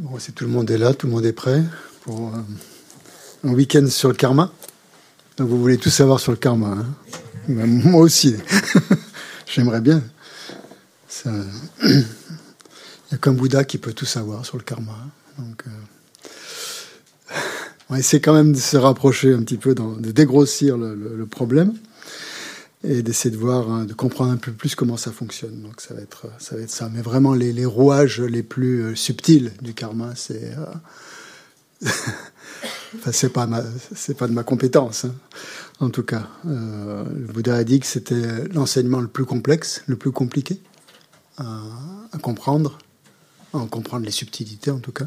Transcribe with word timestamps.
Bon, 0.00 0.18
si 0.18 0.32
tout 0.32 0.44
le 0.44 0.50
monde 0.50 0.70
est 0.70 0.78
là, 0.78 0.94
tout 0.94 1.06
le 1.06 1.12
monde 1.12 1.26
est 1.26 1.34
prêt 1.34 1.62
pour 2.00 2.34
euh, 2.34 2.38
un 3.44 3.52
week-end 3.52 3.86
sur 3.86 4.08
le 4.08 4.14
karma. 4.14 4.50
Donc 5.36 5.50
vous 5.50 5.60
voulez 5.60 5.76
tout 5.76 5.90
savoir 5.90 6.20
sur 6.20 6.32
le 6.32 6.38
karma. 6.38 6.68
Hein 6.68 6.86
ben, 7.48 7.66
moi 7.66 8.00
aussi. 8.00 8.34
J'aimerais 9.46 9.82
bien. 9.82 10.02
Il 11.26 11.32
n'y 11.84 12.04
a 13.12 13.18
qu'un 13.18 13.32
Bouddha 13.32 13.64
qui 13.64 13.76
peut 13.76 13.92
tout 13.92 14.06
savoir 14.06 14.46
sur 14.46 14.56
le 14.56 14.62
karma. 14.62 14.92
Hein. 14.92 15.10
Donc, 15.36 15.64
euh, 15.66 17.34
on 17.90 17.92
va 17.92 18.00
essayer 18.00 18.22
quand 18.22 18.32
même 18.32 18.52
de 18.52 18.58
se 18.58 18.78
rapprocher 18.78 19.34
un 19.34 19.42
petit 19.42 19.58
peu, 19.58 19.74
de 19.74 20.12
dégrossir 20.12 20.78
le 20.78 21.26
problème 21.26 21.74
et 22.82 23.02
d'essayer 23.02 23.34
de 23.34 23.40
voir, 23.40 23.70
hein, 23.70 23.84
de 23.84 23.92
comprendre 23.92 24.32
un 24.32 24.36
peu 24.36 24.52
plus 24.52 24.74
comment 24.74 24.96
ça 24.96 25.12
fonctionne. 25.12 25.60
Donc 25.62 25.80
ça 25.80 25.94
va 25.94 26.00
être 26.00 26.26
ça. 26.38 26.88
Mais 26.92 27.02
vraiment, 27.02 27.34
les, 27.34 27.64
rouages 27.64 28.20
les 28.20 28.42
plus 28.42 28.82
euh, 28.82 28.94
subtils 28.94 29.52
du 29.60 29.74
karma, 29.74 30.14
c'est. 30.16 30.54
Euh... 30.56 30.66
enfin, 32.96 33.12
c'est 33.12 33.32
pas, 33.32 33.46
pas 33.46 34.28
de 34.28 34.32
ma 34.32 34.42
compétence, 34.42 35.04
hein. 35.04 35.14
en 35.80 35.90
tout 35.90 36.02
cas. 36.02 36.28
Euh, 36.46 37.04
le 37.04 37.32
Bouddha 37.32 37.56
a 37.56 37.64
dit 37.64 37.80
que 37.80 37.86
c'était 37.86 38.48
l'enseignement 38.52 39.00
le 39.00 39.08
plus 39.08 39.24
complexe, 39.24 39.82
le 39.86 39.96
plus 39.96 40.12
compliqué 40.12 40.60
à, 41.38 41.62
à 42.12 42.18
comprendre, 42.18 42.78
à 43.54 43.58
en 43.58 43.66
comprendre 43.66 44.04
les 44.04 44.10
subtilités 44.10 44.70
en 44.70 44.78
tout 44.78 44.92
cas, 44.92 45.06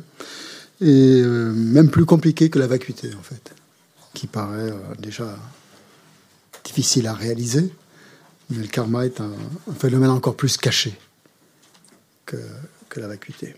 et 0.81 1.21
euh, 1.23 1.53
même 1.53 1.89
plus 1.89 2.05
compliqué 2.05 2.49
que 2.49 2.59
la 2.59 2.67
vacuité 2.67 3.11
en 3.17 3.21
fait, 3.21 3.53
qui 4.13 4.27
paraît 4.27 4.71
euh, 4.71 4.95
déjà 4.99 5.37
difficile 6.63 7.07
à 7.07 7.13
réaliser, 7.13 7.71
mais 8.49 8.57
le 8.63 8.67
karma 8.67 9.05
est 9.05 9.21
un, 9.21 9.31
phénomène 9.77 10.09
encore 10.09 10.35
plus 10.35 10.57
caché 10.57 10.97
que, 12.25 12.37
la 12.95 13.07
vacuité. 13.07 13.55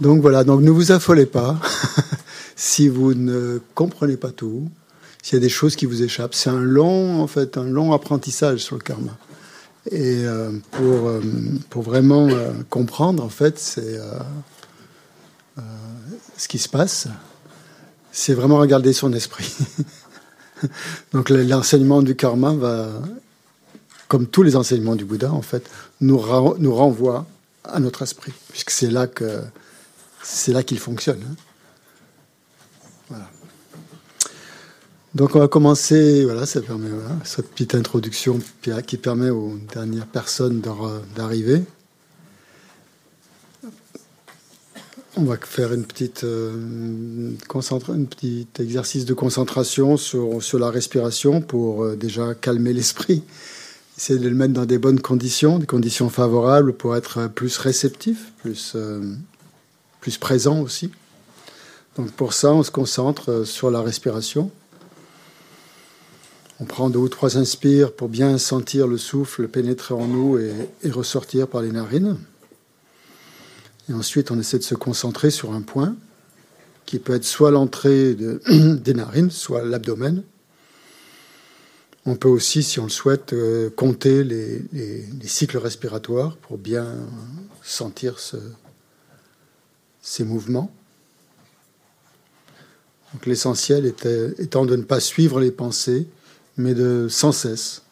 Donc 0.00 0.22
voilà, 0.22 0.42
donc 0.42 0.62
ne 0.62 0.70
vous 0.70 0.90
affolez 0.90 1.26
pas 1.26 1.60
si 2.56 2.88
vous 2.88 3.12
ne 3.12 3.60
comprenez 3.74 4.16
pas 4.16 4.30
tout, 4.30 4.70
s'il 5.22 5.34
y 5.34 5.36
a 5.36 5.40
des 5.40 5.50
choses 5.50 5.76
qui 5.76 5.84
vous 5.84 6.02
échappent. 6.02 6.34
C'est 6.34 6.48
un 6.48 6.62
long, 6.62 7.20
en 7.20 7.26
fait, 7.26 7.58
un 7.58 7.64
long 7.64 7.92
apprentissage 7.92 8.60
sur 8.60 8.76
le 8.76 8.80
karma. 8.80 9.18
Et 9.90 10.24
euh, 10.24 10.50
pour, 10.70 11.08
euh, 11.08 11.20
pour 11.68 11.82
vraiment 11.82 12.26
euh, 12.28 12.52
comprendre, 12.70 13.22
en 13.22 13.28
fait, 13.28 13.58
c'est 13.58 13.98
ce 16.38 16.48
qui 16.48 16.58
se 16.58 16.70
passe, 16.70 17.06
c'est 18.12 18.32
vraiment 18.32 18.56
regarder 18.56 18.94
son 18.94 19.12
esprit. 19.12 19.52
Donc 21.12 21.30
l'enseignement 21.30 22.02
du 22.02 22.16
karma 22.16 22.54
va, 22.54 22.88
comme 24.08 24.26
tous 24.26 24.42
les 24.42 24.56
enseignements 24.56 24.96
du 24.96 25.04
Bouddha, 25.04 25.32
en 25.32 25.42
fait, 25.42 25.68
nous, 26.00 26.18
renvoie 26.18 27.26
à 27.64 27.80
notre 27.80 28.02
esprit, 28.02 28.32
puisque 28.48 28.70
c'est 28.70 28.90
là 28.90 29.06
que 29.06 29.40
c'est 30.22 30.52
là 30.52 30.62
qu'il 30.62 30.78
fonctionne. 30.78 31.20
Hein. 33.12 33.16
Donc 35.14 35.34
on 35.34 35.40
va 35.40 35.48
commencer, 35.48 36.24
voilà, 36.24 36.46
ça 36.46 36.60
permet 36.60 36.88
cette 37.24 37.50
petite 37.50 37.74
introduction 37.74 38.38
qui 38.86 38.96
permet 38.96 39.30
aux 39.30 39.58
dernières 39.72 40.06
personnes 40.06 40.62
d'arriver. 41.16 41.64
On 45.20 45.24
va 45.24 45.36
faire 45.36 45.74
une 45.74 45.84
petite, 45.84 46.24
euh, 46.24 47.30
un 47.54 48.04
petit 48.04 48.46
exercice 48.58 49.04
de 49.04 49.12
concentration 49.12 49.98
sur, 49.98 50.42
sur 50.42 50.58
la 50.58 50.70
respiration 50.70 51.42
pour 51.42 51.84
euh, 51.84 51.94
déjà 51.94 52.34
calmer 52.34 52.72
l'esprit. 52.72 53.22
Essayer 53.98 54.18
de 54.18 54.26
le 54.26 54.34
mettre 54.34 54.54
dans 54.54 54.64
des 54.64 54.78
bonnes 54.78 55.00
conditions, 55.00 55.58
des 55.58 55.66
conditions 55.66 56.08
favorables 56.08 56.72
pour 56.72 56.96
être 56.96 57.28
plus 57.28 57.58
réceptif, 57.58 58.32
plus, 58.38 58.72
euh, 58.76 59.14
plus 60.00 60.16
présent 60.16 60.62
aussi. 60.62 60.90
Donc 61.98 62.12
pour 62.12 62.32
ça, 62.32 62.54
on 62.54 62.62
se 62.62 62.70
concentre 62.70 63.44
sur 63.44 63.70
la 63.70 63.82
respiration. 63.82 64.50
On 66.60 66.64
prend 66.64 66.88
deux 66.88 66.98
ou 66.98 67.10
trois 67.10 67.36
inspires 67.36 67.92
pour 67.92 68.08
bien 68.08 68.38
sentir 68.38 68.86
le 68.86 68.96
souffle 68.96 69.48
pénétrer 69.48 69.92
en 69.92 70.06
nous 70.06 70.38
et 70.38 70.90
ressortir 70.90 71.46
par 71.46 71.60
les 71.60 71.72
narines. 71.72 72.16
Et 73.90 73.92
ensuite, 73.92 74.30
on 74.30 74.38
essaie 74.38 74.58
de 74.58 74.62
se 74.62 74.76
concentrer 74.76 75.30
sur 75.30 75.52
un 75.52 75.62
point 75.62 75.96
qui 76.86 77.00
peut 77.00 77.14
être 77.14 77.24
soit 77.24 77.50
l'entrée 77.50 78.14
de, 78.14 78.40
des 78.76 78.94
narines, 78.94 79.30
soit 79.30 79.64
l'abdomen. 79.64 80.22
On 82.06 82.14
peut 82.14 82.28
aussi, 82.28 82.62
si 82.62 82.78
on 82.78 82.84
le 82.84 82.90
souhaite, 82.90 83.32
euh, 83.32 83.68
compter 83.68 84.22
les, 84.22 84.64
cycles 85.24 85.58
respiratoires 85.58 86.36
pour 86.36 86.56
bien 86.56 86.86
sentir 87.62 88.18
ces 90.00 90.24
mouvements. 90.24 90.72
l'essentiel 93.26 93.92
étant 94.38 94.66
de 94.66 94.76
ne 94.76 94.82
pas 94.82 95.00
suivre 95.00 95.40
les 95.40 95.50
pensées, 95.50 96.06
mais 96.56 96.74
de 96.74 97.08
sans 97.10 97.32
cesse 97.32 97.82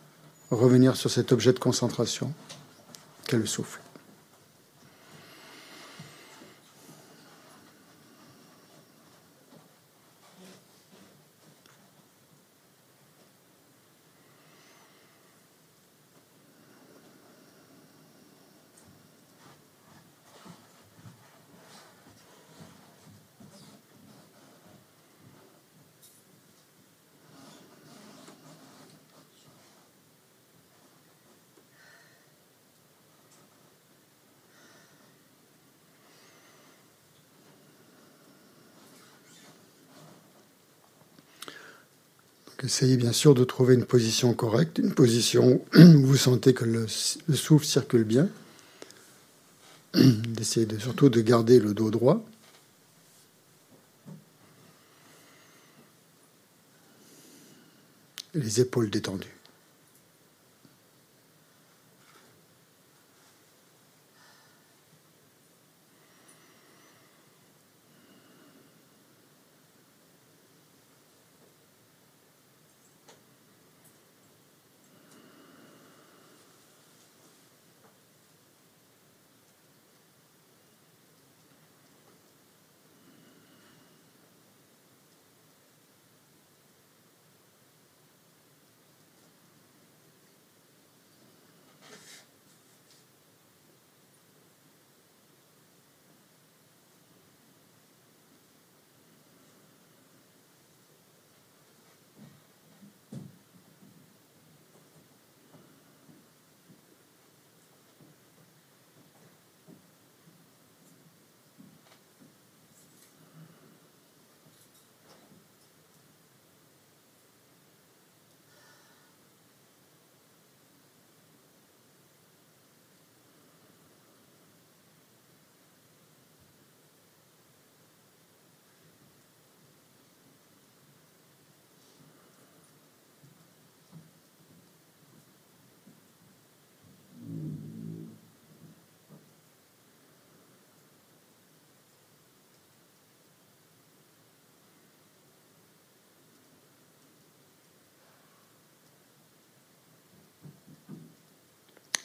revenir 0.51 0.97
sur 0.97 1.11
cet 1.11 1.33
objet 1.33 1.53
de 1.53 1.59
concentration 1.59 2.33
qu'est 3.27 3.37
le 3.37 3.47
souffle. 3.47 3.81
Essayez 42.79 42.97
bien 42.97 43.13
sûr 43.13 43.35
de 43.35 43.43
trouver 43.43 43.75
une 43.75 43.85
position 43.85 44.35
correcte, 44.35 44.79
une 44.79 44.95
position 44.95 45.61
où 45.75 46.07
vous 46.07 46.17
sentez 46.17 46.55
que 46.55 46.65
le, 46.65 46.87
souffle 46.87 47.67
circule 47.67 48.05
bien. 48.05 48.29
D'essayer 49.95 50.65
de, 50.65 50.79
surtout 50.79 51.09
de 51.09 51.21
garder 51.21 51.59
le 51.59 51.75
dos 51.75 51.91
droit. 51.91 52.25
Les 58.35 58.61
épaules 58.61 58.91
détendues. 58.91 59.38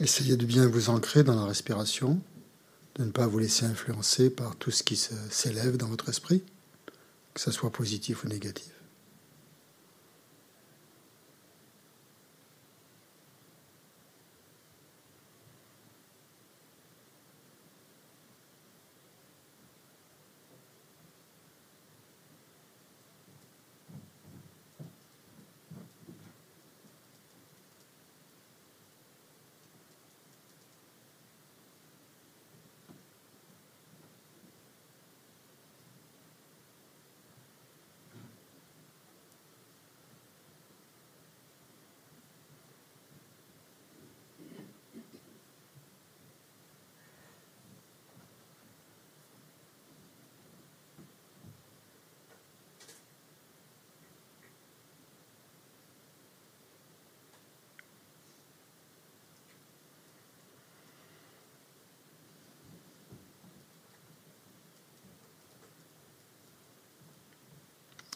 Essayez 0.03 0.35
de 0.35 0.45
bien 0.45 0.67
vous 0.67 0.89
ancrer 0.89 1.23
dans 1.23 1.33
la 1.33 1.45
respiration, 1.45 2.19
de 2.95 3.05
ne 3.05 3.11
pas 3.11 3.25
vous 3.25 3.39
laisser 3.39 3.65
influencer 3.65 4.29
par 4.29 4.57
tout 4.57 4.69
ce 4.69 4.83
qui 4.83 4.97
s'élève 4.97 5.77
dans 5.77 5.87
votre 5.87 6.09
esprit, 6.09 6.43
que 7.33 7.39
ce 7.39 7.51
soit 7.51 7.71
positif 7.71 8.25
ou 8.25 8.27
négatif. 8.27 8.72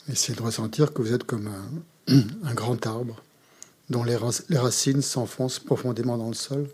Essayez 0.10 0.38
de 0.38 0.42
ressentir 0.42 0.94
que 0.94 1.02
vous 1.02 1.14
êtes 1.14 1.24
comme 1.24 1.50
un, 2.08 2.54
grand 2.54 2.86
arbre 2.86 3.22
dont 3.90 4.04
les, 4.04 4.16
racines 4.16 5.02
s'enfoncent 5.02 5.60
profondément 5.60 6.18
dans 6.18 6.28
le 6.28 6.34
sol 6.34 6.68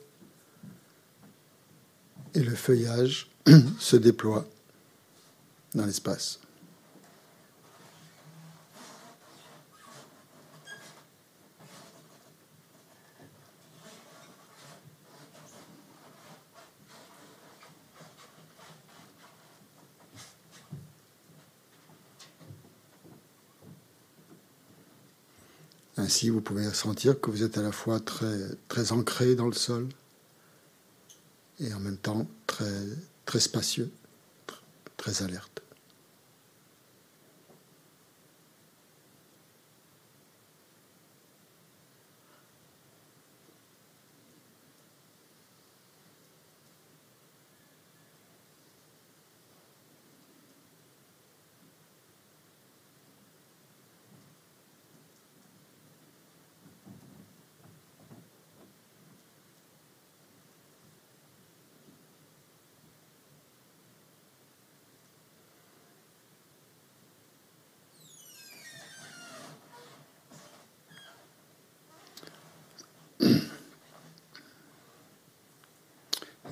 et 2.35 2.41
le 2.41 2.55
feuillage 2.55 3.29
se 3.79 3.95
déploie 3.95 4.45
dans 5.73 5.85
l'espace. 5.85 6.39
Ainsi, 26.03 26.29
vous 26.29 26.41
pouvez 26.41 26.69
sentir 26.73 27.21
que 27.21 27.31
vous 27.31 27.43
êtes 27.43 27.57
à 27.57 27.61
la 27.61 27.71
fois 27.71 28.01
très, 28.01 28.91
ancré 28.91 29.35
dans 29.35 29.47
le 29.47 29.53
sol 29.53 29.87
et 31.61 31.73
en 31.73 31.79
même 31.79 31.95
temps 31.95 32.27
très 32.45 33.39
spacieux, 33.39 33.89
très 34.97 35.23
alerte. 35.23 35.62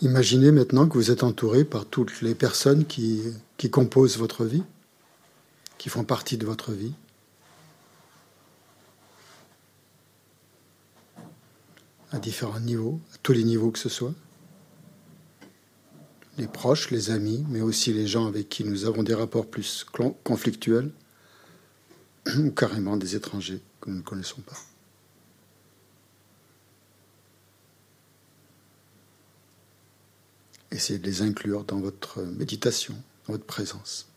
Imaginez 0.01 0.51
maintenant 0.51 0.87
que 0.87 0.95
vous 0.95 1.11
êtes 1.11 1.23
entouré 1.23 1.63
par 1.63 1.85
toutes 1.85 2.21
les 2.21 2.33
personnes 2.33 2.85
qui, 2.85 3.21
composent 3.71 4.17
votre 4.17 4.45
vie, 4.45 4.63
qui 5.77 5.89
font 5.89 6.03
partie 6.03 6.37
de 6.37 6.45
votre 6.45 6.71
vie. 6.71 6.93
à 12.13 12.19
différents 12.19 12.59
niveaux, 12.59 12.99
à 13.13 13.17
tous 13.23 13.31
les 13.31 13.45
niveaux 13.45 13.71
que 13.71 13.79
ce 13.79 13.87
soit. 13.87 14.13
Les 16.37 16.47
proches, 16.47 16.91
les 16.91 17.09
amis, 17.09 17.45
mais 17.47 17.61
aussi 17.61 17.93
les 17.93 18.05
gens 18.05 18.27
avec 18.27 18.49
qui 18.49 18.65
nous 18.65 18.83
avons 18.83 19.01
des 19.01 19.13
rapports 19.13 19.49
plus 19.49 19.85
conflictuels, 20.25 20.91
ou 22.37 22.51
carrément 22.51 22.97
des 22.97 23.15
étrangers 23.15 23.61
que 23.79 23.89
nous 23.89 23.97
ne 23.97 24.01
connaissons 24.01 24.41
pas. 24.41 24.57
Essayez 30.71 30.99
de 30.99 31.05
les 31.05 31.21
inclure 31.21 31.63
dans 31.63 31.79
votre 31.79 32.21
méditation, 32.21 32.95
dans 33.27 33.33
votre 33.33 33.45
présence. 33.45 34.10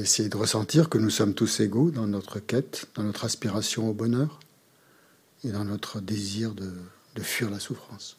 Essayez 0.00 0.28
de 0.28 0.36
ressentir 0.36 0.88
que 0.88 0.98
nous 0.98 1.10
sommes 1.10 1.34
tous 1.34 1.60
égaux 1.60 1.90
dans 1.90 2.06
notre 2.06 2.38
quête, 2.38 2.86
dans 2.94 3.02
notre 3.02 3.24
aspiration 3.24 3.88
au 3.88 3.92
bonheur 3.92 4.40
et 5.44 5.50
dans 5.50 5.64
notre 5.64 6.00
désir 6.00 6.54
de, 6.54 6.72
de 7.14 7.22
fuir 7.22 7.50
la 7.50 7.60
souffrance. 7.60 8.18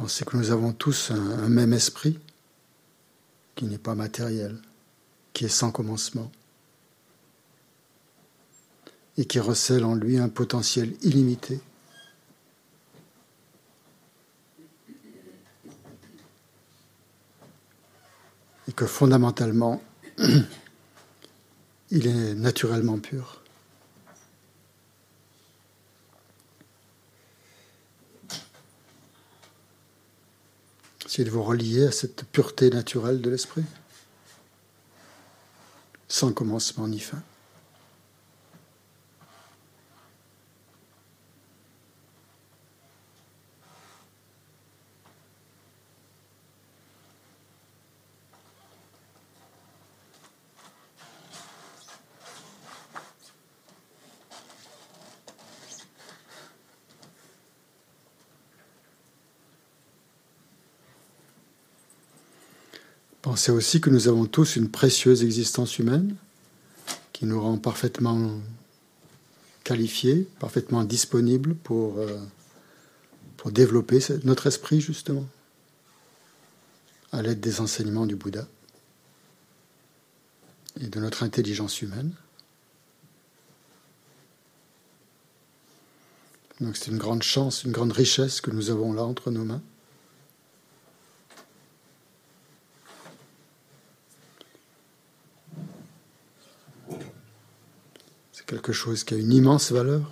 Pensez 0.00 0.24
que 0.24 0.34
nous 0.34 0.50
avons 0.50 0.72
tous 0.72 1.10
un, 1.10 1.50
même 1.50 1.74
esprit 1.74 2.18
qui 3.54 3.66
n'est 3.66 3.76
pas 3.76 3.94
matériel, 3.94 4.56
qui 5.34 5.44
est 5.44 5.48
sans 5.48 5.70
commencement 5.70 6.32
et 9.18 9.26
qui 9.26 9.38
recèle 9.40 9.84
en 9.84 9.94
lui 9.94 10.16
un 10.16 10.30
potentiel 10.30 10.96
illimité. 11.02 11.60
Et 18.68 18.72
que 18.72 18.86
fondamentalement, 18.86 19.82
il 21.90 22.06
est 22.06 22.34
naturellement 22.34 22.98
pur. 22.98 23.39
C'est 31.12 31.24
de 31.24 31.30
vous 31.30 31.42
relier 31.42 31.88
à 31.88 31.90
cette 31.90 32.22
pureté 32.26 32.70
naturelle 32.70 33.20
de 33.20 33.30
l'esprit, 33.30 33.64
sans 36.06 36.32
commencement 36.32 36.86
ni 36.86 37.00
fin. 37.00 37.20
Pensez 63.40 63.52
aussi 63.52 63.80
que 63.80 63.88
nous 63.88 64.06
avons 64.06 64.26
tous 64.26 64.56
une 64.56 64.70
précieuse 64.70 65.24
existence 65.24 65.78
humaine 65.78 66.14
qui 67.14 67.24
nous 67.24 67.40
rend 67.40 67.56
parfaitement 67.56 68.32
qualifiés, 69.64 70.28
parfaitement 70.38 70.84
disponibles 70.84 71.54
pour, 71.54 71.96
euh, 72.00 72.18
pour 73.38 73.50
développer 73.50 73.98
notre 74.24 74.46
esprit 74.46 74.82
justement 74.82 75.26
à 77.12 77.22
l'aide 77.22 77.40
des 77.40 77.62
enseignements 77.62 78.04
du 78.04 78.14
Bouddha 78.14 78.46
et 80.78 80.88
de 80.88 81.00
notre 81.00 81.22
intelligence 81.22 81.80
humaine. 81.80 82.12
Donc 86.60 86.76
c'est 86.76 86.90
une 86.90 86.98
grande 86.98 87.22
chance, 87.22 87.64
une 87.64 87.72
grande 87.72 87.92
richesse 87.92 88.42
que 88.42 88.50
nous 88.50 88.68
avons 88.68 88.92
là 88.92 89.04
entre 89.04 89.30
nos 89.30 89.44
mains. 89.44 89.62
Quelque 98.60 98.72
chose 98.74 99.04
qui 99.04 99.14
a 99.14 99.16
une 99.16 99.32
immense 99.32 99.72
valeur. 99.72 100.02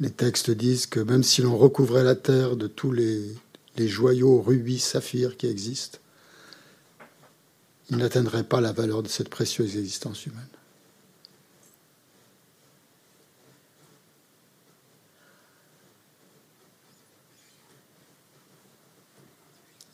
Les 0.00 0.10
textes 0.10 0.50
disent 0.50 0.86
que 0.86 1.00
même 1.00 1.22
si 1.22 1.42
l'on 1.42 1.58
recouvrait 1.58 2.02
la 2.02 2.14
terre 2.14 2.56
de 2.56 2.66
tous 2.66 2.92
les, 2.92 3.36
joyaux 3.76 4.40
rubis, 4.40 4.78
saphirs 4.78 5.36
qui 5.36 5.46
existent, 5.48 5.98
il 7.90 7.98
n'atteindrait 7.98 8.44
pas 8.44 8.62
la 8.62 8.72
valeur 8.72 9.02
de 9.02 9.08
cette 9.08 9.28
précieuse 9.28 9.76
existence 9.76 10.24
humaine. 10.24 10.48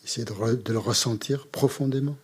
Essayez 0.05 0.25
de, 0.25 0.73
le 0.73 0.79
ressentir 0.79 1.49
profondément. 1.49 2.17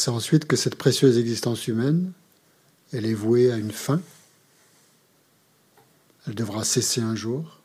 Pensez 0.00 0.10
ensuite 0.12 0.46
que 0.46 0.56
cette 0.56 0.76
précieuse 0.76 1.18
existence 1.18 1.68
humaine, 1.68 2.12
elle 2.90 3.04
est 3.04 3.12
vouée 3.12 3.52
à 3.52 3.58
une 3.58 3.70
fin. 3.70 4.00
Elle 6.26 6.34
devra 6.34 6.64
cesser 6.64 7.02
un 7.02 7.14
jour. 7.14 7.60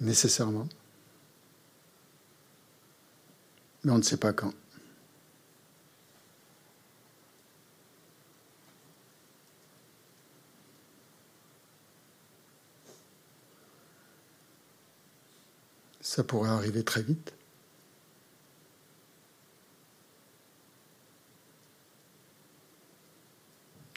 Nécessairement. 0.00 0.66
Mais 3.84 3.92
on 3.92 3.98
ne 3.98 4.02
sait 4.02 4.16
pas 4.16 4.32
quand. 4.32 4.52
Ça 16.08 16.24
pourrait 16.24 16.48
arriver 16.48 16.82
très 16.82 17.02
vite. 17.02 17.34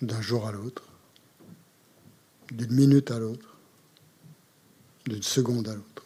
D'un 0.02 0.22
jour 0.22 0.46
à 0.46 0.52
l'autre, 0.52 0.84
d'une 2.52 2.74
minute 2.74 3.12
à 3.12 3.18
l'autre, 3.18 3.56
d'une 5.06 5.24
seconde 5.24 5.70
à 5.70 5.76
l'autre. 5.76 6.06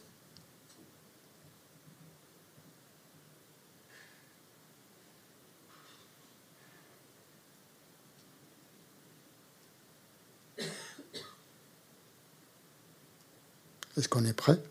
Est-ce 13.96 14.08
qu'on 14.08 14.24
est 14.24 14.32
prêt? 14.32 14.62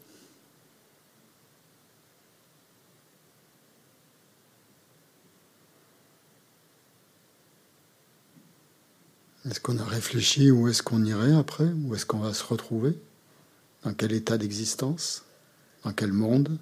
Est-ce 9.50 9.60
qu'on 9.60 9.78
a 9.78 9.86
réfléchi 9.86 10.50
où 10.50 10.68
est-ce 10.68 10.82
qu'on 10.82 11.06
irait 11.06 11.36
après 11.36 11.66
Où 11.66 11.94
est-ce 11.94 12.06
qu'on 12.06 12.18
va 12.18 12.34
se 12.34 12.44
retrouver 12.44 12.98
Dans 13.84 13.94
quel 13.94 14.12
état 14.12 14.38
d'existence 14.38 15.24
Dans 15.84 15.94
quel 15.94 16.12
monde 16.12 16.58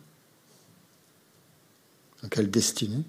Dans 2.21 2.27
quelle 2.27 2.51
destinée 2.51 3.03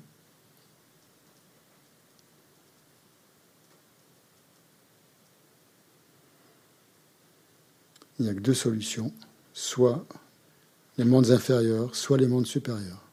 Il 8.21 8.26
n'y 8.26 8.31
a 8.31 8.35
que 8.35 8.40
deux 8.40 8.54
solutions, 8.54 9.12
soit 9.52 10.07
les 10.99 11.04
mondes 11.04 11.33
inférieurs, 11.33 11.97
soit 11.97 12.16
les 12.16 12.28
mondes 12.28 12.47
supérieurs. 12.47 13.04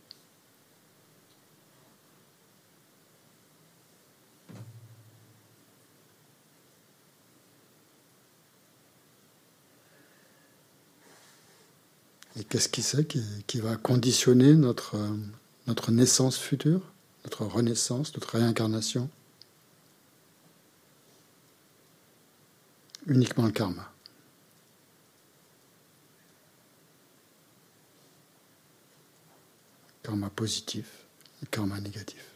Et 12.37 12.43
qu'est-ce 12.43 12.69
qui 12.69 12.81
c'est 12.81 13.05
qui, 13.05 13.59
va 13.59 13.75
conditionner 13.75 14.53
notre, 14.53 14.97
notre 15.67 15.91
naissance 15.91 16.37
future, 16.37 16.81
notre 17.25 17.45
renaissance, 17.45 18.13
notre 18.13 18.37
réincarnation? 18.37 19.09
Uniquement 23.07 23.45
le 23.45 23.51
karma. 23.51 23.91
Karma 30.03 30.29
positif 30.29 31.01
karma 31.49 31.79
négatif. 31.79 32.30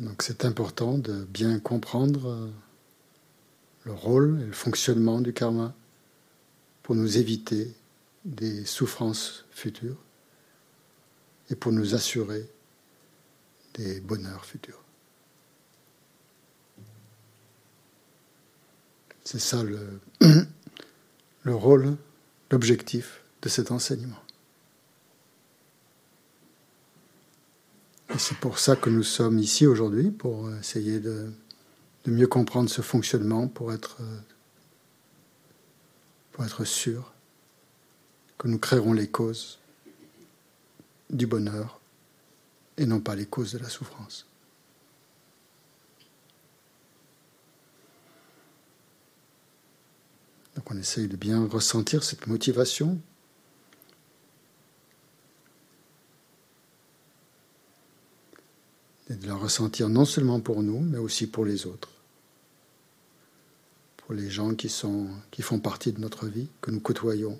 Donc 0.00 0.22
c'est 0.22 0.46
important 0.46 0.96
de 0.96 1.24
bien 1.24 1.60
comprendre 1.60 2.30
euh, 2.30 2.50
le 3.84 3.92
rôle 3.92 4.40
et 4.40 4.46
le 4.46 4.52
fonctionnement 4.52 5.20
du 5.20 5.34
karma 5.34 5.74
pour 6.82 6.94
nous 6.94 7.18
éviter 7.18 7.74
des 8.24 8.64
souffrances 8.64 9.44
futures 9.50 9.98
et 11.50 11.54
pour 11.54 11.72
nous 11.72 11.94
assurer 11.94 12.48
des 13.74 14.00
bonheurs 14.00 14.46
futurs. 14.46 14.82
C'est 19.22 19.38
ça 19.38 19.62
le, 19.62 20.00
le 21.42 21.54
rôle, 21.54 21.96
l'objectif 22.50 23.22
de 23.42 23.50
cet 23.50 23.70
enseignement. 23.70 24.16
C'est 28.18 28.36
pour 28.38 28.58
ça 28.58 28.76
que 28.76 28.90
nous 28.90 29.02
sommes 29.02 29.38
ici 29.38 29.66
aujourd'hui, 29.66 30.10
pour 30.10 30.52
essayer 30.54 31.00
de, 31.00 31.30
mieux 32.06 32.26
comprendre 32.26 32.68
ce 32.68 32.82
fonctionnement, 32.82 33.46
pour 33.48 33.72
être, 33.72 33.98
pour 36.32 36.44
être 36.44 36.64
sûr 36.64 37.12
que 38.36 38.48
nous 38.48 38.58
créerons 38.58 38.92
les 38.92 39.08
causes 39.08 39.58
du 41.10 41.26
bonheur 41.26 41.80
et 42.78 42.86
non 42.86 43.00
pas 43.00 43.14
les 43.14 43.26
causes 43.26 43.52
de 43.52 43.58
la 43.58 43.68
souffrance. 43.68 44.26
Donc 50.56 50.70
on 50.70 50.76
essaye 50.76 51.06
de 51.06 51.16
bien 51.16 51.46
ressentir 51.46 52.02
cette 52.02 52.26
motivation 52.26 53.00
et 59.10 59.14
de 59.16 59.26
la 59.26 59.34
ressentir 59.34 59.88
non 59.88 60.04
seulement 60.04 60.40
pour 60.40 60.62
nous, 60.62 60.78
mais 60.78 60.98
aussi 60.98 61.26
pour 61.26 61.44
les 61.44 61.66
autres, 61.66 61.90
pour 63.96 64.14
les 64.14 64.30
gens 64.30 64.54
qui, 64.54 64.68
font 64.68 65.58
partie 65.58 65.92
de 65.92 66.00
notre 66.00 66.26
vie, 66.26 66.48
que 66.60 66.70
nous 66.70 66.80
côtoyons, 66.80 67.38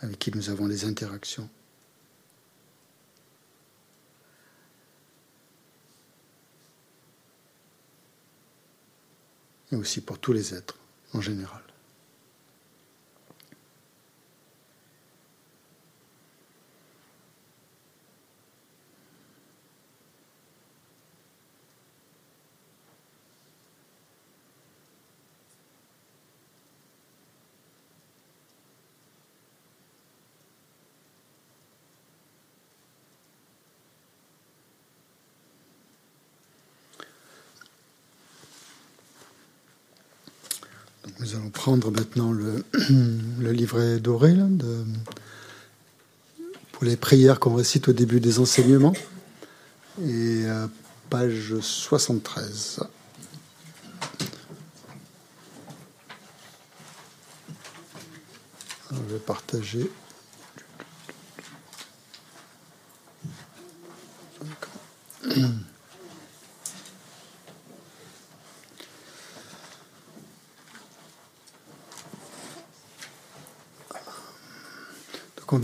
avec 0.00 0.18
qui 0.18 0.34
nous 0.34 0.48
avons 0.48 0.66
des 0.66 0.86
interactions. 0.86 1.48
Et 9.70 9.76
aussi 9.76 10.00
pour 10.00 10.18
tous 10.18 10.32
les 10.32 10.54
êtres 10.54 10.78
en 11.12 11.20
général. 11.20 11.67
Prendre 41.68 41.90
maintenant 41.90 42.32
le, 42.32 42.64
livret 43.52 44.00
doré 44.00 44.34
pour 46.72 46.84
les 46.84 46.96
prières 46.96 47.38
qu'on 47.40 47.54
récite 47.54 47.88
au 47.88 47.92
début 47.92 48.20
des 48.20 48.38
enseignements. 48.38 48.94
Et 50.00 50.46
euh, 50.46 50.66
page 51.10 51.56
73. 51.60 52.80
Je 58.90 59.12
vais 59.12 59.18
partager. 59.18 59.90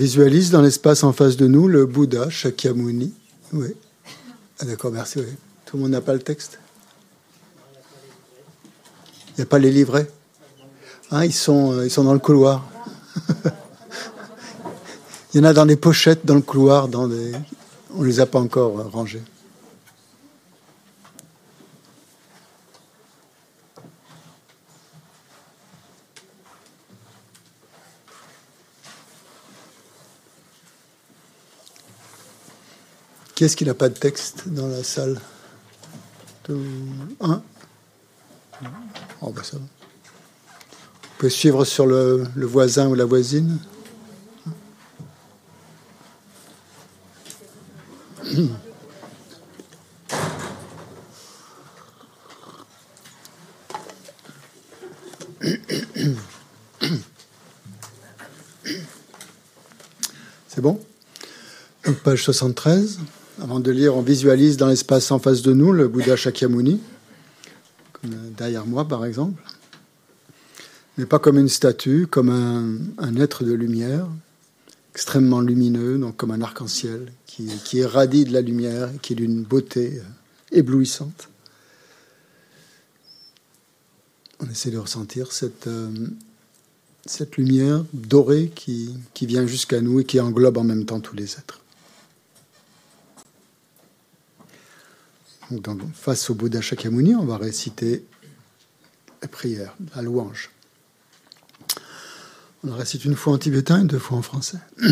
Visualise 0.04 0.50
dans 0.50 0.60
l'espace 0.60 1.02
en 1.02 1.14
face 1.14 1.38
de 1.38 1.46
nous 1.46 1.66
le 1.66 1.86
Bouddha 1.86 2.28
Shakyamuni. 2.28 3.14
Oui. 3.54 3.68
Ah, 4.60 4.66
d'accord, 4.66 4.92
merci. 4.92 5.20
Tout 5.64 5.78
le 5.78 5.82
monde 5.82 5.92
n'a 5.92 6.02
pas 6.02 6.12
le 6.12 6.18
texte? 6.18 6.58
Il 9.30 9.38
n'y 9.38 9.42
a 9.44 9.46
pas 9.46 9.58
les 9.58 9.70
livrets? 9.70 10.10
Ah, 11.10 11.24
ils, 11.24 11.32
sont, 11.32 11.72
euh, 11.72 11.86
ils 11.86 11.90
sont 11.90 12.04
dans 12.04 12.12
le 12.12 12.18
couloir. 12.18 12.66
Il 15.32 15.38
y 15.38 15.40
en 15.40 15.44
a 15.44 15.54
dans 15.54 15.64
des 15.64 15.76
pochettes 15.76 16.26
dans 16.26 16.34
le 16.34 16.42
couloir, 16.42 16.88
dans 16.88 17.08
des... 17.08 17.32
on 17.96 18.02
ne 18.02 18.06
les 18.06 18.20
a 18.20 18.26
pas 18.26 18.40
encore 18.40 18.80
euh, 18.80 18.82
rangés. 18.82 19.22
Est-ce 33.44 33.56
qui 33.58 33.66
n'a 33.66 33.74
pas 33.74 33.90
de 33.90 33.94
texte 33.94 34.44
dans 34.48 34.68
la 34.68 34.82
salle. 34.82 35.20
Un. 37.20 37.42
Oh, 39.20 39.34
bah 39.34 39.42
suivre 41.28 41.66
sur 41.66 41.84
le, 41.84 42.26
le 42.34 42.46
voisin 42.46 42.88
ou 42.88 42.94
la 42.94 43.04
voisine. 43.04 43.58
C'est 60.48 60.62
bon? 60.62 60.80
Page 62.04 62.22
73. 62.22 63.00
Avant 63.44 63.60
de 63.60 63.70
lire, 63.70 63.94
on 63.94 64.00
visualise 64.00 64.56
dans 64.56 64.68
l'espace 64.68 65.10
en 65.10 65.18
face 65.18 65.42
de 65.42 65.52
nous 65.52 65.70
le 65.72 65.86
Bouddha 65.86 66.16
Shakyamuni, 66.16 66.80
derrière 68.38 68.64
moi 68.64 68.88
par 68.88 69.04
exemple, 69.04 69.42
mais 70.96 71.04
pas 71.04 71.18
comme 71.18 71.36
une 71.36 71.50
statue, 71.50 72.06
comme 72.06 72.30
un, 72.30 73.16
être 73.16 73.44
de 73.44 73.52
lumière, 73.52 74.08
extrêmement 74.94 75.42
lumineux, 75.42 75.98
donc 75.98 76.16
comme 76.16 76.30
un 76.30 76.40
arc-en-ciel, 76.40 77.12
qui, 77.26 77.48
qui, 77.66 77.76
irradie 77.76 78.24
de 78.24 78.32
la 78.32 78.40
lumière, 78.40 78.88
qui 79.02 79.12
est 79.12 79.16
d'une 79.16 79.42
beauté 79.42 79.98
euh, 79.98 80.02
éblouissante. 80.50 81.28
On 84.40 84.48
essaie 84.48 84.70
de 84.70 84.78
ressentir 84.78 85.32
cette, 85.32 85.66
euh, 85.66 85.90
lumière 87.36 87.84
dorée 87.92 88.50
qui 88.54 88.96
vient 89.20 89.46
jusqu'à 89.46 89.82
nous 89.82 90.00
et 90.00 90.04
qui 90.04 90.18
englobe 90.18 90.56
en 90.56 90.64
même 90.64 90.86
temps 90.86 91.00
tous 91.00 91.14
les 91.14 91.32
êtres. 91.32 91.60
Donc, 95.50 95.80
face 95.94 96.30
au 96.30 96.34
Bouddha 96.34 96.60
Shakyamuni, 96.60 97.14
on 97.14 97.24
va 97.24 97.36
réciter 97.36 98.04
la 99.22 99.28
prière, 99.28 99.74
la 99.94 100.02
louange. 100.02 100.50
On 102.62 102.70
la 102.70 102.76
récite 102.76 103.04
une 103.04 103.14
fois 103.14 103.34
en 103.34 103.38
tibétain 103.38 103.82
et 103.82 103.86
deux 103.86 103.98
fois 103.98 104.18
en 104.18 104.22
français. 104.22 104.58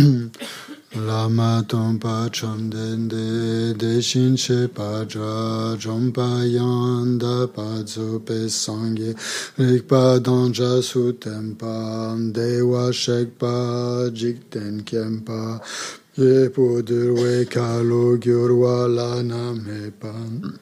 Lama 0.95 1.63
tompa 1.67 2.29
chamdende 2.31 3.75
deshin 3.79 4.37
she 4.37 4.69
paja 4.69 5.75
jompa 5.79 6.45
yanda 6.45 7.49
padzo 7.49 8.21
pe 8.21 8.47
sangye 8.47 9.15
rikpa 9.57 10.21
danja 10.21 10.83
sutempa 10.83 12.15
dewa 12.31 12.93
shekpa 12.93 14.11
jikten 14.13 14.85
kempa 14.85 15.63
Ye 16.15 16.51
gyurwa 18.21 18.87
lana 18.87 19.55
mepan. 19.55 20.59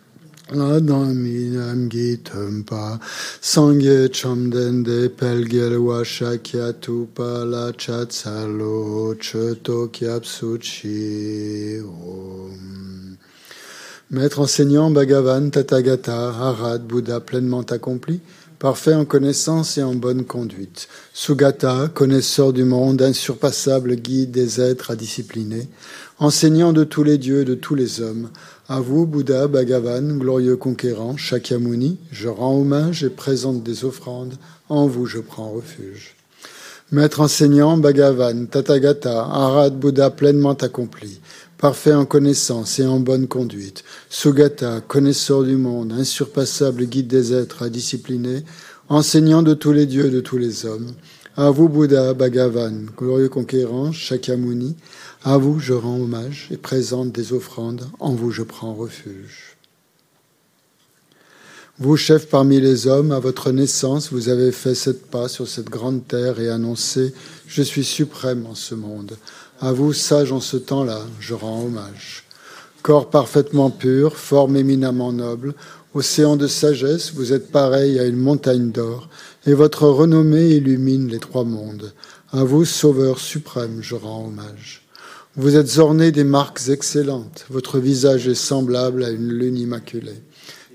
Adaminam 0.48 1.88
gitumpa 1.88 3.00
sangye 3.40 4.08
chamdende 4.10 5.08
pelgerwa 5.08 6.04
shakyatupa 6.04 7.44
la 7.50 7.72
chatsalo 7.72 9.14
cheto 9.18 9.88
kyapsuchi 9.90 11.82
om. 11.82 13.18
Maître 14.12 14.40
enseignant 14.40 14.90
Bhagavan 14.92 15.50
Tathagata 15.50 16.32
Arad 16.32 16.86
Bouddha 16.86 17.20
pleinement 17.20 17.70
accompli 17.72 18.20
parfait 18.60 18.94
en 18.94 19.06
connaissance 19.06 19.78
et 19.78 19.82
en 19.82 19.94
bonne 19.94 20.24
conduite. 20.24 20.86
Sugata, 21.14 21.88
connaisseur 21.92 22.52
du 22.52 22.64
monde, 22.64 23.00
insurpassable 23.00 23.96
guide 23.96 24.30
des 24.30 24.60
êtres 24.60 24.90
à 24.90 24.96
discipliner, 24.96 25.66
enseignant 26.18 26.74
de 26.74 26.84
tous 26.84 27.02
les 27.02 27.16
dieux 27.16 27.40
et 27.40 27.44
de 27.46 27.54
tous 27.54 27.74
les 27.74 28.02
hommes. 28.02 28.28
À 28.68 28.80
vous, 28.80 29.06
Bouddha, 29.06 29.48
Bhagavan, 29.48 30.18
glorieux 30.18 30.56
conquérant, 30.56 31.16
Shakyamuni, 31.16 31.98
je 32.12 32.28
rends 32.28 32.60
hommage 32.60 33.02
et 33.02 33.08
présente 33.08 33.62
des 33.62 33.86
offrandes. 33.86 34.34
En 34.68 34.86
vous, 34.86 35.06
je 35.06 35.20
prends 35.20 35.50
refuge. 35.50 36.14
Maître 36.92 37.20
enseignant, 37.20 37.78
Bhagavan, 37.78 38.44
Tathagata, 38.44 39.24
Arad 39.24 39.78
Bouddha 39.78 40.10
pleinement 40.10 40.52
accompli, 40.52 41.20
parfait 41.60 41.92
en 41.92 42.06
connaissance 42.06 42.78
et 42.78 42.86
en 42.86 43.00
bonne 43.00 43.28
conduite, 43.28 43.84
Sugata, 44.08 44.80
connaisseur 44.80 45.42
du 45.42 45.56
monde, 45.56 45.92
insurpassable 45.92 46.86
guide 46.86 47.06
des 47.06 47.34
êtres 47.34 47.62
à 47.62 47.68
discipliner, 47.68 48.44
enseignant 48.88 49.42
de 49.42 49.52
tous 49.52 49.72
les 49.72 49.84
dieux 49.84 50.06
et 50.06 50.10
de 50.10 50.22
tous 50.22 50.38
les 50.38 50.64
hommes. 50.64 50.92
À 51.36 51.50
vous, 51.50 51.68
Bouddha, 51.68 52.14
Bhagavan, 52.14 52.86
glorieux 52.96 53.28
conquérant, 53.28 53.92
Shakyamuni, 53.92 54.74
à 55.22 55.36
vous 55.36 55.60
je 55.60 55.74
rends 55.74 56.00
hommage 56.00 56.48
et 56.50 56.56
présente 56.56 57.12
des 57.12 57.34
offrandes, 57.34 57.86
en 57.98 58.14
vous 58.14 58.30
je 58.30 58.42
prends 58.42 58.72
refuge. 58.72 59.58
Vous, 61.78 61.96
chef 61.96 62.28
parmi 62.28 62.60
les 62.60 62.86
hommes, 62.86 63.10
à 63.10 63.20
votre 63.20 63.52
naissance, 63.52 64.12
vous 64.12 64.28
avez 64.28 64.52
fait 64.52 64.74
sept 64.74 65.06
pas 65.06 65.28
sur 65.28 65.48
cette 65.48 65.70
grande 65.70 66.06
terre 66.06 66.38
et 66.38 66.50
annoncé 66.50 67.14
Je 67.46 67.62
suis 67.62 67.84
suprême 67.84 68.44
en 68.44 68.54
ce 68.54 68.74
monde. 68.74 69.16
À 69.62 69.72
vous, 69.72 69.92
sage 69.92 70.32
en 70.32 70.40
ce 70.40 70.56
temps-là, 70.56 71.02
je 71.20 71.34
rends 71.34 71.62
hommage. 71.62 72.24
Corps 72.80 73.10
parfaitement 73.10 73.68
pur, 73.68 74.16
forme 74.16 74.56
éminemment 74.56 75.12
noble, 75.12 75.52
océan 75.92 76.36
de 76.36 76.46
sagesse, 76.46 77.12
vous 77.12 77.34
êtes 77.34 77.52
pareil 77.52 77.98
à 77.98 78.06
une 78.06 78.16
montagne 78.16 78.70
d'or, 78.70 79.10
et 79.46 79.52
votre 79.52 79.86
renommée 79.86 80.48
illumine 80.48 81.08
les 81.08 81.18
trois 81.18 81.44
mondes. 81.44 81.92
À 82.32 82.42
vous, 82.42 82.64
Sauveur 82.64 83.18
suprême, 83.18 83.80
je 83.82 83.96
rends 83.96 84.28
hommage. 84.28 84.88
Vous 85.36 85.56
êtes 85.56 85.76
orné 85.76 86.10
des 86.10 86.24
marques 86.24 86.70
excellentes, 86.70 87.44
votre 87.50 87.78
visage 87.78 88.28
est 88.28 88.34
semblable 88.34 89.04
à 89.04 89.10
une 89.10 89.28
lune 89.28 89.58
immaculée, 89.58 90.22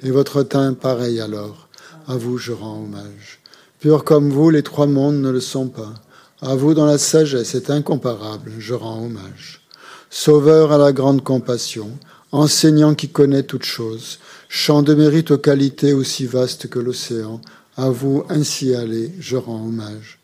et 0.04 0.12
votre 0.12 0.44
teint 0.44 0.74
pareil 0.74 1.20
alors. 1.20 1.70
À 2.08 2.18
vous, 2.18 2.38
je 2.38 2.52
rends 2.52 2.84
hommage. 2.84 3.40
Pur 3.80 4.04
comme 4.04 4.30
vous, 4.30 4.52
les 4.52 4.62
trois 4.62 4.86
mondes 4.86 5.22
ne 5.22 5.32
le 5.32 5.42
sont 5.42 5.70
pas. 5.70 5.96
À 6.42 6.54
vous 6.56 6.74
dans 6.74 6.86
la 6.86 6.98
sagesse 6.98 7.56
est 7.56 7.70
incomparable, 7.70 8.52
je 8.60 8.74
rends 8.74 9.06
hommage. 9.06 9.62
Sauveur 10.10 10.74
à 10.74 10.78
la 10.78 10.92
grande 10.92 11.24
compassion, 11.24 11.90
enseignant 12.34 12.94
qui 12.94 13.08
connaît 13.08 13.44
toutes 13.44 13.64
choses, 13.64 14.20
chant 14.50 14.84
de 14.84 14.94
mérite 14.94 15.32
aux 15.32 15.38
qualités 15.38 15.94
aussi 15.94 16.26
vastes 16.26 16.68
que 16.68 16.80
l'océan, 16.80 17.40
à 17.78 17.90
vous 17.90 18.26
ainsi 18.28 18.76
aller, 18.76 19.14
je 19.18 19.38
rends 19.38 19.66
hommage. 19.66 20.20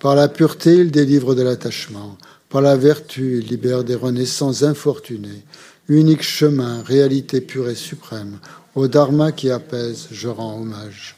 Par 0.00 0.14
la 0.14 0.28
pureté, 0.28 0.74
il 0.76 0.90
délivre 0.90 1.34
de 1.34 1.42
l'attachement, 1.42 2.16
par 2.48 2.62
la 2.62 2.76
vertu, 2.76 3.38
il 3.38 3.48
libère 3.48 3.84
des 3.84 3.94
renaissances 3.94 4.62
infortunées. 4.62 5.44
Unique 5.88 6.22
chemin, 6.22 6.82
réalité 6.82 7.42
pure 7.42 7.68
et 7.68 7.74
suprême, 7.74 8.38
au 8.74 8.88
Dharma 8.88 9.32
qui 9.32 9.50
apaise, 9.50 10.08
je 10.10 10.28
rends 10.28 10.62
hommage. 10.62 11.14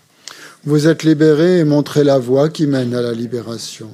Vous 0.64 0.88
êtes 0.88 1.04
libérés 1.04 1.60
et 1.60 1.64
montrez 1.64 2.02
la 2.02 2.18
voie 2.18 2.48
qui 2.48 2.66
mène 2.66 2.94
à 2.94 3.02
la 3.02 3.12
libération. 3.12 3.90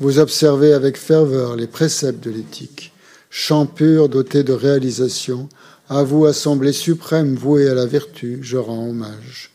Vous 0.00 0.20
observez 0.20 0.74
avec 0.74 0.96
ferveur 0.96 1.56
les 1.56 1.66
préceptes 1.66 2.22
de 2.22 2.30
l'éthique. 2.30 2.92
Chant 3.30 3.66
pur 3.66 4.08
doté 4.08 4.44
de 4.44 4.52
réalisation, 4.52 5.48
à 5.88 6.04
vous, 6.04 6.24
Assemblée 6.24 6.72
suprême 6.72 7.34
vouée 7.34 7.68
à 7.68 7.74
la 7.74 7.84
vertu, 7.84 8.38
je 8.40 8.58
rends 8.58 8.88
hommage. 8.88 9.50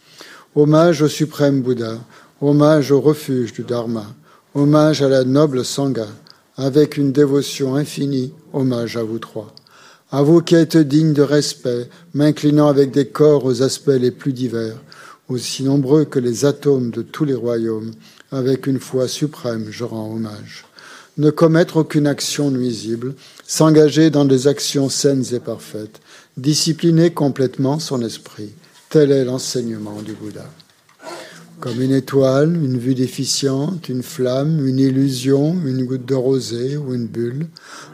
Hommage 0.54 1.02
au 1.02 1.08
suprême 1.08 1.62
Bouddha, 1.62 1.98
Hommage 2.42 2.92
au 2.92 3.00
refuge 3.00 3.54
du 3.54 3.64
Dharma. 3.64 4.06
Hommage 4.54 5.02
à 5.02 5.08
la 5.08 5.24
noble 5.24 5.64
Sangha. 5.64 6.08
Avec 6.58 6.98
une 6.98 7.14
dévotion 7.14 7.76
infinie, 7.76 8.34
hommage 8.52 8.98
à 8.98 9.04
vous 9.04 9.20
trois. 9.20 9.56
À 10.12 10.24
vous 10.24 10.42
qui 10.42 10.56
êtes 10.56 10.76
dignes 10.76 11.14
de 11.14 11.22
respect, 11.22 11.88
m'inclinant 12.14 12.68
avec 12.68 12.92
des 12.92 13.08
corps 13.08 13.46
aux 13.46 13.62
aspects 13.62 13.88
les 13.88 14.12
plus 14.12 14.34
divers, 14.34 14.76
aussi 15.30 15.64
nombreux 15.64 16.04
que 16.04 16.20
les 16.20 16.44
atomes 16.44 16.92
de 16.92 17.02
tous 17.02 17.24
les 17.24 17.34
royaumes, 17.34 17.94
avec 18.34 18.68
une 18.68 18.80
foi 18.80 19.08
suprême, 19.08 19.68
je 19.70 19.84
rends 19.84 20.12
hommage. 20.12 20.66
Ne 21.18 21.30
commettre 21.30 21.78
aucune 21.78 22.08
action 22.08 22.50
nuisible, 22.50 23.14
s'engager 23.46 24.10
dans 24.10 24.26
des 24.26 24.48
actions 24.48 24.90
saines 24.90 25.26
et 25.32 25.40
parfaites, 25.40 26.02
discipliner 26.38 27.12
complètement 27.12 27.78
son 27.78 28.02
esprit. 28.02 28.50
Tel 28.90 29.12
est 29.12 29.26
l'enseignement 29.26 30.02
du 30.02 30.14
Bouddha. 30.14 30.50
Comme 31.60 31.82
une 31.82 31.94
étoile, 31.94 32.56
une 32.56 32.80
vue 32.80 32.96
déficiente, 32.96 33.88
une 33.88 34.04
flamme, 34.04 34.68
une 34.68 34.80
illusion, 34.80 35.56
une 35.66 35.86
goutte 35.86 36.06
de 36.06 36.16
rosée 36.16 36.76
ou 36.76 36.94
une 36.94 37.08
bulle, 37.08 37.48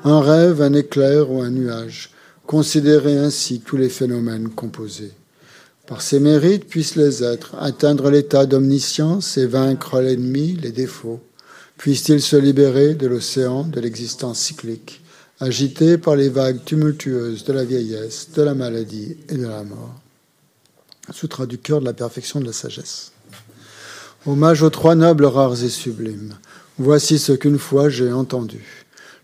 un 0.05 0.21
rêve, 0.21 0.61
un 0.61 0.73
éclair 0.73 1.29
ou 1.29 1.41
un 1.41 1.51
nuage, 1.51 2.11
considérez 2.47 3.17
ainsi 3.17 3.59
tous 3.59 3.77
les 3.77 3.89
phénomènes 3.89 4.49
composés. 4.49 5.11
Par 5.89 6.03
ses 6.03 6.19
mérites 6.19 6.65
puissent 6.65 6.95
les 6.95 7.23
êtres 7.23 7.55
atteindre 7.59 8.11
l'état 8.11 8.45
d'omniscience 8.45 9.39
et 9.39 9.47
vaincre 9.47 9.99
l'ennemi, 9.99 10.55
les 10.61 10.71
défauts. 10.71 11.19
Puissent-ils 11.77 12.21
se 12.21 12.35
libérer 12.35 12.93
de 12.93 13.07
l'océan 13.07 13.63
de 13.63 13.79
l'existence 13.79 14.37
cyclique, 14.37 15.01
agité 15.39 15.97
par 15.97 16.15
les 16.15 16.29
vagues 16.29 16.63
tumultueuses 16.63 17.43
de 17.43 17.53
la 17.53 17.65
vieillesse, 17.65 18.27
de 18.35 18.43
la 18.43 18.53
maladie 18.53 19.17
et 19.29 19.35
de 19.35 19.47
la 19.47 19.63
mort? 19.63 19.95
Sutra 21.11 21.47
du 21.47 21.57
cœur 21.57 21.79
de 21.79 21.85
la 21.85 21.93
perfection 21.93 22.39
de 22.39 22.45
la 22.45 22.53
sagesse. 22.53 23.11
Hommage 24.27 24.61
aux 24.61 24.69
trois 24.69 24.93
nobles 24.93 25.25
rares 25.25 25.63
et 25.63 25.69
sublimes. 25.69 26.35
Voici 26.77 27.17
ce 27.17 27.31
qu'une 27.31 27.57
fois 27.57 27.89
j'ai 27.89 28.13
entendu. 28.13 28.78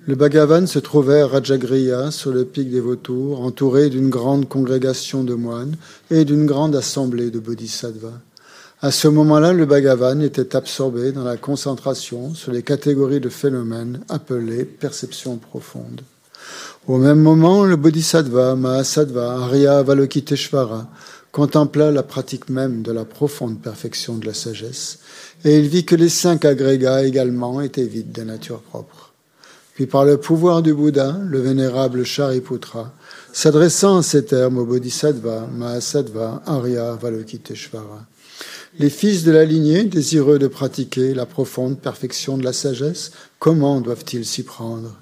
Le 0.07 0.13
Bhagavan 0.13 0.67
se 0.67 0.77
trouvait 0.77 1.21
à 1.21 1.27
Rajagriya, 1.27 2.11
sur 2.11 2.31
le 2.31 2.45
pic 2.45 2.69
des 2.69 2.79
vautours, 2.79 3.41
entouré 3.41 3.89
d'une 3.89 4.11
grande 4.11 4.47
congrégation 4.47 5.23
de 5.23 5.33
moines 5.33 5.75
et 6.11 6.25
d'une 6.25 6.45
grande 6.45 6.75
assemblée 6.75 7.31
de 7.31 7.39
bodhisattvas. 7.39 8.19
À 8.83 8.91
ce 8.91 9.07
moment-là, 9.07 9.51
le 9.51 9.65
Bhagavan 9.65 10.21
était 10.21 10.55
absorbé 10.55 11.11
dans 11.11 11.23
la 11.23 11.37
concentration 11.37 12.35
sur 12.35 12.51
les 12.51 12.61
catégories 12.61 13.19
de 13.19 13.29
phénomènes 13.29 14.01
appelées 14.07 14.63
perception 14.63 15.37
profonde. 15.37 16.01
Au 16.87 16.99
même 16.99 17.19
moment, 17.19 17.65
le 17.65 17.75
Bodhisattva, 17.75 18.55
Mahasattva, 18.55 19.45
Arya 19.45 19.79
Avalokiteshvara 19.79 20.87
contempla 21.31 21.89
la 21.89 22.03
pratique 22.03 22.49
même 22.49 22.83
de 22.83 22.91
la 22.91 23.05
profonde 23.05 23.59
perfection 23.59 24.17
de 24.17 24.27
la 24.27 24.35
sagesse, 24.35 24.99
et 25.43 25.57
il 25.57 25.67
vit 25.67 25.83
que 25.83 25.95
les 25.95 26.09
cinq 26.09 26.45
agrégats 26.45 27.03
également 27.03 27.59
étaient 27.59 27.85
vides 27.85 28.11
de 28.11 28.21
nature 28.21 28.61
propre. 28.61 29.04
Puis 29.75 29.87
par 29.87 30.05
le 30.05 30.17
pouvoir 30.17 30.61
du 30.61 30.73
Bouddha, 30.73 31.17
le 31.21 31.39
vénérable 31.39 32.05
Shariputra, 32.05 32.93
s'adressant 33.33 33.97
en 33.97 34.01
ces 34.01 34.23
termes 34.23 34.57
au 34.57 34.65
Bodhisattva, 34.65 35.49
Mahasattva, 35.51 36.43
Arya, 36.45 36.93
Valokiteshvara, 36.93 38.05
les 38.79 38.89
fils 38.89 39.25
de 39.25 39.31
la 39.31 39.43
lignée, 39.43 39.83
désireux 39.83 40.39
de 40.39 40.47
pratiquer 40.47 41.13
la 41.13 41.25
profonde 41.25 41.77
perfection 41.77 42.37
de 42.37 42.45
la 42.45 42.53
sagesse, 42.53 43.11
comment 43.37 43.81
doivent-ils 43.81 44.25
s'y 44.25 44.43
prendre? 44.43 44.95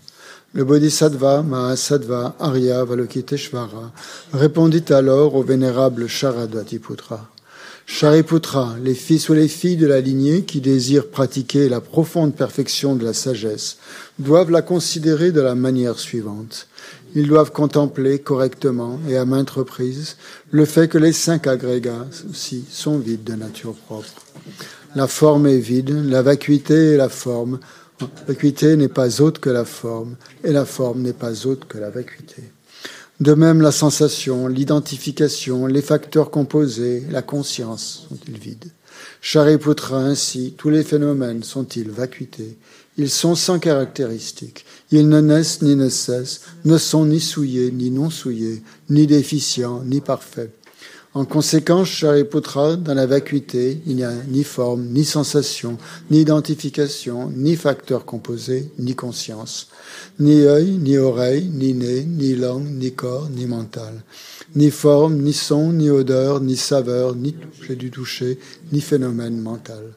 Le 0.54 0.64
Bodhisattva, 0.64 1.44
Mahasattva, 1.44 2.36
Arya, 2.40 2.84
Valokiteshvara 2.84 3.92
répondit 4.34 4.86
alors 4.90 5.36
au 5.36 5.44
vénérable 5.44 6.08
Sharadvatiputra. 6.08 7.33
Shariputra, 7.86 8.76
les 8.82 8.96
fils 8.96 9.28
ou 9.30 9.34
les 9.34 9.48
filles 9.48 9.76
de 9.76 9.86
la 9.86 10.00
lignée 10.00 10.44
qui 10.44 10.62
désirent 10.62 11.10
pratiquer 11.10 11.68
la 11.68 11.82
profonde 11.82 12.34
perfection 12.34 12.96
de 12.96 13.04
la 13.04 13.14
sagesse 13.14 13.78
doivent 14.20 14.52
la 14.52 14.62
considérer 14.62 15.32
de 15.32 15.42
la 15.42 15.54
manière 15.54 16.00
suivante. 16.00 16.68
Ils 17.16 17.28
doivent 17.28 17.52
contempler 17.52 18.20
correctement 18.20 19.00
et 19.08 19.18
à 19.18 19.26
maintes 19.26 19.52
reprises 19.52 20.18
le 20.50 20.66
fait 20.66 20.88
que 20.88 20.98
les 20.98 21.12
cinq 21.12 21.46
agrégats 21.46 22.08
aussi 22.30 22.66
sont 22.70 22.98
vides 22.98 23.24
de 23.24 23.36
nature 23.36 23.76
propre. 23.76 24.26
La 24.96 25.08
forme 25.08 25.48
est 25.48 25.60
vide, 25.60 25.90
la 26.08 26.22
vacuité 26.22 26.94
est 26.94 26.98
la 26.98 27.10
forme. 27.10 27.60
La 28.00 28.08
vacuité 28.28 28.76
n'est 28.76 28.88
pas 28.88 29.22
autre 29.22 29.40
que 29.40 29.50
la 29.50 29.66
forme, 29.66 30.16
et 30.44 30.52
la 30.52 30.66
forme 30.66 31.02
n'est 31.02 31.14
pas 31.14 31.46
autre 31.46 31.68
que 31.68 31.78
la 31.78 31.90
vacuité. 31.90 32.44
De 33.20 33.34
même, 33.34 33.62
la 33.62 33.72
sensation, 33.72 34.48
l'identification, 34.48 35.68
les 35.68 35.82
facteurs 35.82 36.32
composés, 36.32 37.04
la 37.12 37.22
conscience 37.22 38.08
sont-ils 38.10 38.38
vides? 38.38 38.72
Shariputra 39.22 40.00
ainsi, 40.00 40.56
tous 40.58 40.70
les 40.70 40.84
phénomènes 40.84 41.44
sont-ils 41.44 41.90
vacuités? 41.90 42.58
Ils 42.98 43.10
sont 43.10 43.36
sans 43.36 43.60
caractéristiques. 43.60 44.66
Ils 44.92 45.10
ne 45.10 45.22
naissent 45.22 45.62
ni 45.62 45.76
ne 45.76 45.90
cessent, 45.90 46.42
ne 46.66 46.78
sont 46.78 47.06
ni 47.06 47.20
souillés 47.20 47.72
ni 47.72 47.90
non 47.90 48.10
souillés, 48.10 48.62
ni 48.90 49.08
déficients 49.08 49.84
ni 49.86 50.02
parfaits. 50.02 50.52
En 51.16 51.26
conséquence, 51.26 51.90
Shariputra, 51.90 52.76
dans 52.76 52.96
la 52.96 53.06
vacuité, 53.06 53.80
il 53.86 53.98
n'y 53.98 54.04
a 54.04 54.12
ni 54.30 54.44
forme, 54.44 54.86
ni 54.86 55.06
sensation, 55.06 55.78
ni 56.10 56.22
identification, 56.22 57.30
ni 57.30 57.56
facteur 57.56 58.04
composé, 58.04 58.72
ni 58.80 58.96
conscience. 58.96 59.68
Ni 60.20 60.42
œil, 60.42 60.80
ni 60.80 60.98
oreille, 60.98 61.52
ni 61.54 61.76
nez, 61.76 62.04
ni 62.04 62.36
langue, 62.36 62.68
ni 62.68 62.94
corps, 62.94 63.30
ni 63.30 63.46
mental. 63.46 64.02
Ni 64.56 64.72
forme, 64.72 65.18
ni 65.18 65.34
son, 65.34 65.72
ni 65.72 65.92
odeur, 65.92 66.42
ni 66.42 66.58
saveur, 66.58 67.16
ni 67.16 67.34
toucher 67.34 67.76
du 67.76 67.92
toucher, 67.92 68.40
ni 68.72 68.82
phénomène 68.82 69.38
mental. 69.38 69.94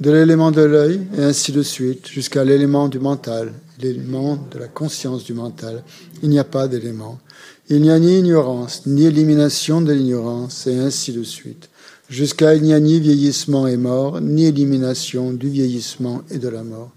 De 0.00 0.10
l'élément 0.10 0.50
de 0.50 0.62
l'œil, 0.62 1.00
et 1.16 1.22
ainsi 1.22 1.52
de 1.52 1.62
suite, 1.62 2.08
jusqu'à 2.08 2.44
l'élément 2.44 2.88
du 2.88 2.98
mental, 2.98 3.52
l'élément 3.78 4.36
de 4.52 4.58
la 4.58 4.66
conscience 4.66 5.22
du 5.22 5.32
mental, 5.32 5.84
il 6.24 6.28
n'y 6.28 6.40
a 6.40 6.44
pas 6.44 6.66
d'élément. 6.66 7.20
Il 7.68 7.82
n'y 7.82 7.90
a 7.90 7.98
ni 7.98 8.20
ignorance, 8.20 8.82
ni 8.86 9.06
élimination 9.06 9.80
de 9.80 9.92
l'ignorance, 9.92 10.68
et 10.68 10.78
ainsi 10.78 11.12
de 11.12 11.24
suite. 11.24 11.68
Jusqu'à 12.08 12.54
il 12.54 12.62
n'y 12.62 12.72
a 12.72 12.78
ni 12.78 13.00
vieillissement 13.00 13.66
et 13.66 13.76
mort, 13.76 14.20
ni 14.20 14.44
élimination 14.44 15.32
du 15.32 15.48
vieillissement 15.48 16.22
et 16.30 16.38
de 16.38 16.48
la 16.48 16.62
mort. 16.62 16.92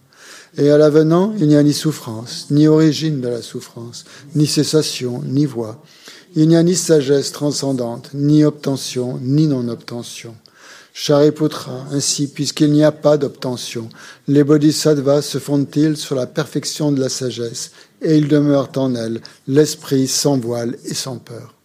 Et 0.57 0.69
à 0.69 0.77
l'avenant, 0.77 1.33
il 1.39 1.47
n'y 1.47 1.55
a 1.55 1.63
ni 1.63 1.73
souffrance, 1.73 2.47
ni 2.51 2.67
origine 2.67 3.19
de 3.19 3.27
la 3.27 3.41
souffrance, 3.41 4.05
ni 4.35 4.45
cessation, 4.45 5.23
ni 5.25 5.47
voix. 5.47 5.83
Il 6.35 6.47
n'y 6.47 6.55
a 6.55 6.61
ni 6.61 6.75
sagesse 6.75 7.31
transcendante, 7.31 8.11
ni 8.13 8.43
obtention, 8.43 9.17
ni 9.23 9.47
non-obtention. 9.47 10.35
Shariputra, 10.93 11.87
ainsi, 11.91 12.27
puisqu'il 12.27 12.71
n'y 12.71 12.83
a 12.83 12.91
pas 12.91 13.17
d'obtention, 13.17 13.89
les 14.27 14.43
bodhisattvas 14.43 15.23
se 15.23 15.39
fondent-ils 15.39 15.97
sur 15.97 16.13
la 16.13 16.27
perfection 16.27 16.91
de 16.91 16.99
la 16.99 17.09
sagesse 17.09 17.71
et 18.01 18.17
ils 18.17 18.27
demeurent 18.27 18.71
en 18.75 18.95
elle, 18.95 19.21
l'esprit 19.47 20.07
sans 20.07 20.37
voile 20.37 20.77
et 20.85 20.93
sans 20.93 21.17
peur. 21.17 21.55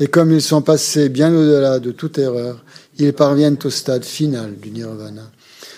Et 0.00 0.06
comme 0.06 0.32
ils 0.32 0.42
sont 0.42 0.62
passés 0.62 1.08
bien 1.08 1.34
au-delà 1.34 1.78
de 1.78 1.92
toute 1.92 2.18
erreur, 2.18 2.64
ils 2.98 3.12
parviennent 3.12 3.58
au 3.64 3.70
stade 3.70 4.04
final 4.04 4.56
du 4.56 4.70
nirvana. 4.70 5.30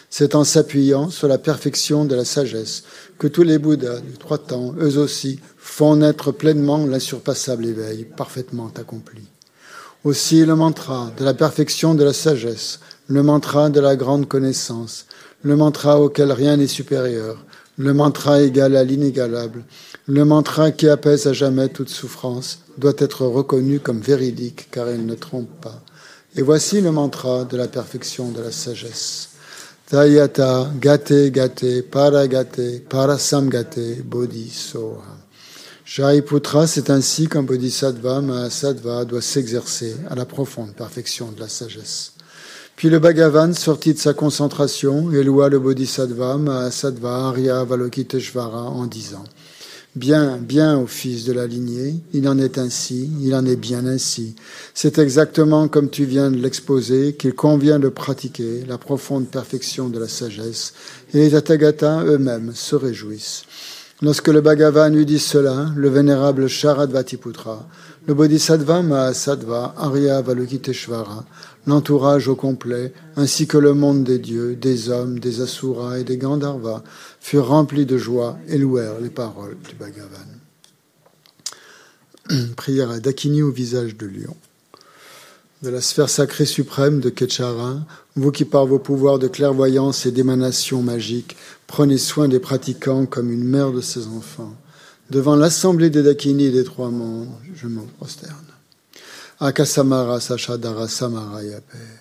C'est 0.09 0.35
en 0.35 0.44
s'appuyant 0.44 1.11
sur 1.11 1.28
la 1.28 1.38
perfection 1.38 2.04
de 2.04 2.14
la 2.14 2.24
sagesse 2.24 2.85
que 3.18 3.26
tous 3.26 3.42
les 3.42 3.59
Bouddhas 3.59 4.00
du 4.00 4.16
trois 4.16 4.38
temps, 4.38 4.74
eux 4.80 4.98
aussi, 4.98 5.40
font 5.59 5.96
naître 5.96 6.32
pleinement 6.32 6.87
l'insurpassable 6.87 7.66
éveil, 7.66 8.06
parfaitement 8.16 8.70
accompli. 8.76 9.22
Aussi 10.04 10.44
le 10.44 10.54
mantra 10.54 11.11
de 11.18 11.24
la 11.24 11.35
perfection 11.35 11.94
de 11.94 12.04
la 12.04 12.12
sagesse, 12.12 12.80
le 13.09 13.22
mantra 13.22 13.68
de 13.70 13.80
la 13.80 13.96
grande 13.96 14.28
connaissance, 14.28 15.06
le 15.42 15.56
mantra 15.56 16.00
auquel 16.00 16.32
rien 16.32 16.56
n'est 16.56 16.66
supérieur, 16.66 17.44
le 17.79 17.93
mantra 17.93 18.41
égal 18.41 18.77
à 18.77 18.85
l'inégalable, 18.85 19.65
le 20.07 20.25
mantra 20.25 20.71
qui 20.71 20.89
apaise 20.89 21.27
à 21.27 21.33
jamais 21.33 21.69
toute 21.69 21.89
souffrance, 21.89 22.61
doit 22.79 22.95
être 22.99 23.27
reconnu 23.27 23.81
comme 23.81 24.01
véridique 24.01 24.69
car 24.71 24.91
il 24.91 25.05
ne 25.07 25.15
trompe 25.15 25.51
pas. 25.61 25.83
Et 26.37 26.43
voici 26.43 26.81
le 26.81 26.93
mantra 26.93 27.45
de 27.45 27.57
la 27.57 27.69
perfection 27.69 28.31
de 28.31 28.43
la 28.43 28.53
sagesse. 28.53 29.31
Tayata 29.89 30.71
gate 30.81 31.31
gate 31.31 31.83
paragate 31.91 32.87
parasamgate 32.89 34.03
bodhisoha. 34.05 35.17
Shariputra, 35.85 36.67
c'est 36.67 36.91
ainsi 36.91 37.29
qu'un 37.29 37.45
bodhisattva, 37.45 38.21
mahasattva, 38.21 39.05
doit 39.05 39.23
s'exercer 39.23 39.95
à 40.11 40.17
la 40.17 40.25
profonde 40.25 40.75
perfection 40.75 41.31
de 41.31 41.39
la 41.39 41.49
sagesse. 41.49 42.15
Puis 42.77 42.91
le 42.91 42.99
Bhagavan 42.99 43.55
sortit 43.55 43.95
de 43.95 43.99
sa 43.99 44.12
concentration 44.12 45.11
et 45.11 45.25
loua 45.25 45.49
le 45.49 45.59
Bodhisattva, 45.59 46.37
Mahasattva, 46.37 47.29
Arya, 47.29 47.65
Valokiteshvara 47.65 48.65
en 48.65 48.85
disant 48.85 49.25
Bien, 49.95 50.37
bien, 50.37 50.79
au 50.79 50.87
fils 50.87 51.25
de 51.25 51.33
la 51.33 51.47
lignée, 51.47 51.95
il 52.12 52.29
en 52.29 52.39
est 52.39 52.59
ainsi, 52.59 53.11
il 53.23 53.35
en 53.35 53.47
est 53.47 53.57
bien 53.57 53.87
ainsi. 53.87 54.37
C'est 54.75 54.99
exactement 54.99 55.69
comme 55.69 55.89
tu 55.89 56.05
viens 56.05 56.31
de 56.31 56.37
l'exposer 56.37 57.15
qu'il 57.15 57.33
convient 57.33 57.79
de 57.79 57.89
pratiquer 57.89 58.65
la 58.69 58.77
profonde 58.77 59.27
perfection 59.29 59.89
de 59.89 59.99
la 59.99 60.07
sagesse, 60.07 60.75
et 61.15 61.21
les 61.21 61.31
Tathagatas 61.31 62.05
eux-mêmes 62.05 62.53
se 62.55 62.77
réjouissent. 62.77 63.45
Lorsque 64.03 64.29
le 64.29 64.43
Bhagavan 64.43 64.93
eut 64.93 65.07
dit 65.07 65.19
cela, 65.19 65.71
le 65.75 65.89
vénérable 65.89 66.47
Sharadvatiputra, 66.47 67.67
le 68.07 68.12
Bodhisattva 68.12 68.83
Mahasattva 68.83 69.75
Arya 69.79 70.21
Valokiteshvara, 70.21 71.25
l'entourage 71.66 72.29
au 72.29 72.37
complet, 72.37 72.92
ainsi 73.16 73.46
que 73.46 73.59
le 73.59 73.74
monde 73.74 74.05
des 74.05 74.18
dieux, 74.18 74.55
des 74.57 74.88
hommes, 74.88 75.18
des 75.18 75.40
asuras 75.40 75.98
et 75.98 76.05
des 76.05 76.16
gandharvas, 76.16 76.83
furent 77.20 77.48
remplis 77.48 77.87
de 77.87 77.98
joie 77.98 78.38
et 78.48 78.59
louèrent 78.59 79.00
les 79.00 79.11
paroles 79.11 79.57
du 79.68 79.74
Bhagavan. 79.74 80.26
Prière 82.57 82.90
à 82.90 83.00
Dakini 83.00 83.42
au 83.42 83.50
visage 83.50 83.96
de 83.96 84.07
lion. 84.07 84.37
De 85.62 85.70
la 85.70 85.81
sphère 85.81 86.11
sacrée 86.11 86.44
suprême 86.44 87.00
de 87.00 87.09
Ketchara, 87.09 87.79
vous 88.14 88.31
qui 88.31 88.44
par 88.44 88.66
vos 88.66 88.79
pouvoirs 88.79 89.18
de 89.18 89.26
clairvoyance 89.26 90.07
et 90.07 90.12
d'émanation 90.12 90.83
magique 90.83 91.37
prenez 91.66 91.98
soin 91.98 92.29
des 92.29 92.40
pratiquants 92.40 93.07
comme 93.07 93.31
une 93.31 93.44
mère 93.44 93.72
de 93.72 93.81
ses 93.81 94.07
enfants, 94.07 94.55
devant 95.11 95.35
l'assemblée 95.35 95.90
des 95.90 96.02
Dakini 96.02 96.46
et 96.46 96.50
des 96.50 96.64
trois 96.64 96.90
mondes, 96.90 97.29
je 97.55 97.66
m'en 97.66 97.87
prosterne. 97.98 98.37
Akasamara 99.38 100.16
Sachadara 100.18 100.87
Samarayape. 100.88 101.99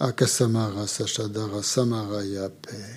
Akasamara 0.00 0.86
Sachadara 0.88 1.62
Samarayape. 1.62 2.96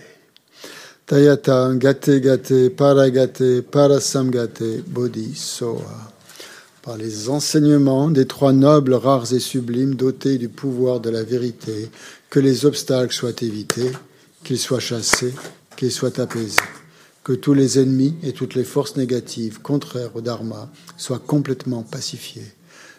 Tayata 1.05 1.79
Gate 1.79 2.19
Gate 2.19 2.75
Paragate 2.75 3.61
Parasamgate 3.61 4.81
Bodhi 4.91 5.35
Soa 5.35 6.11
par 6.83 6.97
les 6.97 7.29
enseignements 7.29 8.09
des 8.09 8.27
trois 8.27 8.51
nobles, 8.51 8.93
rares 8.93 9.33
et 9.33 9.39
sublimes, 9.39 9.95
dotés 9.95 10.37
du 10.37 10.49
pouvoir 10.49 10.99
de 10.99 11.09
la 11.09 11.23
vérité, 11.23 11.89
que 12.29 12.41
les 12.41 12.65
obstacles 12.65 13.13
soient 13.13 13.41
évités, 13.41 13.89
qu'ils 14.43 14.59
soient 14.59 14.81
chassés, 14.81 15.33
qu'ils 15.77 15.93
soient 15.93 16.19
apaisés, 16.19 16.59
que 17.23 17.31
tous 17.31 17.53
les 17.53 17.79
ennemis 17.79 18.15
et 18.21 18.33
toutes 18.33 18.53
les 18.53 18.65
forces 18.65 18.97
négatives 18.97 19.61
contraires 19.61 20.13
au 20.15 20.21
Dharma 20.21 20.69
soient 20.97 21.23
complètement 21.25 21.83
pacifiés. 21.83 22.53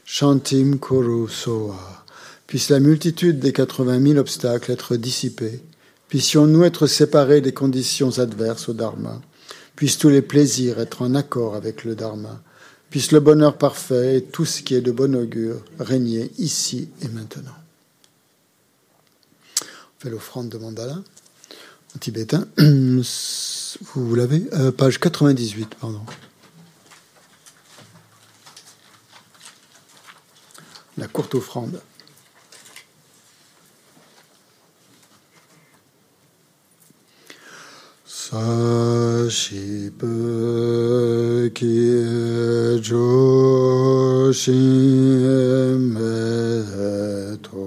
Shantim 0.07 0.79
Kuru 0.79 1.29
Soa. 1.29 2.05
Puisse 2.47 2.71
la 2.71 2.81
multitude 2.81 3.39
des 3.39 3.53
80 3.53 4.01
000 4.01 4.19
obstacles 4.19 4.73
être 4.73 4.97
dissipés. 4.97 5.61
Puissions-nous 6.09 6.65
être 6.65 6.87
séparés 6.87 7.43
des 7.43 7.53
conditions 7.53 8.19
adverses 8.19 8.71
au 8.71 8.73
Dharma. 8.73 9.21
Puissent 9.77 9.99
tous 9.99 10.09
les 10.09 10.23
plaisirs 10.23 10.81
être 10.81 11.03
en 11.03 11.15
accord 11.15 11.55
avec 11.55 11.85
le 11.85 11.95
Dharma 11.95 12.41
Puisse 12.95 13.11
le 13.11 13.19
bonheur 13.19 13.59
parfait 13.59 14.19
et 14.19 14.23
tout 14.23 14.45
ce 14.45 14.63
qui 14.63 14.77
est 14.77 14.81
de 14.81 14.93
bon 14.93 15.17
augure 15.17 15.65
régner 15.81 16.31
ici 16.39 16.91
et 17.03 17.09
maintenant. 17.09 17.51
On 19.61 19.99
fait 19.99 20.11
l'offrande 20.11 20.49
de 20.49 20.59
mandala 20.59 21.03
en 21.97 21.99
tibétain. 21.99 22.47
Vous 22.57 24.15
l'avez 24.15 24.45
euh, 24.53 24.71
Page 24.71 25.01
98, 25.01 25.75
pardon. 25.75 26.03
La 30.97 31.09
courte 31.09 31.35
offrande. 31.35 31.81
Sāshīpa 38.35 40.09
kīya 41.55 42.81
jōshīn 42.83 44.25
mē 45.95 47.39
tō 47.47 47.67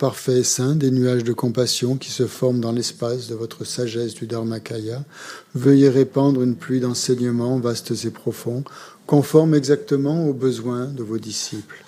parfait 0.00 0.38
et 0.38 0.44
saint, 0.44 0.76
des 0.76 0.90
nuages 0.90 1.24
de 1.24 1.34
compassion 1.34 1.96
qui 1.96 2.10
se 2.10 2.26
forment 2.26 2.60
dans 2.60 2.72
l'espace 2.72 3.28
de 3.28 3.34
votre 3.34 3.66
sagesse 3.66 4.14
du 4.14 4.26
Dharmakaya, 4.26 5.04
veuillez 5.54 5.90
répandre 5.90 6.42
une 6.42 6.56
pluie 6.56 6.80
d'enseignements 6.80 7.58
vastes 7.58 7.92
et 8.06 8.10
profonds, 8.10 8.64
conformes 9.06 9.54
exactement 9.54 10.26
aux 10.26 10.32
besoins 10.32 10.86
de 10.86 11.02
vos 11.02 11.18
disciples. 11.18 11.84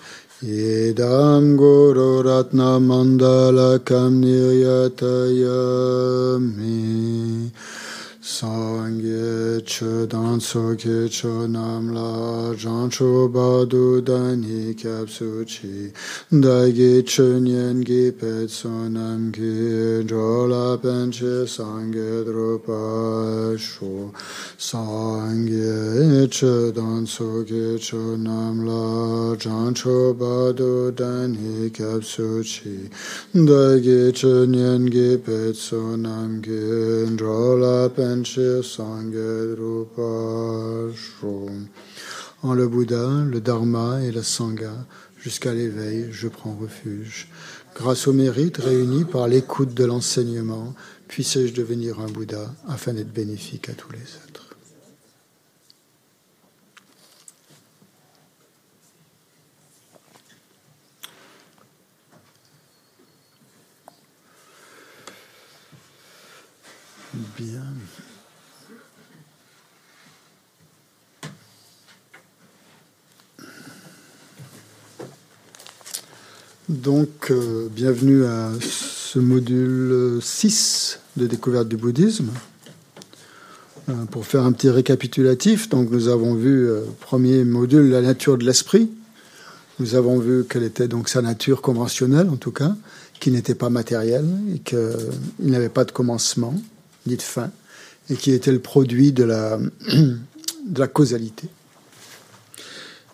Che 9.83 10.07
dan 10.07 10.39
so 10.39 10.75
ke 10.75 11.09
cho 11.09 11.45
nam 11.47 11.93
la 11.93 12.55
jan 12.55 12.89
cho 12.89 13.27
ba 13.27 13.65
du 13.65 14.01
dan 14.01 14.43
hi 14.43 14.73
kyab 14.73 15.09
su 15.09 15.43
chi. 15.45 15.91
Da 16.29 16.57
ge 16.77 17.03
che 17.03 17.27
nyen 17.45 17.83
ge 17.83 18.11
pet 18.17 18.49
so 18.49 18.69
nam 18.69 19.31
ge 19.31 20.05
jo 20.05 20.45
la 20.47 20.77
pen 20.77 21.11
che 21.11 21.45
sangye 21.55 22.23
dro 22.23 22.59
pa 22.65 23.57
shu 23.57 24.11
sangye 24.63 26.29
dan 26.71 27.05
en 42.45 42.53
le 42.53 42.67
Bouddha, 42.67 43.23
le 43.25 43.41
Dharma 43.41 44.01
et 44.01 44.11
la 44.11 44.23
Sangha, 44.23 44.71
jusqu'à 45.17 45.53
l'éveil, 45.53 46.07
je 46.11 46.27
prends 46.29 46.55
refuge. 46.55 47.27
Grâce 47.75 48.07
au 48.07 48.13
mérite 48.13 48.57
réunis 48.57 49.03
par 49.03 49.27
l'écoute 49.27 49.73
de 49.73 49.83
l'enseignement, 49.83 50.73
puissais-je 51.09 51.53
devenir 51.53 51.99
un 51.99 52.07
Bouddha 52.07 52.53
afin 52.67 52.93
d'être 52.93 53.13
bénéfique 53.13 53.67
à 53.69 53.73
tous 53.73 53.91
les 53.91 53.99
êtres. 53.99 54.32
Bien. 67.13 67.61
Donc, 76.67 77.29
euh, 77.29 77.67
bienvenue 77.69 78.25
à 78.25 78.49
ce 78.59 79.19
module 79.19 80.19
6 80.23 81.01
de 81.17 81.27
découverte 81.27 81.67
du 81.67 81.77
bouddhisme. 81.77 82.29
Euh, 83.89 84.05
pour 84.09 84.25
faire 84.25 84.43
un 84.43 84.51
petit 84.51 84.69
récapitulatif, 84.71 85.69
donc 85.69 85.91
nous 85.91 86.07
avons 86.07 86.33
vu, 86.33 86.67
euh, 86.67 86.81
premier 86.99 87.43
module, 87.43 87.91
la 87.91 88.01
nature 88.01 88.39
de 88.39 88.43
l'esprit. 88.43 88.89
Nous 89.79 89.93
avons 89.93 90.17
vu 90.17 90.45
quelle 90.49 90.63
était 90.63 90.87
donc 90.87 91.09
sa 91.09 91.21
nature 91.21 91.61
conventionnelle, 91.61 92.29
en 92.29 92.37
tout 92.37 92.51
cas, 92.51 92.75
qui 93.19 93.29
n'était 93.29 93.55
pas 93.55 93.69
matérielle 93.69 94.29
et 94.55 94.59
qu'il 94.59 94.87
n'avait 95.41 95.69
pas 95.69 95.85
de 95.85 95.91
commencement 95.91 96.55
ni 97.05 97.17
de 97.17 97.21
fin, 97.21 97.51
et 98.09 98.15
qui 98.15 98.31
était 98.31 98.51
le 98.51 98.59
produit 98.59 99.11
de 99.11 99.23
la, 99.23 99.57
de 99.87 100.79
la 100.79 100.87
causalité. 100.87 101.47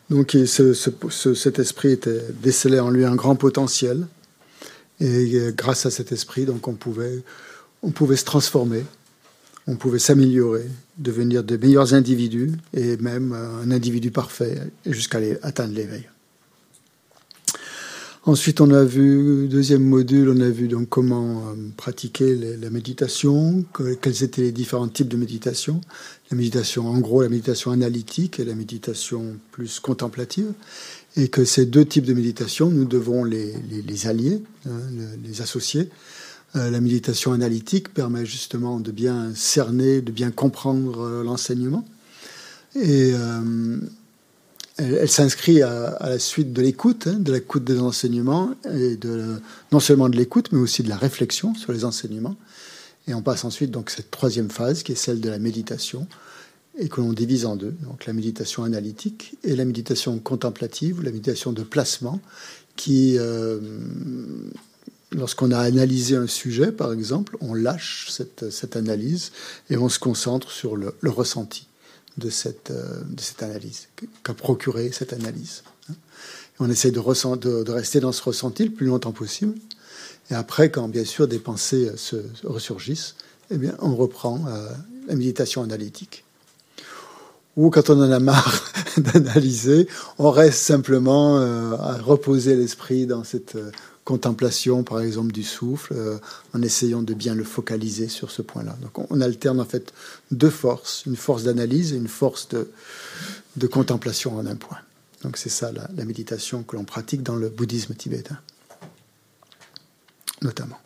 Donc 0.09 0.35
cet 0.45 1.59
esprit 1.59 1.91
était 1.91 2.21
décelé 2.41 2.79
en 2.79 2.89
lui 2.89 3.05
un 3.05 3.15
grand 3.15 3.35
potentiel, 3.35 4.07
et 4.99 5.53
grâce 5.55 5.85
à 5.85 5.91
cet 5.91 6.11
esprit, 6.11 6.45
donc 6.45 6.67
on 6.67 6.73
pouvait, 6.73 7.23
on 7.83 7.91
pouvait 7.91 8.17
se 8.17 8.25
transformer, 8.25 8.83
on 9.67 9.75
pouvait 9.75 9.99
s'améliorer, 9.99 10.67
devenir 10.97 11.43
de 11.43 11.55
meilleurs 11.55 11.93
individus 11.93 12.51
et 12.73 12.97
même 12.97 13.33
un 13.33 13.71
individu 13.71 14.11
parfait 14.11 14.57
jusqu'à 14.85 15.19
atteindre 15.43 15.75
l'éveil. 15.75 16.09
Ensuite, 18.25 18.59
on 18.59 18.69
a 18.71 18.83
vu, 18.83 19.47
deuxième 19.47 19.83
module, 19.83 20.29
on 20.29 20.41
a 20.41 20.49
vu 20.49 20.67
donc 20.67 20.89
comment 20.89 21.47
euh, 21.47 21.55
pratiquer 21.77 22.35
la 22.35 22.69
méditation, 22.69 23.63
quels 24.01 24.23
étaient 24.23 24.41
les 24.41 24.51
différents 24.51 24.89
types 24.89 25.07
de 25.07 25.15
méditation. 25.15 25.79
La 26.29 26.35
méditation, 26.35 26.85
en 26.87 26.99
gros, 26.99 27.21
la 27.21 27.29
méditation 27.29 27.71
analytique 27.71 28.39
et 28.39 28.45
la 28.45 28.55
méditation 28.55 29.37
plus 29.51 29.79
contemplative. 29.79 30.51
Et 31.15 31.29
que 31.29 31.45
ces 31.45 31.65
deux 31.65 31.85
types 31.85 32.05
de 32.05 32.13
méditation, 32.13 32.69
nous 32.69 32.83
devons 32.83 33.23
les, 33.23 33.53
allier, 34.05 34.43
hein, 34.67 34.79
les 35.23 35.41
associer. 35.41 35.89
Euh, 36.57 36.69
la 36.69 36.81
méditation 36.81 37.31
analytique 37.31 37.93
permet 37.93 38.25
justement 38.25 38.81
de 38.81 38.91
bien 38.91 39.31
cerner, 39.33 40.01
de 40.01 40.11
bien 40.11 40.31
comprendre 40.31 40.99
euh, 40.99 41.23
l'enseignement. 41.23 41.85
Et 42.75 43.13
elle, 44.79 45.09
s'inscrit 45.09 45.61
à, 45.61 45.97
la 46.01 46.19
suite 46.19 46.53
de 46.53 46.61
l'écoute, 46.61 47.07
hein, 47.07 47.17
de 47.19 47.33
l'écoute 47.33 47.63
des 47.63 47.79
enseignements, 47.79 48.55
et 48.73 48.97
non 49.71 49.79
seulement 49.79 50.09
de 50.09 50.15
l'écoute, 50.15 50.51
mais 50.51 50.59
aussi 50.59 50.83
de 50.83 50.89
la 50.89 50.97
réflexion 50.97 51.53
sur 51.55 51.71
les 51.71 51.85
enseignements. 51.85 52.35
Et 53.07 53.13
on 53.13 53.21
passe 53.21 53.43
ensuite 53.43 53.71
donc 53.71 53.89
cette 53.89 54.11
troisième 54.11 54.49
phase, 54.49 54.83
qui 54.83 54.93
est 54.93 54.95
celle 54.95 55.19
de 55.19 55.29
la 55.29 55.39
méditation, 55.39 56.07
et 56.77 56.87
que 56.87 57.01
l'on 57.01 57.11
divise 57.11 57.45
en 57.45 57.55
deux, 57.55 57.75
donc 57.83 58.05
la 58.05 58.13
méditation 58.13 58.63
analytique 58.63 59.35
et 59.43 59.55
la 59.55 59.65
méditation 59.65 60.17
contemplative, 60.19 60.99
ou 60.99 61.01
la 61.01 61.11
méditation 61.11 61.51
de 61.51 61.63
placement, 61.63 62.21
qui, 62.75 63.17
euh, 63.17 63.59
lorsqu'on 65.11 65.51
a 65.51 65.59
analysé 65.59 66.15
un 66.15 66.27
sujet, 66.27 66.71
par 66.71 66.93
exemple, 66.93 67.35
on 67.41 67.53
lâche 67.53 68.07
cette, 68.09 68.75
analyse 68.77 69.31
et 69.69 69.75
on 69.75 69.89
se 69.89 69.99
concentre 69.99 70.51
sur 70.51 70.77
le 70.77 71.09
ressenti 71.09 71.68
de 72.19 72.29
cette, 72.29 72.71
euh, 72.71 73.01
de 73.03 73.21
cette 73.21 73.41
analyse, 73.41 73.87
qu'a 74.23 74.33
procuré 74.33 74.91
cette 74.91 75.13
analyse. 75.13 75.63
On 76.59 76.69
essaie 76.69 76.91
de, 76.91 76.99
de, 76.99 77.63
de, 77.63 77.71
rester 77.71 77.99
dans 78.01 78.11
ce 78.11 78.21
ressenti 78.21 78.65
le 78.65 78.71
plus 78.71 78.85
longtemps 78.85 79.13
possible. 79.13 79.55
Et 80.29 80.35
après, 80.35 80.69
quand 80.69 80.89
bien 80.89 81.05
sûr 81.05 81.27
des 81.27 81.39
pensées 81.39 81.89
euh, 81.89 81.97
se, 81.97 82.17
ressurgissent, 82.43 83.15
eh 83.49 83.57
bien, 83.57 83.75
on 83.79 83.95
reprend 83.95 84.45
euh, 84.47 84.69
la 85.07 85.15
méditation 85.15 85.63
analytique. 85.63 86.25
Ou 87.55 87.69
quand 87.69 87.89
on 87.89 87.99
en 87.99 88.11
a 88.11 88.19
marre 88.19 88.71
d'analyser, 88.97 89.87
on 90.17 90.29
reste 90.29 90.59
simplement 90.59 91.37
à 91.37 91.97
reposer 91.97 92.55
l'esprit 92.55 93.05
dans 93.05 93.23
cette 93.23 93.57
contemplation, 94.09 94.83
par 94.83 95.01
exemple, 95.01 95.31
du 95.31 95.43
souffle, 95.43 95.93
euh, 95.95 96.17
en 96.55 96.63
essayant 96.63 97.03
de 97.03 97.13
bien 97.13 97.35
le 97.35 97.43
focaliser 97.43 98.07
sur 98.07 98.31
ce 98.31 98.41
point-là. 98.41 98.75
Donc 98.81 98.97
on, 99.11 99.21
alterne 99.21 99.59
en 99.59 99.65
fait 99.65 99.93
deux 100.31 100.49
forces, 100.49 101.05
une 101.05 101.15
force 101.15 101.43
d'analyse 101.43 101.93
et 101.93 101.97
une 101.97 102.07
force 102.07 102.47
de, 102.49 103.67
contemplation 103.67 104.35
en 104.35 104.47
un 104.47 104.55
point. 104.55 104.79
Donc 105.21 105.37
c'est 105.37 105.49
ça 105.49 105.71
la, 105.71 106.05
méditation 106.05 106.63
que 106.63 106.75
l'on 106.75 106.85
pratique 106.85 107.21
dans 107.21 107.35
le 107.35 107.49
bouddhisme 107.49 107.93
tibétain, 107.93 108.39
notamment. 110.41 110.79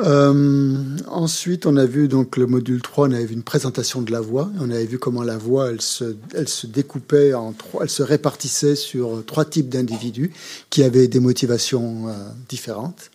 Euh, 0.00 0.74
ensuite, 1.06 1.66
on 1.66 1.76
a 1.76 1.86
vu 1.86 2.08
donc 2.08 2.36
le 2.36 2.46
module 2.46 2.82
3, 2.82 3.08
on 3.08 3.12
avait 3.12 3.26
vu 3.26 3.34
une 3.34 3.42
présentation 3.42 4.02
de 4.02 4.10
la 4.10 4.20
voix. 4.20 4.50
On 4.58 4.70
avait 4.70 4.86
vu 4.86 4.98
comment 4.98 5.22
la 5.22 5.38
voix, 5.38 5.70
elle 5.70 5.80
se, 5.80 6.16
elle 6.34 6.48
se 6.48 6.66
découpait 6.66 7.34
en 7.34 7.52
trois, 7.52 7.84
elle 7.84 7.90
se 7.90 8.02
répartissait 8.02 8.74
sur 8.74 9.24
trois 9.24 9.44
types 9.44 9.68
d'individus 9.68 10.32
qui 10.70 10.82
avaient 10.82 11.08
des 11.08 11.20
motivations 11.20 12.08
euh, 12.08 12.12
différentes. 12.48 13.10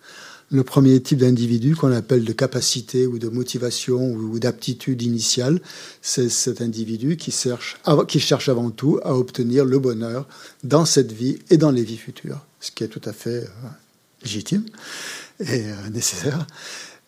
Le 0.51 0.63
premier 0.63 0.99
type 0.99 1.19
d'individu 1.19 1.75
qu'on 1.75 1.91
appelle 1.91 2.25
de 2.25 2.33
capacité 2.33 3.05
ou 3.05 3.19
de 3.19 3.27
motivation 3.27 4.13
ou, 4.13 4.39
d'aptitude 4.39 5.03
initiale, 5.03 5.61
c'est 6.01 6.27
cet 6.27 6.61
individu 6.61 7.17
qui 7.17 7.29
cherche, 7.29 7.77
qui 8.07 8.19
cherche 8.19 8.49
avant 8.49 8.71
tout 8.71 8.99
à 9.03 9.13
obtenir 9.13 9.63
le 9.63 9.77
bonheur 9.77 10.27
dans 10.63 10.85
cette 10.85 11.11
vie 11.11 11.37
et 11.51 11.57
dans 11.57 11.69
les 11.69 11.83
vies 11.83 11.97
futures, 11.97 12.43
ce 12.61 12.71
qui 12.71 12.83
est 12.83 12.87
tout 12.87 13.01
à 13.05 13.13
fait 13.13 13.43
euh, 13.43 13.67
légitime 14.23 14.63
et 15.39 15.65
euh, 15.65 15.89
nécessaire. 15.91 16.45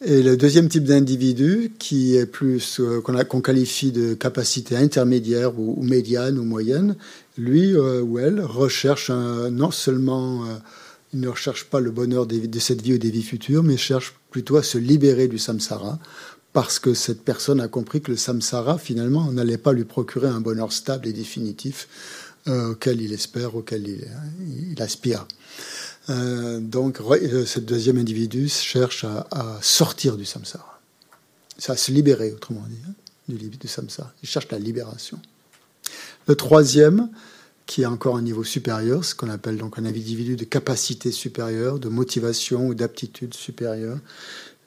Et 0.04 0.24
le 0.24 0.36
deuxième 0.36 0.68
type 0.68 0.86
d'individu, 0.86 1.74
qui 1.78 2.16
est 2.16 2.26
plus 2.26 2.80
euh, 2.80 3.02
qu'on 3.02 3.42
qualifie 3.42 3.92
de 3.92 4.16
capacité 4.16 4.76
intermédiaire 4.76 5.60
ou, 5.60 5.82
médiane 5.84 6.40
ou 6.40 6.44
moyenne, 6.44 6.96
lui 7.38 7.76
euh, 7.76 8.02
ou 8.02 8.18
elle 8.18 8.42
recherche 8.42 9.12
non 9.12 9.72
seulement 9.72 10.44
il 11.14 11.20
ne 11.20 11.28
recherche 11.28 11.66
pas 11.66 11.82
le 11.82 11.92
bonheur 11.92 12.26
de 12.26 12.60
cette 12.60 12.82
vie 12.82 12.94
ou 12.94 12.98
des 12.98 13.12
vies 13.12 13.22
futures, 13.22 13.64
mais 13.64 13.78
cherche 13.78 14.16
plutôt 14.32 14.56
à 14.56 14.64
se 14.64 14.78
libérer 14.78 15.28
du 15.28 15.38
samsara, 15.38 16.00
parce 16.54 16.80
que 16.80 16.94
cette 16.94 17.24
personne 17.24 17.60
a 17.60 17.68
compris 17.68 18.02
que 18.02 18.12
le 18.12 18.18
samsara, 18.18 18.78
finalement, 18.78 19.30
n'allait 19.32 19.58
pas 19.58 19.74
lui 19.74 19.84
procurer 19.84 20.30
un 20.30 20.40
bonheur 20.40 20.72
stable 20.72 21.08
et 21.08 21.14
définitif 21.14 21.90
auquel 22.48 23.02
il 23.02 23.12
espère, 23.12 23.56
auquel 23.56 23.88
il, 23.88 24.08
il 24.72 24.82
aspire. 24.82 25.28
Euh, 26.12 26.60
donc, 26.60 27.00
euh, 27.00 27.46
ce 27.46 27.60
deuxième 27.60 27.98
individu 27.98 28.50
cherche 28.50 29.06
à, 29.06 29.60
sortir 29.62 30.18
du 30.18 30.26
samsara. 30.26 30.80
À 31.68 31.78
se 31.78 31.92
libérer, 31.92 32.32
autrement 32.32 32.66
dit, 32.68 32.78
hein, 32.88 32.94
du, 33.28 33.68
samsara. 33.68 34.12
Il 34.24 34.30
cherche 34.30 34.48
la 34.52 34.60
libération. 34.60 35.20
Le 36.28 36.36
troisième, 36.36 37.10
qui 37.66 37.84
est 37.84 37.86
encore 37.86 38.18
un 38.18 38.22
niveau 38.22 38.44
supérieur, 38.44 39.06
ce 39.06 39.16
qu'on 39.16 39.30
appelle 39.30 39.58
donc 39.58 39.78
un 39.78 39.86
individu 39.86 40.36
de 40.36 40.44
capacité 40.44 41.12
supérieure, 41.12 41.80
de 41.80 41.88
motivation 41.88 42.68
ou 42.68 42.74
d'aptitude 42.74 43.34
supérieure, 43.34 43.98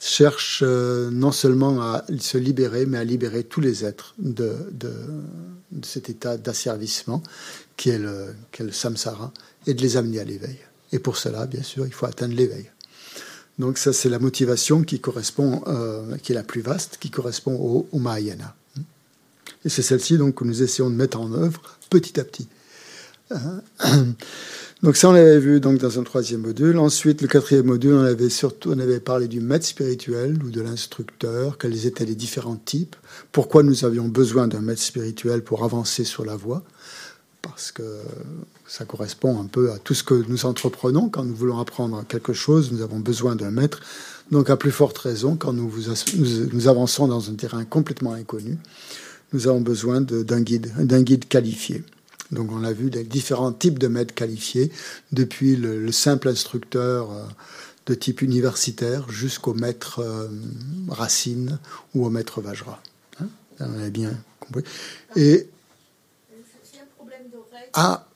cherche 0.01 0.63
euh, 0.65 1.11
non 1.11 1.33
seulement 1.33 1.83
à 1.83 2.05
se 2.19 2.39
libérer, 2.39 2.87
mais 2.87 2.99
à 2.99 3.05
libérer 3.05 3.45
tous 3.45 3.61
les 3.61 3.85
êtres 3.85 4.15
de, 4.19 4.55
cet 5.83 6.09
état 6.09 6.37
d'asservissement 6.37 7.23
qui 7.77 7.91
est, 7.91 7.99
le, 7.99 8.35
est 8.59 8.63
le 8.63 8.73
samsara 8.73 9.33
et 9.67 9.75
de 9.75 9.83
les 9.83 9.97
amener 9.97 10.21
à 10.21 10.25
l'éveil. 10.25 10.59
Et 10.95 11.01
pour 11.01 11.17
cela, 11.17 11.47
bien 11.47 11.65
sûr, 11.65 11.87
il 11.87 11.93
faut 11.93 12.07
atteindre 12.07 12.37
l'éveil. 12.37 12.71
Donc 13.59 13.79
ça, 13.79 13.93
c'est 13.93 14.09
la 14.09 14.21
motivation 14.21 14.85
qui 14.85 15.01
correspond, 15.01 15.65
euh, 15.67 16.17
qui 16.19 16.31
est 16.31 16.37
la 16.37 16.45
plus 16.45 16.61
vaste, 16.61 16.99
qui 17.01 17.11
correspond 17.11 17.57
au, 17.57 17.89
au 17.91 17.99
Mahayana. 17.99 18.55
Et 19.65 19.69
c'est 19.69 19.83
celle-ci 19.83 20.19
donc 20.19 20.37
que 20.37 20.45
nous 20.45 20.63
essayons 20.63 20.91
de 20.91 20.95
mettre 20.95 21.19
en 21.19 21.33
œuvre 21.33 21.61
petit 21.91 22.21
à 22.21 22.25
petit. 22.25 22.47
Hein? 23.33 23.61
Donc 24.85 24.97
ça, 24.97 25.09
on 25.09 25.13
l'avait 25.13 25.41
vu 25.41 25.59
donc 25.59 25.79
dans 25.79 25.99
un 25.99 26.05
troisième 26.05 26.43
module. 26.43 26.79
Ensuite, 26.79 27.23
le 27.23 27.29
quatrième 27.29 27.67
module, 27.67 27.95
on 27.95 28.05
avait 28.05 28.31
surtout, 28.31 28.71
on 28.71 28.79
avait 28.79 29.01
parlé 29.01 29.27
du 29.27 29.41
maître 29.41 29.67
spirituel 29.67 30.41
ou 30.45 30.51
de 30.51 30.61
l'instructeur, 30.61 31.59
quels 31.59 31.87
étaient 31.87 32.05
les 32.05 32.15
différents 32.15 32.61
types, 32.63 32.95
pourquoi 33.33 33.65
nous 33.65 33.85
avions 33.85 34.07
besoin 34.07 34.47
d'un 34.47 34.61
maître 34.61 34.83
spirituel 34.83 35.43
pour 35.43 35.65
avancer 35.65 36.05
sur 36.05 36.25
la 36.25 36.37
voie 36.37 36.63
parce 37.45 37.73
que 37.73 37.83
ça 38.67 38.85
correspond 38.85 39.41
un 39.41 39.47
peu 39.47 39.71
à 39.71 39.79
tout 39.79 39.95
ce 39.95 40.03
que 40.03 40.15
nous 40.29 40.47
entreprenons. 40.47 41.09
Quand 41.09 41.25
nous 41.25 41.35
voulons 41.35 41.59
apprendre 41.59 42.05
quelque 42.09 42.33
chose, 42.33 42.73
nous 42.73 42.83
avons 42.83 42.99
besoin 42.99 43.37
d'un 43.37 43.51
maître. 43.51 43.81
Donc, 44.31 44.51
à 44.51 44.57
plus 44.57 44.71
forte 44.71 44.97
raison, 44.99 45.37
quand 45.37 45.53
nous, 45.53 45.71
nous, 46.53 46.69
avançons 46.69 47.07
dans 47.07 47.31
un 47.31 47.35
terrain 47.35 47.65
complètement 47.65 48.15
inconnu, 48.15 48.59
nous 49.33 49.47
avons 49.47 49.61
besoin 49.61 50.01
d'un 50.01 50.41
guide, 50.41 50.73
d'un 50.79 51.03
guide 51.03 51.29
qualifié. 51.29 51.85
Donc, 52.33 52.51
on 52.51 52.65
a 52.65 52.73
vu 52.73 52.91
des 52.91 53.05
différents 53.05 53.53
types 53.53 53.79
de 53.79 53.87
maîtres 53.87 54.15
qualifiés, 54.15 54.73
depuis 55.13 55.57
le, 55.57 55.93
simple 55.93 56.29
instructeur 56.29 57.13
euh, 57.13 57.23
de 57.87 57.95
type 57.95 58.23
universitaire 58.23 59.11
jusqu'au 59.11 59.53
maître 59.53 60.01
euh, 60.01 60.29
Racine 60.89 61.59
ou 61.95 62.07
au 62.07 62.11
maître 62.11 62.41
Vajra. 62.41 62.83
Hein 63.21 63.27
on 63.61 63.85
a 63.85 63.91
bien 63.91 64.13
compris. 64.41 64.65
Et 65.17 65.49
ah 67.75 68.07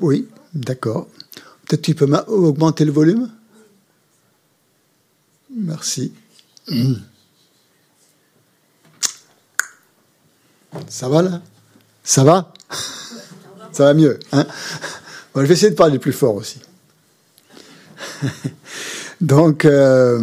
Oui, 0.00 0.28
d'accord. 0.54 1.08
Peut-être 1.66 1.82
tu 1.82 1.94
peux 1.94 2.06
augmenter 2.28 2.84
le 2.84 2.92
volume? 2.92 3.30
Merci. 5.50 6.12
Ça 10.88 11.08
va 11.08 11.22
là? 11.22 11.42
Ça 12.04 12.24
va? 12.24 12.52
Ça 13.72 13.84
va 13.84 13.94
mieux. 13.94 14.18
Hein? 14.32 14.46
Je 15.34 15.40
vais 15.40 15.54
essayer 15.54 15.70
de 15.70 15.76
parler 15.76 15.98
plus 15.98 16.12
fort 16.12 16.34
aussi. 16.34 16.60
Donc, 19.20 19.64
euh, 19.64 20.18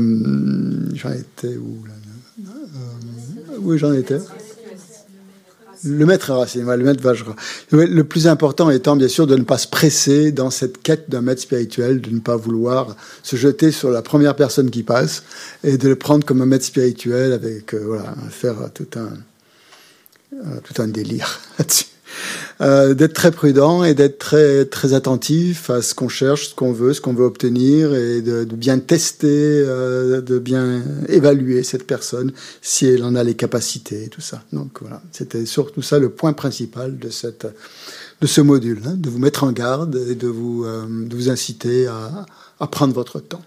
j'en 0.93 1.11
étais 1.11 1.55
où 1.57 1.83
là? 1.85 1.93
Euh, 2.47 3.57
Oui, 3.59 3.77
j'en 3.77 3.93
étais. 3.93 4.19
Le 5.85 6.05
maître 6.05 6.33
Racine, 6.33 6.65
le 6.65 6.83
maître 6.83 7.03
Vajra. 7.03 7.35
Le 7.71 8.03
plus 8.03 8.27
important 8.27 8.69
étant 8.69 8.95
bien 8.95 9.07
sûr 9.07 9.27
de 9.27 9.35
ne 9.35 9.43
pas 9.43 9.57
se 9.57 9.67
presser 9.67 10.31
dans 10.31 10.49
cette 10.49 10.81
quête 10.81 11.09
d'un 11.09 11.21
maître 11.21 11.41
spirituel, 11.41 12.01
de 12.01 12.09
ne 12.09 12.19
pas 12.19 12.35
vouloir 12.35 12.95
se 13.23 13.35
jeter 13.35 13.71
sur 13.71 13.91
la 13.91 14.01
première 14.01 14.35
personne 14.35 14.71
qui 14.71 14.83
passe 14.83 15.23
et 15.63 15.77
de 15.77 15.87
le 15.87 15.95
prendre 15.95 16.25
comme 16.25 16.41
un 16.41 16.45
maître 16.45 16.65
spirituel 16.65 17.33
avec, 17.33 17.73
euh, 17.73 17.83
voilà, 17.85 18.13
faire 18.29 18.55
tout 18.73 18.87
un, 18.95 19.09
euh, 20.33 20.59
tout 20.63 20.81
un 20.81 20.87
délire 20.87 21.39
là-dessus. 21.59 21.85
Euh, 22.61 22.93
d'être 22.93 23.13
très 23.13 23.31
prudent 23.31 23.83
et 23.83 23.93
d'être 23.93 24.17
très 24.17 24.65
très 24.65 24.93
attentif 24.93 25.69
à 25.69 25.81
ce 25.81 25.93
qu'on 25.93 26.09
cherche, 26.09 26.49
ce 26.49 26.55
qu'on 26.55 26.71
veut, 26.71 26.93
ce 26.93 27.01
qu'on 27.01 27.13
veut 27.13 27.25
obtenir 27.25 27.93
et 27.93 28.21
de, 28.21 28.45
bien 28.45 28.79
tester, 28.79 29.27
euh, 29.29 30.21
de 30.21 30.39
bien 30.39 30.81
évaluer 31.07 31.63
cette 31.63 31.85
personne 31.85 32.31
si 32.61 32.87
elle 32.87 33.03
en 33.03 33.15
a 33.15 33.23
les 33.23 33.35
capacités 33.35 34.05
et 34.05 34.07
tout 34.09 34.21
ça. 34.21 34.43
Donc 34.53 34.79
voilà, 34.81 35.01
c'était 35.11 35.45
surtout 35.45 35.81
ça 35.81 35.99
le 35.99 36.09
point 36.09 36.33
principal 36.33 36.97
de 36.97 37.09
cette 37.09 37.47
de 38.21 38.27
ce 38.27 38.41
module, 38.41 38.81
hein, 38.85 38.95
de 38.95 39.09
vous 39.09 39.19
mettre 39.19 39.43
en 39.43 39.51
garde 39.51 39.95
et 40.09 40.15
de 40.15 40.27
vous, 40.27 40.63
euh, 40.63 40.85
de 40.87 41.15
vous 41.15 41.29
inciter 41.29 41.87
à, 41.87 42.25
à 42.59 42.67
prendre 42.67 42.93
votre 42.93 43.19
temps. 43.19 43.41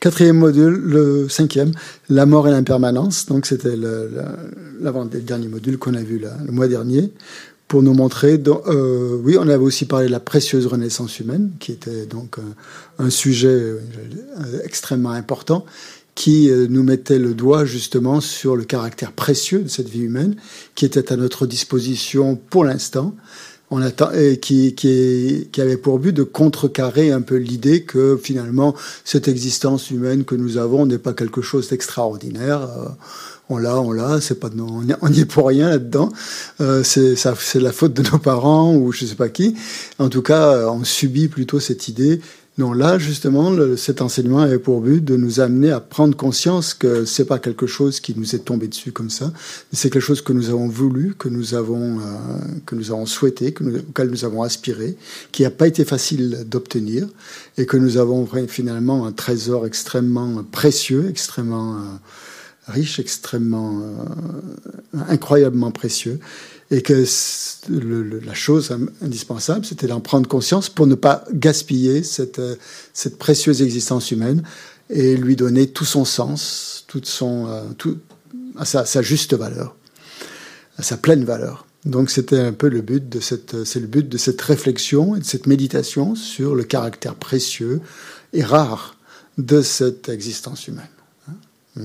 Quatrième 0.00 0.38
module, 0.38 0.74
le 0.74 1.28
cinquième, 1.28 1.72
la 2.08 2.24
mort 2.24 2.46
et 2.46 2.50
l'impermanence. 2.52 3.26
Donc 3.26 3.46
c'était 3.46 3.76
le, 3.76 4.10
dernier 5.20 5.48
module 5.48 5.78
qu'on 5.78 5.94
a 5.94 6.02
vu 6.02 6.20
le 6.20 6.52
mois 6.52 6.68
dernier, 6.68 7.12
pour 7.66 7.82
nous 7.82 7.94
montrer. 7.94 8.40
Euh, 8.46 9.18
oui, 9.22 9.36
on 9.38 9.48
avait 9.48 9.56
aussi 9.56 9.86
parlé 9.86 10.06
de 10.06 10.12
la 10.12 10.20
précieuse 10.20 10.66
renaissance 10.66 11.18
humaine, 11.20 11.50
qui 11.60 11.72
était 11.72 12.06
donc 12.06 12.36
un, 12.38 13.04
un 13.04 13.10
sujet 13.10 13.48
euh, 13.48 13.80
extrêmement 14.64 15.10
important, 15.10 15.66
qui 16.14 16.50
euh, 16.50 16.66
nous 16.68 16.82
mettait 16.82 17.18
le 17.18 17.34
doigt 17.34 17.64
justement 17.64 18.20
sur 18.20 18.56
le 18.56 18.64
caractère 18.64 19.12
précieux 19.12 19.60
de 19.60 19.68
cette 19.68 19.88
vie 19.88 20.00
humaine, 20.00 20.34
qui 20.74 20.84
était 20.84 21.12
à 21.12 21.16
notre 21.16 21.46
disposition 21.46 22.36
pour 22.36 22.64
l'instant 22.64 23.14
on 23.70 23.82
attend, 23.82 24.10
et 24.12 24.38
qui, 24.38 24.74
qui, 24.74 25.48
qui, 25.52 25.60
avait 25.60 25.76
pour 25.76 25.98
but 25.98 26.12
de 26.12 26.22
contrecarrer 26.22 27.10
un 27.10 27.20
peu 27.20 27.36
l'idée 27.36 27.82
que 27.82 28.18
finalement 28.22 28.74
cette 29.04 29.28
existence 29.28 29.90
humaine 29.90 30.24
que 30.24 30.34
nous 30.34 30.56
avons 30.56 30.86
n'est 30.86 30.98
pas 30.98 31.12
quelque 31.12 31.42
chose 31.42 31.68
d'extraordinaire. 31.68 32.62
Euh, 32.62 32.88
on 33.50 33.56
l'a, 33.56 33.80
on 33.80 33.92
l'a, 33.92 34.20
c'est 34.20 34.38
pas 34.38 34.50
on 34.58 35.08
n'y 35.08 35.20
est 35.20 35.24
pour 35.24 35.48
rien 35.48 35.70
là-dedans. 35.70 36.10
Euh, 36.60 36.82
c'est 36.82 37.16
la 37.54 37.72
faute 37.72 37.94
de 37.94 38.02
nos 38.10 38.18
parents 38.18 38.74
ou 38.74 38.92
je 38.92 39.06
sais 39.06 39.14
pas 39.14 39.30
qui. 39.30 39.54
En 39.98 40.08
tout 40.10 40.22
cas, 40.22 40.68
on 40.68 40.84
subit 40.84 41.28
plutôt 41.28 41.58
cette 41.58 41.88
idée 41.88 42.20
non, 42.58 42.72
là, 42.72 42.98
justement, 42.98 43.54
cet 43.76 44.02
enseignement 44.02 44.40
avait 44.40 44.58
pour 44.58 44.80
but 44.80 45.04
de 45.04 45.16
nous 45.16 45.38
amener 45.38 45.70
à 45.70 45.78
prendre 45.78 46.16
conscience 46.16 46.74
que 46.74 47.04
c'est 47.04 47.24
pas 47.24 47.38
quelque 47.38 47.68
chose 47.68 48.00
qui 48.00 48.18
nous 48.18 48.34
est 48.34 48.40
tombé 48.40 48.66
dessus 48.66 48.90
comme 48.90 49.10
ça, 49.10 49.32
c'est 49.72 49.90
quelque 49.90 50.02
chose 50.02 50.22
que 50.22 50.32
nous 50.32 50.50
avons 50.50 50.66
voulu, 50.66 51.14
que 51.14 51.28
nous 51.28 51.54
avons, 51.54 52.00
euh, 52.00 52.02
que 52.66 52.74
nous 52.74 52.90
avons 52.90 53.06
souhaité, 53.06 53.52
que 53.52 53.62
nous, 53.62 53.78
auquel 53.78 54.10
nous 54.10 54.24
avons 54.24 54.42
aspiré, 54.42 54.96
qui 55.30 55.44
n'a 55.44 55.50
pas 55.50 55.68
été 55.68 55.84
facile 55.84 56.46
d'obtenir, 56.48 57.06
et 57.58 57.64
que 57.64 57.76
nous 57.76 57.96
avons 57.96 58.28
finalement 58.48 59.06
un 59.06 59.12
trésor 59.12 59.64
extrêmement 59.64 60.42
précieux, 60.50 61.06
extrêmement 61.08 61.76
euh, 61.76 61.78
riche, 62.66 62.98
extrêmement 62.98 63.80
euh, 63.80 64.98
incroyablement 65.08 65.70
précieux, 65.70 66.18
et 66.70 66.82
que 66.82 67.04
le, 67.70 68.20
la 68.20 68.34
chose 68.34 68.76
indispensable, 69.02 69.64
c'était 69.64 69.86
d'en 69.86 70.00
prendre 70.00 70.28
conscience 70.28 70.68
pour 70.68 70.86
ne 70.86 70.94
pas 70.94 71.24
gaspiller 71.32 72.02
cette, 72.02 72.38
euh, 72.38 72.56
cette 72.92 73.18
précieuse 73.18 73.62
existence 73.62 74.10
humaine 74.10 74.42
et 74.90 75.16
lui 75.16 75.36
donner 75.36 75.68
tout 75.68 75.86
son 75.86 76.04
sens, 76.04 76.84
toute 76.86 77.06
son, 77.06 77.46
euh, 77.48 77.62
tout, 77.78 77.98
à 78.56 78.64
sa, 78.64 78.84
sa, 78.84 79.00
juste 79.00 79.34
valeur, 79.34 79.76
à 80.76 80.82
sa 80.82 80.96
pleine 80.98 81.24
valeur. 81.24 81.66
Donc 81.84 82.10
c'était 82.10 82.40
un 82.40 82.52
peu 82.52 82.68
le 82.68 82.82
but 82.82 83.08
de 83.08 83.20
cette, 83.20 83.64
c'est 83.64 83.80
le 83.80 83.86
but 83.86 84.06
de 84.06 84.18
cette 84.18 84.40
réflexion 84.42 85.16
et 85.16 85.20
de 85.20 85.24
cette 85.24 85.46
méditation 85.46 86.14
sur 86.14 86.54
le 86.54 86.64
caractère 86.64 87.14
précieux 87.14 87.80
et 88.34 88.42
rare 88.42 88.96
de 89.38 89.62
cette 89.62 90.08
existence 90.08 90.66
humaine 90.68 90.88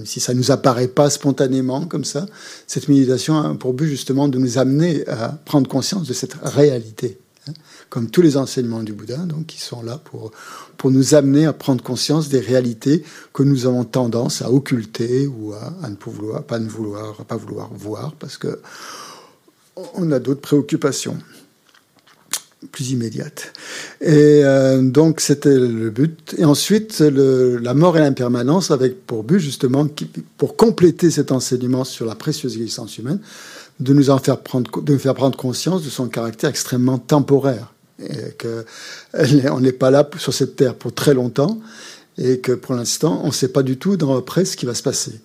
si 0.05 0.19
ça 0.19 0.33
ne 0.33 0.39
nous 0.39 0.51
apparaît 0.51 0.87
pas 0.87 1.09
spontanément 1.09 1.85
comme 1.85 2.05
ça, 2.05 2.25
cette 2.67 2.87
méditation 2.87 3.37
a 3.37 3.53
pour 3.55 3.73
but 3.73 3.87
justement 3.87 4.27
de 4.27 4.37
nous 4.37 4.57
amener 4.57 5.07
à 5.07 5.29
prendre 5.45 5.67
conscience 5.67 6.07
de 6.07 6.13
cette 6.13 6.35
réalité, 6.41 7.17
hein, 7.47 7.53
comme 7.89 8.09
tous 8.09 8.21
les 8.21 8.37
enseignements 8.37 8.83
du 8.83 8.93
Bouddha, 8.93 9.17
donc 9.17 9.45
qui 9.47 9.59
sont 9.59 9.83
là 9.83 9.99
pour, 10.03 10.31
pour 10.77 10.91
nous 10.91 11.15
amener 11.15 11.45
à 11.45 11.53
prendre 11.53 11.83
conscience 11.83 12.29
des 12.29 12.39
réalités 12.39 13.03
que 13.33 13.43
nous 13.43 13.65
avons 13.65 13.83
tendance 13.83 14.41
à 14.41 14.51
occulter 14.51 15.27
ou 15.27 15.53
à, 15.53 15.73
à 15.83 15.89
ne 15.89 15.95
pas 15.95 16.11
vouloir, 16.11 16.43
pas 16.43 16.59
ne 16.59 16.67
vouloir, 16.67 17.15
pas 17.25 17.37
vouloir 17.37 17.69
voir 17.73 18.13
parce 18.19 18.37
que 18.37 18.59
on 19.95 20.11
a 20.11 20.19
d'autres 20.19 20.41
préoccupations 20.41 21.17
plus 22.71 22.91
immédiate. 22.91 23.53
Et 24.01 24.41
euh, 24.43 24.81
donc 24.81 25.19
c'était 25.19 25.57
le 25.57 25.89
but. 25.89 26.35
Et 26.37 26.45
ensuite, 26.45 26.99
la 26.99 27.73
mort 27.73 27.97
et 27.97 27.99
l'impermanence 27.99 28.71
avec 28.71 29.05
pour 29.05 29.23
but 29.23 29.39
justement, 29.39 29.87
pour 30.37 30.55
compléter 30.55 31.11
cet 31.11 31.31
enseignement 31.31 31.83
sur 31.83 32.05
la 32.05 32.15
précieuse 32.15 32.55
existence 32.55 32.97
humaine, 32.97 33.19
de 33.79 33.93
nous 33.93 34.09
en 34.09 34.17
faire 34.17 34.39
prendre, 34.39 34.81
de 34.81 34.93
nous 34.93 34.99
faire 34.99 35.15
prendre 35.15 35.37
conscience 35.37 35.83
de 35.83 35.89
son 35.89 36.07
caractère 36.07 36.49
extrêmement 36.49 36.97
temporaire. 36.97 37.73
Et 37.99 38.33
que 38.37 38.65
on 39.51 39.59
n'est 39.59 39.71
pas 39.71 39.91
là 39.91 40.09
sur 40.17 40.33
cette 40.33 40.55
terre 40.55 40.75
pour 40.75 40.93
très 40.93 41.13
longtemps 41.13 41.59
et 42.17 42.39
que 42.39 42.51
pour 42.51 42.75
l'instant, 42.75 43.21
on 43.23 43.27
ne 43.27 43.31
sait 43.31 43.47
pas 43.47 43.63
du 43.63 43.77
tout 43.77 43.97
dans 43.97 44.15
après 44.17 44.45
ce 44.45 44.57
qui 44.57 44.65
va 44.65 44.73
se 44.73 44.83
passer. 44.83 45.21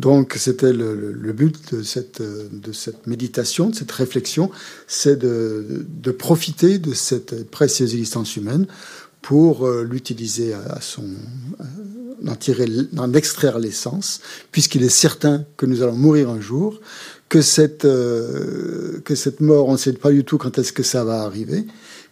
Donc 0.00 0.34
c'était 0.38 0.72
le, 0.72 0.94
le, 0.94 1.32
but 1.34 1.74
de 1.74 1.82
cette, 1.82 2.22
de 2.22 2.72
cette 2.72 3.06
méditation, 3.06 3.68
de 3.68 3.74
cette 3.74 3.92
réflexion, 3.92 4.50
c'est 4.86 5.16
de, 5.16 5.84
de, 5.86 6.10
profiter 6.10 6.78
de 6.78 6.94
cette 6.94 7.50
précieuse 7.50 7.92
existence 7.92 8.34
humaine 8.36 8.66
pour 9.20 9.66
euh, 9.66 9.84
l'utiliser 9.84 10.54
à 10.54 10.80
son, 10.80 11.04
d'en 12.22 12.34
tirer, 12.34 12.66
d'en 12.92 13.12
extraire 13.12 13.58
l'essence, 13.58 14.22
puisqu'il 14.52 14.82
est 14.84 14.88
certain 14.88 15.44
que 15.58 15.66
nous 15.66 15.82
allons 15.82 15.96
mourir 15.96 16.30
un 16.30 16.40
jour, 16.40 16.80
que 17.28 17.42
cette, 17.42 17.84
euh, 17.84 19.00
que 19.04 19.14
cette 19.14 19.40
mort, 19.40 19.68
on 19.68 19.72
ne 19.72 19.76
sait 19.76 19.92
pas 19.92 20.12
du 20.12 20.24
tout 20.24 20.38
quand 20.38 20.58
est-ce 20.58 20.72
que 20.72 20.82
ça 20.82 21.04
va 21.04 21.24
arriver, 21.24 21.66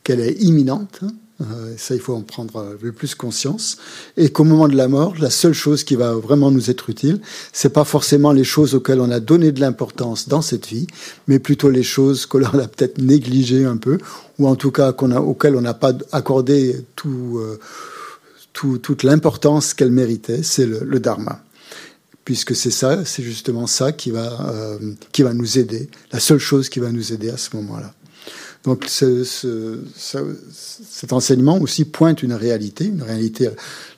qu'elle 0.04 0.20
est 0.20 0.42
imminente. 0.42 1.00
Euh, 1.40 1.74
ça, 1.76 1.94
il 1.94 2.00
faut 2.00 2.14
en 2.14 2.22
prendre 2.22 2.76
le 2.80 2.92
plus 2.92 3.14
conscience. 3.14 3.76
Et 4.16 4.30
qu'au 4.30 4.44
moment 4.44 4.66
de 4.66 4.76
la 4.76 4.88
mort, 4.88 5.14
la 5.20 5.30
seule 5.30 5.52
chose 5.52 5.84
qui 5.84 5.94
va 5.94 6.12
vraiment 6.14 6.50
nous 6.50 6.68
être 6.70 6.90
utile, 6.90 7.20
c'est 7.52 7.72
pas 7.72 7.84
forcément 7.84 8.32
les 8.32 8.44
choses 8.44 8.74
auxquelles 8.74 9.00
on 9.00 9.10
a 9.10 9.20
donné 9.20 9.52
de 9.52 9.60
l'importance 9.60 10.28
dans 10.28 10.42
cette 10.42 10.66
vie, 10.66 10.88
mais 11.28 11.38
plutôt 11.38 11.70
les 11.70 11.84
choses 11.84 12.26
que 12.26 12.38
l'on 12.38 12.58
a 12.58 12.66
peut-être 12.66 12.98
négligées 12.98 13.64
un 13.64 13.76
peu, 13.76 13.98
ou 14.38 14.48
en 14.48 14.56
tout 14.56 14.72
cas 14.72 14.92
qu'on 14.92 15.12
a, 15.12 15.20
auxquelles 15.20 15.54
on 15.54 15.60
n'a 15.60 15.74
pas 15.74 15.92
accordé 16.10 16.84
tout, 16.96 17.38
euh, 17.40 17.58
tout, 18.52 18.78
toute 18.78 19.04
l'importance 19.04 19.74
qu'elles 19.74 19.92
méritaient. 19.92 20.42
C'est 20.42 20.66
le, 20.66 20.80
le, 20.84 20.98
dharma. 20.98 21.40
Puisque 22.24 22.56
c'est 22.56 22.72
ça, 22.72 23.04
c'est 23.04 23.22
justement 23.22 23.68
ça 23.68 23.92
qui 23.92 24.10
va, 24.10 24.50
euh, 24.52 24.78
qui 25.12 25.22
va 25.22 25.32
nous 25.32 25.58
aider, 25.58 25.88
la 26.12 26.18
seule 26.18 26.38
chose 26.38 26.68
qui 26.68 26.80
va 26.80 26.90
nous 26.90 27.12
aider 27.12 27.30
à 27.30 27.36
ce 27.36 27.54
moment-là. 27.56 27.94
Donc 28.64 28.84
ce, 28.86 29.24
ce, 29.24 29.80
ce, 29.96 30.18
cet 30.52 31.12
enseignement 31.12 31.58
aussi 31.58 31.84
pointe 31.84 32.22
une 32.22 32.32
réalité, 32.32 32.92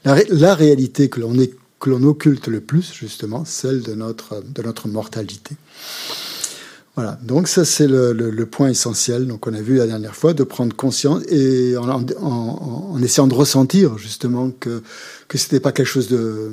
la, 0.05 0.55
réalité 0.55 1.09
que 1.09 1.21
l'on 1.21 2.03
occulte 2.03 2.47
le 2.49 2.61
plus, 2.61 2.93
justement, 2.93 3.45
celle 3.45 3.83
de 3.83 3.95
notre 3.95 4.89
mortalité. 4.89 5.57
Voilà, 7.01 7.19
donc 7.23 7.49
ça 7.49 7.65
c'est 7.65 7.87
le, 7.87 8.45
point 8.45 8.69
essentiel. 8.69 9.27
Donc 9.27 9.47
on 9.47 9.55
a 9.55 9.63
vu 9.63 9.79
la 9.79 9.87
dernière 9.87 10.15
fois 10.15 10.35
de 10.35 10.45
prendre 10.45 10.77
conscience 10.77 11.23
et 11.31 11.75
en, 11.79 13.03
essayant 13.03 13.27
de 13.27 13.33
ressentir 13.33 13.97
justement 13.97 14.51
que 14.51 14.83
que 15.27 15.39
c'était 15.39 15.61
pas 15.61 15.73
quelque 15.73 15.87
chose 15.87 16.09
de 16.09 16.51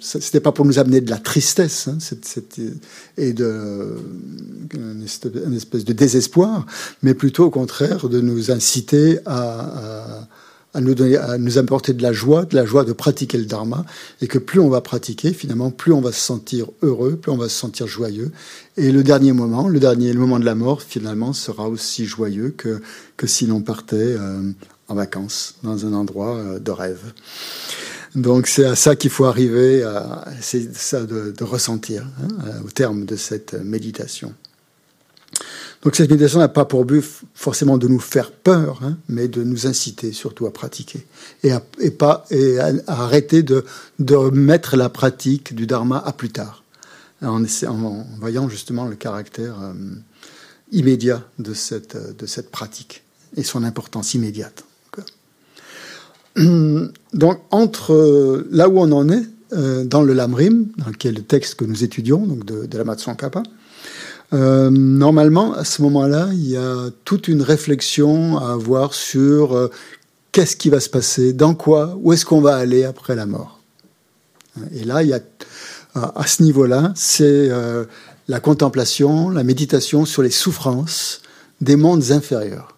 c'était 0.00 0.38
pas 0.38 0.52
pour 0.52 0.64
nous 0.64 0.78
amener 0.78 1.00
de 1.00 1.10
la 1.10 1.18
tristesse 1.18 1.88
hein, 1.88 1.98
et 3.16 3.32
de 3.32 3.96
une 4.74 5.02
espèce 5.56 5.84
de 5.84 5.92
désespoir, 5.92 6.66
mais 7.02 7.14
plutôt 7.14 7.46
au 7.46 7.50
contraire 7.50 8.08
de 8.08 8.20
nous 8.20 8.52
inciter 8.52 9.18
à 9.26 10.28
à 10.74 10.80
nous, 11.38 11.58
apporter 11.58 11.92
de 11.92 12.02
la 12.02 12.12
joie, 12.12 12.44
de 12.44 12.56
la 12.56 12.66
joie 12.66 12.84
de 12.84 12.92
pratiquer 12.92 13.38
le 13.38 13.44
dharma, 13.44 13.84
et 14.20 14.26
que 14.26 14.38
plus 14.38 14.58
on 14.60 14.68
va 14.68 14.80
pratiquer, 14.80 15.32
finalement, 15.32 15.70
plus 15.70 15.92
on 15.92 16.00
va 16.00 16.12
se 16.12 16.20
sentir 16.20 16.66
heureux, 16.82 17.16
plus 17.16 17.30
on 17.30 17.36
va 17.36 17.48
se 17.48 17.56
sentir 17.56 17.86
joyeux. 17.86 18.32
Et 18.76 18.90
le 18.90 19.04
dernier 19.04 19.32
moment, 19.32 19.68
le 19.68 19.78
dernier 19.78 20.12
moment 20.12 20.40
de 20.40 20.44
la 20.44 20.54
mort, 20.54 20.82
finalement, 20.82 21.32
sera 21.32 21.68
aussi 21.68 22.06
joyeux 22.06 22.52
que, 22.56 22.80
que 23.16 23.26
si 23.26 23.46
l'on 23.46 23.60
partait 23.60 23.96
euh, 23.96 24.50
en 24.88 24.94
vacances 24.94 25.54
dans 25.62 25.86
un 25.86 25.92
endroit 25.92 26.36
euh, 26.36 26.58
de 26.58 26.70
rêve. 26.70 27.12
Donc 28.16 28.46
c'est 28.46 28.64
à 28.64 28.76
ça 28.76 28.94
qu'il 28.94 29.10
faut 29.10 29.24
arriver, 29.24 29.84
c'est 30.40 30.72
ça 30.76 31.02
de, 31.04 31.34
ressentir 31.42 32.06
hein, 32.22 32.60
au 32.64 32.70
terme 32.70 33.06
de 33.06 33.16
cette 33.16 33.54
méditation. 33.54 34.32
Donc 35.84 35.96
cette 35.96 36.08
méditation 36.08 36.38
n'a 36.38 36.48
pas 36.48 36.64
pour 36.64 36.86
but 36.86 37.04
forcément 37.34 37.76
de 37.76 37.88
nous 37.88 38.00
faire 38.00 38.32
peur, 38.32 38.80
hein, 38.82 38.96
mais 39.08 39.28
de 39.28 39.44
nous 39.44 39.66
inciter 39.66 40.12
surtout 40.12 40.46
à 40.46 40.52
pratiquer 40.52 41.06
et, 41.42 41.52
à, 41.52 41.62
arrêter 42.86 43.42
de, 43.42 43.64
de 43.98 44.16
mettre 44.30 44.76
la 44.76 44.88
pratique 44.88 45.54
du 45.54 45.66
dharma 45.66 46.02
à 46.04 46.12
plus 46.12 46.30
tard, 46.30 46.64
en, 47.22 47.44
voyant 48.18 48.48
justement 48.48 48.86
le 48.86 48.96
caractère 48.96 49.56
euh, 49.60 49.74
immédiat 50.72 51.22
de 51.38 51.52
cette, 51.52 51.96
pratique 52.50 53.04
et 53.36 53.42
son 53.42 53.62
importance 53.62 54.14
immédiate. 54.14 54.64
Donc 56.36 57.40
entre 57.50 58.46
là 58.50 58.68
où 58.68 58.78
on 58.78 58.90
en 58.90 59.08
est, 59.08 59.22
euh, 59.52 59.84
dans 59.84 60.02
le 60.02 60.14
Lamrim, 60.14 60.68
qui 60.98 61.08
est 61.08 61.12
le 61.12 61.22
texte 61.22 61.56
que 61.56 61.64
nous 61.64 61.84
étudions, 61.84 62.26
donc 62.26 62.44
de, 62.44 62.76
la 62.76 62.82
Matsunkapa, 62.82 63.42
euh, 64.34 64.68
normalement, 64.70 65.54
à 65.54 65.64
ce 65.64 65.80
moment-là, 65.82 66.28
il 66.32 66.48
y 66.48 66.56
a 66.56 66.90
toute 67.04 67.28
une 67.28 67.42
réflexion 67.42 68.38
à 68.38 68.52
avoir 68.52 68.92
sur 68.92 69.54
euh, 69.54 69.70
qu'est-ce 70.32 70.56
qui 70.56 70.70
va 70.70 70.80
se 70.80 70.88
passer, 70.88 71.32
dans 71.32 71.54
quoi, 71.54 71.96
où 72.02 72.12
est-ce 72.12 72.24
qu'on 72.24 72.40
va 72.40 72.56
aller 72.56 72.84
après 72.84 73.14
la 73.14 73.26
mort. 73.26 73.60
Et 74.72 74.84
là, 74.84 75.04
il 75.04 75.10
y 75.10 75.14
a, 75.14 75.20
à 75.94 76.26
ce 76.26 76.42
niveau-là, 76.42 76.92
c'est 76.96 77.22
euh, 77.24 77.84
la 78.26 78.40
contemplation, 78.40 79.30
la 79.30 79.44
méditation 79.44 80.04
sur 80.04 80.22
les 80.22 80.30
souffrances 80.30 81.22
des 81.60 81.76
mondes 81.76 82.10
inférieurs. 82.10 82.76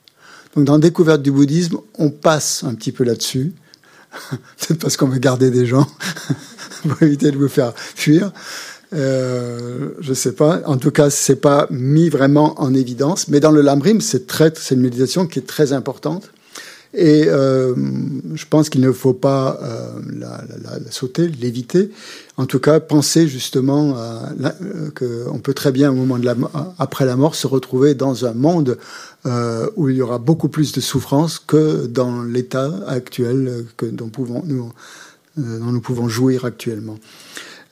Donc, 0.54 0.66
dans 0.66 0.78
découverte 0.78 1.22
du 1.22 1.32
bouddhisme, 1.32 1.78
on 1.98 2.10
passe 2.10 2.64
un 2.64 2.74
petit 2.74 2.92
peu 2.92 3.04
là-dessus, 3.04 3.54
peut-être 4.30 4.80
parce 4.80 4.98
qu'on 4.98 5.08
veut 5.08 5.18
garder 5.18 5.50
des 5.50 5.64
gens 5.64 5.86
pour 6.88 7.02
éviter 7.02 7.30
de 7.30 7.38
vous 7.38 7.48
faire 7.48 7.72
fuir. 7.74 8.32
Euh, 8.92 9.90
je 10.00 10.14
sais 10.14 10.32
pas. 10.32 10.60
En 10.66 10.76
tout 10.76 10.90
cas, 10.90 11.10
c'est 11.10 11.40
pas 11.40 11.66
mis 11.70 12.08
vraiment 12.08 12.60
en 12.60 12.74
évidence. 12.74 13.28
Mais 13.28 13.40
dans 13.40 13.50
le 13.50 13.60
Lamrim, 13.60 14.00
c'est 14.00 14.26
une 14.70 14.80
méditation 14.80 15.26
qui 15.26 15.40
est 15.40 15.46
très 15.46 15.72
importante. 15.72 16.30
Et 16.94 17.24
euh, 17.26 17.74
je 18.34 18.44
pense 18.48 18.70
qu'il 18.70 18.80
ne 18.80 18.92
faut 18.92 19.12
pas 19.12 19.58
euh, 19.62 19.90
la, 20.18 20.40
sauter, 20.90 21.28
l'éviter. 21.28 21.90
En 22.38 22.46
tout 22.46 22.60
cas, 22.60 22.80
penser 22.80 23.28
justement 23.28 23.96
qu'on 24.94 25.38
peut 25.40 25.52
très 25.52 25.72
bien, 25.72 25.90
au 25.90 25.94
moment 25.94 26.18
de 26.18 26.28
après 26.78 27.04
la 27.04 27.16
mort, 27.16 27.34
se 27.34 27.46
retrouver 27.46 27.94
dans 27.94 28.24
un 28.24 28.32
monde 28.32 28.78
où 29.76 29.88
il 29.88 29.96
y 29.96 30.02
aura 30.02 30.18
beaucoup 30.18 30.48
plus 30.48 30.72
de 30.72 30.80
souffrance 30.80 31.38
que 31.38 31.86
dans 31.86 32.22
l'état 32.22 32.70
actuel 32.86 33.64
que 33.76 33.86
nous, 33.86 34.72
dont 35.36 35.72
nous 35.72 35.80
pouvons 35.80 36.08
jouir 36.08 36.44
actuellement. 36.44 36.98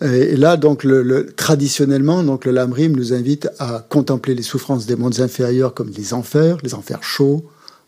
Et 0.01 0.37
là, 0.37 0.57
donc, 0.57 0.85
le, 0.85 1.03
le, 1.03 1.27
traditionnellement, 1.27 2.23
donc, 2.23 2.45
le 2.45 2.53
Lamrim 2.53 2.97
nous 2.97 3.13
invite 3.13 3.49
à 3.59 3.87
contempler 3.89 4.35
les 4.35 4.43
souffrances 4.43 4.87
des 4.87 4.97
mondes 4.97 5.21
inférieurs 5.21 5.73
comme 5.73 5.91
les 5.91 6.15
enfers, 6.15 6.59
les 6.63 6.75
enfers 6.75 7.03
chauds, 7.03 7.45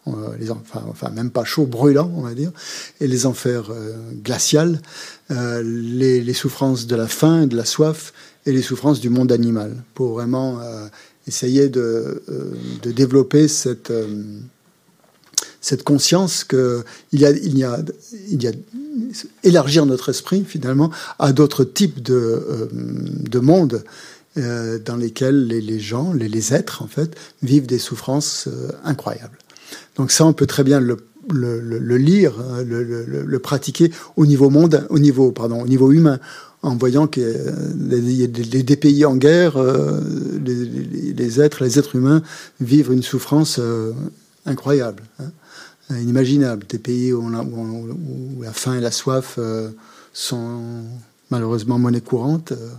euh, 0.09 0.37
les 0.39 0.51
enfin, 0.51 0.85
enfin, 0.89 1.11
même 1.11 1.31
pas 1.31 1.45
chauds, 1.45 1.67
brûlants, 1.67 2.13
on 2.17 2.23
va 2.23 2.35
dire, 2.35 2.53
et 3.01 3.09
les 3.09 3.27
enfers 3.27 3.71
euh, 3.71 3.93
glaciales, 4.23 4.81
euh, 5.31 5.63
les, 5.65 6.21
les, 6.21 6.33
souffrances 6.33 6.87
de 6.87 6.95
la 6.95 7.09
faim, 7.09 7.47
de 7.47 7.57
la 7.57 7.65
soif, 7.65 8.13
et 8.45 8.53
les 8.53 8.63
souffrances 8.63 9.01
du 9.01 9.11
monde 9.11 9.33
animal, 9.33 9.83
pour 9.95 10.13
vraiment 10.13 10.61
euh, 10.61 10.87
essayer 11.27 11.69
de, 11.69 12.23
de, 12.83 12.93
développer 12.93 13.49
cette 13.49 13.93
cette 15.67 15.83
conscience 15.83 16.45
que 16.45 16.85
il 17.11 17.19
y 17.19 17.27
a, 17.27 17.31
il 17.33 17.59
y 17.59 17.65
a, 17.65 17.81
il 18.31 18.41
y 18.41 18.47
a 18.47 18.53
élargir 19.43 19.85
notre 19.85 20.11
esprit 20.11 20.45
finalement 20.47 20.93
à 21.19 21.33
d'autres 21.33 21.65
types 21.65 22.01
de, 22.01 22.15
euh, 22.15 22.69
de 22.71 23.39
mondes 23.41 23.83
euh, 24.39 24.79
dans 24.79 24.95
lesquels 24.95 25.49
les, 25.49 25.81
gens, 25.81 26.13
les, 26.13 26.55
êtres 26.55 26.83
en 26.83 26.87
fait, 26.87 27.17
vivent 27.43 27.67
des 27.67 27.81
souffrances 27.81 28.47
euh, 28.47 28.71
incroyables. 28.85 29.37
Donc 29.97 30.13
ça, 30.13 30.25
on 30.25 30.33
peut 30.33 30.47
très 30.47 30.63
bien 30.63 30.79
le, 30.79 30.99
lire, 31.97 32.35
hein, 32.39 32.63
le, 32.63 33.39
pratiquer 33.41 33.91
au 34.15 34.25
niveau 34.25 34.51
monde, 34.51 34.87
au 34.89 35.01
niveau 35.01 35.33
pardon, 35.33 35.63
au 35.63 35.67
niveau 35.67 35.91
humain, 35.91 36.21
en 36.63 36.77
voyant 36.77 37.09
que 37.09 37.21
les, 37.91 38.29
les, 38.29 38.63
des 38.63 38.77
pays 38.77 39.05
en 39.05 39.17
guerre, 39.17 39.61
les, 40.45 41.13
les, 41.13 41.41
êtres, 41.41 41.65
les 41.65 41.77
êtres 41.77 41.97
humains 41.97 42.23
vivent 42.61 42.93
une 42.93 43.03
souffrance 43.03 43.61
incroyable. 44.45 45.03
Hein 45.19 45.33
inimaginable. 45.91 46.67
Des 46.69 46.79
pays 46.79 47.13
où, 47.13 47.31
la 48.43 48.53
faim 48.53 48.75
et 48.75 48.81
la 48.81 48.91
soif 48.91 49.37
euh, 49.39 49.71
sont 50.13 50.85
malheureusement 51.31 51.79
monnaie 51.79 52.01
courante, 52.01 52.53
euh, 52.53 52.71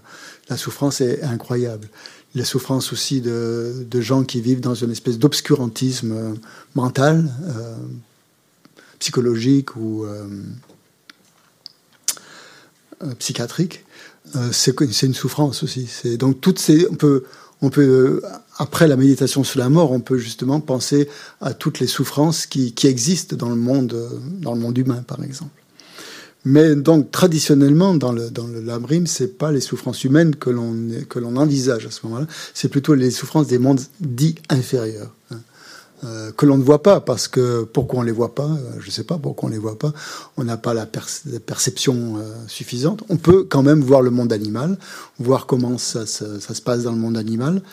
la 0.49 0.57
souffrance 0.57 1.01
est 1.01 1.23
incroyable. 1.23 1.89
La 2.35 2.45
souffrance 2.45 2.93
aussi 2.93 3.21
de, 3.21 3.87
gens 3.93 4.23
qui 4.23 4.41
vivent 4.41 4.61
dans 4.61 4.75
une 4.75 4.91
espèce 4.91 5.17
d'obscurantisme 5.17 6.11
euh, 6.11 6.33
mental, 6.75 7.29
psychologique 8.99 9.75
ou 9.75 10.05
psychiatrique, 13.19 13.85
c'est 14.51 15.03
une 15.03 15.13
souffrance 15.13 15.63
aussi. 15.63 15.87
Donc 16.17 16.41
toutes 16.41 16.57
ces, 16.57 16.87
on 16.89 16.95
peut, 16.95 17.23
on 17.61 17.69
peut 17.69 18.21
après 18.57 18.87
la 18.87 18.95
méditation 18.95 19.43
sur 19.43 19.59
la 19.59 19.69
mort, 19.69 19.91
on 19.91 19.99
peut 19.99 20.17
justement 20.17 20.59
penser 20.59 21.07
à 21.41 21.53
toutes 21.53 21.79
les 21.79 21.87
souffrances 21.87 22.45
qui, 22.45 22.73
qui 22.73 22.87
existent 22.87 23.35
dans 23.35 23.49
le 23.49 23.55
monde, 23.55 23.95
dans 24.41 24.53
le 24.53 24.59
monde 24.59 24.77
humain, 24.77 25.03
par 25.07 25.23
exemple. 25.23 25.61
Mais 26.45 26.75
donc 26.75 27.11
traditionnellement 27.11 27.93
dans 27.93 28.13
le 28.13 28.29
dans 28.29 28.47
le 28.47 28.61
Lamrim, 28.61 29.05
c'est 29.05 29.37
pas 29.37 29.51
les 29.51 29.59
souffrances 29.59 30.05
humaines 30.05 30.35
que 30.35 30.49
l'on 30.49 30.73
que 31.09 31.19
l'on 31.19 31.35
envisage 31.35 31.85
à 31.85 31.91
ce 31.91 32.05
moment-là, 32.05 32.25
c'est 32.53 32.69
plutôt 32.69 32.93
les 32.93 33.11
souffrances 33.11 33.47
des 33.47 33.59
mondes 33.59 33.81
dits 33.99 34.35
inférieurs. 34.49 35.13
Hein. 35.31 35.39
Euh, 36.05 36.31
que 36.31 36.45
l'on 36.45 36.57
ne 36.57 36.63
voit 36.63 36.83
pas 36.83 37.01
parce 37.01 37.27
que 37.27 37.63
pourquoi 37.63 38.01
on 38.01 38.03
les 38.03 38.11
voit 38.11 38.35
pas 38.35 38.49
euh, 38.49 38.79
je 38.79 38.91
sais 38.91 39.03
pas 39.03 39.17
pourquoi 39.17 39.49
on 39.49 39.51
les 39.51 39.57
voit 39.57 39.79
pas 39.79 39.93
on 40.37 40.43
n'a 40.43 40.55
pas 40.55 40.75
la, 40.75 40.85
perce 40.85 41.23
la 41.25 41.39
perception 41.39 42.17
euh, 42.17 42.35
suffisante 42.47 43.01
on 43.09 43.17
peut 43.17 43.47
quand 43.49 43.63
même 43.63 43.81
voir 43.81 44.03
le 44.03 44.11
monde 44.11 44.31
animal 44.31 44.77
voir 45.17 45.47
comment 45.47 45.79
ça, 45.79 46.05
ça, 46.05 46.39
ça 46.39 46.53
se 46.53 46.61
passe 46.61 46.83
dans 46.83 46.91
le 46.91 46.99
monde 46.99 47.17
animal 47.17 47.63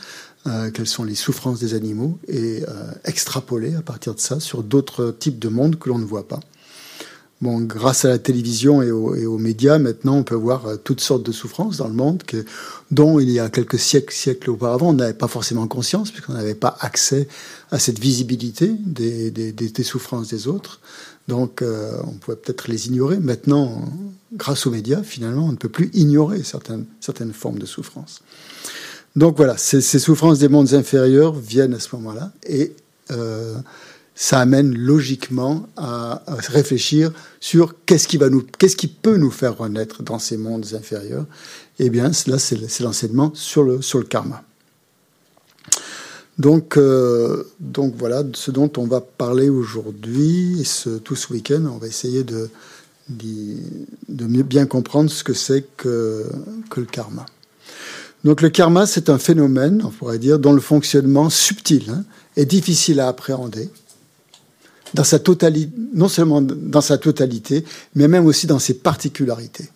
euh, 0.46 0.70
quelles 0.70 0.86
sont 0.86 1.04
les 1.04 1.14
souffrances 1.14 1.60
des 1.60 1.74
animaux 1.74 2.18
et 2.28 2.62
euh, 2.68 2.92
extrapoler 3.04 3.74
à 3.74 3.82
partir 3.82 4.14
de 4.14 4.20
ça 4.20 4.40
sur 4.40 4.62
d'autres 4.62 5.14
types 5.18 5.38
de 5.38 5.48
mondes 5.48 5.78
que 5.78 5.88
l'on 5.88 5.98
ne 5.98 6.04
voit 6.04 6.28
pas. 6.28 6.40
Bon, 7.40 7.60
grâce 7.60 8.04
à 8.04 8.08
la 8.08 8.18
télévision 8.18 8.80
et 8.80 8.90
aux, 8.90 9.14
et 9.14 9.26
aux, 9.26 9.38
médias, 9.38 9.78
maintenant, 9.78 10.16
on 10.16 10.22
peut 10.22 10.34
voir 10.34 10.66
euh, 10.66 10.76
toutes 10.76 11.00
sortes 11.00 11.24
de 11.24 11.32
souffrances 11.32 11.76
dans 11.76 11.88
le 11.88 11.94
monde 11.94 12.22
que, 12.22 12.44
dont 12.90 13.18
il 13.18 13.28
y 13.28 13.40
a 13.40 13.50
quelques 13.50 13.78
siècles, 13.78 14.14
siècles 14.14 14.50
auparavant, 14.50 14.90
on 14.90 14.92
n'avait 14.94 15.12
pas 15.12 15.28
forcément 15.28 15.66
conscience, 15.66 16.10
puisqu'on 16.10 16.34
n'avait 16.34 16.54
pas 16.54 16.76
accès 16.80 17.28
à 17.70 17.78
cette 17.78 17.98
visibilité 17.98 18.72
des, 18.86 19.30
des, 19.30 19.52
des, 19.52 19.68
des 19.68 19.82
souffrances 19.82 20.28
des 20.28 20.46
autres. 20.46 20.80
Donc, 21.26 21.60
euh, 21.60 21.98
on 22.04 22.12
pouvait 22.12 22.36
peut-être 22.36 22.68
les 22.68 22.86
ignorer. 22.86 23.18
Maintenant, 23.18 23.84
grâce 24.32 24.66
aux 24.66 24.70
médias, 24.70 25.02
finalement, 25.02 25.46
on 25.46 25.52
ne 25.52 25.56
peut 25.56 25.68
plus 25.68 25.90
ignorer 25.92 26.42
certaines, 26.44 26.86
certaines 27.00 27.32
formes 27.32 27.58
de 27.58 27.66
souffrance. 27.66 28.22
Donc 29.16 29.36
voilà, 29.36 29.56
ces, 29.56 29.80
ces, 29.80 29.98
souffrances 30.00 30.40
des 30.40 30.48
mondes 30.48 30.74
inférieurs 30.74 31.34
viennent 31.34 31.74
à 31.74 31.78
ce 31.78 31.94
moment-là 31.96 32.32
et 32.48 32.72
euh, 33.12 33.54
ça 34.16 34.40
amène 34.40 34.76
logiquement 34.76 35.68
à, 35.76 36.22
réfléchir 36.26 37.12
sur 37.40 37.74
qu'est-ce 37.86 38.08
qui 38.08 38.16
va 38.16 38.28
nous, 38.28 38.44
qu'est-ce 38.58 38.76
qui 38.76 38.88
peut 38.88 39.16
nous 39.16 39.30
faire 39.30 39.56
renaître 39.56 40.02
dans 40.02 40.18
ces 40.18 40.36
mondes 40.36 40.66
inférieurs. 40.74 41.26
Eh 41.78 41.90
bien, 41.90 42.10
là, 42.26 42.38
c'est 42.38 42.80
l'enseignement 42.80 43.32
sur 43.34 43.62
le 43.62 43.82
sur 43.82 43.98
le 43.98 44.04
karma. 44.04 44.42
Donc, 46.38 46.76
euh, 46.76 47.44
donc 47.60 47.94
voilà 47.96 48.24
ce 48.34 48.50
dont 48.50 48.70
on 48.76 48.86
va 48.86 49.00
parler 49.00 49.48
aujourd'hui 49.48 50.68
tout 51.04 51.14
ce 51.14 51.32
week-end. 51.32 51.64
On 51.66 51.78
va 51.78 51.86
essayer 51.86 52.24
de, 52.24 52.50
de 53.08 54.26
mieux 54.26 54.42
bien 54.42 54.66
comprendre 54.66 55.10
ce 55.10 55.22
que 55.22 55.34
c'est 55.34 55.64
que, 55.76 56.26
que 56.70 56.80
le 56.80 56.86
karma. 56.86 57.26
Donc 58.24 58.40
le 58.40 58.48
karma, 58.48 58.86
c'est 58.86 59.10
un 59.10 59.18
phénomène, 59.18 59.82
on 59.84 59.90
pourrait 59.90 60.18
dire, 60.18 60.38
dont 60.38 60.52
le 60.52 60.60
fonctionnement 60.60 61.28
subtil 61.28 61.90
hein, 61.90 62.04
est 62.36 62.46
difficile 62.46 63.00
à 63.00 63.08
appréhender, 63.08 63.68
dans 64.94 65.04
sa 65.04 65.18
totalité, 65.18 65.70
non 65.92 66.08
seulement 66.08 66.40
dans 66.40 66.80
sa 66.80 66.96
totalité, 66.98 67.64
mais 67.94 68.08
même 68.08 68.26
aussi 68.26 68.46
dans 68.46 68.58
ses 68.58 68.74
particularités. 68.74 69.68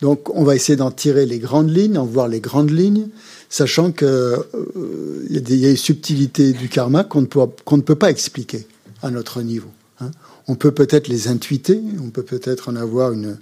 Donc 0.00 0.34
on 0.34 0.44
va 0.44 0.54
essayer 0.54 0.76
d'en 0.76 0.90
tirer 0.90 1.26
les 1.26 1.38
grandes 1.38 1.70
lignes, 1.70 1.98
en 1.98 2.06
voir 2.06 2.28
les 2.28 2.40
grandes 2.40 2.70
lignes, 2.70 3.08
sachant 3.50 3.92
qu'il 3.92 4.06
euh, 4.08 5.26
y, 5.28 5.36
a 5.36 5.40
des 5.40 5.76
subtilités 5.76 6.52
du 6.52 6.68
karma 6.68 7.04
qu'on 7.04 7.22
ne, 7.22 7.26
qu 7.26 7.38
ne, 7.38 7.82
peut 7.82 7.96
pas 7.96 8.10
expliquer 8.10 8.66
à 9.02 9.10
notre 9.10 9.42
niveau. 9.42 9.70
Hein. 10.00 10.10
On 10.48 10.54
peut 10.54 10.72
peut-être 10.72 11.08
les 11.08 11.28
intuiter, 11.28 11.80
on 12.02 12.10
peut 12.10 12.22
peut-être 12.22 12.70
en 12.70 12.76
avoir 12.76 13.12
une 13.12 13.36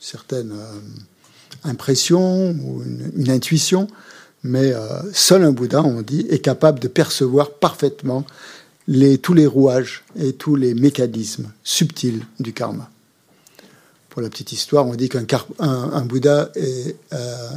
certaine... 0.00 0.52
Euh, 0.52 0.80
impression 1.62 2.50
ou 2.50 2.82
une, 3.16 3.30
intuition, 3.30 3.86
mais 4.42 4.72
euh, 4.72 5.00
seul 5.12 5.44
un 5.44 5.52
Bouddha, 5.52 5.82
on 5.82 6.02
dit, 6.02 6.26
est 6.30 6.40
capable 6.40 6.80
de 6.80 6.88
percevoir 6.88 7.50
parfaitement 7.50 8.24
tous 9.22 9.34
les 9.34 9.46
rouages 9.46 10.04
et 10.18 10.34
tous 10.34 10.56
les 10.56 10.74
mécanismes 10.74 11.50
subtils 11.62 12.22
du 12.38 12.52
karma. 12.52 12.90
Pour 14.10 14.20
la 14.20 14.28
petite 14.28 14.52
histoire, 14.52 14.86
on 14.86 14.94
dit 14.94 15.08
qu'un 15.08 15.24
un, 15.58 15.68
un 15.92 16.04
Bouddha 16.04 16.50
est, 16.54 16.96
euh, 17.12 17.50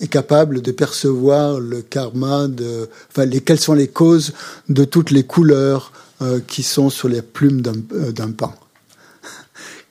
est 0.00 0.08
capable 0.08 0.62
de 0.62 0.72
percevoir 0.72 1.58
le 1.60 1.82
karma, 1.82 2.48
de, 2.48 2.88
enfin, 3.10 3.24
les, 3.24 3.40
quelles 3.40 3.60
sont 3.60 3.74
les 3.74 3.88
causes 3.88 4.32
de 4.68 4.84
toutes 4.84 5.10
les 5.10 5.24
couleurs 5.24 5.92
euh, 6.22 6.40
qui 6.46 6.62
sont 6.62 6.90
sur 6.90 7.08
les 7.08 7.22
plumes 7.22 7.60
d'un 7.60 8.30
pan. 8.30 8.54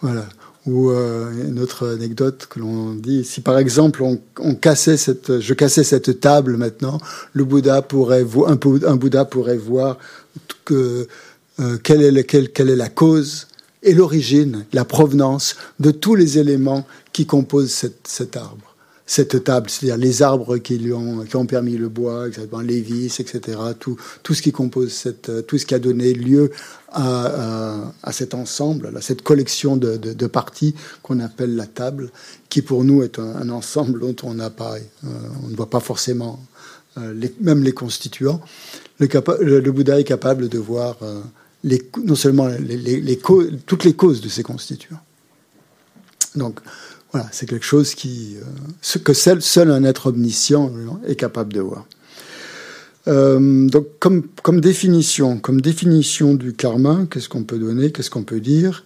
voilà 0.00 0.26
ou 0.66 0.90
euh, 0.90 1.30
une 1.48 1.60
autre 1.60 1.88
anecdote 1.88 2.46
que 2.50 2.58
l'on 2.58 2.94
dit, 2.94 3.24
si 3.24 3.40
par 3.40 3.58
exemple 3.58 4.02
on, 4.02 4.20
on, 4.40 4.54
cassait 4.54 4.96
cette, 4.96 5.40
je 5.40 5.54
cassais 5.54 5.84
cette 5.84 6.20
table 6.20 6.56
maintenant, 6.56 6.98
le 7.32 7.44
Bouddha 7.44 7.82
pourrait 7.82 8.24
vo 8.24 8.46
un, 8.46 8.56
Bouddha 8.56 9.24
pourrait 9.24 9.56
voir 9.56 9.98
que 10.64 11.06
euh, 11.60 11.78
quelle, 11.82 12.02
est 12.02 12.10
le, 12.10 12.22
quelle, 12.22 12.50
quelle 12.50 12.70
est 12.70 12.76
la 12.76 12.88
cause 12.88 13.46
et 13.82 13.94
l'origine, 13.94 14.66
la 14.72 14.84
provenance 14.84 15.56
de 15.78 15.92
tous 15.92 16.16
les 16.16 16.38
éléments 16.38 16.84
qui 17.12 17.26
composent 17.26 17.72
cette, 17.72 18.08
cet 18.08 18.36
arbre. 18.36 18.65
Cette 19.06 19.44
table, 19.44 19.70
c'est-à-dire 19.70 19.96
les 19.96 20.22
arbres 20.22 20.58
qui, 20.58 20.78
lui 20.78 20.92
ont, 20.92 21.46
permis 21.46 21.76
le 21.76 21.88
bois, 21.88 22.26
les 22.62 22.80
vis, 22.80 23.20
etc. 23.20 23.58
Tout, 23.78 23.96
ce 24.34 24.42
qui 24.42 24.50
compose 24.50 24.92
cette, 24.92 25.46
tout 25.46 25.58
ce 25.58 25.64
qui 25.64 25.74
a 25.74 25.78
donné 25.78 26.12
lieu 26.12 26.50
à, 26.92 27.92
cet 28.10 28.34
ensemble, 28.34 28.90
à 28.96 29.00
cette 29.00 29.22
collection 29.22 29.76
de, 29.76 30.26
parties 30.26 30.74
qu'on 31.02 31.20
appelle 31.20 31.54
la 31.54 31.66
table, 31.66 32.10
qui 32.48 32.62
pour 32.62 32.82
nous 32.84 33.02
est 33.02 33.20
un, 33.20 33.48
ensemble 33.48 34.00
dont 34.00 34.16
on 34.24 34.34
n'a 34.34 34.50
pas, 34.50 34.76
euh, 34.76 35.08
on 35.44 35.48
ne 35.48 35.56
voit 35.56 35.70
pas 35.70 35.80
forcément 35.80 36.44
euh, 36.98 37.14
même 37.40 37.62
les 37.62 37.72
constituants. 37.72 38.40
Le, 38.98 39.70
Bouddha 39.70 40.00
est 40.00 40.04
capable 40.04 40.48
de 40.48 40.58
voir 40.58 40.96
euh, 41.02 41.22
non 42.02 42.16
seulement 42.16 42.48
toutes 43.66 43.84
les 43.84 43.94
causes 43.94 44.20
de 44.20 44.28
ces 44.28 44.42
constituants. 44.42 45.00
Donc, 46.34 46.60
c'est 47.32 47.48
quelque 47.48 47.66
chose 47.66 47.94
qui, 47.94 48.36
euh, 48.36 48.98
que 48.98 49.12
seul, 49.12 49.70
un 49.70 49.84
être 49.84 50.06
omniscient 50.08 50.72
est 51.06 51.16
capable 51.16 51.52
de 51.52 51.60
voir. 51.60 51.86
Euh, 53.08 53.68
donc, 53.68 53.86
comme, 54.00 54.60
définition, 54.60 55.38
comme 55.38 55.60
définition 55.60 56.34
du 56.34 56.54
karma, 56.54 57.06
qu'est-ce 57.10 57.28
qu'on 57.28 57.44
peut 57.44 57.58
donner, 57.58 57.92
qu'est-ce 57.92 58.10
qu'on 58.10 58.24
peut 58.24 58.40
dire? 58.40 58.84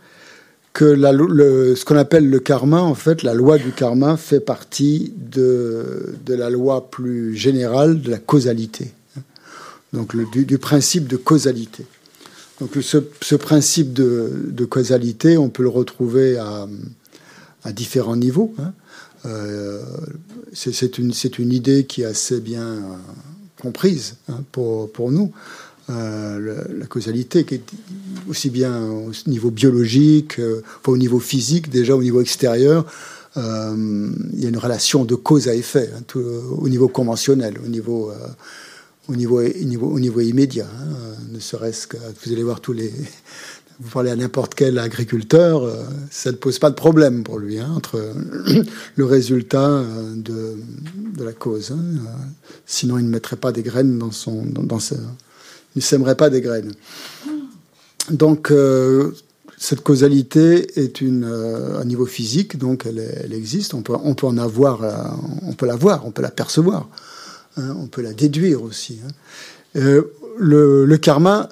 Que 0.73 0.95
ce 0.95 1.85
qu'on 1.85 1.97
appelle 1.97 2.29
le 2.29 2.39
karma, 2.39 2.81
en 2.81 2.95
fait, 2.95 3.23
la 3.23 3.35
loi 3.35 3.59
du 3.59 3.73
karma 3.73 4.17
fait 4.17 4.41
partie 4.41 5.13
de, 5.17 6.15
la 6.29 6.51
loi 6.51 6.91
plus 6.91 7.35
générale 7.35 8.01
de 8.01 8.11
la 8.11 8.19
causalité. 8.19 8.93
Donc, 9.93 10.15
du, 10.33 10.59
principe 10.59 11.09
de 11.09 11.17
causalité. 11.17 11.85
Donc, 12.61 12.71
ce, 12.83 13.35
principe 13.35 13.93
de, 13.93 14.65
causalité, 14.69 15.39
on 15.39 15.49
peut 15.49 15.65
le 15.65 15.71
retrouver 15.71 16.37
à 16.37 16.69
à 17.65 17.73
différents 17.73 18.17
niveaux. 18.17 18.55
Hein. 18.59 18.73
Euh, 19.27 19.83
c'est 20.53 20.99
une, 20.99 21.53
idée 21.53 21.85
qui 21.85 22.03
est 22.03 22.07
assez 22.07 22.41
bien 22.41 22.67
euh, 22.67 22.81
comprise 23.61 24.17
hein, 24.29 24.43
pour, 24.53 25.11
nous. 25.11 25.33
Euh, 25.91 26.65
la 26.79 26.87
causalité, 26.87 27.45
qui 27.45 27.57
est 27.57 27.63
aussi 28.29 28.49
bien 28.51 28.83
au 28.85 29.11
niveau 29.27 29.51
biologique, 29.51 30.41
au 30.87 30.97
niveau 30.97 31.19
physique, 31.19 31.69
déjà 31.69 31.97
au 31.97 32.03
niveau 32.03 32.21
extérieur, 32.21 32.87
il 33.37 34.41
y 34.41 34.47
a 34.47 34.49
une 34.49 34.59
relation 34.59 35.05
de 35.05 35.15
cause 35.15 35.49
à 35.49 35.55
effet, 35.55 35.91
hein, 35.95 36.03
tout, 36.07 36.21
au 36.21 36.69
niveau 36.69 36.89
conventionnel, 36.89 37.59
au 37.65 37.69
niveau, 37.69 38.13
au 39.09 39.17
niveau, 39.17 39.41
au 39.41 39.65
niveau, 39.65 39.87
au 39.89 40.01
niveau 40.01 40.21
immédiat. 40.21 40.67
Ne 41.31 41.39
serait-ce 41.39 41.87
que 41.87 41.97
vous 41.97 42.33
allez 42.33 42.43
voir 42.43 42.61
tous 42.61 42.73
les, 42.73 42.93
vous 43.81 43.89
parlez 43.91 44.11
à 44.11 44.17
n'importe 44.17 44.55
quel 44.55 44.79
agriculteur, 44.79 45.65
euh, 45.65 45.83
ça 46.11 46.31
ne 46.31 46.37
pose 46.37 46.59
pas 46.59 46.69
de 46.69 46.75
problème 46.75 47.25
pour 47.25 47.39
lui, 47.39 47.59
hein, 47.59 47.71
entre 47.75 47.99
le 48.97 49.05
résultat 49.05 49.69
euh, 49.69 50.15
de, 50.17 51.25
la 51.25 51.33
cause. 51.33 51.73
Hein. 51.73 51.81
Euh, 51.81 52.11
sinon, 52.67 52.99
il 52.99 53.07
ne 53.07 53.11
mettrait 53.11 53.37
pas 53.37 53.53
des 53.53 53.63
graines 53.63 53.99
dans 53.99 54.11
son. 54.11 54.45
Dans, 54.45 54.79
ce, 54.79 54.95
il 54.95 55.79
ne 55.79 55.81
sèmerait 55.81 56.15
pas 56.15 56.29
des 56.29 56.43
graines. 56.43 56.73
Donc, 58.11 58.53
cette 59.57 59.83
causalité 59.83 60.81
est 60.81 61.01
une, 61.01 61.25
à 61.81 61.85
niveau 61.85 62.07
physique, 62.07 62.59
donc 62.59 62.87
elle, 62.87 63.33
existe. 63.33 63.75
On 63.75 63.83
peut, 63.83 63.95
on 64.03 64.15
peut 64.15 64.27
en 64.27 64.37
avoir, 64.37 64.81
on 65.47 65.53
peut 65.53 65.67
la 65.67 65.77
voir, 65.77 66.07
on 66.07 66.11
peut 66.11 66.23
la 66.23 66.33
percevoir, 66.33 66.89
hein, 67.57 67.77
on 67.79 67.87
peut 67.87 68.03
la 68.03 68.13
déduire 68.13 68.65
aussi. 68.65 68.99
Le 69.75 70.97
karma 70.97 71.51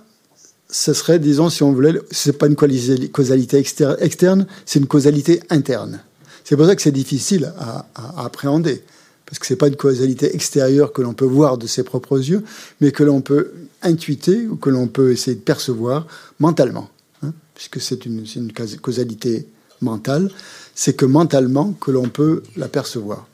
ce 0.71 0.93
serait, 0.93 1.19
disons, 1.19 1.49
si 1.49 1.63
on 1.63 1.73
voulait, 1.73 1.95
c'est 2.11 2.37
pas 2.37 2.47
une 2.47 2.57
causalité 2.57 3.59
externe, 3.59 4.47
c'est 4.67 4.79
une 4.79 4.87
causalité 4.87 5.41
interne. 5.51 6.01
C'est 6.45 6.57
pour 6.57 6.67
ça 6.67 6.77
que 6.77 6.83
c'est 6.83 6.93
difficile 6.93 7.53
à, 7.59 7.87
appréhender, 8.17 8.83
parce 9.27 9.39
que 9.39 9.47
c'est 9.47 9.57
pas 9.57 9.69
une 9.69 9.77
causalité 9.77 10.35
extérieure 10.35 10.93
que 10.93 11.03
l'on 11.03 11.15
peut 11.15 11.25
voir 11.25 11.59
de 11.59 11.67
ses 11.67 11.83
propres 11.83 12.19
yeux, 12.19 12.45
mais 12.81 12.91
que 12.91 13.03
l'on 13.03 13.21
peut 13.21 13.53
intuiter 13.83 14.47
ou 14.47 14.57
que 14.57 14.71
l'on 14.71 14.89
peut 14.89 15.13
essayer 15.13 15.37
de 15.37 15.43
percevoir 15.43 16.07
mentalement, 16.39 16.91
hein, 17.23 17.33
puisque 17.55 17.81
c'est 17.81 18.05
une, 18.05 18.25
une, 18.37 18.53
causalité 18.53 19.47
mentale. 19.81 20.31
C'est 20.75 20.95
que 20.95 21.07
mentalement 21.07 21.73
que 21.73 21.91
l'on 21.91 22.09
peut 22.09 22.43
la 22.57 22.69
percevoir. 22.69 23.27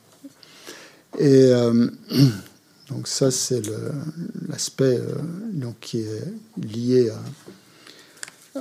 Et 1.19 1.47
euh, 1.53 1.89
Donc 2.95 3.09
ça, 3.09 3.31
c'est 3.31 3.63
l'aspect 4.49 4.99
euh, 4.99 5.71
qui 5.81 6.01
est 6.01 6.23
lié 6.57 7.11
à, 8.55 8.61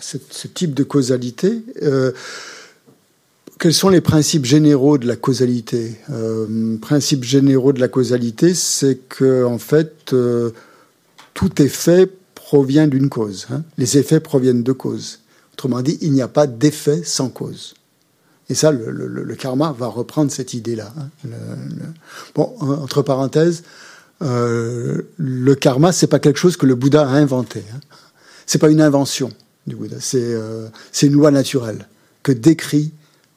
ce 0.00 0.48
type 0.48 0.74
de 0.74 0.82
causalité. 0.84 1.62
Euh, 1.82 2.12
quels 3.58 3.74
sont 3.74 3.88
les 3.88 4.00
principes 4.00 4.44
généraux 4.44 4.98
de 4.98 5.06
la 5.06 5.16
causalité? 5.16 5.96
Euh, 6.10 6.76
Principes 6.78 7.24
généraux 7.24 7.72
de 7.72 7.80
la 7.80 7.88
causalité, 7.88 8.54
c'est 8.54 8.96
que 9.08 9.44
en 9.44 9.58
fait, 9.58 10.12
euh, 10.12 10.50
tout 11.34 11.62
effet 11.62 12.08
provient 12.34 12.86
d'une 12.86 13.08
cause. 13.08 13.46
Hein. 13.50 13.64
Les 13.78 13.96
effets 13.98 14.20
proviennent 14.20 14.62
de 14.62 14.72
causes. 14.72 15.20
Autrement 15.54 15.80
dit, 15.80 15.96
il 16.02 16.12
n'y 16.12 16.22
a 16.22 16.28
pas 16.28 16.46
d'effet 16.46 17.02
sans 17.04 17.30
cause. 17.30 17.74
Et 18.48 18.54
ça, 18.54 18.70
le, 18.70 19.34
karma 19.34 19.74
va 19.76 19.86
reprendre 19.86 20.30
cette 20.30 20.54
idée-là. 20.54 20.92
Hein. 20.98 21.28
Bon, 22.34 22.54
entre 22.60 23.02
parenthèses, 23.02 23.64
euh, 24.22 25.02
le 25.16 25.54
karma, 25.54 25.92
c'est 25.92 26.06
pas 26.06 26.20
quelque 26.20 26.38
chose 26.38 26.56
que 26.56 26.66
le 26.66 26.74
Bouddha 26.74 27.02
a 27.02 27.12
inventé. 27.12 27.64
Hein. 27.74 27.80
C'est 28.46 28.58
pas 28.58 28.70
une 28.70 28.80
invention 28.80 29.32
du 29.66 29.74
Bouddha. 29.74 29.96
C'est 30.00 30.20
euh, 30.22 30.68
une 31.02 31.12
loi 31.12 31.30
naturelle 31.30 31.88
que 32.22 32.32
décrit 32.32 32.92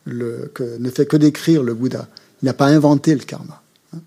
que 0.05 0.78
ne 0.80 0.89
fait 0.89 1.05
que 1.05 1.18
décrire 1.18 1.64
le 1.64 1.74
Bouddha. 1.74 2.07
Il 2.41 2.45
n'a 2.45 2.53
pas 2.53 2.68
inventé 2.68 3.14
le 3.14 3.22
karma. 3.22 3.62
Hein. 3.95 3.99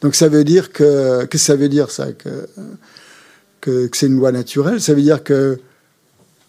Donc 0.00 0.14
ça 0.14 0.28
veut 0.28 0.44
dire 0.44 0.72
que 0.72 1.24
que 1.26 1.38
ça 1.38 1.54
veut 1.54 1.68
dire 1.68 1.90
ça 1.90 2.12
que 2.12 2.48
que, 3.60 3.88
c'est 3.94 4.06
une 4.06 4.16
loi 4.16 4.32
naturelle. 4.32 4.80
Ça 4.80 4.92
veut 4.92 5.02
dire 5.02 5.22
que 5.22 5.60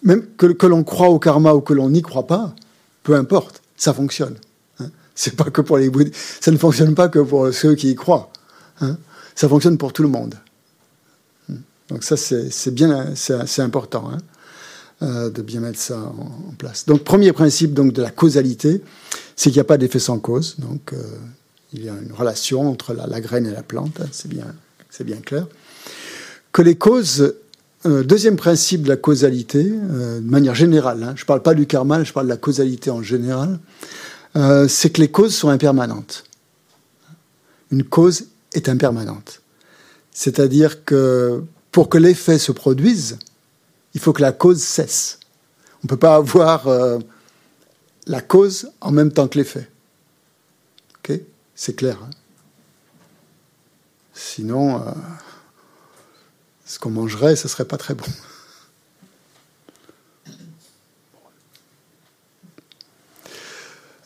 même 0.01 0.25
que 0.35 0.65
l'on 0.65 0.83
croit 0.83 1.09
au 1.09 1.19
karma 1.19 1.53
ou 1.53 1.61
que 1.61 1.73
l'on 1.73 1.89
n'y 1.89 2.01
croit 2.01 2.27
pas, 2.27 2.55
peu 3.03 3.15
importe, 3.15 3.61
ça 3.75 3.93
fonctionne. 3.93 4.37
Hein. 4.79 4.89
C'est 5.13 5.35
pas 5.35 5.49
que 5.49 5.61
pour 5.61 5.77
les 5.77 5.89
bouddhistes, 5.89 6.15
ça 6.41 6.51
ne 6.51 6.57
fonctionne 6.57 6.95
pas 6.95 7.09
que 7.09 7.19
pour 7.19 7.53
ceux 7.53 7.75
qui 7.75 7.91
y 7.91 7.95
croient. 7.95 8.31
Hein. 8.81 8.97
Ça 9.35 9.47
fonctionne 9.49 9.77
pour 9.77 9.93
tout 9.93 10.03
le 10.03 10.09
monde. 10.09 10.35
Hein. 11.51 11.57
Donc 11.89 12.03
ça, 12.03 12.17
c'est 12.17 12.71
bien, 12.71 13.13
c'est 13.15 13.61
important 13.61 14.09
hein, 14.11 14.17
euh, 15.01 15.29
de 15.29 15.41
bien 15.41 15.59
mettre 15.59 15.79
ça 15.79 15.99
en, 15.99 16.53
place. 16.57 16.85
Donc 16.85 17.03
premier 17.03 17.33
principe 17.33 17.73
donc 17.73 17.93
de 17.93 18.01
la 18.01 18.11
causalité, 18.11 18.81
c'est 19.35 19.49
qu'il 19.49 19.57
n'y 19.57 19.61
a 19.61 19.65
pas 19.65 19.77
d'effet 19.77 19.99
sans 19.99 20.19
cause. 20.19 20.55
Donc 20.59 20.93
euh, 20.93 21.01
il 21.73 21.83
y 21.83 21.89
a 21.89 21.93
une 21.93 22.13
relation 22.13 22.69
entre 22.69 22.93
la, 22.93 23.05
la 23.05 23.19
graine 23.19 23.45
et 23.45 23.51
la 23.51 23.63
plante. 23.63 24.01
C'est 24.11 24.29
bien, 24.29 24.45
c'est 24.89 25.03
bien 25.03 25.17
clair. 25.17 25.47
Que 26.51 26.61
les 26.61 26.75
causes 26.75 27.33
euh, 27.85 28.03
deuxième 28.03 28.37
principe 28.37 28.83
de 28.83 28.89
la 28.89 28.95
causalité, 28.95 29.69
euh, 29.69 30.21
de 30.21 30.29
manière 30.29 30.55
générale, 30.55 31.03
hein, 31.03 31.13
je 31.17 31.23
ne 31.23 31.25
parle 31.25 31.41
pas 31.41 31.53
du 31.53 31.67
karma, 31.67 32.01
je 32.03 32.13
parle 32.13 32.27
de 32.27 32.31
la 32.31 32.37
causalité 32.37 32.89
en 32.89 33.01
général, 33.01 33.59
euh, 34.37 34.69
c'est 34.69 34.89
que 34.89 35.01
les 35.01 35.11
causes 35.11 35.35
sont 35.35 35.49
impermanentes. 35.49 36.23
Une 37.71 37.83
cause 37.83 38.27
est 38.53 38.69
impermanente. 38.69 39.41
C'est-à-dire 40.11 40.85
que 40.85 41.43
pour 41.71 41.89
que 41.89 41.97
l'effet 41.97 42.37
se 42.37 42.53
produise, 42.53 43.17
il 43.93 43.99
faut 43.99 44.13
que 44.13 44.21
la 44.21 44.31
cause 44.31 44.61
cesse. 44.61 45.19
On 45.77 45.85
ne 45.85 45.89
peut 45.89 45.97
pas 45.97 46.15
avoir 46.15 46.67
la 48.05 48.21
cause 48.21 48.69
en 48.79 48.91
même 48.91 49.11
temps 49.11 49.27
que 49.27 49.39
l'effet. 49.39 49.69
Ok? 50.99 51.19
C'est 51.55 51.75
clair. 51.75 51.97
Hein? 52.01 52.09
Sinon, 54.13 54.81
ce 56.65 56.79
qu'on 56.79 56.91
mangerait, 56.91 57.35
ce 57.35 57.47
serait 57.47 57.65
pas 57.65 57.77
très 57.77 57.93
bon. 57.93 58.05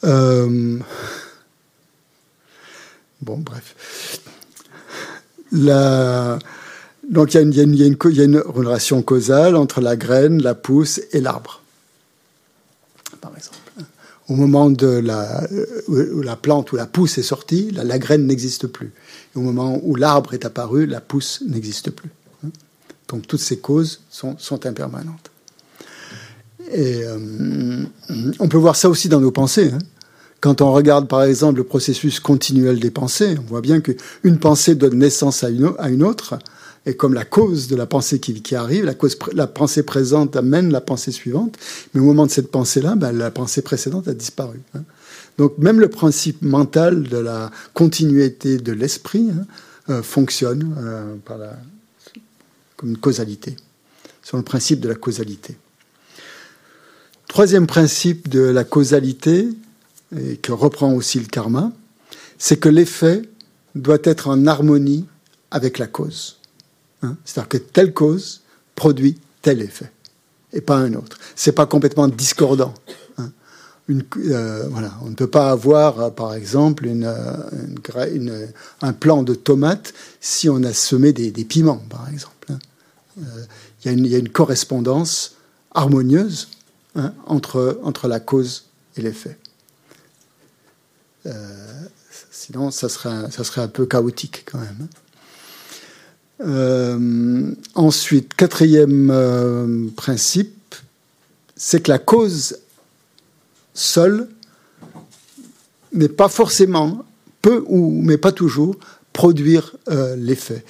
Euh... 0.04 0.80
Bon, 3.22 3.38
bref. 3.38 4.22
La... 5.52 6.40
Donc 7.10 7.34
il 7.34 7.56
y, 7.56 7.60
a 7.60 7.64
une 8.24 8.38
relation 8.38 9.02
causale 9.02 9.56
entre 9.56 9.80
la 9.80 9.96
graine, 9.96 10.42
la 10.42 10.56
pousse 10.56 11.00
et 11.14 11.22
l'arbre, 11.22 11.62
par 13.22 13.32
exemple. 13.36 13.58
Au 14.28 14.36
moment 14.36 14.68
où 14.68 16.22
la 16.22 16.36
plante 16.36 16.74
ou 16.74 16.76
la 16.76 16.86
pousse 16.86 17.18
est 17.18 17.24
sortie, 17.24 17.72
la, 17.72 17.98
graine 17.98 18.28
n'existe 18.28 18.68
plus. 18.68 18.92
Au 19.36 19.40
moment 19.40 19.80
où 19.84 19.96
l'arbre 19.96 20.34
est 20.34 20.44
apparu, 20.44 20.86
la 20.86 21.00
pousse 21.00 21.42
n'existe 21.48 21.92
plus. 21.92 22.10
Donc 23.08 23.28
toutes 23.28 23.40
ces 23.40 23.58
causes 23.58 24.02
sont, 24.10 24.38
impermanentes. 24.66 25.32
Et 26.72 27.04
euh, 27.04 27.86
on 28.40 28.50
peut 28.50 28.58
voir 28.58 28.76
ça 28.76 28.90
aussi 28.90 29.08
dans 29.08 29.22
nos 29.22 29.32
pensées. 29.32 29.72
Hein. 29.74 29.80
Quand 30.42 30.62
on 30.62 30.72
regarde 30.72 31.08
par 31.08 31.24
exemple 31.24 31.58
le 31.58 31.64
processus 31.64 32.20
continuel 32.20 32.80
des 32.80 32.92
pensées, 32.92 33.38
on 33.40 33.48
voit 33.48 33.62
bien 33.62 33.80
qu'une 33.82 34.38
pensée 34.40 34.76
donne 34.76 35.00
naissance 35.00 35.44
à 35.44 35.50
une, 35.50 35.72
à 35.80 35.90
une, 35.90 36.04
autre, 36.04 36.38
et 36.86 36.96
comme 36.96 37.14
la 37.14 37.26
cause 37.26 37.68
de 37.68 37.76
la 37.76 37.86
pensée 37.86 38.20
qui, 38.20 38.42
qui 38.42 38.56
arrive, 38.56 38.86
la, 38.86 38.94
cause, 38.94 39.18
la 39.34 39.48
pensée 39.48 39.84
présente 39.84 40.36
amène 40.36 40.72
la 40.72 40.82
pensée 40.82 41.12
suivante, 41.12 41.58
mais 41.94 42.02
au 42.02 42.04
moment 42.04 42.26
de 42.26 42.32
cette 42.32 42.52
pensée-là, 42.52 42.96
ben, 42.96 43.14
la 43.14 43.32
pensée 43.32 43.62
précédente 43.62 44.08
a 44.08 44.14
disparu. 44.14 44.60
Hein. 44.76 44.84
Donc 45.38 45.58
même 45.58 45.80
le 45.80 45.90
principe 45.90 46.42
mental 46.42 47.04
de 47.04 47.18
la 47.18 47.52
continuité 47.74 48.58
de 48.58 48.74
l'esprit 48.74 49.30
hein, 49.32 49.46
euh, 49.90 50.04
fonctionne 50.04 50.76
euh, 50.80 51.16
par 51.26 51.38
la, 51.38 51.58
comme 52.78 52.90
une 52.90 52.98
causalité, 52.98 53.58
sur 54.24 54.38
le 54.38 54.44
principe 54.44 54.80
de 54.80 54.88
la 54.88 54.96
causalité. 54.96 55.58
Troisième 57.28 57.68
principe 57.68 58.30
de 58.30 58.40
la 58.40 58.64
causalité, 58.64 59.50
et 60.18 60.38
que 60.38 60.54
reprend 60.54 60.94
aussi 60.94 61.20
le 61.20 61.26
karma, 61.26 61.74
c'est 62.38 62.58
que 62.58 62.70
l'effet 62.70 63.24
doit 63.76 63.98
être 64.04 64.30
en 64.30 64.48
harmonie 64.48 65.06
avec 65.52 65.78
la 65.78 65.88
cause. 65.88 66.38
Hein. 67.02 67.18
C'est-à-dire 67.26 67.50
que 67.50 67.58
telle 67.58 67.94
cause 67.94 68.42
produit 68.76 69.20
tel 69.42 69.62
effet, 69.62 69.92
et 70.54 70.62
pas 70.62 70.78
un 70.78 70.94
autre. 70.94 71.18
C'est 71.36 71.52
pas 71.52 71.66
complètement 71.66 72.08
discordant. 72.08 72.74
Hein. 73.18 73.32
Euh, 73.90 74.68
voilà, 74.70 74.94
on 75.04 75.10
ne 75.10 75.16
peut 75.16 75.28
pas 75.28 75.50
avoir, 75.52 76.00
euh, 76.00 76.10
par 76.10 76.34
exemple, 76.34 76.88
euh, 76.88 78.48
un 78.82 78.94
plant 78.94 79.24
de 79.24 79.34
tomates 79.34 79.94
si 80.22 80.48
on 80.50 80.64
a 80.64 80.74
semé 80.74 81.12
des 81.12 81.32
piments, 81.44 81.84
par 81.90 82.08
exemple. 82.10 82.37
Hein. 83.20 83.24
Il 83.86 84.08
y, 84.08 84.16
a 84.16 84.18
une 84.18 84.30
correspondance 84.30 85.36
harmonieuse 85.74 86.50
hein, 86.96 87.14
entre, 87.26 88.08
la 88.08 88.20
cause 88.20 88.66
et 88.96 89.02
l'effet. 89.02 89.38
sinon, 92.32 92.72
ça 92.72 92.90
serait, 92.90 93.62
un 93.62 93.68
peu 93.68 93.86
chaotique 93.86 94.46
quand 94.52 94.60
même. 94.60 94.88
Euh, 96.42 97.52
ensuite, 97.74 98.34
quatrième 98.36 99.10
euh, 99.12 99.88
principe, 99.96 100.76
c'est 101.56 101.82
que 101.82 101.90
la 101.90 102.00
cause 102.00 102.60
seule 103.74 104.28
n'est 105.94 106.10
pas 106.10 106.30
forcément, 106.30 107.06
peut 107.42 107.64
ou 107.68 108.02
mais 108.04 108.18
pas 108.18 108.32
toujours, 108.32 108.76
produire 109.14 109.76
euh, 109.90 110.16
l'effet. 110.16 110.64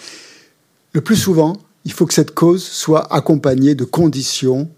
Le 0.94 1.02
plus 1.02 1.18
souvent, 1.18 1.58
il 1.88 1.94
faut 1.94 2.06
que 2.06 2.14
cette 2.14 2.36
cause 2.36 2.66
soit 2.66 3.14
accompagnée 3.14 3.74
de 3.74 3.86
conditions 3.86 4.70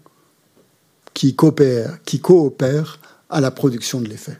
qui 1.12 1.34
coopèrent, 1.34 3.00
à 3.28 3.40
la 3.40 3.50
production 3.50 4.00
de 4.00 4.08
l'effet. 4.08 4.38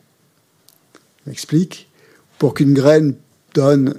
Je 0.95 1.31
m'explique. 1.31 1.89
Pour 2.39 2.55
qu'une 2.55 2.73
graine 2.73 3.17
donne 3.55 3.97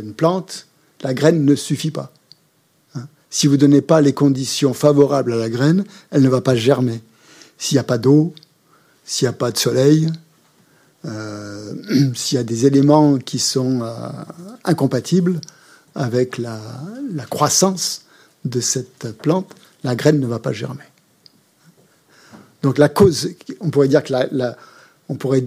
une 0.00 0.14
plante, 0.14 0.68
la 1.02 1.12
graine 1.12 1.44
ne 1.44 1.56
suffit 1.56 1.90
pas. 1.90 2.12
Hein. 2.94 3.08
si 3.30 3.48
vous 3.48 3.54
ne 3.54 3.58
donnez 3.58 3.82
pas 3.82 4.00
les 4.00 4.12
conditions 4.12 4.74
favorables 4.74 5.32
à 5.32 5.36
la 5.36 5.50
graine, 5.50 5.84
elle 6.12 6.22
ne 6.22 6.28
va 6.28 6.40
pas 6.40 6.54
germer. 6.54 7.02
S'il 7.58 7.74
n'y 7.74 7.80
a 7.80 7.84
pas 7.84 7.98
d'eau, 7.98 8.32
s'il 9.04 9.26
n'y 9.26 9.30
a 9.30 9.36
pas 9.36 9.50
de 9.50 9.58
soleil, 9.58 10.08
euh, 11.04 11.74
s'il 12.14 12.36
y 12.36 12.40
a 12.40 12.44
des 12.44 12.64
éléments 12.64 13.18
qui 13.18 13.40
sont 13.40 13.82
euh, 13.82 14.08
incompatibles 14.62 15.40
avec 15.96 16.38
la, 16.38 16.60
croissance 17.28 18.03
de 18.44 18.60
cette 18.60 19.12
plante, 19.12 19.54
la 19.82 19.94
graine 19.94 20.20
ne 20.20 20.26
va 20.26 20.38
pas 20.38 20.52
germer. 20.52 20.84
Donc 22.62 22.78
la 22.78 22.88
cause, 22.88 23.30
on 23.60 23.70
pourrait 23.70 23.88
dire 23.88 24.02
que 24.02 24.12
la, 24.12 24.56
on 25.08 25.16
pourrait 25.16 25.44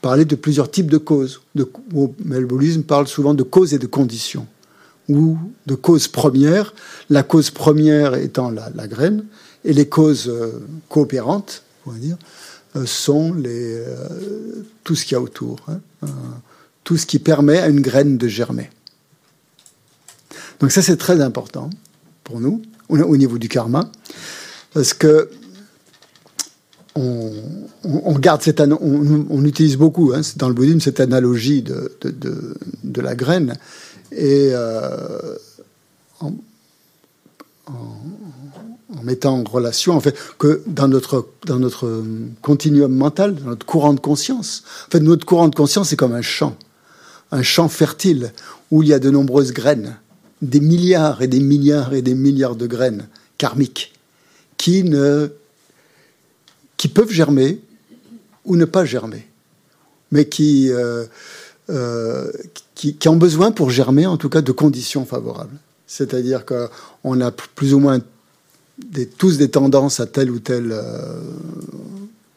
parler 0.00 0.24
de 0.24 0.34
plusieurs 0.34 0.70
types 0.70 0.90
de 0.90 0.96
causes. 0.96 1.42
De, 1.54 1.70
le 2.24 2.82
parle 2.82 3.06
souvent 3.06 3.34
de 3.34 3.42
causes 3.42 3.74
et 3.74 3.78
de 3.78 3.86
conditions 3.86 4.46
ou 5.08 5.38
de 5.66 5.74
causes 5.74 6.08
premières, 6.08 6.74
la 7.08 7.22
cause 7.22 7.50
première 7.50 8.14
étant 8.14 8.50
la, 8.50 8.86
graine, 8.86 9.24
et 9.64 9.72
les 9.72 9.88
causes 9.88 10.28
euh, 10.28 10.66
coopérantes, 10.88 11.62
on 11.86 11.92
va 11.92 11.98
dire, 11.98 12.18
euh, 12.76 12.84
sont 12.84 13.32
les, 13.32 13.76
euh, 13.76 14.66
tout 14.84 14.94
ce 14.94 15.04
qu'il 15.04 15.12
y 15.12 15.16
a 15.16 15.20
autour, 15.20 15.58
hein, 15.68 15.80
tout 16.84 16.98
ce 16.98 17.06
qui 17.06 17.18
permet 17.18 17.58
à 17.58 17.68
une 17.68 17.80
graine 17.80 18.18
de 18.18 18.28
germer. 18.28 18.70
Donc 20.60 20.72
ça, 20.72 20.82
c'est 20.82 20.98
très 20.98 21.20
important 21.22 21.70
pour 22.28 22.40
nous, 22.40 22.62
au, 22.88 23.16
niveau 23.16 23.38
du 23.38 23.48
karma, 23.48 23.90
parce 24.74 24.94
que 24.94 25.30
on, 26.94 28.18
garde 28.18 28.42
cette 28.42 28.60
on, 28.60 29.44
utilise 29.44 29.76
beaucoup 29.76 30.12
hein, 30.14 30.20
dans 30.36 30.48
le 30.48 30.54
bouddhisme 30.54 30.80
cette 30.80 31.00
analogie 31.00 31.62
de, 31.62 31.96
de 32.02 33.00
la 33.00 33.14
graine. 33.14 33.56
Et 34.12 34.50
euh, 34.52 35.36
en, 36.20 36.32
mettant 39.02 39.38
en 39.38 39.44
relation, 39.44 39.94
en 39.94 40.00
fait, 40.00 40.16
que 40.38 40.62
dans 40.66 40.88
notre, 40.88 41.28
dans 41.46 41.58
notre 41.58 42.02
continuum 42.42 42.92
mental, 42.92 43.36
dans 43.36 43.50
notre 43.50 43.66
courant 43.66 43.94
de 43.94 44.00
conscience, 44.00 44.64
en 44.88 44.90
fait, 44.90 45.00
notre 45.00 45.24
courant 45.24 45.48
de 45.48 45.54
conscience 45.54 45.92
est 45.92 45.96
comme 45.96 46.14
un 46.14 46.22
champ, 46.22 46.56
un 47.30 47.42
champ 47.42 47.68
fertile 47.68 48.32
où 48.70 48.82
il 48.82 48.88
y 48.88 48.92
a 48.92 48.98
de 48.98 49.10
nombreuses 49.10 49.52
graines, 49.52 49.96
des 50.42 50.60
milliards 50.60 51.22
et 51.22 51.28
des 51.28 51.40
milliards 51.40 51.94
et 51.94 52.02
des 52.02 52.14
milliards 52.14 52.56
de 52.56 52.66
graines 52.66 53.08
karmiques 53.38 53.92
qui 54.56 54.82
ne 54.84 55.28
peuvent 56.94 57.10
germer 57.10 57.60
ou 58.44 58.56
ne 58.56 58.64
pas 58.64 58.84
germer, 58.84 59.26
mais 60.10 60.28
qui 60.28 60.70
euh, 60.70 61.04
euh, 61.70 62.32
qui, 62.74 63.08
ont 63.08 63.16
besoin 63.16 63.50
pour 63.50 63.70
germer, 63.70 64.06
en 64.06 64.16
tout 64.16 64.28
cas, 64.28 64.40
de 64.40 64.52
conditions 64.52 65.04
favorables. 65.04 65.58
C'est-à-dire 65.86 66.44
qu'on 66.46 67.20
a 67.20 67.30
plus 67.30 67.74
ou 67.74 67.80
moins 67.80 67.98
tous 69.18 69.36
des 69.36 69.50
tendances 69.50 70.00
à 70.00 70.06
telle 70.06 70.30
ou 70.30 70.38
telle 70.38 70.70
euh, 70.72 71.20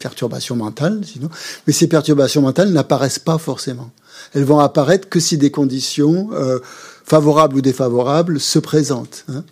perturbation 0.02 0.56
mentale, 0.56 1.02
sinon. 1.06 1.30
Mais 1.66 1.74
ces 1.74 1.88
perturbations 1.88 2.42
mentales 2.42 2.72
n'apparaissent 2.72 3.20
pas 3.20 3.38
forcément. 3.38 3.92
Elles 4.34 4.44
vont 4.44 4.60
apparaître 4.60 5.08
que 5.08 5.20
si 5.20 5.38
des 5.38 5.52
conditions 5.52 6.30
euh, 6.34 6.60
favorables 7.06 7.56
ou 7.56 7.62
défavorables 7.62 8.40
se 8.40 8.60
présentent. 8.60 9.26
Hein. 9.30 9.44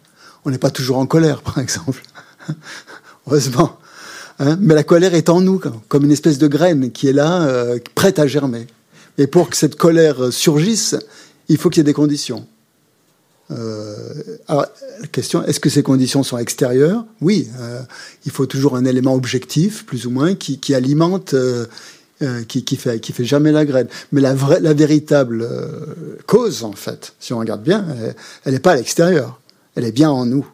On 0.45 0.51
n'est 0.51 0.57
pas 0.57 0.71
toujours 0.71 0.97
en 0.97 1.05
colère, 1.05 1.41
par 1.41 1.59
exemple. 1.59 2.01
Heureusement. 3.27 3.77
Hein. 4.39 4.57
Mais 4.59 4.75
la 4.75 4.83
colère 4.83 5.13
est 5.13 5.29
en 5.29 5.41
nous, 5.41 5.61
comme 5.87 6.03
une 6.03 6.11
espèce 6.11 6.37
de 6.37 6.47
graine 6.47 6.91
qui 6.91 7.07
est 7.07 7.13
là, 7.13 7.47
prête 7.95 8.19
à 8.19 8.27
germer. 8.27 8.67
Et 9.17 9.27
pour 9.27 9.49
que 9.49 9.57
cette 9.57 9.75
colère 9.75 10.31
surgisse, 10.31 10.95
il 11.49 11.57
faut 11.57 11.69
qu'il 11.69 11.79
y 11.79 11.81
ait 11.81 11.83
des 11.83 11.93
conditions. 11.93 12.47
Euh, 13.51 14.37
alors, 14.47 14.65
la 15.01 15.07
question, 15.07 15.43
est-ce 15.43 15.59
que 15.59 15.69
ces 15.69 15.83
conditions 15.83 16.23
sont 16.23 16.37
extérieures? 16.37 17.05
Oui, 17.21 17.47
euh, 17.59 17.81
il 18.25 18.31
faut 18.31 18.45
toujours 18.45 18.75
un 18.75 18.85
élément 18.85 19.15
objectif, 19.15 19.85
plus 19.85 20.05
ou 20.05 20.11
moins, 20.11 20.35
qui, 20.35 20.73
alimente, 20.73 21.33
euh, 21.33 21.65
qui, 22.47 22.63
qui, 22.63 22.75
fait, 22.75 22.99
qui 22.99 23.11
fait 23.11 23.25
jamais 23.25 23.51
la 23.51 23.65
graine. 23.65 23.87
Mais 24.11 24.21
la, 24.21 24.33
vraie, 24.33 24.59
la 24.59 24.73
véritable 24.73 25.47
cause, 26.27 26.63
en 26.63 26.73
fait, 26.73 27.13
si 27.19 27.33
on 27.33 27.39
regarde 27.39 27.63
bien, 27.63 27.85
elle 28.45 28.53
n'est 28.53 28.59
pas 28.59 28.73
à 28.73 28.75
l'extérieur, 28.75 29.39
elle 29.75 29.85
est 29.85 29.91
bien 29.91 30.09
en 30.09 30.25
nous 30.25 30.45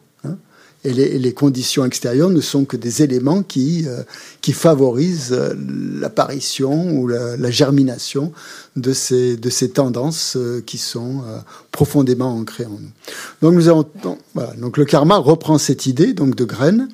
et 0.86 1.18
les, 1.18 1.32
conditions 1.32 1.84
extérieures 1.84 2.30
ne 2.30 2.40
sont 2.40 2.64
que 2.64 2.76
des 2.76 3.02
éléments 3.02 3.42
qui, 3.42 3.86
euh, 3.86 4.02
qui 4.40 4.52
favorisent 4.52 5.32
euh, 5.32 5.54
l'apparition 6.00 6.92
ou 6.92 7.08
la, 7.08 7.50
germination 7.50 8.32
de 8.76 8.92
ces, 8.92 9.36
de 9.36 9.50
ces 9.50 9.70
tendances 9.70 10.36
euh, 10.36 10.62
qui 10.64 10.78
sont 10.78 11.22
profondément 11.72 12.36
ancrées 12.36 12.66
en 12.66 12.78
nous. 12.78 12.90
Donc, 13.42 13.54
nous 13.54 13.68
avons, 13.68 13.84
donc 14.58 14.76
le 14.76 14.84
karma 14.84 15.16
reprend 15.16 15.58
cette 15.58 15.86
idée 15.86 16.12
donc 16.12 16.36
de 16.36 16.44
graines. 16.44 16.88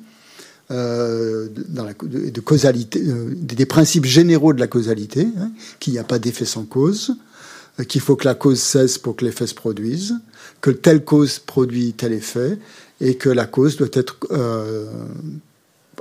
la, 0.69 1.93
de, 2.03 2.41
causalité, 2.41 3.01
des 3.01 3.65
principes 3.65 4.05
généraux 4.05 4.53
de 4.53 4.59
la 4.59 4.67
causalité, 4.67 5.27
hein, 5.39 5.51
qu'il 5.79 5.93
n'y 5.93 5.99
a 5.99 6.03
pas 6.03 6.19
d'effet 6.19 6.45
sans 6.45 6.63
cause, 6.63 7.15
qu'il 7.87 8.01
faut 8.01 8.15
que 8.15 8.25
la 8.25 8.35
cause 8.35 8.59
cesse 8.59 8.97
pour 8.97 9.15
que 9.15 9.25
l'effet 9.25 9.47
se 9.47 9.55
produise, 9.55 10.15
que 10.61 10.71
telle 10.71 11.03
cause 11.03 11.39
produit 11.39 11.93
tel 11.93 12.13
effet, 12.13 12.57
et 13.03 13.15
que 13.15 13.29
la 13.29 13.45
cause 13.45 13.75
doit 13.75 13.89
être 13.93 14.17
euh, 14.31 14.85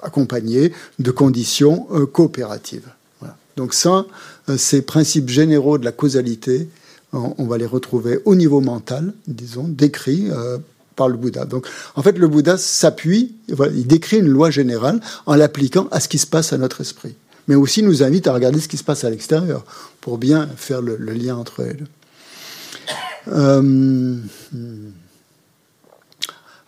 accompagnée 0.03 0.73
de 1.01 1.11
conditions 1.11 1.89
euh, 1.93 2.07
coopératives. 2.07 2.89
Donc 3.57 3.75
ça, 3.75 4.07
euh, 4.49 4.57
ces 4.57 4.83
principes 4.83 5.29
généraux 5.29 5.79
de 5.79 5.85
la 5.85 5.93
causalité, 5.93 6.69
on, 7.13 7.45
va 7.45 7.59
les 7.59 7.67
retrouver 7.67 8.21
au 8.25 8.35
niveau 8.35 8.61
mental, 8.63 9.13
disons, 9.27 9.65
décrits 9.69 10.31
par 10.97 11.09
le 11.09 11.19
Bouddha. 11.19 11.45
Donc, 11.45 11.67
en 11.95 12.03
fait, 12.03 12.17
le 12.17 12.27
Bouddha 12.27 12.57
s'appuie, 12.57 13.35
il 13.49 13.87
décrit 13.87 14.17
une 14.21 14.29
loi 14.29 14.51
générale 14.51 14.99
en 15.27 15.35
l'appliquant 15.35 15.89
à 15.91 16.01
ce 16.01 16.09
qui 16.09 16.17
se 16.17 16.27
passe 16.27 16.55
à 16.55 16.57
notre 16.57 16.81
esprit. 16.81 17.15
Mais 17.49 17.55
aussi 17.55 17.83
nous 17.83 18.03
invite 18.03 18.29
à 18.29 18.33
regarder 18.33 18.61
ce 18.61 18.69
qui 18.69 18.79
se 18.79 18.85
passe 18.85 19.05
à 19.05 19.11
l'extérieur 19.11 19.63
pour 20.01 20.17
bien 20.17 20.49
faire 20.57 20.81
le, 20.81 20.97
lien 20.97 21.37
entre 21.37 21.61
elles. 21.61 21.87
Euh, 23.29 24.17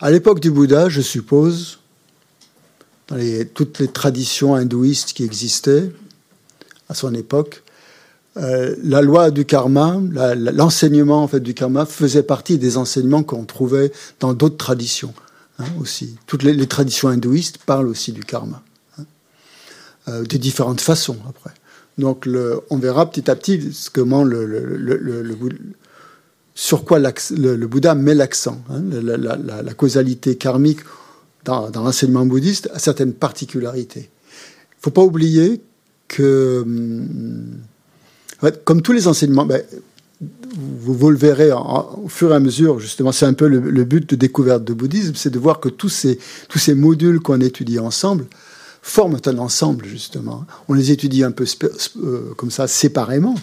à 0.05 0.11
l'époque 0.11 0.39
du 0.39 0.51
Bouddha, 0.51 0.91
je 0.91 1.01
suppose, 1.01 1.79
dans 3.09 3.17
toutes 3.55 3.79
les 3.79 3.89
traditions 3.89 4.55
hindouistes 4.55 5.15
qui 5.15 5.25
existaient 5.25 5.91
à 6.91 6.95
son 6.95 7.15
époque, 7.15 7.63
euh, 8.37 8.77
la 8.83 9.01
loi 9.01 9.31
du 9.31 9.47
karma, 9.47 9.99
l'enseignement 10.37 11.23
en 11.23 11.29
fait 11.29 11.41
du 11.41 11.55
karma 11.55 11.87
faisait 11.87 12.23
partie 12.23 12.59
des 12.59 12.77
enseignements 12.77 13.23
qu'on 13.23 13.47
trouvait 13.47 13.93
dans 14.21 14.35
d'autres 14.35 14.59
traditions 14.59 15.15
hein, 15.59 15.65
aussi. 15.81 16.17
Toutes 16.27 16.43
les, 16.43 16.67
traditions 16.67 17.09
hindouistes 17.09 17.57
parlent 17.65 17.89
aussi 17.89 18.13
du 18.13 18.25
karma, 18.25 18.63
hein, 18.99 19.05
euh, 20.09 20.23
de 20.25 20.37
différentes 20.37 20.83
façons 20.83 21.17
après. 21.27 21.55
Donc 21.97 22.27
le, 22.27 22.61
on 22.69 22.77
verra 22.77 23.11
petit 23.11 23.31
à 23.31 23.37
petit 23.37 23.75
comment 23.95 24.23
le, 24.23 24.45
le, 24.45 25.35
sur 26.55 26.85
quoi 26.85 26.99
le, 26.99 27.67
Bouddha 27.67 27.95
met 27.95 28.15
l'accent. 28.15 28.63
Hein, 28.71 28.83
la, 28.91 29.75
causalité 29.75 30.37
karmique 30.37 30.81
dans, 31.45 31.71
l'enseignement 31.75 32.25
bouddhiste 32.25 32.71
a 32.73 32.79
certaines 32.79 33.13
particularités. 33.13 34.09
Il 34.09 34.79
ne 34.79 34.83
faut 34.83 34.91
pas 34.91 35.03
oublier 35.03 35.61
que, 36.09 36.63
hum, 36.65 37.59
comme 38.65 38.83
tous 38.83 38.93
les 38.93 39.09
enseignements, 39.09 39.47
ben, 39.47 39.63
vous, 40.57 41.11
le 41.11 41.17
verrez 41.17 41.51
au 41.53 42.09
fur 42.09 42.31
et 42.31 42.35
à 42.35 42.41
mesure, 42.41 42.79
justement, 42.79 43.11
c'est 43.11 43.27
un 43.27 43.33
peu 43.33 43.49
le, 43.49 43.85
but 43.85 44.09
de 44.11 44.17
découverte 44.17 44.65
de 44.65 44.73
bouddhisme, 44.73 45.15
c'est 45.17 45.31
de 45.31 45.39
voir 45.39 45.59
que 45.59 45.69
tous 45.69 45.89
ces, 45.89 46.19
tous 46.49 46.59
ces 46.59 46.75
modules 46.75 47.21
qu'on 47.21 47.41
étudie 47.41 47.81
ensemble 47.81 48.27
forment 48.81 49.19
un 49.27 49.39
ensemble, 49.39 49.87
justement. 49.87 50.47
On 50.69 50.75
les 50.75 50.93
étudie 50.93 51.25
un 51.25 51.33
peu 51.33 51.47
euh, 51.65 52.35
comme 52.37 52.51
ça, 52.51 52.69
séparément, 52.69 53.35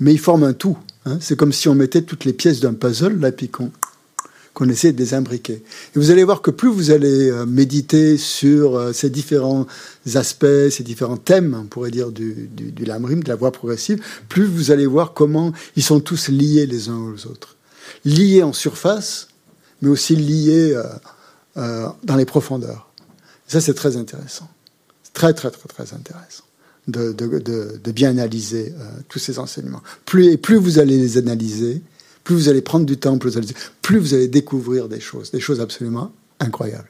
mais 0.00 0.14
ils 0.14 0.18
forment 0.18 0.44
un 0.44 0.52
tout. 0.52 0.78
Hein. 1.06 1.18
C'est 1.20 1.36
comme 1.36 1.52
si 1.52 1.68
on 1.68 1.74
mettait 1.74 2.02
toutes 2.02 2.24
les 2.24 2.32
pièces 2.32 2.60
d'un 2.60 2.74
puzzle, 2.74 3.18
là, 3.18 3.32
puis 3.32 3.48
qu'on 3.48 4.68
essaie 4.68 4.92
de 4.92 4.98
désimbriquer. 4.98 5.54
Et 5.94 5.98
vous 5.98 6.10
allez 6.10 6.24
voir 6.24 6.42
que 6.42 6.50
plus 6.50 6.68
vous 6.68 6.90
allez 6.90 7.30
euh, 7.30 7.46
méditer 7.46 8.18
sur 8.18 8.76
euh, 8.76 8.92
ces 8.92 9.08
différents 9.08 9.66
aspects, 10.14 10.68
ces 10.70 10.82
différents 10.82 11.16
thèmes, 11.16 11.56
on 11.58 11.66
pourrait 11.66 11.92
dire, 11.92 12.10
du, 12.10 12.48
du, 12.52 12.72
du 12.72 12.84
lamrim, 12.84 13.22
de 13.22 13.28
la 13.28 13.36
voie 13.36 13.52
progressive, 13.52 14.02
plus 14.28 14.44
vous 14.44 14.70
allez 14.70 14.86
voir 14.86 15.14
comment 15.14 15.52
ils 15.76 15.82
sont 15.82 16.00
tous 16.00 16.28
liés 16.28 16.66
les 16.66 16.88
uns 16.88 16.98
aux 16.98 17.26
autres. 17.26 17.56
Liés 18.04 18.42
en 18.42 18.52
surface, 18.52 19.28
mais 19.80 19.88
aussi 19.88 20.16
liés 20.16 20.76
euh, 21.56 21.88
dans 22.02 22.16
les 22.16 22.26
profondeurs. 22.26 22.90
ça, 23.46 23.60
c'est 23.60 23.74
très 23.74 23.96
intéressant. 23.96 24.48
Très, 25.14 25.32
très, 25.32 25.50
très, 25.50 25.68
très 25.68 25.94
intéressant. 25.94 26.45
De, 26.88 27.12
de, 27.12 27.90
bien 27.90 28.10
analyser 28.10 28.72
tous 29.08 29.18
ces 29.18 29.40
enseignements. 29.40 29.82
Plus, 30.04 30.26
et 30.26 30.36
plus 30.36 30.56
vous 30.56 30.78
allez 30.78 30.96
les 30.96 31.18
analyser, 31.18 31.82
plus 32.22 32.34
vous 32.36 32.48
allez 32.48 32.62
prendre 32.62 32.86
du 32.86 32.96
temps, 32.96 33.18
plus 33.18 33.98
vous 33.98 34.14
allez, 34.14 34.28
découvrir 34.28 34.88
des 34.88 35.00
choses, 35.00 35.30
des 35.32 35.40
choses 35.40 35.60
absolument 35.60 36.12
incroyables. 36.38 36.88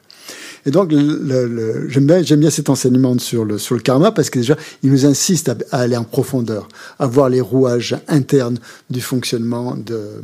Et 0.65 0.71
donc, 0.71 0.91
j'aime 0.91 2.05
bien, 2.05 2.21
bien, 2.21 2.49
cet 2.49 2.69
enseignement 2.69 3.17
sur 3.19 3.45
le, 3.45 3.57
sur 3.57 3.75
le 3.75 3.81
karma 3.81 4.11
parce 4.11 4.29
que 4.29 4.39
déjà, 4.39 4.57
il 4.83 4.91
nous 4.91 5.05
insiste 5.05 5.49
à, 5.49 5.55
aller 5.77 5.95
en 5.95 6.03
profondeur, 6.03 6.67
à 6.99 7.07
voir 7.07 7.29
les 7.29 7.39
rouages 7.39 7.95
internes 8.07 8.59
du 8.89 8.99
fonctionnement 8.99 9.75
de, 9.75 10.21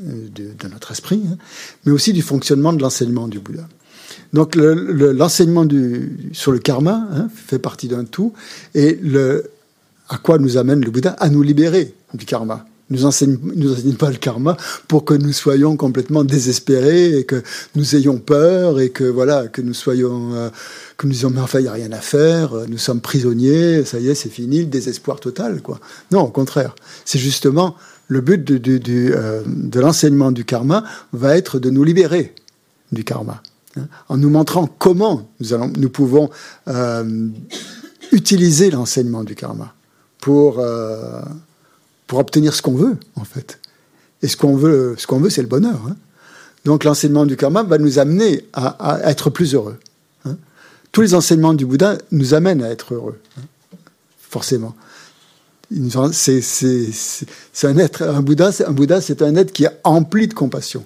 de, 0.00 0.68
notre 0.68 0.92
esprit, 0.92 1.22
hein, 1.30 1.36
mais 1.84 1.92
aussi 1.92 2.12
du 2.12 2.22
fonctionnement 2.22 2.72
de 2.72 2.80
l'enseignement 2.80 3.28
du 3.28 3.38
Bouddha. 3.38 3.68
Donc, 4.32 4.54
l'enseignement 4.56 5.66
sur 6.32 6.52
le 6.52 6.58
karma 6.58 7.08
hein, 7.12 7.28
fait 7.34 7.58
partie 7.58 7.88
d'un 7.88 8.04
tout, 8.04 8.32
et 8.74 8.98
à 10.08 10.18
quoi 10.18 10.38
nous 10.38 10.56
amène 10.56 10.84
le 10.84 10.90
Bouddha? 10.90 11.10
À 11.18 11.28
nous 11.28 11.42
libérer 11.42 11.94
du 12.14 12.24
karma. 12.24 12.66
Nous 12.88 13.04
enseigne, 13.04 13.36
nous 13.56 13.72
enseigne 13.72 13.94
pas 13.94 14.10
le 14.10 14.16
karma 14.16 14.56
pour 14.86 15.04
que 15.04 15.14
nous 15.14 15.32
soyons 15.32 15.76
complètement 15.76 16.22
désespérés 16.22 17.18
et 17.18 17.24
que 17.24 17.42
nous 17.74 17.96
ayons 17.96 18.18
peur 18.18 18.78
et 18.78 18.90
que 18.90 19.02
voilà 19.02 19.48
que 19.48 19.60
nous 19.60 19.74
soyons 19.74 20.34
euh, 20.34 20.50
que 20.96 21.08
nous 21.08 21.12
disons 21.12 21.30
mais 21.30 21.40
enfin 21.40 21.58
il 21.58 21.64
y 21.64 21.68
a 21.68 21.72
rien 21.72 21.90
à 21.90 22.00
faire, 22.00 22.54
nous 22.68 22.78
sommes 22.78 23.00
prisonniers, 23.00 23.84
ça 23.84 23.98
y 23.98 24.08
est 24.08 24.14
c'est 24.14 24.28
fini, 24.28 24.60
le 24.60 24.66
désespoir 24.66 25.18
total 25.18 25.62
quoi. 25.62 25.80
Non 26.12 26.20
au 26.20 26.30
contraire, 26.30 26.76
c'est 27.04 27.18
justement 27.18 27.74
le 28.06 28.20
but 28.20 28.48
euh, 28.48 29.42
de 29.44 29.80
l'enseignement 29.80 30.30
du 30.30 30.44
karma 30.44 30.84
va 31.12 31.36
être 31.36 31.58
de 31.58 31.70
nous 31.70 31.82
libérer 31.82 32.36
du 32.92 33.02
karma 33.02 33.42
hein, 33.76 33.86
en 34.08 34.16
nous 34.16 34.30
montrant 34.30 34.66
comment 34.66 35.28
nous 35.76 35.90
pouvons 35.90 36.30
euh, 36.68 37.28
utiliser 38.12 38.70
l'enseignement 38.70 39.24
du 39.24 39.34
karma 39.34 39.74
pour 40.20 40.58
euh, 40.58 41.22
pour 42.06 42.18
obtenir 42.18 42.54
ce 42.54 42.62
qu'on 42.62 42.74
veut, 42.74 42.96
en 43.16 43.24
fait. 43.24 43.58
Et 44.22 44.28
ce 44.28 44.36
qu'on 44.36 44.56
veut, 44.56 44.94
ce 44.98 45.06
qu'on 45.06 45.18
veut, 45.18 45.30
c'est 45.30 45.42
le 45.42 45.48
bonheur. 45.48 45.80
Hein. 45.88 45.96
Donc 46.64 46.84
l'enseignement 46.84 47.26
du 47.26 47.36
karma 47.36 47.62
va 47.62 47.78
nous 47.78 47.98
amener 47.98 48.44
à, 48.52 49.00
être 49.04 49.30
plus 49.30 49.54
heureux. 49.54 49.78
Hein. 50.24 50.36
Tous 50.92 51.02
les 51.02 51.14
enseignements 51.14 51.54
du 51.54 51.66
Bouddha 51.66 51.98
nous 52.10 52.34
amènent 52.34 52.62
à 52.62 52.70
être 52.70 52.94
heureux, 52.94 53.18
forcément. 54.18 54.74
C'est 56.12 56.40
un 57.64 57.78
être, 57.78 58.02
un 58.02 58.22
Bouddha, 58.22 58.52
c'est 58.52 59.22
un 59.22 59.36
être 59.36 59.52
qui 59.52 59.64
est 59.64 59.80
empli 59.84 60.28
de 60.28 60.34
compassion. 60.34 60.84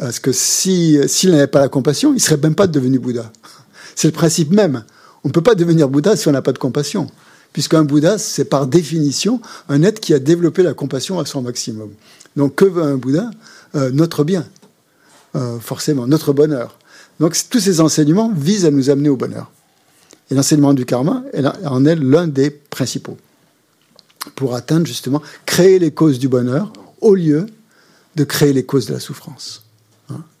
Parce 0.00 0.18
que 0.18 0.32
s'il 0.32 1.30
n'avait 1.30 1.46
pas 1.46 1.60
la 1.60 1.68
compassion, 1.68 2.12
il 2.12 2.20
serait 2.20 2.38
même 2.38 2.56
pas 2.56 2.66
devenu 2.66 2.98
Bouddha. 2.98 3.30
C'est 3.94 4.08
le 4.08 4.12
principe 4.12 4.50
même. 4.50 4.82
On 5.22 5.28
ne 5.28 5.32
peut 5.32 5.42
pas 5.42 5.54
devenir 5.54 5.88
Bouddha 5.88 6.16
si 6.16 6.26
on 6.26 6.32
n'a 6.32 6.42
pas 6.42 6.52
de 6.52 6.58
compassion 6.58 7.06
puisqu'un 7.52 7.84
Bouddha, 7.84 8.18
c'est 8.18 8.44
par 8.44 8.66
définition 8.66 9.40
un 9.68 9.82
être 9.82 10.00
qui 10.00 10.14
a 10.14 10.18
développé 10.18 10.62
la 10.62 10.74
compassion 10.74 11.18
à 11.18 11.24
son 11.24 11.42
maximum. 11.42 11.90
Donc 12.36 12.56
que 12.56 12.64
veut 12.64 12.82
un 12.82 12.96
Bouddha? 12.96 13.30
Euh, 13.74 13.90
Notre 13.90 14.24
bien, 14.24 14.46
euh, 15.36 15.58
forcément, 15.60 16.06
notre 16.06 16.32
bonheur. 16.32 16.78
Donc 17.18 17.36
tous 17.50 17.60
ces 17.60 17.80
enseignements 17.80 18.32
visent 18.32 18.64
à 18.64 18.70
nous 18.70 18.90
amener 18.90 19.08
au 19.08 19.16
bonheur. 19.16 19.50
Et 20.30 20.34
l'enseignement 20.34 20.74
du 20.74 20.84
karma 20.84 21.24
en 21.64 21.84
est 21.84 21.96
l'un 21.96 22.28
des 22.28 22.50
principaux. 22.50 23.16
Pour 24.36 24.54
atteindre 24.54 24.86
justement, 24.86 25.22
créer 25.44 25.78
les 25.78 25.90
causes 25.92 26.18
du 26.18 26.28
bonheur 26.28 26.72
au 27.00 27.14
lieu 27.14 27.46
de 28.16 28.24
créer 28.24 28.52
les 28.52 28.64
causes 28.64 28.86
de 28.86 28.92
la 28.92 29.00
souffrance. 29.00 29.64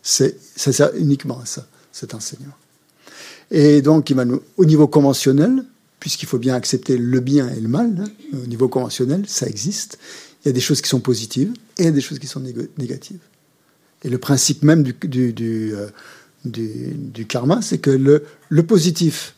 C'est 0.02 0.36
ça 0.56 0.90
uniquement 0.96 1.44
ça, 1.44 1.66
cet 1.92 2.14
enseignement. 2.14 2.54
Et 3.50 3.82
donc, 3.82 4.10
il 4.10 4.16
va 4.16 4.24
au 4.56 4.64
niveau 4.64 4.86
conventionnel, 4.86 5.64
puisqu'il 5.98 6.26
faut 6.26 6.38
bien 6.38 6.54
accepter 6.54 6.96
le 6.96 7.20
bien 7.20 7.50
et 7.50 7.60
le 7.60 7.68
mal, 7.68 7.94
hein, 7.98 8.36
au 8.42 8.46
niveau 8.46 8.68
conventionnel, 8.68 9.24
ça 9.26 9.46
existe. 9.46 9.98
Il 10.44 10.48
y 10.48 10.50
a 10.50 10.52
des 10.52 10.60
choses 10.60 10.80
qui 10.80 10.88
sont 10.88 11.00
positives 11.00 11.52
et 11.76 11.82
il 11.82 11.84
y 11.86 11.88
a 11.88 11.92
des 11.92 12.00
choses 12.00 12.18
qui 12.18 12.26
sont 12.26 12.42
négatives. 12.78 13.20
Et 14.02 14.08
le 14.08 14.16
principe 14.16 14.62
même 14.62 14.82
du, 14.82 15.74
euh, 15.74 17.24
karma, 17.28 17.60
c'est 17.60 17.78
que 17.78 17.90
le 17.90 18.62
positif 18.62 19.34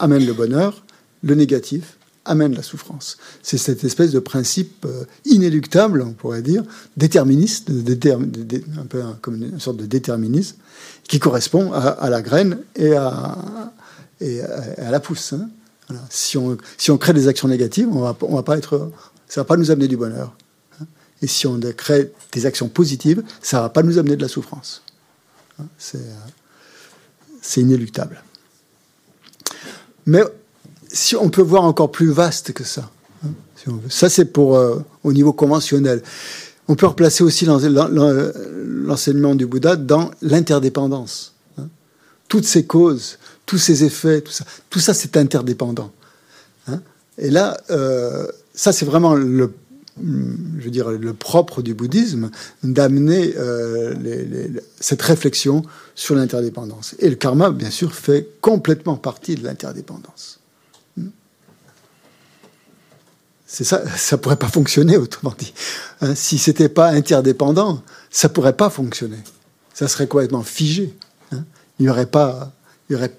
amène 0.00 0.26
le 0.26 0.32
bonheur, 0.32 0.84
le 1.22 1.34
négatif 1.36 1.98
amène 2.24 2.54
la 2.54 2.62
souffrance. 2.62 3.16
C'est 3.42 3.58
cette 3.58 3.84
espèce 3.84 4.12
de 4.12 4.18
principe 4.18 4.84
euh, 4.84 5.04
inéluctable, 5.24 6.02
on 6.02 6.12
pourrait 6.12 6.42
dire, 6.42 6.62
déterministe, 6.96 7.70
un 7.70 8.86
peu 8.86 9.02
comme 9.20 9.42
une 9.42 9.60
sorte 9.60 9.78
de 9.78 9.86
déterminisme, 9.86 10.56
qui 11.04 11.18
correspond 11.18 11.72
à, 11.72 12.08
la 12.08 12.22
graine 12.22 12.58
et 12.76 12.94
à, 12.94 13.36
la 14.78 15.00
pousse. 15.00 15.32
Hein. 15.32 15.48
Si, 16.08 16.36
on, 16.38 16.56
crée 16.98 17.12
des 17.12 17.26
actions 17.26 17.48
négatives, 17.48 17.88
on 17.90 18.00
va, 18.00 18.16
on 18.22 18.36
va 18.36 18.42
pas 18.42 19.56
nous 19.56 19.70
amener 19.70 19.88
du 19.88 19.96
bonheur. 19.96 20.36
Hein. 20.80 20.84
Et 21.22 21.26
si 21.26 21.46
on 21.46 21.58
crée 21.76 22.12
des 22.32 22.46
actions 22.46 22.68
positives, 22.68 23.22
ça 23.42 23.60
va 23.60 23.70
pas 23.70 23.82
nous 23.82 23.98
amener 23.98 24.16
de 24.16 24.22
la 24.22 24.28
souffrance. 24.28 24.82
Hein. 25.58 25.64
Euh, 25.94 25.98
c'est 27.42 27.60
inéluctable. 27.60 28.22
Mais 30.06 30.22
si 30.92 31.16
on 31.16 31.28
peut 31.30 31.42
voir 31.42 31.64
encore 31.64 31.90
plus 31.90 32.10
vaste 32.10 32.52
que 32.52 32.64
ça. 32.64 32.90
Hein, 33.24 33.30
ça, 33.88 34.08
c'est 34.08 34.26
pour 34.26 34.56
euh, 34.56 34.80
au 35.04 35.12
niveau 35.12 35.32
conventionnel. 35.32 36.02
On 36.68 36.74
peut 36.76 36.86
replacer 36.86 37.24
aussi 37.24 37.46
l'enseignement 37.46 39.34
du 39.34 39.46
Bouddha 39.46 39.76
dans 39.76 40.10
l'interdépendance. 40.22 41.34
Toutes 42.28 42.44
ces 42.44 42.64
causes 42.64 43.18
tous 43.50 43.58
ces 43.58 43.82
effets, 43.82 44.20
tout 44.20 44.30
ça, 44.30 44.44
tout 44.70 44.78
ça 44.78 44.94
c'est 44.94 45.16
interdépendant. 45.16 45.90
Hein. 46.68 46.80
et 47.18 47.30
là, 47.30 47.60
euh, 47.70 48.28
ça 48.54 48.70
c'est 48.70 48.84
vraiment 48.84 49.16
le, 49.16 49.52
je 50.00 50.62
veux 50.62 50.70
dire, 50.70 50.90
le 50.92 51.14
propre 51.14 51.60
du 51.60 51.74
bouddhisme, 51.74 52.30
d'amener 52.62 53.34
euh, 53.36 53.92
cette 54.78 55.02
réflexion 55.02 55.64
sur 55.96 56.14
l'interdépendance. 56.14 56.94
Et 57.00 57.10
le 57.10 57.16
karma, 57.16 57.50
bien 57.50 57.70
sûr, 57.70 57.92
fait 57.92 58.28
complètement 58.40 58.94
partie 58.94 59.34
de 59.34 59.42
l'interdépendance. 59.42 60.38
Hmm. 60.96 61.08
C'est 63.52 63.64
ça, 63.64 63.82
ça 63.96 64.16
pourrait 64.16 64.36
pas 64.36 64.46
fonctionner 64.46 64.96
autrement 64.96 65.34
dit. 65.36 65.52
Hein. 66.02 66.14
si 66.14 66.38
c'était 66.38 66.68
pas 66.68 66.90
interdépendant, 66.90 67.82
ça 68.08 68.28
pourrait 68.28 68.56
pas 68.56 68.70
fonctionner. 68.70 69.18
Ça 69.74 69.88
serait 69.88 70.06
complètement 70.06 70.44
figé. 70.44 70.94
Hein. 71.32 71.44
il 71.78 71.82
n'y 71.82 71.90
aurait 71.90 72.06
pas, 72.06 72.52
il 72.88 72.92
y 72.92 72.96
aurait 72.96 73.12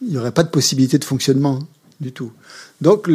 il 0.00 0.08
n'y 0.08 0.18
aurait 0.18 0.32
pas 0.32 0.42
de 0.42 0.48
possibilité 0.48 0.98
de 0.98 1.04
fonctionnement 1.04 1.60
du 2.00 2.10
tout. 2.10 2.32
Donc, 2.80 3.08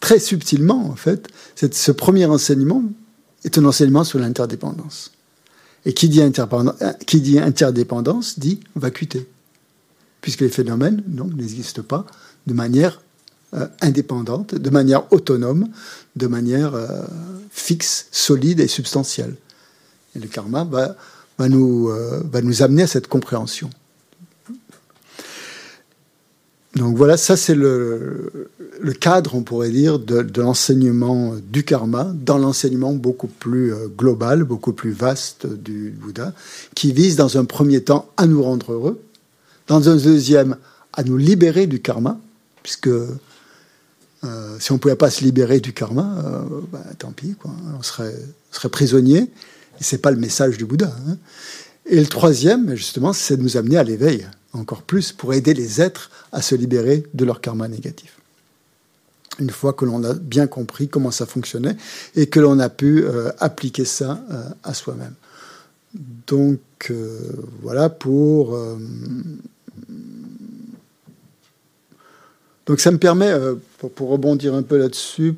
très 0.00 0.18
subtilement, 0.18 0.86
en 0.90 0.96
fait, 0.96 1.28
ce 1.54 1.92
premier 1.92 2.26
enseignement 2.26 2.82
est 3.44 3.56
un 3.58 3.64
enseignement 3.64 4.02
sur 4.02 4.18
l'interdépendance. 4.18 5.12
Et 5.84 5.94
qui 5.94 6.08
dit, 6.08 6.20
qui 7.06 7.20
dit 7.20 7.38
interdépendance 7.38 8.40
dit 8.40 8.58
vacuité, 8.74 9.28
puisque 10.20 10.40
les 10.40 10.48
phénomènes 10.48 11.04
n'existent 11.06 11.82
pas 11.82 12.04
de 12.48 12.54
manière 12.54 13.00
euh, 13.54 13.66
indépendante, 13.82 14.54
de 14.54 14.70
manière 14.70 15.12
autonome, 15.12 15.68
de 16.16 16.26
manière 16.26 16.74
euh, 16.74 17.02
fixe, 17.50 18.06
solide 18.10 18.60
et 18.60 18.66
substantielle. 18.66 19.34
Et 20.16 20.20
le 20.20 20.26
karma 20.26 20.64
va, 20.64 20.96
nous, 21.50 21.90
euh, 21.90 22.22
va 22.32 22.40
nous 22.40 22.62
amener 22.62 22.84
à 22.84 22.86
cette 22.86 23.08
compréhension. 23.08 23.68
donc 26.76 26.96
voilà, 26.96 27.18
ça 27.18 27.36
c'est 27.36 27.54
le, 27.54 28.48
le, 28.80 28.92
cadre, 28.94 29.34
on 29.34 29.42
pourrait 29.42 29.68
dire, 29.68 29.98
de, 29.98 30.22
de 30.22 30.40
l'enseignement 30.40 31.34
du 31.46 31.62
karma, 31.62 32.10
dans 32.14 32.38
l'enseignement 32.38 32.94
beaucoup 32.94 33.26
plus 33.26 33.74
global, 33.98 34.44
beaucoup 34.44 34.72
plus 34.72 34.92
vaste 34.92 35.46
du 35.46 35.90
Bouddha, 35.90 36.32
qui 36.74 36.90
vise 36.94 37.16
dans 37.16 37.36
un 37.36 37.44
premier 37.44 37.82
temps 37.82 38.08
à 38.16 38.26
nous 38.26 38.42
rendre 38.42 38.72
heureux, 38.72 39.02
dans 39.66 39.90
un 39.90 39.96
deuxième 39.96 40.56
à 40.94 41.02
nous 41.04 41.18
libérer 41.18 41.66
du 41.66 41.82
karma, 41.82 42.18
puisque 42.62 42.88
euh, 44.24 44.56
si 44.60 44.70
on 44.70 44.76
ne 44.76 44.78
pouvait 44.80 44.96
pas 44.96 45.10
se 45.10 45.24
libérer 45.24 45.60
du 45.60 45.72
karma, 45.72 46.16
euh, 46.24 46.60
bah, 46.70 46.82
tant 46.98 47.10
pis, 47.10 47.34
quoi, 47.34 47.50
on 47.78 47.82
serait, 47.82 48.14
prisonnier, 48.70 49.18
et 49.20 49.82
c'est 49.82 49.98
pas 49.98 50.10
le 50.10 50.16
message 50.16 50.56
du 50.58 50.64
Bouddha. 50.64 50.94
Hein. 51.08 51.16
Et 51.86 51.98
le 51.98 52.06
troisième, 52.06 52.74
justement, 52.76 53.12
c'est 53.12 53.36
de 53.36 53.42
nous 53.42 53.56
amener 53.56 53.76
à 53.76 53.82
l'éveil, 53.82 54.28
encore 54.52 54.82
plus, 54.82 55.12
pour 55.12 55.34
aider 55.34 55.54
les 55.54 55.80
êtres 55.80 56.10
à 56.30 56.40
se 56.40 56.54
libérer 56.54 57.04
de 57.14 57.24
leur 57.24 57.40
karma 57.40 57.66
négatif. 57.66 58.16
Une 59.40 59.50
fois 59.50 59.72
que 59.72 59.84
l'on 59.84 60.04
a 60.04 60.14
bien 60.14 60.46
compris 60.46 60.88
comment 60.88 61.10
ça 61.10 61.26
fonctionnait 61.26 61.76
et 62.14 62.26
que 62.26 62.38
l'on 62.38 62.60
a 62.60 62.68
pu 62.68 63.02
euh, 63.02 63.32
appliquer 63.38 63.86
ça 63.86 64.22
à 64.62 64.74
soi-même. 64.74 65.14
Donc 66.26 66.92
voilà 67.62 67.88
pour. 67.88 68.58
Donc 72.66 72.80
ça 72.80 72.90
me 72.90 72.98
permet, 72.98 73.32
pour, 73.78 74.08
rebondir 74.08 74.54
un 74.54 74.62
peu 74.62 74.76
là-dessus, 74.76 75.34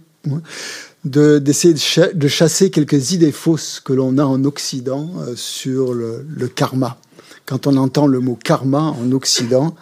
d'essayer 1.04 1.74
de, 1.74 2.28
chasser 2.28 2.70
quelques 2.70 3.12
idées 3.12 3.32
fausses 3.32 3.80
que 3.80 3.92
l'on 3.92 4.18
a 4.18 4.24
en 4.24 4.44
Occident 4.44 5.10
sur 5.34 5.94
le, 5.94 6.48
karma. 6.54 6.98
Quand 7.46 7.66
on 7.66 7.76
entend 7.76 8.06
le 8.06 8.20
mot 8.20 8.38
karma 8.42 8.80
en 8.80 9.12
Occident, 9.12 9.74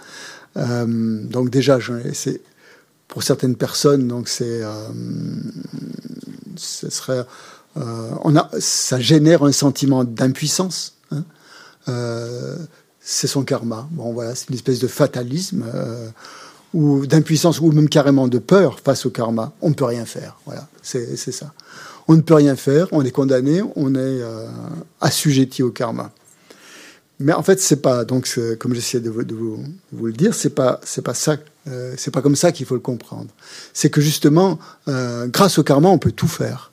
euh, 0.56 1.24
donc 1.24 1.50
déjà, 1.50 1.78
c'est 2.12 2.40
pour 3.08 3.22
certaines 3.22 3.56
personnes, 3.56 4.08
donc 4.08 4.28
c'est, 4.28 4.62
euh, 4.62 4.88
ce 6.56 6.90
serait, 6.90 7.24
euh, 7.76 8.42
ça 8.58 9.00
génère 9.00 9.42
un 9.44 9.52
sentiment 9.52 10.04
d'impuissance. 10.04 10.94
Hein. 11.10 11.24
c'est 13.00 13.26
son 13.26 13.42
karma. 13.42 13.88
Bon, 13.90 14.12
voilà, 14.12 14.34
c'est 14.34 14.48
une 14.48 14.54
espèce 14.54 14.78
de 14.78 14.86
fatalisme 14.86 15.64
ou 16.74 17.06
d'impuissance 17.06 17.60
ou 17.60 17.70
même 17.72 17.88
carrément 17.88 18.28
de 18.28 18.38
peur 18.38 18.80
face 18.80 19.06
au 19.06 19.10
karma. 19.10 19.52
On 19.60 19.70
ne 19.70 19.74
peut 19.74 19.84
rien 19.84 20.04
faire. 20.04 20.36
Voilà, 20.46 20.66
c'est 20.82 21.16
ça. 21.16 21.52
On 22.08 22.14
ne 22.14 22.22
peut 22.22 22.34
rien 22.34 22.56
faire. 22.56 22.88
On 22.92 23.04
est 23.04 23.10
condamné. 23.10 23.62
On 23.76 23.94
est 23.94 24.20
assujetti 25.00 25.62
au 25.62 25.70
karma. 25.70 26.10
Mais 27.22 27.32
en 27.32 27.42
fait, 27.42 27.60
c'est 27.60 27.80
pas 27.80 28.04
donc 28.04 28.28
comme 28.58 28.74
j'essaie 28.74 29.00
de, 29.00 29.08
vous, 29.08 29.22
de 29.22 29.34
vous, 29.34 30.06
le 30.06 30.12
dire, 30.12 30.34
c'est 30.34 30.50
pas 30.50 30.80
c'est 30.82 31.02
pas 31.02 31.14
ça, 31.14 31.36
euh, 31.68 31.94
c'est 31.96 32.10
pas 32.10 32.20
comme 32.20 32.34
ça 32.34 32.50
qu'il 32.50 32.66
faut 32.66 32.74
le 32.74 32.80
comprendre. 32.80 33.28
C'est 33.72 33.90
que 33.90 34.00
justement, 34.00 34.58
euh, 34.88 35.28
grâce 35.28 35.58
au 35.58 35.62
karma, 35.62 35.88
on 35.88 35.98
peut 35.98 36.10
tout 36.10 36.28
faire. 36.28 36.72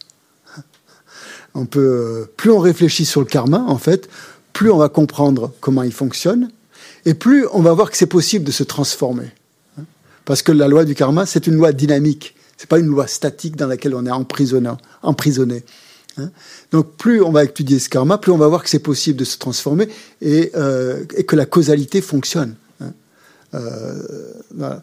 On 1.54 1.66
peut 1.66 1.80
euh, 1.80 2.32
plus 2.36 2.52
on 2.52 2.60
réfléchit 2.60 3.06
sur 3.06 3.22
le 3.22 3.28
karma, 3.28 3.60
en 3.60 3.78
fait, 3.78 4.10
plus 4.52 4.72
on 4.72 4.78
va 4.78 4.90
comprendre 4.90 5.54
comment 5.62 5.84
il 5.84 5.94
fonctionne, 5.94 6.50
et 7.06 7.14
plus 7.14 7.46
on 7.54 7.62
va 7.62 7.74
voir 7.74 7.92
que 7.92 7.98
c'est 7.98 8.08
possible 8.08 8.44
de 8.44 8.52
se 8.52 8.64
transformer. 8.64 9.32
Parce 10.30 10.44
que 10.44 10.52
la 10.52 10.68
loi 10.68 10.86
du 10.86 10.94
karma, 10.94 11.26
c'est 11.26 11.48
une 11.48 11.56
loi 11.56 11.72
dynamique. 11.72 12.36
C'est 12.56 12.70
pas 12.70 12.78
une 12.78 12.86
loi 12.86 13.08
statique 13.08 13.56
dans 13.56 13.66
laquelle 13.66 13.96
on 13.96 14.06
est 14.06 14.12
emprisonné. 14.12 14.70
emprisonné. 15.02 15.64
Hein. 16.20 16.30
Donc 16.72 16.98
plus 16.98 17.24
on 17.24 17.32
va 17.32 17.46
étudier 17.46 17.80
ce 17.80 17.90
karma, 17.90 18.20
plus 18.20 18.32
on 18.32 18.38
va 18.38 18.48
voir 18.48 18.62
que 18.62 18.70
c'est 18.70 18.78
possible 18.78 19.18
de 19.18 19.26
se 19.26 19.40
transformer 19.40 19.90
et, 20.22 20.52
euh, 20.56 21.04
que 21.28 21.36
la 21.36 21.48
causalité 21.48 22.00
fonctionne. 22.02 22.54
Hein. 22.80 22.92
Euh, 23.56 24.78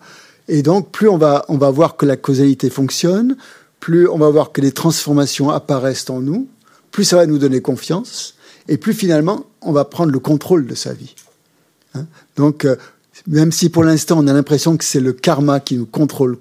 et 0.49 0.63
donc 0.63 0.91
plus 0.91 1.09
on 1.09 1.17
va, 1.17 1.45
on 1.47 1.59
va 1.59 1.71
voir 1.71 1.97
que 1.97 2.07
la 2.07 2.17
causalité 2.17 2.69
fonctionne, 2.69 3.37
plus 3.79 4.09
on 4.09 4.19
va 4.19 4.29
voir 4.31 4.51
que 4.51 4.61
les 4.61 4.73
transformations 4.73 5.51
apparaissent 5.51 6.11
en 6.11 6.21
nous, 6.21 6.49
plus 6.91 7.05
ça 7.05 7.15
va 7.15 7.27
nous 7.27 7.39
donner 7.39 7.61
confiance, 7.61 8.35
et 8.67 8.79
plus 8.79 8.95
finalement 8.95 9.47
on 9.61 9.71
va 9.71 9.85
prendre 9.85 10.11
le 10.11 10.19
contrôle 10.19 10.67
de 10.67 10.75
sa 10.75 10.93
vie. 10.93 11.15
Hein. 11.95 12.07
donc 12.35 12.65
euh, 12.65 12.75
même 13.27 13.53
si 13.53 13.69
pour 13.69 13.85
l'instant 13.85 14.19
on 14.19 14.27
a 14.27 14.33
l'impression 14.33 14.77
que 14.77 14.85
c'est 14.85 15.01
le 15.01 15.13
karma 15.13 15.61
qui 15.61 15.77
nous 15.77 15.87
contrôle 15.87 16.37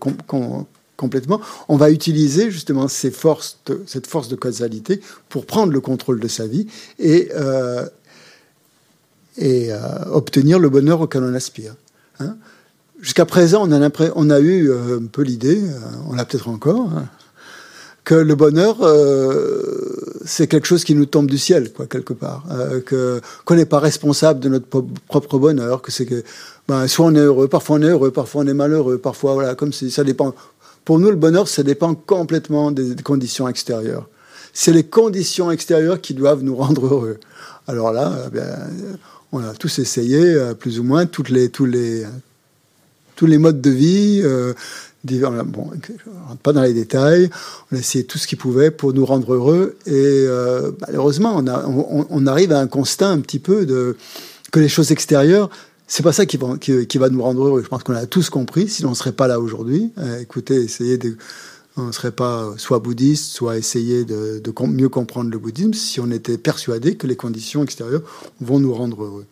complètement, 0.95 1.41
on 1.67 1.77
va 1.77 1.91
utiliser 1.91 2.51
justement 2.51 2.87
cette 2.87 3.15
force 3.15 3.57
de 3.65 4.35
causalité 4.35 5.01
pour 5.29 5.45
prendre 5.45 5.73
le 5.73 5.81
contrôle 5.81 6.19
de 6.19 6.27
sa 6.27 6.47
vie 6.47 6.67
et, 6.99 7.29
euh, 7.35 7.85
euh, 9.41 9.79
obtenir 10.11 10.59
le 10.59 10.69
bonheur 10.69 11.01
auquel 11.01 11.23
on 11.23 11.33
aspire. 11.33 11.75
Hein. 12.19 12.37
Jusqu'à 13.01 13.25
présent, 13.25 13.67
on 13.67 13.71
a, 13.71 13.89
on 14.15 14.29
a 14.29 14.39
eu 14.39 14.69
euh, 14.69 14.99
un 14.99 15.07
peu 15.07 15.21
l'idée, 15.21 15.61
on 16.07 16.13
l'a 16.15 16.23
peut-être 16.23 16.47
encore, 16.47 16.89
hein, 16.95 17.09
que 18.05 18.15
le 18.15 18.35
bonheur, 18.35 18.77
c'est 20.25 20.45
quelque 20.45 20.67
chose 20.67 20.83
qui 20.83 20.93
nous 20.93 21.07
tombe 21.07 21.27
du 21.27 21.39
ciel, 21.39 21.73
quoi, 21.73 21.87
quelque 21.87 22.13
part. 22.13 22.45
que 22.85 23.19
qu'on 23.45 23.55
n'est 23.55 23.65
pas 23.65 23.79
responsable 23.79 24.39
de 24.39 24.47
notre 24.47 24.67
propre 25.07 25.39
bonheur, 25.39 25.81
que 25.81 25.91
c'est 25.91 26.05
que 26.05 26.23
ben, 26.67 26.87
soit 26.87 27.05
on 27.05 27.15
est 27.15 27.19
heureux, 27.19 27.47
parfois 27.47 27.77
on 27.77 27.81
est 27.81 27.89
heureux, 27.89 28.11
parfois 28.11 28.41
on 28.43 28.47
est 28.47 28.53
malheureux, 28.53 28.97
parfois 28.97 29.33
voilà, 29.33 29.55
comme 29.55 29.71
si 29.71 29.91
ça 29.91 30.03
dépend 30.03 30.33
pour 30.85 30.99
nous, 30.99 31.09
le 31.09 31.15
bonheur, 31.15 31.47
ça 31.47 31.63
dépend 31.63 31.95
complètement 31.95 32.71
des 32.71 32.95
conditions 33.03 33.47
extérieures. 33.47 34.07
C'est 34.53 34.71
les 34.71 34.83
conditions 34.83 35.49
extérieures 35.49 35.99
qui 35.99 36.13
doivent 36.13 36.43
nous 36.43 36.55
rendre 36.55 36.85
heureux. 36.85 37.19
Alors 37.67 37.91
là, 37.91 38.13
eh 38.33 38.39
on 39.31 39.39
a 39.39 39.53
tous 39.53 39.79
essayé, 39.79 40.19
euh, 40.19 40.53
plus 40.53 40.79
ou 40.79 40.83
moins, 40.83 41.07
toutes 41.07 41.29
les, 41.29 41.49
tous, 41.49 41.65
les, 41.65 42.05
tous 43.15 43.25
les 43.25 43.39
modes 43.39 43.61
de 43.61 43.71
vie. 43.71 44.21
Euh, 44.23 44.53
bon, 45.03 45.71
rentre 46.27 46.41
pas 46.41 46.53
dans 46.53 46.61
les 46.61 46.73
détails. 46.73 47.31
On 47.71 47.75
a 47.75 47.79
essayé 47.79 48.05
tout 48.05 48.19
ce 48.19 48.27
qu'il 48.27 48.37
pouvait 48.37 48.69
pour 48.69 48.93
nous 48.93 49.05
rendre 49.05 49.33
heureux. 49.33 49.75
Et 49.87 49.91
euh, 49.91 50.71
malheureusement, 50.81 51.43
on, 51.43 52.05
on, 52.09 52.27
arrive 52.27 52.51
à 52.51 52.59
un 52.59 52.67
constat 52.67 53.09
un 53.09 53.19
petit 53.19 53.39
peu 53.39 53.65
de 53.65 53.97
que 54.51 54.59
les 54.59 54.69
choses 54.69 54.91
extérieures 54.91 55.49
c'est 55.87 56.03
pas 56.03 56.13
ça 56.13 56.25
qui 56.25 56.37
va, 56.37 57.09
nous 57.09 57.21
rendre 57.21 57.45
heureux. 57.45 57.63
Je 57.63 57.67
pense 57.67 57.83
qu'on 57.83 57.95
a 57.95 58.05
tous 58.05 58.29
compris, 58.29 58.67
sinon 58.67 58.89
on 58.89 58.91
ne 58.91 58.97
serait 58.97 59.11
pas 59.11 59.27
là 59.27 59.39
aujourd'hui. 59.39 59.91
Euh, 59.97 60.19
écoutez, 60.19 60.55
essayez 60.55 60.97
de, 60.97 61.15
on 61.77 61.83
ne 61.83 61.91
serait 61.91 62.11
pas 62.11 62.53
soit 62.57 62.79
bouddhiste, 62.79 63.33
soit 63.33 63.57
essayer 63.57 64.05
de, 64.05 64.41
mieux 64.67 64.89
comprendre 64.89 65.29
le 65.29 65.37
bouddhisme 65.37 65.73
si 65.73 65.99
on 65.99 66.09
était 66.09 66.37
persuadé 66.37 66.95
que 66.95 67.05
les 67.05 67.15
conditions 67.15 67.63
extérieures 67.63 68.01
vont 68.39 68.59
nous 68.59 68.73
rendre 68.73 69.03
heureux. 69.03 69.25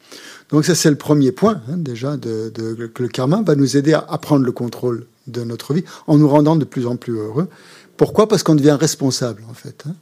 Donc 0.50 0.66
ça, 0.66 0.76
c'est 0.76 0.90
le 0.90 0.98
premier 0.98 1.32
point, 1.32 1.62
hein, 1.70 1.78
déjà, 1.78 2.18
que 2.18 3.04
le 3.04 3.08
karma 3.08 3.42
va 3.42 3.56
nous 3.56 3.78
aider 3.78 3.94
à, 3.94 4.18
prendre 4.18 4.46
le 4.46 4.52
contrôle 4.52 5.06
de 5.28 5.44
notre 5.44 5.74
vie 5.74 5.84
en 6.06 6.18
nous 6.18 6.28
rendant 6.28 6.56
de 6.56 6.66
plus 6.66 6.86
en 6.86 6.98
plus 6.98 7.14
heureux. 7.14 7.48
Pourquoi? 7.96 8.28
Parce 8.28 8.44
qu'on 8.44 8.56
devient 8.56 8.78
responsable, 8.80 9.44
en 9.50 9.54
fait. 9.54 9.84
Hein. 9.88 9.94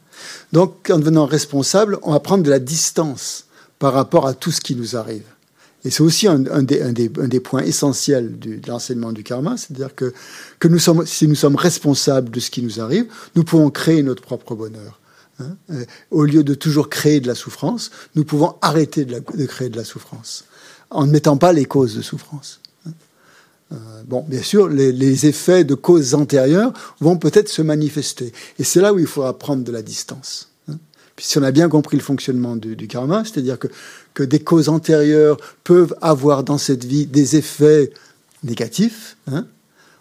Donc, 0.52 0.90
en 0.90 0.98
devenant 0.98 1.26
responsable, 1.26 1.98
on 2.02 2.12
va 2.12 2.20
prendre 2.20 2.42
de 2.42 2.50
la 2.50 2.58
distance 2.58 3.44
par 3.78 3.92
rapport 3.92 4.26
à 4.26 4.34
tout 4.34 4.50
ce 4.50 4.60
qui 4.60 4.74
nous 4.74 4.96
arrive. 4.96 5.24
Et 5.84 5.90
c'est 5.90 6.02
aussi 6.02 6.28
un, 6.28 6.38
des, 6.38 7.40
points 7.40 7.62
essentiels 7.62 8.38
de 8.38 8.60
l'enseignement 8.68 9.12
du 9.12 9.24
karma, 9.24 9.56
c'est-à-dire 9.56 9.94
que, 9.94 10.12
si 11.06 11.26
nous 11.26 11.34
sommes 11.34 11.56
responsables 11.56 12.30
de 12.30 12.38
ce 12.38 12.50
qui 12.50 12.62
nous 12.62 12.80
arrive, 12.80 13.06
nous 13.34 13.42
pouvons 13.42 13.70
créer 13.70 14.02
notre 14.02 14.22
propre 14.22 14.54
bonheur. 14.54 15.00
Hein. 15.40 15.56
Euh, 15.70 15.84
au 16.10 16.24
lieu 16.24 16.44
de 16.44 16.54
toujours 16.54 16.88
créer 16.88 17.20
de 17.20 17.26
la 17.26 17.34
souffrance, 17.34 17.90
nous 18.14 18.24
pouvons 18.24 18.54
arrêter 18.62 19.04
de, 19.04 19.46
créer 19.46 19.70
de 19.70 19.76
la 19.76 19.84
souffrance, 19.84 20.44
en 20.90 21.06
ne 21.06 21.10
mettant 21.10 21.36
pas 21.36 21.52
les 21.52 21.64
causes 21.64 21.96
de 21.96 22.02
souffrance. 22.02 22.60
Hein. 22.86 22.92
Euh, 23.72 23.76
bon, 24.06 24.24
bien 24.28 24.42
sûr, 24.42 24.68
les, 24.68 25.26
effets 25.26 25.64
de 25.64 25.74
causes 25.74 26.14
antérieures 26.14 26.72
vont 27.00 27.16
peut-être 27.16 27.48
se 27.48 27.62
manifester. 27.62 28.32
Et 28.60 28.64
c'est 28.64 28.80
là 28.80 28.92
où 28.94 29.00
il 29.00 29.06
faudra 29.06 29.36
prendre 29.36 29.64
de 29.64 29.72
la 29.72 29.82
distance. 29.82 30.51
Si 31.24 31.38
on 31.38 31.42
a 31.44 31.52
bien 31.52 31.68
compris 31.68 31.96
le 31.96 32.02
fonctionnement 32.02 32.56
du, 32.56 32.88
karma, 32.88 33.22
c'est-à-dire 33.24 33.56
que, 33.56 33.68
que 34.12 34.24
des 34.24 34.40
causes 34.40 34.68
antérieures 34.68 35.36
peuvent 35.62 35.94
avoir 36.00 36.42
dans 36.42 36.58
cette 36.58 36.84
vie 36.84 37.06
des 37.06 37.36
effets 37.36 37.92
négatifs, 38.42 39.16
hein, 39.30 39.46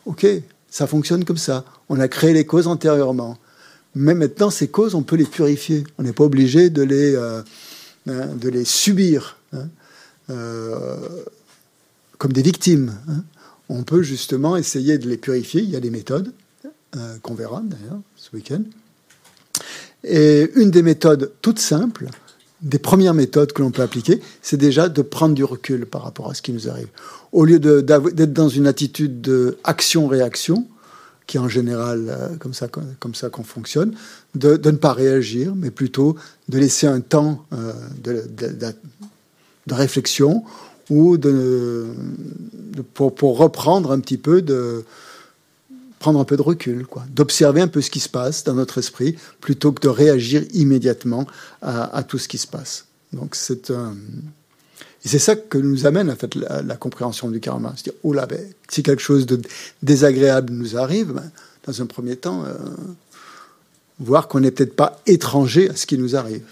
ok, 0.08 0.26
ça 0.72 0.88
fonctionne 0.88 1.24
comme 1.24 1.38
ça. 1.38 1.64
On 1.90 2.00
a 2.00 2.08
créé 2.08 2.34
les 2.34 2.46
causes 2.46 2.66
antérieurement. 2.66 3.38
Mais 3.94 4.16
maintenant, 4.16 4.50
ces 4.50 4.70
causes, 4.70 4.96
on 4.96 5.04
peut 5.04 5.16
les 5.16 5.26
purifier. 5.26 5.84
On 6.00 6.04
n'est 6.04 6.12
pas 6.12 6.24
obligé 6.24 6.72
de 6.72 6.82
les, 6.82 7.14
euh, 7.14 7.44
hein, 8.08 8.26
de 8.36 8.50
les 8.50 8.66
subir 8.66 9.38
hein, 9.54 9.68
euh, 10.32 10.98
comme 12.18 12.34
des 12.34 12.42
victimes. 12.42 12.98
On 13.70 13.84
peut 13.84 14.02
justement 14.02 14.58
essayer 14.58 14.98
de 14.98 15.08
les 15.08 15.18
purifier. 15.18 15.62
Il 15.62 15.70
y 15.70 15.76
a 15.76 15.82
des 15.82 15.92
méthodes 15.92 16.34
qu'on 17.22 17.36
verra 17.36 17.62
d'ailleurs 17.64 18.02
ce 18.18 18.36
week-end. 18.36 18.64
Et 20.04 20.49
une 20.56 20.72
des 20.72 20.82
méthodes 20.82 21.32
toutes 21.41 21.60
simples, 21.60 22.08
des 22.62 22.80
premières 22.80 23.14
méthodes 23.14 23.54
que 23.54 23.62
l'on 23.62 23.72
peut 23.72 23.82
appliquer, 23.82 24.22
c'est 24.41 24.58
déjà 24.58 24.89
de 24.89 25.02
prendre 25.02 25.34
du 25.34 25.43
recul 25.43 25.86
par 25.86 26.04
rapport 26.04 26.30
à 26.30 26.34
ce 26.34 26.41
qui 26.41 26.54
nous 26.54 26.70
arrive. 26.70 26.88
Au 27.32 27.45
lieu 27.45 27.60
d'être 27.60 28.34
dans 28.34 28.49
une 28.49 28.68
attitude 28.68 29.22
d'action-réaction, 29.22 30.68
qui 31.28 31.38
est 31.38 31.39
en 31.39 31.47
général 31.47 32.08
euh, 32.10 32.36
comme 32.39 32.54
ça 32.54 32.68
comme 32.68 33.16
ça 33.16 33.30
qu'on 33.30 33.43
fonctionne, 33.43 33.93
de, 34.36 34.60
ne 34.64 34.78
pas 34.78 34.91
réagir, 34.91 35.54
mais 35.56 35.72
plutôt 35.72 36.18
de 36.49 36.58
laisser 36.58 36.88
un 36.88 36.99
temps 36.99 37.45
euh, 37.54 37.72
de, 38.04 38.26
de, 38.38 39.74
réflexion 39.74 40.43
ou 40.89 41.18
de, 41.18 41.86
pour, 42.93 43.16
pour, 43.16 43.38
reprendre 43.38 43.91
un 43.91 43.99
petit 43.99 44.18
peu 44.18 44.41
de 44.41 44.84
prendre 46.02 46.20
un 46.20 46.26
peu 46.26 46.36
de 46.36 46.41
recul, 46.41 46.88
quoi, 46.88 47.06
d'observer 47.10 47.62
un 47.62 47.68
peu 47.68 47.80
ce 47.80 47.91
qui 47.91 47.99
se 47.99 48.10
passe 48.10 48.43
dans 48.43 48.56
notre 48.56 48.80
esprit 48.80 49.16
plutôt 49.39 49.72
que 49.72 49.82
de 49.82 49.88
réagir 49.88 50.43
immédiatement 50.52 51.28
à, 51.62 52.04
tout 52.04 52.18
ce 52.18 52.28
qui 52.28 52.39
se 52.39 52.47
passe. 52.47 52.86
Donc 53.14 53.36
c'est 53.36 53.70
un 53.70 53.95
et 55.04 55.08
c'est 55.08 55.20
ça 55.20 55.36
que 55.36 55.58
nous 55.58 55.88
amène 55.88 56.12
en 56.12 56.16
fait 56.16 56.36
la, 56.36 56.76
compréhension 56.76 57.30
du 57.30 57.39
karma. 57.39 57.74
C'est-à-dire, 57.76 57.99
oh 58.04 58.14
là, 58.14 58.28
ben, 58.28 58.39
si 58.70 58.84
quelque 58.84 59.02
chose 59.02 59.26
de 59.26 59.41
désagréable 59.82 60.54
nous 60.54 60.78
arrive, 60.78 61.14
ben, 61.14 61.32
dans 61.66 61.82
un 61.82 61.88
premier 61.88 62.16
temps, 62.16 62.43
euh, 62.45 62.54
voir 63.99 64.28
qu'on 64.28 64.41
n'est 64.41 64.52
peut-être 64.52 64.76
pas 64.76 65.02
étranger 65.08 65.70
à 65.70 65.76
ce 65.76 65.88
qui 65.88 65.97
nous 65.97 66.16
arrive. 66.16 66.43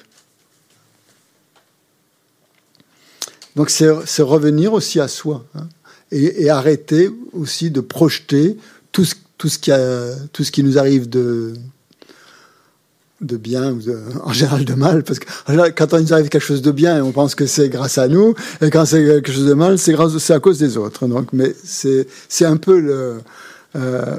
Donc 3.56 3.70
c'est 3.70 4.22
revenir 4.22 4.74
aussi 4.74 5.00
à 5.00 5.08
soi 5.08 5.46
hein, 5.54 5.68
et, 6.12 6.50
arrêter 6.50 7.10
aussi 7.34 7.70
de 7.72 7.82
projeter 7.82 8.58
tout 8.92 9.06
ce, 9.06 9.16
tout 9.40 9.48
ce, 9.50 9.58
qui, 9.58 9.72
a, 9.72 10.14
tout 10.34 10.44
ce 10.44 10.52
qui 10.52 10.64
nous 10.64 10.78
arrive 10.78 11.10
de, 11.10 11.54
de 13.22 13.38
bien 13.38 13.72
ou 13.72 13.82
en 14.24 14.34
général 14.34 14.66
de 14.66 14.74
mal 14.76 15.04
parce 15.04 15.18
que 15.18 15.26
quand 15.72 15.94
on 15.94 16.02
nous 16.02 16.14
arrive 16.14 16.30
quelque 16.30 16.44
chose 16.44 16.62
de 16.62 16.72
bien 16.72 17.04
on 17.04 17.12
pense 17.12 17.34
que 17.36 17.48
c'est 17.48 17.70
grâce 17.70 17.98
à 17.98 18.08
nous 18.08 18.36
et 18.62 18.70
quand 18.70 18.86
c'est 18.86 19.04
quelque 19.04 19.32
chose 19.32 19.48
de 19.48 19.54
mal 19.54 19.80
c'est 19.80 19.94
grâce 19.94 20.16
c'est 20.18 20.34
à 20.34 20.40
cause 20.40 20.60
des 20.60 20.78
autres. 20.78 21.08
Donc 21.08 21.30
mais 21.34 21.56
c'est 21.64 22.06
c'est 22.28 22.46
un 22.46 22.58
peu 22.58 22.80
le 22.80 23.22
euh, 23.78 24.18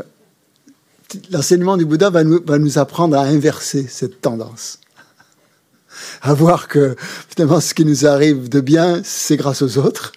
l'enseignement 1.30 1.76
du 1.76 1.84
Bouddha 1.84 2.08
va 2.08 2.24
nous 2.24 2.40
va 2.44 2.58
nous 2.58 2.78
apprendre 2.78 3.16
à 3.16 3.22
inverser 3.22 3.86
cette 3.88 4.20
tendance. 4.20 4.78
À 6.22 6.32
voir 6.32 6.66
que 6.66 6.96
finalement 7.28 7.60
ce 7.60 7.74
qui 7.74 7.84
nous 7.84 8.06
arrive 8.06 8.48
de 8.48 8.60
bien 8.60 9.02
c'est 9.04 9.36
grâce 9.36 9.60
aux 9.60 9.76
autres 9.76 10.12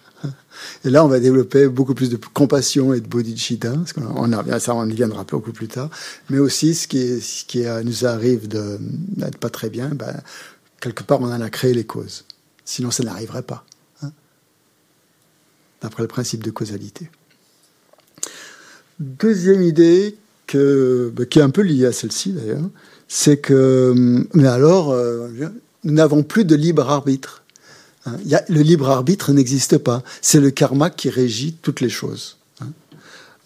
et 0.86 0.90
là, 0.90 1.06
on 1.06 1.08
va 1.08 1.20
développer 1.20 1.68
beaucoup 1.68 1.94
plus 1.94 2.10
de 2.10 2.18
compassion 2.34 2.94
et 2.94 3.00
de 3.00 3.08
bodhicitta, 3.08 3.72
parce 3.72 3.94
qu'on 3.94 4.34
a, 4.34 4.60
ça, 4.60 4.76
on 4.76 4.88
y 4.88 4.94
viendra 4.94 5.24
beaucoup 5.24 5.54
plus 5.54 5.70
tard. 5.70 5.90
Mais 6.30 6.40
aussi, 6.40 6.76
ce 6.76 6.88
qui, 6.88 7.64
nous 7.86 8.06
arrive 8.06 8.48
d'être 8.48 9.38
pas 9.38 9.50
très 9.50 9.70
bien, 9.70 9.90
ben, 9.90 10.14
quelque 10.82 11.04
part, 11.04 11.22
on 11.22 11.32
en 11.32 11.40
a 11.40 11.50
créé 11.50 11.74
les 11.74 11.86
causes. 11.86 12.26
Sinon, 12.66 12.92
ça 12.92 13.04
n'arriverait 13.04 13.44
pas. 13.44 13.66
Hein, 14.02 14.12
d'après 15.82 16.04
le 16.04 16.10
principe 16.10 16.44
de 16.44 16.52
causalité. 16.52 17.10
Deuxième 19.00 19.62
idée, 19.62 20.18
ben, 20.54 21.26
qui 21.30 21.40
est 21.40 21.44
un 21.44 21.50
peu 21.50 21.62
liée 21.62 21.86
à 21.86 21.94
celle-ci 21.94 22.34
d'ailleurs, 22.34 22.70
c'est 23.08 23.38
que, 23.38 23.94
mais 24.34 24.48
alors, 24.48 24.92
euh, 24.92 25.30
nous 25.84 25.94
n'avons 25.94 26.24
plus 26.24 26.44
de 26.44 26.56
libre 26.56 26.90
arbitre. 26.90 27.43
Hein, 28.06 28.18
le 28.50 28.62
libre 28.62 28.90
arbitre 28.90 29.32
n'existe 29.32 29.78
pas. 29.78 30.04
C'est 30.22 30.40
le 30.40 30.52
karma 30.52 30.90
qui 30.90 31.10
régit 31.10 31.54
toutes 31.62 31.82
les 31.82 31.90
choses. 31.90 32.38
Hein. 32.62 32.68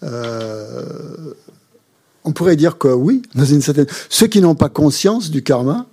Euh, 0.02 1.34
on 2.24 2.32
pourrait 2.32 2.56
dire 2.56 2.78
que 2.78 2.88
oui, 2.88 3.22
dans 3.34 3.44
une 3.44 3.62
certaine... 3.62 3.86
ceux 4.08 4.26
qui 4.26 4.40
n'ont 4.40 4.54
pas 4.54 4.68
conscience 4.68 5.30
du 5.30 5.42
karma 5.42 5.86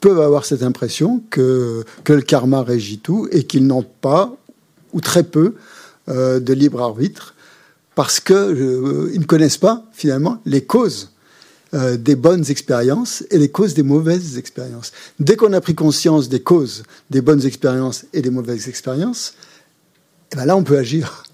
peuvent 0.00 0.20
avoir 0.20 0.44
cette 0.44 0.62
impression 0.62 1.22
que, 1.30 1.84
le 2.06 2.20
karma 2.20 2.62
régit 2.62 2.98
tout 2.98 3.28
et 3.32 3.44
qu'ils 3.44 3.66
n'ont 3.66 3.86
pas, 4.00 4.36
ou 4.92 5.00
très 5.00 5.22
peu, 5.22 5.54
euh, 6.08 6.40
de 6.40 6.52
libre 6.52 6.82
arbitre 6.82 7.34
parce 7.94 8.20
qu'ils 8.20 8.34
euh, 8.36 9.12
ne 9.16 9.24
connaissent 9.24 9.58
pas 9.58 9.84
finalement 9.92 10.40
les 10.44 10.64
causes 10.64 11.13
euh, 11.74 11.96
des 11.96 12.14
bonnes 12.14 12.44
expériences 12.50 13.24
et 13.30 13.38
les 13.38 13.50
causes 13.50 13.74
des 13.74 13.82
mauvaises 13.82 14.38
expériences. 14.38 14.92
Dès 15.18 15.34
qu'on 15.34 15.52
a 15.52 15.60
pris 15.60 15.74
conscience 15.74 16.28
des 16.28 16.40
causes 16.40 16.84
des 17.10 17.20
bonnes 17.20 17.44
expériences 17.44 18.04
et 18.12 18.22
des 18.22 18.30
mauvaises 18.30 18.68
expériences, 18.68 19.34
eh 20.32 20.36
ben 20.36 20.44
là, 20.44 20.56
on 20.56 20.62
peut 20.62 20.78
agir. 20.78 21.24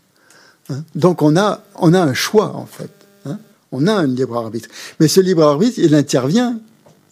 Hein? 0.70 0.82
Donc, 0.94 1.20
on 1.20 1.36
a, 1.36 1.62
on 1.76 1.92
a 1.92 2.00
un 2.00 2.14
choix, 2.14 2.56
en 2.56 2.64
fait. 2.64 2.90
Hein? 3.26 3.38
on 3.70 3.86
a 3.86 3.92
un 3.92 4.06
libre 4.06 4.38
arbitre. 4.38 4.70
Mais 4.98 5.08
ce 5.08 5.20
libre 5.20 5.42
arbitre, 5.42 5.78
il 5.78 5.94
intervient, 5.94 6.58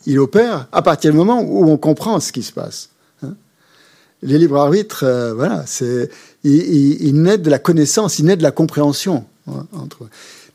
il 0.06 0.18
opère 0.18 0.66
à 0.72 0.80
partir 0.80 1.10
du 1.10 1.16
moment 1.18 1.42
où 1.42 1.68
on 1.68 1.76
comprend 1.76 2.20
ce 2.20 2.32
qui 2.32 2.42
se 2.42 2.52
passe. 2.52 2.88
Hein? 3.22 3.34
Les 4.22 4.38
libres 4.38 4.56
arbitres, 4.56 5.04
euh, 5.04 5.34
voilà, 5.34 5.64
c'est, 5.66 6.10
il, 6.44 7.02
il, 7.02 7.20
naît 7.20 7.36
de 7.36 7.50
la 7.50 7.58
connaissance, 7.58 8.18
il 8.18 8.24
naît 8.24 8.36
de 8.38 8.42
la 8.42 8.52
compréhension 8.52 9.26
entre. 9.72 10.08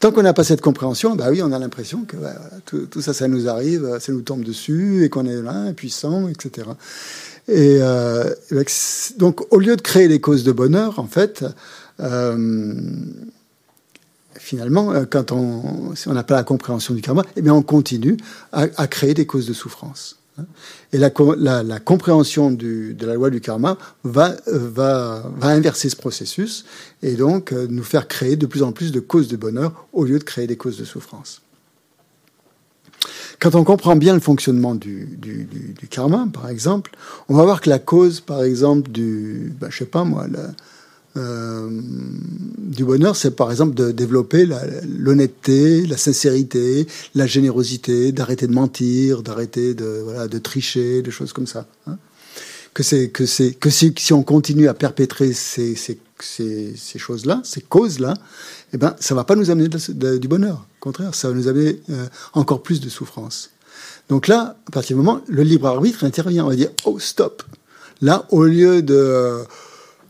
Tant 0.03 0.11
qu'on 0.11 0.23
n'a 0.23 0.33
pas 0.33 0.43
cette 0.43 0.59
compréhension, 0.59 1.15
bah 1.15 1.27
oui, 1.29 1.41
on 1.41 1.53
a 1.53 1.59
l'impression 1.59 2.03
que 2.03 2.17
bah, 2.17 2.35
tout, 2.65 3.01
ça, 3.01 3.13
ça 3.13 3.29
nous 3.29 3.47
arrive, 3.47 3.99
ça 4.01 4.11
nous 4.11 4.21
tombe 4.21 4.43
dessus 4.43 5.05
et 5.05 5.07
qu'on 5.07 5.25
est 5.25 5.41
là, 5.41 5.53
impuissant, 5.53 6.27
etc. 6.27 6.67
Et 7.47 7.77
euh, 7.79 8.29
donc, 9.15 9.45
au 9.53 9.59
lieu 9.59 9.77
de 9.77 9.81
créer 9.81 10.09
des 10.09 10.19
causes 10.19 10.43
de 10.43 10.51
bonheur, 10.51 10.99
en 10.99 11.07
fait, 11.07 11.45
euh, 12.01 12.73
finalement, 14.35 14.91
euh, 14.91 15.05
quand 15.09 15.31
on 15.31 15.93
n'a 16.07 16.23
pas 16.23 16.35
la 16.35 16.43
compréhension 16.43 16.93
du 16.93 17.01
karma, 17.01 17.23
eh 17.37 17.41
bien, 17.41 17.53
on 17.53 17.61
continue 17.61 18.17
à 18.51 18.87
créer 18.87 19.13
des 19.13 19.25
causes 19.25 19.47
de 19.47 19.53
souffrance. 19.53 20.17
Et 20.91 20.97
la, 20.97 21.11
la, 21.63 21.79
compréhension 21.79 22.49
de 22.51 22.95
la 23.05 23.13
loi 23.13 23.29
du 23.29 23.39
karma 23.39 23.77
va, 24.03 24.35
va, 24.47 25.23
va, 25.37 25.47
inverser 25.47 25.89
ce 25.89 25.95
processus 25.95 26.65
et 27.03 27.13
donc 27.13 27.51
euh, 27.51 27.67
nous 27.69 27.83
faire 27.83 28.07
créer 28.07 28.35
de 28.35 28.47
plus 28.47 28.63
en 28.63 28.71
plus 28.71 28.91
de 28.91 28.99
causes 28.99 29.27
de 29.27 29.37
bonheur 29.37 29.87
au 29.93 30.05
lieu 30.05 30.17
de 30.17 30.23
créer 30.23 30.47
des 30.47 30.57
causes 30.57 30.77
de 30.77 30.85
souffrance. 30.85 31.41
Quand 33.39 33.55
on 33.55 33.63
comprend 33.63 33.95
bien 33.95 34.13
le 34.13 34.19
fonctionnement 34.19 34.73
du, 34.73 35.17
du, 35.17 35.87
karma, 35.89 36.27
par 36.33 36.49
exemple, 36.49 36.91
on 37.27 37.35
va 37.35 37.43
voir 37.43 37.61
que 37.61 37.69
la 37.69 37.79
cause, 37.79 38.21
par 38.21 38.43
exemple, 38.43 38.89
du, 38.89 39.53
ben, 39.59 39.69
je 39.69 39.79
sais 39.79 39.85
pas 39.85 40.03
moi, 40.03 40.27
euh, 41.17 41.81
du 42.75 42.85
bonheur, 42.85 43.15
c'est 43.15 43.35
par 43.35 43.51
exemple 43.51 43.73
de 43.73 43.91
développer 43.91 44.47
l'honnêteté, 44.87 45.85
la, 45.85 45.97
sincérité, 45.97 46.87
la 47.15 47.27
générosité, 47.27 48.11
d'arrêter 48.11 48.47
de 48.47 48.53
mentir, 48.53 49.23
d'arrêter 49.23 49.73
de, 49.73 50.01
voilà, 50.03 50.27
de 50.27 50.37
tricher, 50.39 51.01
des 51.01 51.11
choses 51.11 51.33
comme 51.33 51.47
ça. 51.47 51.67
Hein. 51.87 51.97
Que 52.73 52.81
c'est 52.81 53.09
que 53.09 53.27
c'est 53.27 53.53
que 53.53 53.69
si, 53.69 53.93
si, 53.97 54.13
on 54.13 54.23
continue 54.23 54.67
à 54.67 54.73
perpétrer 54.73 55.31
ces, 55.33 55.75
ces, 55.75 55.99
ces, 56.19 56.97
choses-là, 56.97 57.41
ces 57.43 57.61
causes-là, 57.61 58.15
eh 58.73 58.77
ben 58.77 58.95
ça 58.99 59.13
va 59.13 59.23
pas 59.23 59.35
nous 59.35 59.51
amener 59.51 59.69
du 59.69 60.27
bonheur. 60.27 60.65
Au 60.79 60.83
contraire, 60.83 61.13
ça 61.13 61.29
va 61.29 61.35
nous 61.35 61.47
amener 61.47 61.79
euh, 61.91 62.07
encore 62.33 62.63
plus 62.63 62.81
de 62.81 62.89
souffrance. 62.89 63.51
Donc 64.09 64.27
là, 64.27 64.57
à 64.67 64.71
partir 64.71 64.97
du 64.97 65.03
moment, 65.03 65.21
le 65.27 65.43
libre 65.43 65.67
arbitre 65.67 66.03
intervient. 66.03 66.45
On 66.45 66.49
va 66.49 66.55
dire 66.55 66.71
oh 66.85 66.97
stop. 66.99 67.43
Là, 68.01 68.25
au 68.31 68.43
lieu 68.43 68.81
de 68.81 69.43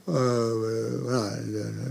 euh, 0.10 0.98
voilà, 1.04 1.30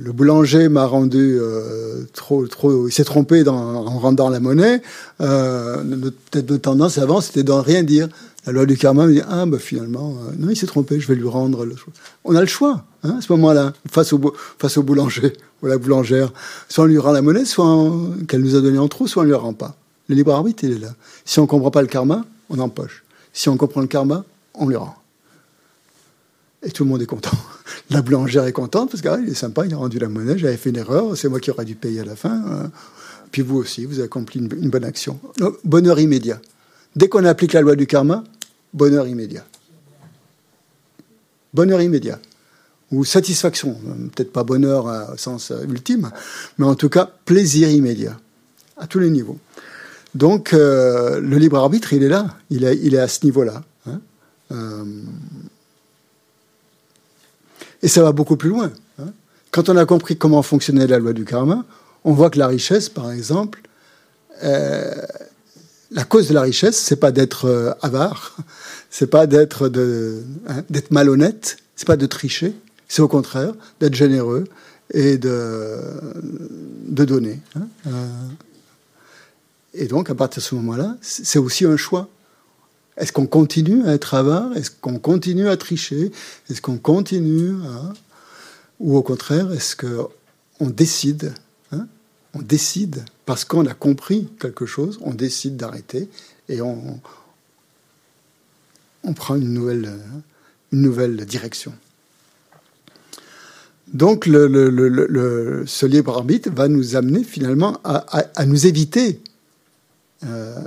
le, 0.00 0.12
boulanger 0.12 0.68
m'a 0.68 0.84
rendu 0.84 1.38
euh, 1.40 2.04
trop, 2.12 2.46
trop. 2.46 2.86
Il 2.86 2.92
s'est 2.92 3.04
trompé 3.04 3.42
dans, 3.42 3.56
en 3.56 3.98
rendant 3.98 4.28
la 4.28 4.40
monnaie. 4.40 4.82
Euh, 5.20 5.82
Peut-être 6.30 6.46
de 6.46 6.56
tendance 6.56 6.98
avant, 6.98 7.20
c'était 7.20 7.42
de 7.42 7.52
rien 7.52 7.82
dire. 7.82 8.08
La 8.44 8.52
loi 8.52 8.66
du 8.66 8.76
karma 8.76 9.06
me 9.06 9.12
dit 9.12 9.22
ah 9.28 9.46
bah 9.46 9.58
finalement 9.60 10.16
euh, 10.26 10.32
non 10.36 10.50
il 10.50 10.56
s'est 10.56 10.66
trompé, 10.66 10.98
je 10.98 11.06
vais 11.06 11.14
lui 11.14 11.28
rendre. 11.28 11.64
Le. 11.64 11.76
On 12.24 12.34
a 12.34 12.40
le 12.40 12.46
choix 12.46 12.84
hein, 13.04 13.16
à 13.18 13.22
ce 13.22 13.32
moment-là 13.32 13.72
face 13.88 14.12
au 14.12 14.20
face 14.58 14.76
au 14.76 14.82
boulanger 14.82 15.32
ou 15.62 15.66
la 15.66 15.78
boulangère. 15.78 16.32
Soit 16.68 16.84
on 16.84 16.86
lui 16.88 16.98
rend 16.98 17.12
la 17.12 17.22
monnaie, 17.22 17.44
soit 17.44 17.88
qu'elle 18.26 18.42
nous 18.42 18.56
a 18.56 18.60
donné 18.60 18.78
en 18.78 18.88
trop, 18.88 19.06
soit 19.06 19.22
on 19.22 19.26
lui 19.26 19.34
rend 19.34 19.52
pas. 19.52 19.76
Le 20.08 20.16
libre 20.16 20.34
arbitre 20.34 20.64
il 20.64 20.72
est 20.72 20.78
là. 20.80 20.94
Si 21.24 21.38
on 21.38 21.46
comprend 21.46 21.70
pas 21.70 21.82
le 21.82 21.88
karma, 21.88 22.24
on 22.50 22.58
empoche. 22.58 23.04
Si 23.32 23.48
on 23.48 23.56
comprend 23.56 23.80
le 23.80 23.86
karma, 23.86 24.24
on 24.54 24.68
lui 24.68 24.76
rend. 24.76 24.96
Et 26.64 26.70
tout 26.70 26.84
le 26.84 26.90
monde 26.90 27.02
est 27.02 27.06
content. 27.06 27.36
La 27.90 28.02
boulangère 28.02 28.44
est 28.44 28.52
contente 28.52 28.90
parce 28.90 29.02
qu'il 29.02 29.10
ah, 29.10 29.18
est 29.18 29.34
sympa, 29.34 29.66
il 29.66 29.74
a 29.74 29.76
rendu 29.76 29.98
la 29.98 30.08
monnaie, 30.08 30.38
j'avais 30.38 30.56
fait 30.56 30.70
une 30.70 30.76
erreur, 30.76 31.16
c'est 31.16 31.28
moi 31.28 31.40
qui 31.40 31.50
aurais 31.50 31.64
dû 31.64 31.74
payer 31.74 32.00
à 32.00 32.04
la 32.04 32.16
fin. 32.16 32.42
Hein. 32.46 32.70
Puis 33.30 33.42
vous 33.42 33.56
aussi, 33.56 33.84
vous 33.84 33.94
avez 33.94 34.04
accompli 34.04 34.40
une, 34.40 34.48
bonne 34.48 34.84
action. 34.84 35.18
bonheur 35.64 35.98
immédiat. 35.98 36.40
Dès 36.94 37.08
qu'on 37.08 37.24
applique 37.24 37.54
la 37.54 37.62
loi 37.62 37.74
du 37.74 37.86
karma, 37.86 38.22
bonheur 38.72 39.08
immédiat. 39.08 39.44
Bonheur 41.54 41.80
immédiat. 41.80 42.18
Ou 42.90 43.04
satisfaction. 43.04 43.76
Peut-être 44.14 44.32
pas 44.32 44.44
bonheur 44.44 45.10
au 45.12 45.16
sens 45.16 45.50
euh, 45.50 45.64
ultime, 45.64 46.10
mais 46.58 46.66
en 46.66 46.74
tout 46.74 46.90
cas 46.90 47.10
plaisir 47.24 47.70
immédiat. 47.70 48.18
À 48.76 48.86
tous 48.86 48.98
les 48.98 49.10
niveaux. 49.10 49.38
Donc 50.14 50.52
euh, 50.52 51.20
le 51.20 51.38
libre 51.38 51.56
arbitre, 51.56 51.92
il 51.94 52.02
est 52.02 52.08
là. 52.08 52.36
Il 52.50 52.64
est, 52.64 52.78
il 52.82 52.94
est 52.94 52.98
à 52.98 53.08
ce 53.08 53.24
niveau-là. 53.24 53.62
Hein. 53.86 54.00
Euh, 54.52 54.84
et 57.82 57.88
ça 57.88 58.02
va 58.02 58.12
beaucoup 58.12 58.36
plus 58.36 58.50
loin. 58.50 58.70
Hein. 58.98 59.12
Quand 59.50 59.68
on 59.68 59.76
a 59.76 59.84
compris 59.84 60.16
comment 60.16 60.42
fonctionnait 60.42 60.86
la 60.86 60.98
loi 60.98 61.12
du 61.12 61.24
karma, 61.24 61.64
on 62.04 62.12
voit 62.12 62.30
que 62.30 62.38
la 62.38 62.46
richesse, 62.46 62.88
par 62.88 63.12
exemple, 63.12 63.62
euh, 64.42 64.94
la 65.90 66.04
cause 66.04 66.28
de 66.28 66.34
la 66.34 66.42
richesse, 66.42 66.78
c'est 66.78 66.96
pas 66.96 67.12
d'être 67.12 67.46
euh, 67.46 67.72
avare, 67.82 68.36
c'est 68.90 69.08
pas 69.08 69.26
d'être 69.26 69.70
hein, 70.48 70.62
malhonnête, 70.90 71.58
c'est 71.76 71.86
pas 71.86 71.96
de 71.96 72.06
tricher, 72.06 72.54
c'est 72.88 73.02
au 73.02 73.08
contraire 73.08 73.52
d'être 73.80 73.94
généreux 73.94 74.44
et 74.92 75.18
de, 75.18 75.78
de 76.88 77.04
donner. 77.04 77.40
Hein. 77.56 77.66
Euh, 77.86 78.08
et 79.74 79.86
donc, 79.86 80.10
à 80.10 80.14
partir 80.14 80.42
de 80.42 80.46
ce 80.46 80.54
moment-là, 80.56 80.96
c'est 81.00 81.38
aussi 81.38 81.64
un 81.64 81.76
choix. 81.76 82.08
Est-ce 82.96 83.12
qu'on 83.12 83.26
continue 83.26 83.86
à 83.86 83.94
être 83.94 84.14
avare? 84.14 84.56
Est-ce 84.56 84.70
qu'on 84.70 84.98
continue 84.98 85.48
à 85.48 85.56
tricher? 85.56 86.12
Est-ce 86.50 86.60
qu'on 86.60 86.78
continue 86.78 87.54
à... 87.64 87.92
Ou 88.80 88.96
au 88.96 89.02
contraire, 89.02 89.52
est-ce 89.52 89.76
qu'on 89.76 90.66
décide, 90.66 91.32
hein, 91.70 91.86
on 92.34 92.42
décide, 92.42 93.04
parce 93.26 93.44
qu'on 93.44 93.64
a 93.66 93.74
compris 93.74 94.28
quelque 94.40 94.66
chose, 94.66 94.98
on 95.02 95.14
décide 95.14 95.56
d'arrêter 95.56 96.08
et 96.48 96.60
on, 96.60 97.00
prend 99.14 99.36
une 99.36 99.54
nouvelle, 100.72 101.24
direction. 101.26 101.72
Donc 103.86 104.24
ce 104.24 105.86
libre 105.86 106.16
arbitre 106.16 106.50
va 106.50 106.66
nous 106.66 106.96
amener 106.96 107.22
finalement 107.22 107.78
à, 107.84 108.46
nous 108.46 108.66
éviter, 108.66 109.20
euh, 110.24 110.58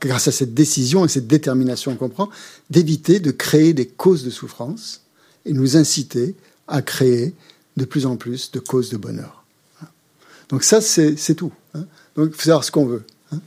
grâce 0.00 0.28
à 0.28 0.32
cette 0.32 0.54
décision 0.54 1.04
et 1.04 1.08
cette 1.08 1.26
détermination 1.26 1.94
qu'on 1.96 2.08
prend, 2.08 2.30
d'éviter 2.70 3.20
de 3.20 3.30
créer 3.30 3.74
des 3.74 3.86
causes 3.86 4.24
de 4.24 4.30
souffrance 4.30 5.02
et 5.44 5.52
nous 5.52 5.76
inciter 5.76 6.34
à 6.68 6.82
créer 6.82 7.34
de 7.76 7.84
plus 7.84 8.06
en 8.06 8.16
plus 8.16 8.50
de 8.50 8.58
causes 8.58 8.90
de 8.90 8.96
bonheur. 8.96 9.44
Donc 10.48 10.64
ça, 10.64 10.80
c'est 10.80 11.34
tout. 11.34 11.52
Hein. 11.74 11.84
Donc 12.16 12.30
il 12.30 12.34
faut 12.34 12.42
savoir 12.42 12.64
ce 12.64 12.70
qu'on 12.70 12.86
veut. 12.86 13.04
Hein. 13.32 13.40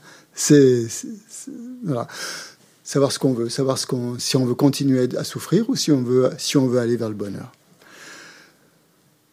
Savoir 2.83 3.11
ce 3.11 3.19
qu'on 3.19 3.33
veut, 3.33 3.49
savoir 3.49 3.77
si 3.77 4.35
on 4.37 4.45
veut 4.45 4.55
continuer 4.55 5.09
à 5.17 5.23
souffrir 5.23 5.69
ou 5.69 5.75
si 5.75 5.91
on 5.91 6.01
veut, 6.01 6.31
si 6.37 6.57
on 6.57 6.67
veut 6.67 6.79
aller 6.79 6.97
vers 6.97 7.09
le 7.09 7.15
bonheur. 7.15 7.51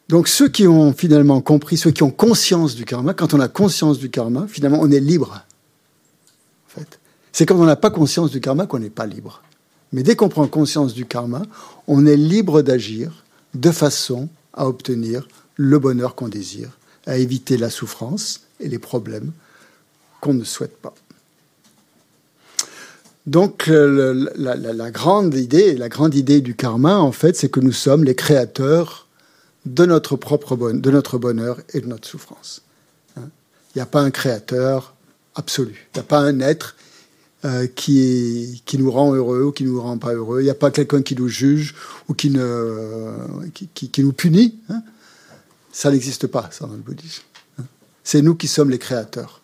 Donc 0.08 0.26
ceux 0.26 0.48
qui 0.48 0.66
ont 0.66 0.92
finalement 0.92 1.40
compris, 1.40 1.76
ceux 1.76 1.92
qui 1.92 2.02
ont 2.02 2.10
conscience 2.10 2.74
du 2.74 2.84
karma, 2.84 3.14
quand 3.14 3.32
on 3.32 3.40
a 3.40 3.46
conscience 3.48 3.98
du 3.98 4.10
karma, 4.10 4.46
finalement 4.48 4.80
on 4.80 4.90
est 4.90 5.00
libre. 5.00 5.44
C'est 7.32 7.46
quand 7.46 7.56
on 7.56 7.64
n'a 7.64 7.76
pas 7.76 7.90
conscience 7.90 8.30
du 8.30 8.40
karma 8.40 8.66
qu'on 8.66 8.78
n'est 8.78 8.90
pas 8.90 9.06
libre. 9.06 9.42
Mais 9.92 10.02
dès 10.02 10.16
qu'on 10.16 10.28
prend 10.28 10.46
conscience 10.46 10.94
du 10.94 11.06
karma, 11.06 11.42
on 11.86 12.06
est 12.06 12.16
libre 12.16 12.62
d'agir 12.62 13.24
de 13.54 13.70
façon 13.70 14.28
à 14.52 14.66
obtenir 14.66 15.26
le 15.56 15.78
bonheur 15.78 16.14
qu'on 16.14 16.28
désire, 16.28 16.70
à 17.06 17.16
éviter 17.16 17.56
la 17.56 17.70
souffrance 17.70 18.42
et 18.60 18.68
les 18.68 18.78
problèmes 18.78 19.32
qu'on 20.20 20.34
ne 20.34 20.44
souhaite 20.44 20.76
pas. 20.76 20.94
Donc 23.26 23.66
la, 23.66 24.90
grande 24.90 25.34
idée, 25.34 25.76
la 25.76 25.88
grande 25.88 26.14
idée 26.14 26.40
du 26.40 26.54
karma, 26.54 26.96
en 26.96 27.12
fait, 27.12 27.36
c'est 27.36 27.48
que 27.48 27.60
nous 27.60 27.72
sommes 27.72 28.04
les 28.04 28.14
créateurs 28.14 29.06
de 29.66 29.84
notre 29.84 30.16
propre 30.16 30.56
bonheur 30.56 31.60
et 31.74 31.80
de 31.80 31.86
notre 31.86 32.08
souffrance. 32.08 32.62
Hein? 33.16 33.28
Il 33.74 33.78
n'y 33.78 33.82
a 33.82 33.86
pas 33.86 34.00
un 34.00 34.10
créateur 34.10 34.94
absolu. 35.34 35.88
Il 35.94 35.98
n'y 35.98 36.00
a 36.00 36.04
pas 36.04 36.20
un 36.20 36.40
être 36.40 36.76
euh, 37.44 37.66
qui, 37.66 38.62
nous 38.78 38.90
rend 38.90 39.14
heureux 39.14 39.44
ou 39.44 39.52
qui 39.52 39.64
nous 39.64 39.80
rend 39.80 39.96
pas 39.96 40.12
heureux. 40.12 40.40
Il 40.40 40.44
n'y 40.44 40.50
a 40.50 40.54
pas 40.54 40.70
quelqu'un 40.70 41.02
qui 41.02 41.16
nous 41.16 41.28
juge 41.28 41.74
ou 42.08 42.14
qui, 42.14 42.30
nous 42.30 44.12
punit. 44.12 44.58
Hein. 44.68 44.82
Ça 45.72 45.90
n'existe 45.90 46.26
pas, 46.26 46.50
ça, 46.52 46.66
dans 46.66 46.74
le 46.74 46.80
bouddhisme. 46.80 47.22
Hein. 47.58 47.64
C'est 48.04 48.20
nous 48.20 48.34
qui 48.34 48.46
sommes 48.46 48.70
les 48.70 48.78
créateurs 48.78 49.40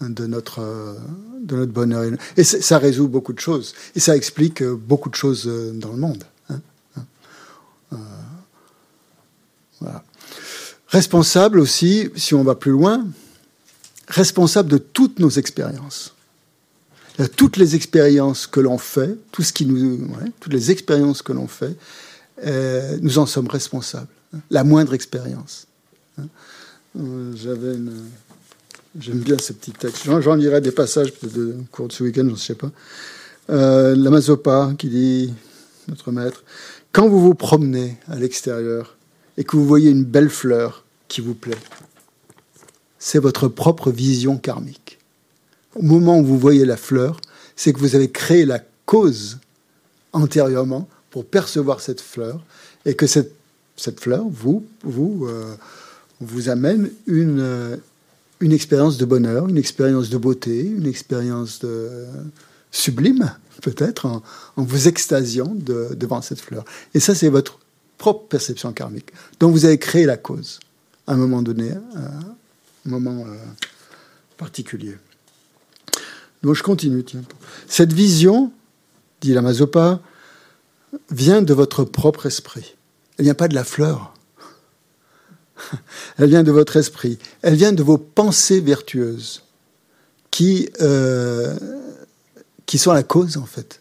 de 0.00 0.26
notre, 0.26 0.96
de 1.42 1.56
notre 1.56 1.72
bonheur. 1.72 2.10
Et 2.36 2.44
ça 2.44 2.78
résout 2.78 3.08
beaucoup 3.08 3.32
de 3.32 3.40
choses. 3.40 3.74
Et 3.94 4.00
ça 4.00 4.16
explique 4.16 4.62
beaucoup 4.62 5.08
de 5.08 5.14
choses 5.14 5.46
dans 5.74 5.92
le 5.92 5.98
monde. 5.98 6.24
Hein. 6.50 6.60
Euh, 7.92 7.96
voilà. 9.80 10.04
Responsable 10.88 11.60
aussi, 11.60 12.10
si 12.16 12.34
on 12.34 12.42
va 12.42 12.54
plus 12.54 12.72
loin, 12.72 13.06
responsable 14.08 14.68
de 14.68 14.78
toutes 14.78 15.18
nos 15.18 15.30
expériences. 15.30 16.14
Toutes 17.28 17.56
les 17.56 17.74
expériences 17.74 18.46
que 18.46 18.60
l'on 18.60 18.78
fait, 18.78 19.16
tout 19.32 19.42
ce 19.42 19.52
qui 19.52 19.66
nous, 19.66 20.08
toutes 20.40 20.52
les 20.52 20.70
expériences 20.70 21.22
que 21.22 21.32
l'on 21.32 21.46
fait, 21.46 21.76
euh, 22.46 22.96
nous 23.02 23.18
en 23.18 23.26
sommes 23.26 23.48
responsables. 23.48 24.08
Hein. 24.34 24.38
La 24.50 24.64
moindre 24.64 24.94
expérience. 24.94 25.66
Hein. 26.18 26.26
Une, 26.94 27.34
J'aime 28.98 29.20
bien 29.20 29.38
ces 29.38 29.54
petits 29.54 29.70
textes. 29.70 30.04
J'en 30.04 30.34
lirai 30.34 30.60
des 30.60 30.72
passages 30.72 31.12
de 31.22 31.56
cours 31.70 31.86
de 31.86 31.92
ce 31.92 32.02
week-end, 32.02 32.24
je 32.24 32.30
ne 32.30 32.36
sais 32.36 32.56
pas. 32.56 32.70
Euh, 33.48 33.94
la 33.94 34.10
Mazopa 34.10 34.72
qui 34.76 34.88
dit, 34.88 35.34
notre 35.86 36.10
maître, 36.10 36.42
quand 36.90 37.08
vous 37.08 37.20
vous 37.20 37.34
promenez 37.34 37.98
à 38.08 38.16
l'extérieur 38.16 38.96
et 39.36 39.44
que 39.44 39.56
vous 39.56 39.64
voyez 39.64 39.90
une 39.90 40.04
belle 40.04 40.28
fleur 40.28 40.84
qui 41.06 41.20
vous 41.20 41.34
plaît, 41.34 41.56
c'est 42.98 43.20
votre 43.20 43.46
propre 43.46 43.92
vision 43.92 44.38
karmique. 44.38 44.79
Au 45.76 45.82
moment 45.82 46.18
où 46.18 46.24
vous 46.24 46.38
voyez 46.38 46.64
la 46.64 46.76
fleur, 46.76 47.20
c'est 47.56 47.72
que 47.72 47.78
vous 47.78 47.94
avez 47.94 48.10
créé 48.10 48.44
la 48.44 48.60
cause 48.86 49.38
antérieurement 50.12 50.88
pour 51.10 51.24
percevoir 51.24 51.80
cette 51.80 52.00
fleur 52.00 52.44
et 52.84 52.94
que 52.94 53.06
cette, 53.06 53.32
cette 53.76 54.00
fleur 54.00 54.24
vous, 54.28 54.64
vous, 54.82 55.26
euh, 55.26 55.54
vous 56.20 56.48
amène 56.48 56.90
une, 57.06 57.78
une 58.40 58.52
expérience 58.52 58.96
de 58.96 59.04
bonheur, 59.04 59.48
une 59.48 59.58
expérience 59.58 60.08
de 60.08 60.18
beauté, 60.18 60.62
une 60.62 60.86
expérience 60.86 61.60
de 61.60 62.06
sublime, 62.70 63.34
peut-être, 63.62 64.06
en, 64.06 64.22
vous 64.56 64.88
extasiant 64.88 65.52
devant 65.54 66.22
cette 66.22 66.40
fleur. 66.40 66.64
Et 66.94 67.00
ça, 67.00 67.14
c'est 67.14 67.28
votre 67.28 67.58
propre 67.98 68.26
perception 68.28 68.72
karmique, 68.72 69.12
dont 69.38 69.50
vous 69.50 69.66
avez 69.66 69.78
créé 69.78 70.06
la 70.06 70.16
cause 70.16 70.58
à 71.06 71.12
un 71.12 71.16
moment 71.16 71.42
donné, 71.42 71.72
à 71.72 71.98
un 71.98 72.90
moment 72.90 73.24
euh, 73.26 73.36
particulier. 74.38 74.96
Donc 76.42 76.54
je 76.54 76.62
continue. 76.62 77.04
Cette 77.66 77.92
vision, 77.92 78.52
dit 79.20 79.34
la 79.34 79.42
Mazopa, 79.42 80.00
vient 81.10 81.42
de 81.42 81.54
votre 81.54 81.84
propre 81.84 82.26
esprit. 82.26 82.76
Elle 83.18 83.24
vient 83.26 83.34
pas 83.34 83.48
de 83.48 83.54
la 83.54 83.64
fleur. 83.64 84.14
Elle 86.18 86.30
vient 86.30 86.42
de 86.42 86.52
votre 86.52 86.76
esprit. 86.76 87.18
Elle 87.42 87.54
vient 87.54 87.72
de 87.72 87.82
vos 87.82 87.98
pensées 87.98 88.60
vertueuses 88.60 89.42
qui, 90.30 90.70
euh, 90.80 91.54
qui 92.66 92.78
sont 92.78 92.92
la 92.92 93.02
cause, 93.02 93.36
en 93.36 93.44
fait, 93.44 93.80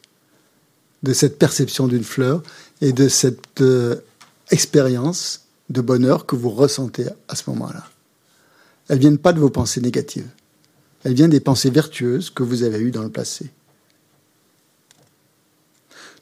de 1.03 1.13
cette 1.13 1.39
perception 1.39 1.87
d'une 1.87 2.03
fleur 2.03 2.43
et 2.81 2.91
de 2.91 3.07
cette 3.07 3.61
euh, 3.61 3.95
expérience 4.51 5.45
de 5.69 5.81
bonheur 5.81 6.25
que 6.25 6.35
vous 6.35 6.49
ressentez 6.49 7.05
à 7.27 7.35
ce 7.35 7.49
moment-là. 7.51 7.85
Elles 8.87 8.97
ne 8.97 9.01
viennent 9.01 9.17
pas 9.17 9.33
de 9.33 9.39
vos 9.39 9.49
pensées 9.49 9.81
négatives. 9.81 10.27
Elles 11.09 11.15
viennent 11.15 11.31
des 11.31 11.39
pensées 11.39 11.71
vertueuses 11.71 12.29
que 12.29 12.43
vous 12.43 12.61
avez 12.61 12.77
eues 12.77 12.91
dans 12.91 13.01
le 13.01 13.09
passé. 13.09 13.49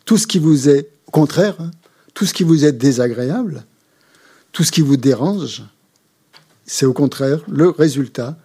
Tout 0.06 0.18
ce 0.18 0.26
qui 0.26 0.40
vous 0.40 0.70
est, 0.70 0.88
au 1.08 1.12
contraire, 1.12 1.60
hein, 1.60 1.72
tout 2.14 2.26
ce 2.26 2.34
qui 2.34 2.46
vous 2.46 2.64
est 2.64 2.72
désagréable, 2.72 3.66
tout 4.54 4.64
ce 4.64 4.72
qui 4.72 4.80
vous 4.80 4.96
dérange, 4.96 5.64
c'est 6.66 6.86
au 6.86 6.94
contraire 6.94 7.42
le 7.50 7.70
résultat 7.70 8.38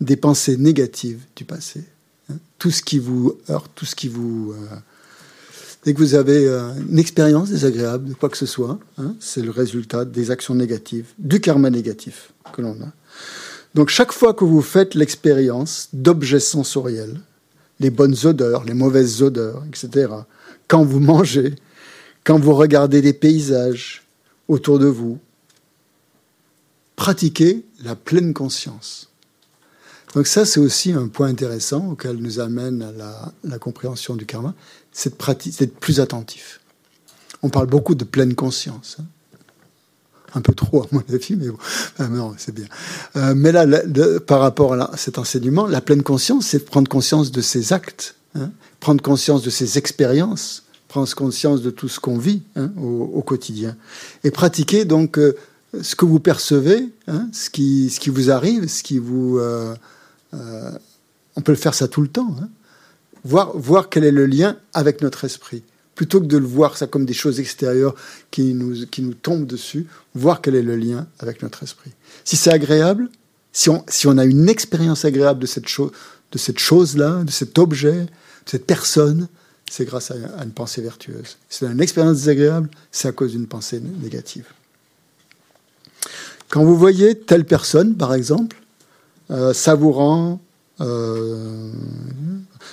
des 0.00 0.16
pensées 0.16 0.56
négatives 0.56 1.20
du 1.36 1.44
passé. 1.44 1.84
Hein. 2.30 2.36
Tout 2.58 2.70
ce 2.70 2.80
qui 2.80 2.98
vous 2.98 3.38
heurte, 3.50 3.70
tout 3.74 3.84
ce 3.84 3.94
qui 3.94 4.08
vous... 4.08 4.54
Euh, 4.54 4.76
dès 5.84 5.92
que 5.92 5.98
vous 5.98 6.14
avez 6.14 6.46
euh, 6.46 6.72
une 6.88 6.98
expérience 7.00 7.50
désagréable 7.50 8.14
quoi 8.14 8.30
que 8.30 8.38
ce 8.38 8.46
soit, 8.46 8.78
hein, 8.96 9.14
c'est 9.20 9.42
le 9.42 9.50
résultat 9.50 10.06
des 10.06 10.30
actions 10.30 10.54
négatives, 10.54 11.12
du 11.18 11.38
karma 11.42 11.68
négatif 11.68 12.32
que 12.54 12.62
l'on 12.62 12.80
a. 12.80 12.92
Donc 13.74 13.88
chaque 13.88 14.12
fois 14.12 14.34
que 14.34 14.44
vous 14.44 14.62
faites 14.62 14.94
l'expérience 14.94 15.88
d'objets 15.92 16.40
sensoriels, 16.40 17.20
les 17.80 17.90
bonnes 17.90 18.16
odeurs, 18.24 18.64
les 18.64 18.74
mauvaises 18.74 19.22
odeurs, 19.22 19.64
etc., 19.66 20.12
quand 20.68 20.84
vous 20.84 21.00
mangez, 21.00 21.54
quand 22.24 22.38
vous 22.38 22.54
regardez 22.54 23.02
des 23.02 23.12
paysages 23.12 24.02
autour 24.48 24.78
de 24.78 24.86
vous, 24.86 25.18
pratiquer 26.96 27.64
la 27.82 27.96
pleine 27.96 28.32
conscience. 28.32 29.08
Donc 30.14 30.26
ça, 30.26 30.44
c'est 30.44 30.60
aussi 30.60 30.92
un 30.92 31.08
point 31.08 31.28
intéressant 31.28 31.90
auquel 31.90 32.16
nous 32.16 32.38
amène 32.38 32.92
la, 33.44 33.58
compréhension 33.58 34.14
du 34.14 34.26
karma, 34.26 34.54
c'est 34.92 35.16
d'être 35.58 35.76
plus 35.80 36.00
attentif. 36.00 36.60
On 37.42 37.48
parle 37.48 37.66
beaucoup 37.66 37.94
de 37.94 38.04
pleine 38.04 38.34
conscience. 38.34 38.98
Hein. 39.00 39.04
Un 40.34 40.40
peu 40.40 40.54
trop, 40.54 40.82
à 40.82 40.86
mon 40.92 41.02
avis, 41.12 41.36
mais 41.36 41.48
bon. 41.48 41.58
Ah, 41.98 42.08
non, 42.08 42.34
c'est 42.38 42.54
bien. 42.54 42.66
Euh, 43.16 43.34
mais 43.36 43.52
là, 43.52 43.66
par 44.26 44.40
rapport 44.40 44.74
à, 44.74 44.96
cet 44.96 45.18
enseignement, 45.18 45.66
la 45.66 45.80
pleine 45.80 46.02
conscience, 46.02 46.46
c'est 46.46 46.64
prendre 46.64 46.88
conscience 46.88 47.32
de 47.32 47.40
ses 47.40 47.72
actes, 47.72 48.14
hein, 48.34 48.50
prendre 48.80 49.02
conscience 49.02 49.42
de 49.42 49.50
ses 49.50 49.78
expériences, 49.78 50.64
prendre 50.88 51.12
conscience 51.14 51.62
de 51.62 51.70
tout 51.70 51.88
ce 51.88 52.00
qu'on 52.00 52.18
vit 52.18 52.42
hein, 52.56 52.70
au, 52.80 53.22
quotidien. 53.22 53.76
Et 54.24 54.30
pratiquer 54.30 54.84
donc 54.84 55.18
euh, 55.18 55.36
ce 55.82 55.94
que 55.94 56.04
vous 56.04 56.20
percevez, 56.20 56.88
hein, 57.08 57.28
ce, 57.32 57.50
qui, 57.50 57.90
ce 57.90 58.00
qui 58.00 58.10
vous 58.10 58.30
arrive, 58.30 58.68
ce 58.68 58.82
qui 58.82 58.98
vous... 58.98 59.38
Euh, 59.38 59.74
on 61.36 61.40
peut 61.40 61.54
faire 61.54 61.74
ça 61.74 61.88
tout 61.88 62.02
le 62.02 62.08
temps. 62.08 62.34
Voir, 63.24 63.56
voir 63.56 63.88
quel 63.88 64.04
est 64.04 64.10
le 64.10 64.26
lien 64.26 64.56
avec 64.74 65.02
notre 65.02 65.24
esprit. 65.24 65.62
Plutôt 65.94 66.20
que 66.20 66.26
de 66.26 66.38
le 66.38 66.46
voir 66.46 66.76
ça 66.76 66.86
comme 66.86 67.04
des 67.04 67.12
choses 67.12 67.38
extérieures 67.38 67.94
qui 68.30 68.54
nous, 68.54 68.86
qui 68.86 69.02
nous 69.02 69.14
tombent 69.14 69.46
dessus, 69.46 69.86
voir 70.14 70.40
quel 70.40 70.54
est 70.54 70.62
le 70.62 70.76
lien 70.76 71.06
avec 71.18 71.42
notre 71.42 71.62
esprit. 71.62 71.90
Si 72.24 72.36
c'est 72.36 72.52
agréable, 72.52 73.10
si 73.52 73.68
on, 73.68 73.84
si 73.88 74.06
on 74.06 74.16
a 74.16 74.24
une 74.24 74.48
expérience 74.48 75.04
agréable 75.04 75.40
de 75.40 75.46
cette, 75.46 75.68
chose, 75.68 75.92
de 76.32 76.38
cette 76.38 76.58
chose-là, 76.58 77.24
de 77.24 77.30
cet 77.30 77.58
objet, 77.58 78.02
de 78.02 78.50
cette 78.50 78.66
personne, 78.66 79.28
c'est 79.70 79.84
grâce 79.84 80.10
à, 80.10 80.42
une 80.42 80.52
pensée 80.52 80.82
vertueuse. 80.82 81.36
Si 81.48 81.64
on 81.64 81.68
a 81.68 81.72
une 81.72 81.80
expérience 81.80 82.18
désagréable, 82.18 82.68
c'est 82.90 83.08
à 83.08 83.12
cause 83.12 83.32
d'une 83.32 83.46
pensée 83.46 83.80
négative. 83.80 84.46
Quand 86.50 86.64
vous 86.64 86.76
voyez 86.76 87.14
telle 87.18 87.46
personne, 87.46 87.96
par 87.96 88.12
exemple, 88.12 88.56
euh, 89.30 89.54
ça 89.54 89.72
euh, 90.80 91.70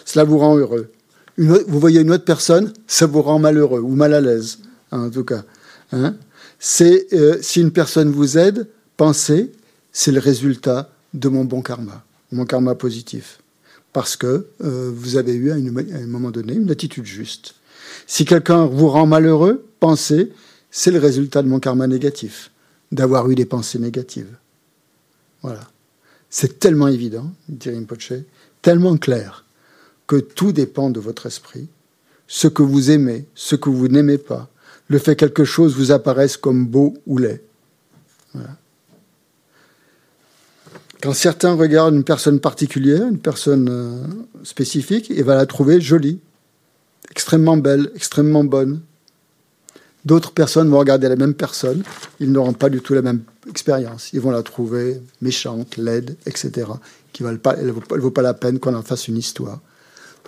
cela 0.05 0.23
vous 0.23 0.37
rend 0.37 0.57
heureux. 0.57 0.91
Vous 1.39 1.79
voyez 1.79 2.01
une 2.01 2.11
autre 2.11 2.25
personne, 2.25 2.73
ça 2.87 3.05
vous 3.05 3.21
rend 3.21 3.39
malheureux 3.39 3.79
ou 3.79 3.95
mal 3.95 4.13
à 4.13 4.21
l'aise, 4.21 4.59
hein, 4.91 5.05
en 5.05 5.09
tout 5.09 5.23
cas. 5.23 5.43
Hein. 5.91 6.15
Euh, 6.81 7.37
si 7.41 7.61
une 7.61 7.71
personne 7.71 8.11
vous 8.11 8.37
aide, 8.37 8.67
pensez, 8.97 9.51
c'est 9.91 10.11
le 10.11 10.19
résultat 10.19 10.91
de 11.13 11.29
mon 11.29 11.45
bon 11.45 11.61
karma, 11.61 12.03
mon 12.31 12.45
karma 12.45 12.75
positif, 12.75 13.39
parce 13.93 14.15
que 14.15 14.47
vous 14.59 15.17
avez 15.17 15.33
eu 15.33 15.51
à, 15.51 15.55
un 15.55 16.07
moment 16.07 16.31
donné 16.31 16.53
une 16.53 16.69
attitude 16.69 17.05
juste. 17.05 17.55
Si 18.05 18.25
quelqu'un 18.25 18.65
vous 18.65 18.89
rend 18.89 19.07
malheureux, 19.07 19.65
pensez, 19.79 20.31
c'est 20.71 20.91
le 20.91 20.99
résultat 20.99 21.41
de 21.41 21.47
mon 21.47 21.59
karma 21.59 21.87
négatif, 21.87 22.51
d'avoir 22.91 23.29
eu 23.29 23.35
des 23.35 23.45
pensées 23.45 23.79
négatives. 23.79 24.35
Voilà. 25.41 25.61
C'est 26.29 26.59
tellement 26.59 26.87
évident, 26.87 27.31
dit 27.47 27.69
Rinpoche, 27.69 28.13
tellement 28.61 28.97
clair, 28.97 29.45
que 30.09 30.15
tout 30.15 30.51
dépend 30.51 30.89
de 30.89 30.99
votre 30.99 31.27
esprit. 31.27 31.67
Ce 32.25 32.47
que 32.47 32.63
vous 32.63 32.89
aimez, 32.89 33.27
ce 33.35 33.55
que 33.55 33.69
vous 33.69 33.87
n'aimez 33.87 34.17
pas, 34.17 34.49
le 34.87 34.97
fait 34.97 35.15
que 35.15 35.19
quelque 35.25 35.45
chose 35.45 35.75
vous 35.75 35.91
apparaisse 35.91 36.35
comme 36.35 36.65
beau 36.65 36.95
ou 37.05 37.19
laid. 37.19 37.43
Quand 41.03 41.13
certains 41.13 41.53
regardent 41.53 41.93
une 41.93 42.03
personne 42.03 42.39
particulière, 42.39 43.07
une 43.07 43.19
personne 43.19 43.69
euh, 43.69 44.03
spécifique, 44.43 45.11
et 45.11 45.21
va 45.21 45.35
la 45.35 45.45
trouver 45.45 45.79
jolie, 45.79 46.19
extrêmement 47.11 47.55
belle, 47.55 47.91
extrêmement 47.95 48.43
bonne, 48.43 48.81
D'autres 50.05 50.31
personnes 50.31 50.69
vont 50.69 50.79
regarder 50.79 51.09
la 51.09 51.17
même 51.17 51.33
personne, 51.33 51.83
ils 52.21 52.31
n'auront 52.31 52.53
pas 52.53 52.69
du 52.69 52.79
tout 52.79 52.93
la 52.93 53.01
même 53.01 53.21
expérience. 53.49 54.11
Ils 54.13 54.21
vont 54.21 54.31
la 54.31 54.43
trouver 54.43 55.01
méchante, 55.21 55.75
laide, 55.75 56.15
etc. 56.25 56.67
Qui 57.11 57.23
elle 57.23 57.65
ne 57.65 57.71
vaut, 57.71 58.09
pas 58.09 58.21
la 58.21 58.33
peine 58.33 58.59
qu'on 58.59 58.75
en 58.75 58.81
fasse 58.81 59.09
une 59.09 59.17
histoire. 59.17 59.59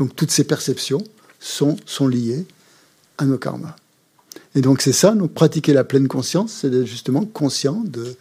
Donc 0.01 0.15
toutes 0.15 0.31
ces 0.31 0.45
perceptions 0.45 1.03
sont, 1.39 1.77
liées 2.07 2.47
à 3.19 3.25
nos 3.25 3.37
karmas. 3.37 3.75
Et 4.55 4.61
donc 4.61 4.81
c'est 4.81 4.93
ça, 4.93 5.13
donc 5.13 5.31
pratiquer 5.31 5.73
la 5.73 5.83
pleine 5.83 6.07
conscience, 6.07 6.53
c'est 6.53 6.71
d'être 6.71 6.87
justement 6.87 7.23
conscient 7.23 7.83
de, 7.83 8.15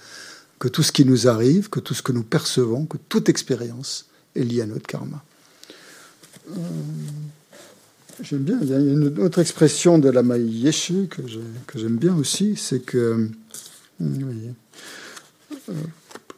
que 0.58 0.68
tout 0.68 0.82
ce 0.82 0.92
qui 0.92 1.06
nous 1.06 1.26
arrive, 1.26 1.70
que 1.70 1.80
tout 1.80 1.94
ce 1.94 2.02
que 2.02 2.12
nous 2.12 2.22
percevons, 2.22 2.84
que 2.84 2.98
toute 3.08 3.30
expérience 3.30 4.10
est 4.36 4.44
liée 4.44 4.60
à 4.60 4.66
notre 4.66 4.86
karma. 4.86 5.24
Euh, 6.50 6.52
J'aime 8.22 8.42
bien. 8.42 8.58
Il 8.60 8.68
y 8.68 8.74
a 8.74 8.78
une 8.78 9.18
autre 9.18 9.38
expression 9.38 9.98
de 9.98 10.10
la 10.10 10.20
Yeshe 10.36 10.92
que 11.08 11.22
j'aime 11.76 11.96
bien 11.96 12.14
aussi, 12.14 12.56
c'est 12.56 12.80
que. 12.80 12.98
Euh, 12.98 13.28
euh, 14.02 14.42
je 15.66 15.72
ne 15.72 15.76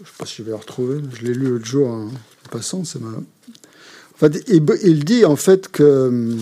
sais 0.06 0.12
pas 0.19 0.24
si 0.24 0.36
je 0.36 0.43
vais 0.44 0.52
la 0.52 0.59
retrouver, 0.59 1.01
je 1.12 1.27
l'ai 1.27 1.35
lu 1.35 1.48
l'autre 1.48 1.66
jour 1.66 1.89
en 1.89 2.10
passant, 2.48 2.85
ça 2.85 3.01
m'a. 3.01 3.10
Il, 4.23 5.05
dit 5.05 5.24
en 5.24 5.36
fait 5.36 5.69
que. 5.69 6.36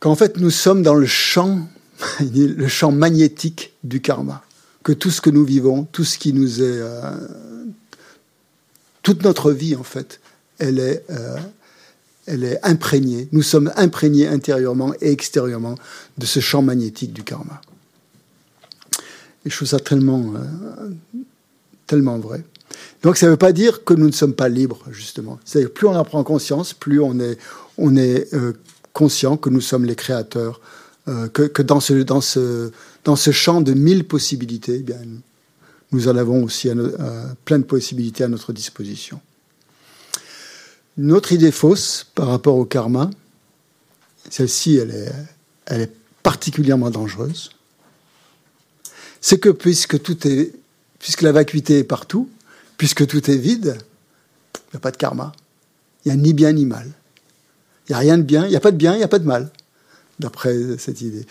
Qu'en 0.00 0.16
fait, 0.16 0.36
nous 0.38 0.50
sommes 0.50 0.82
dans 0.82 0.94
le 0.94 1.06
champ 1.06 1.68
le 2.20 2.68
champ 2.68 2.90
magnétique 2.90 3.74
du 3.84 4.00
karma. 4.00 4.42
Que 4.82 4.92
tout 4.92 5.10
ce 5.10 5.20
que 5.20 5.30
nous 5.30 5.44
vivons, 5.44 5.84
tout 5.84 6.04
ce 6.04 6.18
qui 6.18 6.32
nous 6.32 6.60
est. 6.60 6.80
Euh, 6.80 7.16
toute 9.02 9.22
notre 9.22 9.52
vie, 9.52 9.76
en 9.76 9.84
fait, 9.84 10.20
elle 10.58 10.80
est, 10.80 11.04
euh, 11.10 11.38
elle 12.26 12.44
est 12.44 12.58
imprégnée. 12.62 13.28
Nous 13.32 13.42
sommes 13.42 13.72
imprégnés 13.76 14.26
intérieurement 14.26 14.92
et 15.00 15.10
extérieurement 15.10 15.76
de 16.18 16.26
ce 16.26 16.40
champ 16.40 16.62
magnétique 16.62 17.12
du 17.12 17.22
karma. 17.22 17.60
Et 19.44 19.50
je 19.50 19.56
trouve 19.56 19.68
ça 19.68 19.78
tellement, 19.78 20.34
euh, 20.34 20.90
tellement 21.86 22.18
vrai. 22.18 22.44
Donc 23.02 23.16
ça 23.16 23.26
ne 23.26 23.32
veut 23.32 23.36
pas 23.36 23.52
dire 23.52 23.84
que 23.84 23.94
nous 23.94 24.06
ne 24.06 24.12
sommes 24.12 24.34
pas 24.34 24.48
libres, 24.48 24.82
justement. 24.90 25.38
C'est 25.44 25.68
plus 25.72 25.86
on 25.86 25.94
en 25.94 26.04
prend 26.04 26.24
conscience, 26.24 26.74
plus 26.74 27.00
on 27.00 27.18
est, 27.20 27.38
on 27.78 27.96
est 27.96 28.28
conscient 28.92 29.36
que 29.36 29.50
nous 29.50 29.60
sommes 29.60 29.84
les 29.84 29.94
créateurs 29.94 30.60
euh, 31.08 31.28
que, 31.28 31.62
dans, 31.62 31.78
ce, 31.78 31.92
dans, 31.94 32.20
ce, 32.20 32.72
dans 33.04 33.14
ce 33.14 33.30
champ 33.30 33.60
de 33.60 33.72
mille 33.72 34.04
possibilités, 34.04 34.78
eh 34.80 34.82
bien, 34.82 34.98
nous 35.92 36.08
en 36.08 36.16
avons 36.16 36.42
aussi 36.42 36.68
plein 37.44 37.60
de 37.60 37.64
possibilités 37.64 38.24
à 38.24 38.28
notre 38.28 38.52
disposition. 38.52 39.20
Notre 40.98 41.32
idée 41.32 41.52
fausse 41.52 42.06
par 42.14 42.28
rapport 42.28 42.56
au 42.56 42.64
karma, 42.64 43.10
celle-ci, 44.30 44.76
elle 44.76 44.90
est, 44.90 45.12
elle 45.66 45.82
est 45.82 45.92
particulièrement 46.22 46.90
dangereuse, 46.90 47.50
c'est 49.20 49.38
que 49.38 49.50
puisque 49.50 50.00
tout 50.02 50.26
est, 50.26 50.52
puisque 50.98 51.22
la 51.22 51.32
vacuité 51.32 51.78
est 51.78 51.84
partout, 51.84 52.28
puisque 52.78 53.06
tout 53.06 53.30
est 53.30 53.36
vide, 53.36 53.78
il 54.54 54.74
n'y 54.74 54.76
a 54.76 54.80
pas 54.80 54.90
de 54.90 54.96
karma. 54.96 55.32
Il 56.04 56.12
n'y 56.12 56.18
a 56.18 56.22
ni 56.22 56.32
bien 56.32 56.52
ni 56.52 56.64
mal. 56.64 56.90
Il 57.88 57.92
n'y 57.92 57.94
a 57.96 57.98
rien 57.98 58.18
de 58.18 58.22
bien, 58.22 58.44
il 58.46 58.50
n'y 58.50 58.56
a 58.56 58.60
pas 58.60 58.70
de 58.70 58.76
bien, 58.76 58.94
il 58.94 58.98
n'y 58.98 59.04
a 59.04 59.08
pas 59.08 59.18
de 59.18 59.26
mal 59.26 59.50
d'après 60.18 60.78
cette 60.78 61.00
idée. 61.00 61.26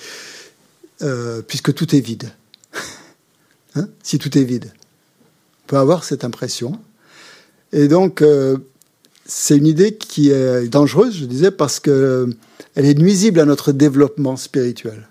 Euh, 1.02 1.42
puisque 1.42 1.74
tout 1.74 1.96
est 1.96 2.02
vide. 2.02 2.32
Hein, 3.78 3.90
si 4.04 4.20
tout 4.20 4.38
est 4.38 4.44
vide. 4.46 4.72
On 5.64 5.68
peut 5.68 5.78
avoir 5.78 6.06
cette 6.06 6.24
impression. 6.24 6.80
Et 7.74 7.90
donc, 7.90 8.22
euh, 8.22 8.58
c'est 9.26 9.58
une 9.58 9.66
idée 9.66 9.96
qui 9.96 10.30
est 10.30 10.68
dangereuse, 10.68 11.18
je 11.18 11.26
disais, 11.26 11.52
parce 11.52 11.80
qu'elle 11.80 12.36
est 12.76 12.98
nuisible 12.98 13.40
à 13.40 13.46
notre 13.46 13.72
développement 13.72 14.38
spirituel. 14.38 15.08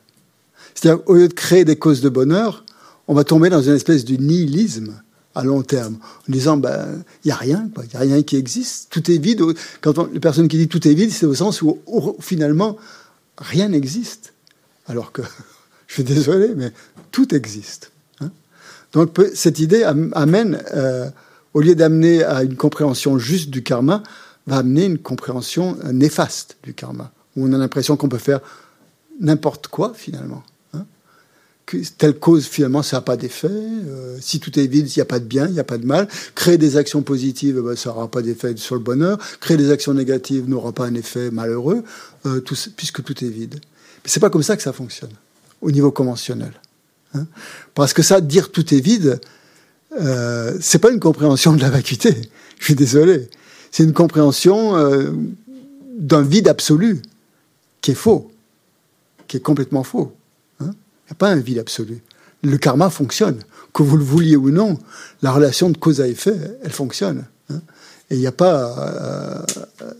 C'est-à-dire, 0.75 1.03
au 1.07 1.15
lieu 1.15 1.29
de 1.29 1.35
créer 1.35 1.65
des 1.65 1.77
causes 1.77 2.01
de 2.01 2.09
bonheur, 2.09 2.65
on 3.09 3.15
va 3.15 3.25
tomber 3.25 3.51
dans 3.51 3.63
une 3.63 3.75
espèce 3.75 4.05
de 4.05 4.17
nihilisme 4.17 4.95
à 5.35 5.43
long 5.43 5.63
terme, 5.63 5.97
en 6.29 6.33
disant, 6.33 6.57
ben, 6.57 7.03
il 7.25 7.29
n'y 7.29 7.33
a 7.33 7.37
rien, 7.37 7.69
il 7.83 7.89
n'y 7.89 7.97
a 7.97 7.99
rien 7.99 8.23
qui 8.23 8.37
existe, 8.37 8.89
tout 8.91 9.11
est 9.11 9.19
vide. 9.19 9.43
Quand 9.81 10.13
les 10.13 10.21
personnes 10.21 10.47
qui 10.47 10.57
disent 10.59 10.69
tout 10.69 10.87
est 10.87 10.95
vide, 10.95 11.11
c'est 11.11 11.27
au 11.27 11.35
sens 11.35 11.61
où, 11.61 11.81
finalement, 12.21 12.77
rien 13.39 13.69
n'existe. 13.69 14.33
Alors 14.87 15.11
que, 15.13 15.23
je 15.89 15.95
suis 15.95 16.05
désolé, 16.05 16.53
mais 16.57 16.73
tout 17.11 17.35
existe. 17.35 17.91
Hein. 18.21 18.31
Donc 18.93 19.19
cette 19.35 19.59
idée 19.59 19.83
amène, 19.83 20.63
euh, 20.75 21.11
au 21.55 21.61
lieu 21.61 21.75
d'amener 21.75 22.23
à 22.25 22.43
une 22.43 22.57
compréhension 22.57 23.19
juste 23.19 23.51
du 23.51 23.63
karma, 23.63 24.03
va 24.47 24.59
amener 24.59 24.85
une 24.85 24.99
compréhension 24.99 25.77
néfaste 25.93 26.57
du 26.63 26.75
karma, 26.75 27.13
où 27.37 27.47
on 27.47 27.53
a 27.53 27.59
l'impression 27.59 27.97
qu'on 27.97 28.09
peut 28.09 28.19
faire 28.19 28.41
n'importe 29.21 29.69
quoi 29.69 29.93
finalement. 29.95 30.43
Hein. 30.75 30.85
que 31.67 31.79
telle 31.97 32.19
cause, 32.19 32.47
finalement, 32.47 32.83
ça 32.83 32.99
n'a 32.99 33.01
pas 33.01 33.17
d'effet. 33.17 33.49
Euh, 33.49 34.19
si 34.21 34.41
tout 34.41 34.59
est 34.59 34.67
vide, 34.67 34.89
il 34.89 34.99
n'y 34.99 35.03
a 35.03 35.07
pas 35.07 35.21
de 35.21 35.25
bien, 35.25 35.47
il 35.47 35.53
n'y 35.53 35.61
a 35.61 35.65
pas 35.65 35.79
de 35.79 35.87
mal. 35.87 36.09
Créer 36.35 36.59
des 36.59 36.77
actions 36.77 37.03
positives, 37.03 37.61
ben, 37.61 37.77
ça 37.77 37.91
n'aura 37.91 38.11
pas 38.11 38.21
d'effet 38.21 38.55
sur 38.57 38.75
le 38.75 38.83
bonheur. 38.83 39.19
Créer 39.41 39.57
des 39.57 39.71
actions 39.71 39.95
négatives 39.95 40.49
n'aura 40.49 40.73
pas 40.73 40.85
un 40.85 40.95
effet 40.95 41.31
malheureux. 41.31 41.85
Euh, 42.27 42.43
puisque 42.77 43.03
tout 43.03 43.25
est 43.25 43.29
vide. 43.29 43.55
Mais 44.03 44.11
c'est 44.11 44.21
pas 44.21 44.31
comme 44.31 44.43
ça 44.43 44.57
que 44.57 44.63
ça 44.63 44.73
fonctionne 44.73 45.13
au 45.63 45.71
niveau 45.71 45.91
conventionnel. 45.91 46.53
Hein. 47.15 47.27
Parce 47.75 47.93
que 47.93 48.03
ça, 48.03 48.21
dire 48.21 48.51
tout 48.51 48.75
est 48.75 48.81
vide, 48.81 49.21
euh, 50.01 50.57
c'est 50.61 50.79
pas 50.79 50.91
une 50.91 51.01
compréhension 51.01 51.53
de 51.53 51.61
la 51.61 51.71
vacuité. 51.71 52.31
Je 52.59 52.65
suis 52.65 52.75
désolé. 52.75 53.29
C'est 53.71 53.85
une 53.85 53.93
compréhension 53.93 54.77
euh, 54.77 55.11
d'un 55.99 56.23
vide 56.23 56.49
absolu 56.49 57.03
qui 57.81 57.93
est 57.93 57.97
faux, 57.97 58.31
qui 59.27 59.37
est 59.37 59.41
complètement 59.41 59.83
faux. 59.83 60.13
Hein. 60.61 60.71
Il 60.71 61.11
n'y 61.11 61.13
a 61.13 61.15
pas 61.15 61.29
un 61.29 61.37
vide 61.37 61.59
absolu. 61.59 62.03
Le 62.43 62.57
karma 62.59 62.91
fonctionne. 62.91 63.41
Que 63.73 63.83
vous 63.83 63.97
le 63.97 64.05
vouliez 64.05 64.37
ou 64.37 64.51
non, 64.51 64.79
la 65.21 65.33
relation 65.33 65.69
de 65.69 65.77
cause 65.77 66.01
à 66.01 66.07
effet, 66.07 66.37
elle 66.63 66.71
fonctionne. 66.71 67.25
Hein. 67.51 67.61
Et 68.11 68.15
il 68.15 68.21
n'y 68.21 68.27
a 68.29 68.33
pas, 68.33 69.45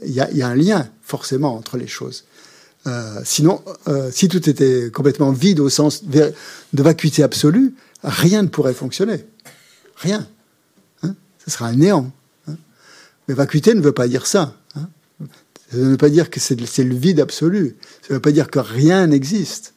il 0.03 0.11
y, 0.11 0.37
y, 0.37 0.43
a 0.43 0.49
un 0.49 0.55
lien 0.55 0.89
forcément 1.03 1.57
entre 1.57 1.77
les 1.77 1.89
choses. 1.89 2.25
Euh, 2.87 3.21
sinon, 3.25 3.63
euh, 3.89 4.11
si 4.13 4.29
tout 4.29 4.49
était 4.49 4.91
complètement 4.93 5.33
vide 5.33 5.61
au 5.61 5.69
sens 5.69 6.05
de 6.05 6.33
vacuité 6.73 7.23
absolue, 7.23 7.75
rien 8.03 8.43
ne 8.43 8.49
pourrait 8.49 8.75
fonctionner. 8.75 9.25
Rien. 9.97 10.27
Hein? 11.03 11.15
Ce 11.45 11.51
sera 11.51 11.67
un 11.67 11.77
néant. 11.77 12.11
Hein? 12.49 12.57
Mais 13.29 13.35
vacuité 13.35 13.75
ne 13.75 13.81
veut 13.81 13.93
pas 13.93 14.09
dire 14.09 14.27
ça. 14.27 14.55
Hein? 14.77 14.89
Ça 15.71 15.77
ne 15.77 15.91
veut 15.91 15.97
pas 15.97 16.11
dire 16.11 16.31
que 16.31 16.41
c'est 16.41 16.55
le 16.57 16.95
vide 16.95 17.21
absolu. 17.21 17.77
Ça 18.03 18.09
ne 18.11 18.15
veut 18.15 18.23
pas 18.23 18.33
dire 18.33 18.51
que 18.51 18.59
rien 18.59 19.07
n'existe. 19.07 19.75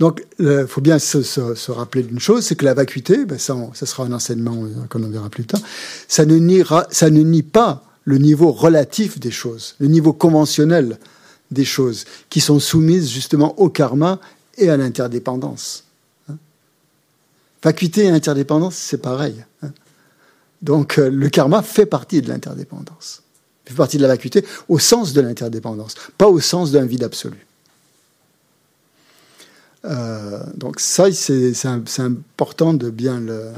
Donc, 0.00 0.24
il 0.38 0.64
faut 0.66 0.80
bien 0.80 0.98
se, 0.98 1.70
rappeler 1.70 2.02
d'une 2.02 2.18
chose, 2.18 2.42
c'est 2.42 2.56
que 2.56 2.64
la 2.64 2.72
vacuité, 2.72 3.26
ben 3.26 3.38
ça, 3.38 3.54
sera 3.74 4.04
un 4.04 4.12
enseignement 4.12 4.64
euh, 4.64 4.86
qu'on 4.88 5.04
en 5.04 5.10
verra 5.10 5.28
plus 5.28 5.44
tard, 5.44 5.60
ça 6.08 6.24
ne 6.24 6.38
nie 6.38 7.42
pas 7.42 7.84
le 8.04 8.16
niveau 8.16 8.50
relatif 8.50 9.20
des 9.20 9.30
choses, 9.30 9.76
le 9.78 9.88
niveau 9.88 10.14
conventionnel 10.14 10.98
des 11.50 11.66
choses, 11.66 12.06
qui 12.30 12.40
sont 12.40 12.58
soumises 12.60 13.10
justement 13.10 13.60
au 13.60 13.68
karma 13.68 14.20
et 14.60 14.70
à 14.70 14.76
l'interdépendance. 14.76 15.84
Hein. 16.28 16.36
Vacuité 17.62 18.04
et 18.04 18.10
interdépendance, 18.10 18.76
c'est 18.76 18.98
pareil. 18.98 19.44
Hein. 19.62 19.70
Donc 20.62 20.98
euh, 20.98 21.10
le 21.10 21.28
karma 21.28 21.62
fait 21.62 21.86
partie 21.86 22.22
de 22.22 22.28
l'interdépendance. 22.28 23.22
Fait 23.64 23.74
partie 23.74 23.96
de 23.96 24.02
la 24.02 24.08
vacuité 24.08 24.44
au 24.68 24.78
sens 24.78 25.12
de 25.12 25.20
l'interdépendance, 25.20 25.94
pas 26.18 26.28
au 26.28 26.40
sens 26.40 26.72
d'un 26.72 26.84
vide 26.84 27.04
absolu. 27.04 27.46
Euh, 29.86 30.42
donc 30.54 30.80
ça, 30.80 31.10
c'est 31.10 31.66
important 31.98 32.74
de 32.74 32.90
bien 32.90 33.20
le... 33.20 33.52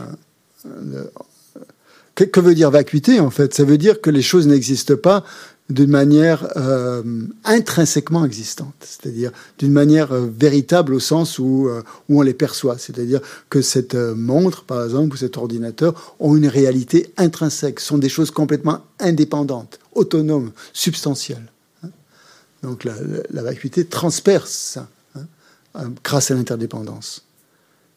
que, 2.14 2.40
veut 2.40 2.54
dire 2.54 2.70
vacuité 2.70 3.18
en 3.18 3.30
fait? 3.30 3.54
Ça 3.54 3.64
veut 3.64 3.78
dire 3.78 4.00
que 4.00 4.10
les 4.10 4.22
choses 4.22 4.46
n'existent 4.46 4.96
pas 4.96 5.24
d'une 5.70 5.90
manière 5.90 6.48
euh, 6.56 7.02
intrinsèquement 7.44 8.24
existante, 8.24 8.74
c'est-à-dire 8.80 9.32
d'une 9.58 9.72
manière 9.72 10.12
euh, 10.12 10.26
véritable 10.26 10.92
au 10.94 11.00
sens 11.00 11.38
où, 11.38 11.68
où 12.08 12.18
on 12.18 12.22
les 12.22 12.34
perçoit, 12.34 12.78
c'est-à-dire 12.78 13.20
que 13.48 13.62
cette 13.62 13.94
montre, 13.94 14.64
par 14.64 14.84
exemple, 14.84 15.14
ou 15.14 15.16
cet 15.16 15.36
ordinateur 15.36 16.16
ont 16.20 16.36
une 16.36 16.48
réalité 16.48 17.12
intrinsèque, 17.16 17.80
sont 17.80 17.98
des 17.98 18.08
choses 18.08 18.30
complètement 18.30 18.80
indépendantes, 19.00 19.78
autonomes, 19.94 20.52
substantielles. 20.72 21.50
Hein. 21.84 21.90
Donc 22.62 22.84
la, 22.84 23.42
vacuité 23.42 23.86
transperce 23.86 24.50
ça. 24.50 24.88
Euh, 25.76 25.88
grâce 26.04 26.30
à 26.30 26.34
l'interdépendance. 26.34 27.24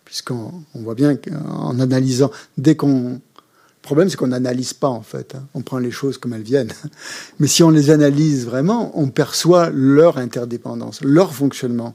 Puisqu'on 0.05 0.63
voit 0.75 0.95
bien 0.95 1.15
qu'en 1.15 1.77
analysant, 1.79 2.31
dès 2.57 2.75
qu'on... 2.75 3.19
Le 3.85 3.87
problème, 3.87 4.09
c'est 4.09 4.17
qu'on 4.17 4.29
n'analyse 4.29 4.73
pas, 4.73 4.87
en 4.87 5.03
fait. 5.03 5.35
Hein. 5.35 5.45
On 5.53 5.61
prend 5.61 5.77
les 5.77 5.91
choses 5.91 6.17
comme 6.17 6.33
elles 6.33 6.41
viennent. 6.41 6.73
Mais 7.39 7.45
si 7.45 7.61
on 7.61 7.69
les 7.69 7.91
analyse 7.91 8.47
vraiment, 8.47 8.91
on 8.99 9.09
perçoit 9.09 9.69
leur 9.69 10.17
interdépendance, 10.17 11.01
leur 11.03 11.35
fonctionnement. 11.35 11.93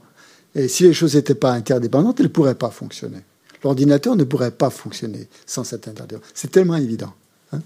Et 0.54 0.68
si 0.68 0.84
les 0.84 0.92
choses 0.92 1.16
n'étaient 1.16 1.34
pas 1.34 1.50
interdépendantes, 1.50 2.20
elles 2.20 2.26
ne 2.26 2.30
pourraient 2.30 2.54
pas 2.54 2.70
fonctionner. 2.70 3.18
L'ordinateur 3.64 4.14
ne 4.14 4.22
pourrait 4.22 4.52
pas 4.52 4.70
fonctionner 4.70 5.26
sans 5.46 5.64
cette 5.64 5.88
interdépendance. 5.88 6.30
C'est 6.32 6.52
tellement 6.52 6.76
évident. 6.76 7.12
Hein, 7.52 7.58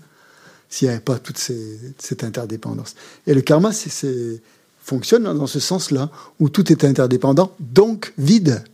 S'il 0.71 0.89
n'y 0.89 0.95
avait 0.95 1.03
pas 1.03 1.19
toute 1.19 1.37
cette 1.37 2.25
interdépendance. 2.25 2.95
Et 3.27 3.35
le 3.35 3.43
karma, 3.43 3.75
c'est 3.75 4.41
fonctionne 4.83 5.25
dans 5.25 5.47
ce 5.47 5.61
sens-là, 5.61 6.11
où 6.41 6.49
tout 6.49 6.73
est 6.73 6.83
interdépendant, 6.85 7.55
donc 7.61 8.15
vide, 8.17 8.65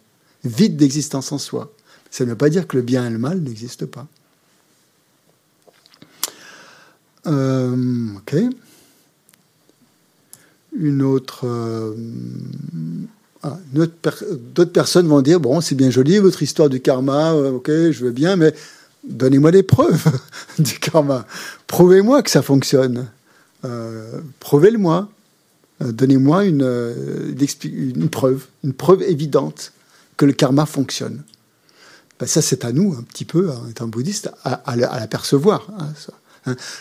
vide 0.44 0.77
d'existence 0.77 1.32
en 1.32 1.39
soi. 1.39 1.72
Ça 2.09 2.24
ne 2.24 2.31
veut 2.31 2.36
pas 2.36 2.51
dire 2.51 2.68
que 2.68 2.77
le 2.77 2.85
bien 2.85 3.05
et 3.05 3.10
le 3.10 3.18
mal 3.18 3.40
n'existent 3.40 3.86
pas. 3.86 4.06
Euh, 7.27 8.07
ok. 8.17 8.37
Une 10.79 11.03
autre. 11.03 11.47
Euh, 11.47 11.95
ah, 13.43 13.59
d'autres 13.73 14.73
personnes 14.73 15.09
vont 15.09 15.23
dire 15.23 15.41
bon, 15.41 15.61
c'est 15.61 15.75
bien 15.75 15.91
joli 15.91 16.19
votre 16.19 16.43
histoire 16.43 16.69
du 16.69 16.81
karma, 16.81 17.33
euh, 17.33 17.53
ok, 17.53 17.69
je 17.69 18.05
veux 18.05 18.11
bien, 18.11 18.37
mais 18.37 18.55
donnez-moi 19.03 19.51
des 19.51 19.63
preuves 19.63 20.05
du 20.59 20.79
karma. 20.79 21.27
Prouvez-moi 21.67 22.23
que 22.23 22.31
ça 22.31 22.43
fonctionne. 22.43 23.07
Prouvez-le-moi. 24.41 25.09
Donnez-moi 25.81 26.45
une, 26.45 28.09
preuve, 28.11 28.47
une 28.65 28.75
preuve 28.75 29.03
évidente 29.03 29.73
que 30.19 30.27
le 30.27 30.33
karma 30.33 30.67
fonctionne. 30.67 31.23
Ben, 32.19 32.27
ça, 32.27 32.43
c'est 32.43 32.67
à 32.67 32.73
nous, 32.73 32.95
un 32.99 33.03
petit 33.03 33.25
peu, 33.25 33.51
en 33.51 33.67
étant 33.69 33.89
bouddhiste, 33.89 34.31
à, 34.45 34.77
l'apercevoir. 34.77 35.67
Hein, 35.79 35.89
hein. 36.09 36.15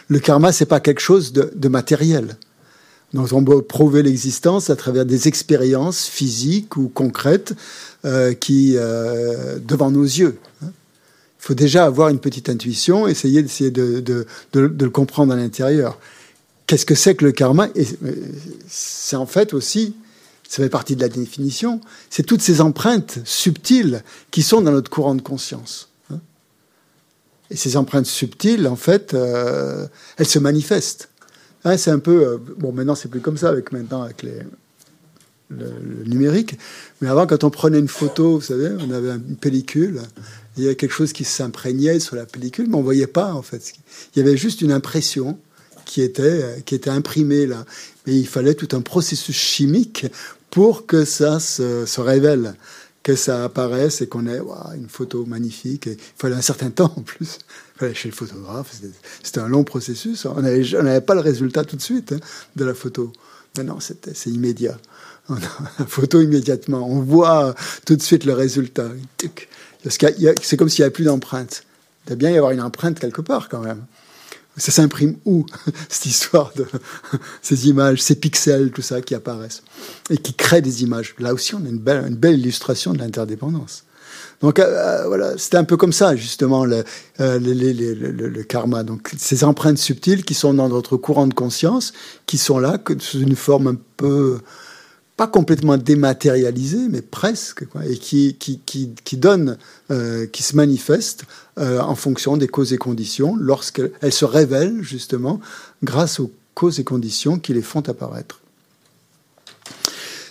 Le 0.08 0.20
karma, 0.20 0.52
c'est 0.52 0.66
pas 0.66 0.80
quelque 0.80 1.02
chose 1.02 1.34
de, 1.34 1.68
matériel. 1.68 2.38
Donc, 3.14 3.34
on 3.34 3.44
peut 3.44 3.62
prouver 3.62 4.04
l'existence 4.04 4.70
à 4.70 4.76
travers 4.76 5.06
des 5.06 5.28
expériences 5.28 6.06
physiques 6.06 6.78
ou 6.78 6.90
concrètes 6.90 7.54
euh, 8.06 8.34
qui, 8.34 8.74
devant 8.74 9.92
nos 9.92 10.04
yeux. 10.04 10.38
Hein. 10.64 10.72
Il 11.40 11.46
faut 11.46 11.54
déjà 11.54 11.86
avoir 11.86 12.10
une 12.10 12.20
petite 12.20 12.50
intuition, 12.50 13.08
essayer 13.08 13.42
d'essayer 13.42 13.72
de, 13.72 14.02
de, 14.02 14.26
le 14.54 14.90
comprendre 14.90 15.32
à 15.34 15.38
l'intérieur. 15.38 15.98
Qu'est-ce 16.68 16.86
que 16.86 16.96
c'est 16.96 17.16
que 17.16 17.26
le 17.26 17.32
karma? 17.32 17.70
Et 17.76 17.88
c'est 18.68 19.16
en 19.16 19.26
fait 19.26 19.54
aussi, 19.54 19.96
ça 20.48 20.62
fait 20.62 20.70
partie 20.70 20.96
de 20.96 21.02
la 21.02 21.10
définition, 21.10 21.80
c'est 22.10 22.24
toutes 22.24 22.42
ces 22.42 22.60
empreintes 22.60 23.20
subtiles 23.24 24.04
qui 24.32 24.44
sont 24.44 24.62
dans 24.62 24.72
notre 24.72 24.90
courant 24.90 25.16
de 25.16 25.22
conscience. 25.22 25.89
Et 27.52 27.56
ces 27.56 27.78
empreintes 27.78 28.06
subtiles, 28.06 28.68
en 28.68 28.76
fait, 28.76 29.14
euh, 29.14 29.88
elles 30.18 30.28
se 30.28 30.40
manifestent. 30.40 31.10
Hein, 31.66 31.78
c'est 31.78 31.92
un 31.92 32.00
peu 32.00 32.26
euh, 32.26 32.38
bon. 32.58 32.72
Maintenant, 32.72 32.96
c'est 32.96 33.10
plus 33.10 33.22
comme 33.22 33.38
ça 33.38 33.50
avec 33.50 33.72
maintenant 33.72 34.04
avec 34.04 34.24
le, 34.24 34.32
numérique. 36.06 36.60
Mais 37.02 37.08
avant, 37.08 37.26
quand 37.26 37.44
on 37.44 37.50
prenait 37.50 37.80
une 37.80 37.88
photo, 37.88 38.36
vous 38.36 38.46
savez, 38.46 38.70
on 38.88 38.92
avait 38.92 39.10
une 39.10 39.36
pellicule. 39.36 40.02
Il 40.58 40.64
y 40.64 40.68
avait 40.68 40.76
quelque 40.76 40.94
chose 40.94 41.12
qui 41.12 41.24
s'imprégnait 41.24 42.00
sur 42.00 42.16
la 42.16 42.28
pellicule, 42.28 42.68
mais 42.70 42.76
on 42.76 42.84
voyait 42.84 43.08
pas 43.08 43.34
en 43.34 43.42
fait. 43.42 43.74
Il 44.14 44.20
y 44.20 44.22
avait 44.22 44.38
juste 44.38 44.62
une 44.62 44.72
impression 44.72 45.40
qui 45.86 46.04
était, 46.04 46.62
qui 46.68 46.76
était 46.76 46.92
imprimé 46.92 47.48
là. 47.48 47.66
Mais 48.06 48.16
il 48.16 48.28
fallait 48.28 48.54
tout 48.54 48.76
un 48.76 48.82
processus 48.82 49.36
chimique 49.36 50.06
pour 50.50 50.86
que 50.86 51.06
ça 51.06 51.40
se, 51.40 52.00
révèle, 52.00 52.56
que 53.10 53.16
ça 53.16 53.46
apparaisse 53.46 54.02
et 54.02 54.08
qu'on 54.08 54.28
ait 54.28 54.40
une 54.76 54.88
photo 54.88 55.26
magnifique. 55.26 55.88
il 55.88 55.98
fallait 56.16 56.36
un 56.36 56.44
certain 56.44 56.70
temps 56.70 56.94
en 56.96 57.02
plus. 57.02 57.40
Il 57.76 57.80
fallait 57.80 57.94
chez 57.96 58.08
le 58.08 58.14
photographe. 58.14 58.72
C'était 59.24 59.40
un 59.40 59.48
long 59.48 59.64
processus. 59.64 60.26
On 60.26 60.44
n'avait 60.44 61.02
pas 61.02 61.16
le 61.16 61.22
résultat 61.22 61.64
tout 61.64 61.76
de 61.76 61.82
suite 61.82 62.12
hein, 62.12 62.20
de 62.56 62.66
la 62.66 62.76
photo. 62.76 63.12
Mais 63.58 63.64
non, 63.64 63.80
c'est 63.80 64.28
immédiat. 64.28 64.78
On 65.28 65.38
a 65.38 65.40
la 65.80 65.88
photo 65.88 66.22
immédiatement. 66.22 66.88
On 66.88 67.00
voit 67.00 67.56
tout 67.84 67.96
de 67.96 68.02
suite 68.04 68.26
le 68.26 68.34
résultat. 68.34 68.90
C'est 69.90 70.58
comme 70.58 70.70
s'il 70.70 70.84
n'y 70.84 70.86
avait 70.86 70.94
plus 70.94 71.06
d'empreinte. 71.06 71.64
Il 72.06 72.10
doit 72.10 72.16
bien 72.16 72.30
y 72.30 72.38
avoir 72.38 72.52
une 72.52 72.62
empreinte 72.62 73.00
quelque 73.00 73.22
part 73.22 73.50
quand 73.50 73.62
même 73.62 73.86
ça 74.60 74.72
s'imprime 74.72 75.16
où 75.26 75.46
cette 75.90 76.06
histoire 76.06 76.52
de 76.56 76.66
ces 77.42 77.68
images, 77.68 78.02
ces 78.02 78.16
pixels, 78.16 78.72
tout 78.72 78.82
ça 78.82 79.02
qui 79.02 79.16
apparaissent 79.16 79.64
et 80.10 80.18
qui 80.18 80.34
créent 80.34 80.62
des 80.62 80.84
images? 80.84 81.16
Là 81.20 81.34
aussi, 81.34 81.56
on 81.56 81.66
a 81.66 81.70
une 81.70 81.80
belle, 81.80 82.06
une 82.08 82.16
belle 82.16 82.40
illustration 82.40 82.94
de 82.94 83.00
l'interdépendance. 83.00 83.84
Donc 84.42 84.60
euh, 84.60 84.64
euh, 84.64 85.08
voilà, 85.08 85.38
c'était 85.38 85.58
un 85.58 85.64
peu 85.64 85.76
comme 85.78 85.92
ça 85.92 86.16
justement 86.16 86.66
le, 86.66 86.84
euh, 87.20 87.40
le, 87.40 88.44
karma. 88.44 88.84
Donc 88.84 89.12
ces 89.18 89.44
empreintes 89.44 89.78
subtiles 89.78 90.24
qui 90.24 90.34
sont 90.34 90.54
dans 90.54 90.70
notre 90.70 90.98
courant 90.98 91.28
de 91.28 91.34
conscience, 91.34 91.94
qui 92.26 92.38
sont 92.38 92.60
là 92.60 92.78
sous 93.00 93.20
une 93.20 93.36
forme 93.36 93.68
un 93.68 93.78
peu 93.98 94.40
pas 95.20 95.28
complètement 95.28 95.76
dématérialisé, 95.76 96.88
mais 96.90 97.02
presque, 97.02 97.66
et 97.86 97.98
qui, 97.98 99.18
donne, 99.18 99.58
euh, 99.92 100.26
qui 100.28 100.44
se 100.44 100.56
manifeste 100.56 101.26
euh, 101.58 101.82
en 101.82 101.96
fonction 101.96 102.38
des 102.38 102.48
causes 102.48 102.72
et 102.72 102.78
conditions, 102.78 103.36
lorsqu'elles 103.38 104.14
se 104.14 104.24
révèlent 104.24 104.82
justement 104.82 105.42
grâce 105.84 106.22
aux 106.22 106.32
causes 106.54 106.80
et 106.80 106.86
conditions 106.86 107.38
qui 107.38 107.54
les 107.54 107.62
font 107.62 107.82
apparaître. 107.90 108.40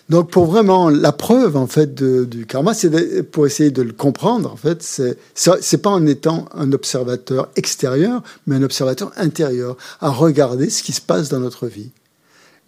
Donc 0.09 0.31
pour 0.31 0.47
vraiment 0.47 0.89
la 0.89 1.13
preuve 1.13 1.59
en 1.59 1.67
fait 1.67 1.95
du 1.95 2.47
karma, 2.47 2.73
c'est 2.73 3.23
pour 3.25 3.47
essayer 3.47 3.71
de 3.71 3.83
le 3.83 3.93
comprendre 3.93 4.51
en 4.51 4.57
fait, 4.57 4.83
c'est 4.83 5.19
c'est 5.35 5.83
pas 5.83 5.91
en 5.91 6.07
étant 6.07 6.47
un 6.55 6.73
observateur 6.73 7.51
extérieur, 7.57 8.23
mais 8.47 8.57
un 8.57 8.63
observateur 8.63 9.13
intérieur, 9.19 9.77
à 10.01 10.09
regarder 10.09 10.71
ce 10.71 10.83
qui 10.83 10.95
se 10.95 11.03
passe 11.03 11.29
dans 11.29 11.41
notre 11.41 11.67
vie. 11.67 11.91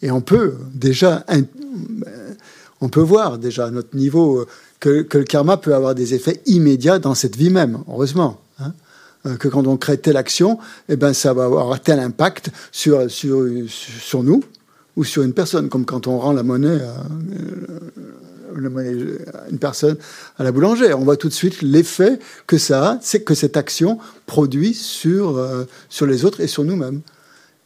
Et 0.02 0.10
on 0.10 0.20
peut 0.20 0.54
déjà, 0.74 1.24
on 2.80 2.88
peut 2.88 3.00
voir 3.00 3.38
déjà 3.38 3.66
à 3.66 3.70
notre 3.70 3.96
niveau 3.96 4.46
que, 4.80 5.06
le 5.12 5.24
karma 5.24 5.56
peut 5.56 5.74
avoir 5.74 5.94
des 5.94 6.14
effets 6.14 6.40
immédiats 6.46 6.98
dans 6.98 7.14
cette 7.14 7.36
vie 7.36 7.50
même, 7.50 7.78
heureusement. 7.88 8.40
Hein. 8.58 8.72
Euh, 9.26 9.36
que 9.36 9.48
quand 9.48 9.66
on 9.66 9.76
crée 9.76 9.98
telle 9.98 10.16
action, 10.16 10.58
eh 10.88 10.96
ben, 10.96 11.12
ça 11.12 11.34
va 11.34 11.44
avoir 11.44 11.78
tel 11.80 12.00
impact 12.00 12.50
sur, 12.72 13.10
sur, 13.10 13.46
sur 13.68 14.22
nous 14.22 14.42
ou 14.96 15.04
sur 15.04 15.22
une 15.22 15.34
personne, 15.34 15.68
comme 15.68 15.84
quand 15.84 16.06
on 16.06 16.18
rend 16.18 16.32
la 16.32 16.42
monnaie 16.42 16.80
à, 16.80 17.04
euh, 18.56 19.18
une 19.50 19.58
personne 19.58 19.96
à 20.38 20.44
la 20.44 20.52
boulangère. 20.52 20.98
On 20.98 21.04
voit 21.04 21.18
tout 21.18 21.28
de 21.28 21.34
suite 21.34 21.60
l'effet 21.60 22.18
que 22.46 22.56
ça 22.56 22.92
a, 22.92 22.98
c'est 23.02 23.22
que 23.22 23.34
cette 23.34 23.58
action 23.58 23.98
produit 24.24 24.72
sur, 24.72 25.36
euh, 25.36 25.64
sur 25.90 26.06
les 26.06 26.24
autres 26.24 26.40
et 26.40 26.46
sur 26.46 26.64
nous-mêmes. 26.64 27.02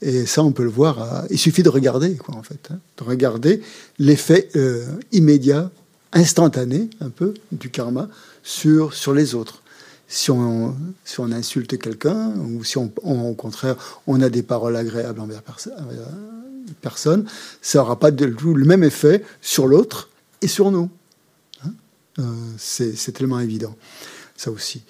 Et 0.05 0.27
ça, 0.27 0.45
on 0.45 0.53
peut 0.53 0.65
le 0.65 0.71
voir. 0.71 1.25
Il 1.31 1.39
suffit 1.39 1.63
de 1.63 1.71
regarder, 1.71 2.15
quoi, 2.17 2.35
en 2.35 2.43
fait, 2.43 2.69
hein. 2.71 2.79
de 2.99 3.05
regarder 3.05 3.63
l'effet 3.99 4.51
euh, 4.55 4.85
immédiat, 5.13 5.71
instantané, 6.13 6.91
un 7.01 7.09
peu, 7.09 7.33
du 7.53 7.71
karma 7.71 8.09
sur 8.43 8.93
sur 8.93 9.15
les 9.15 9.35
autres. 9.35 9.63
Si 10.07 10.31
on, 10.31 10.77
si 11.07 11.21
on 11.21 11.33
insulte 11.33 11.79
quelqu'un, 11.79 12.35
ou 12.37 12.63
si 12.65 12.77
on, 12.77 12.93
au 13.03 13.35
contraire, 13.35 13.77
on 14.07 14.21
a 14.21 14.29
des 14.29 14.43
paroles 14.43 14.77
agréables 14.77 15.19
envers 15.19 15.43
personne, 16.83 17.27
ça 17.63 17.79
n'aura 17.79 17.99
pas 17.99 18.11
le 18.11 18.65
même 18.65 18.85
effet 18.85 19.25
sur 19.41 19.67
l'autre 19.67 20.11
et 20.43 20.49
sur 20.49 20.71
nous. 20.71 20.91
Hein. 21.65 21.71
Euh, 22.19 22.23
c'est 22.59 23.13
tellement 23.13 23.41
évident, 23.41 23.75
ça 24.37 24.51
aussi 24.51 24.83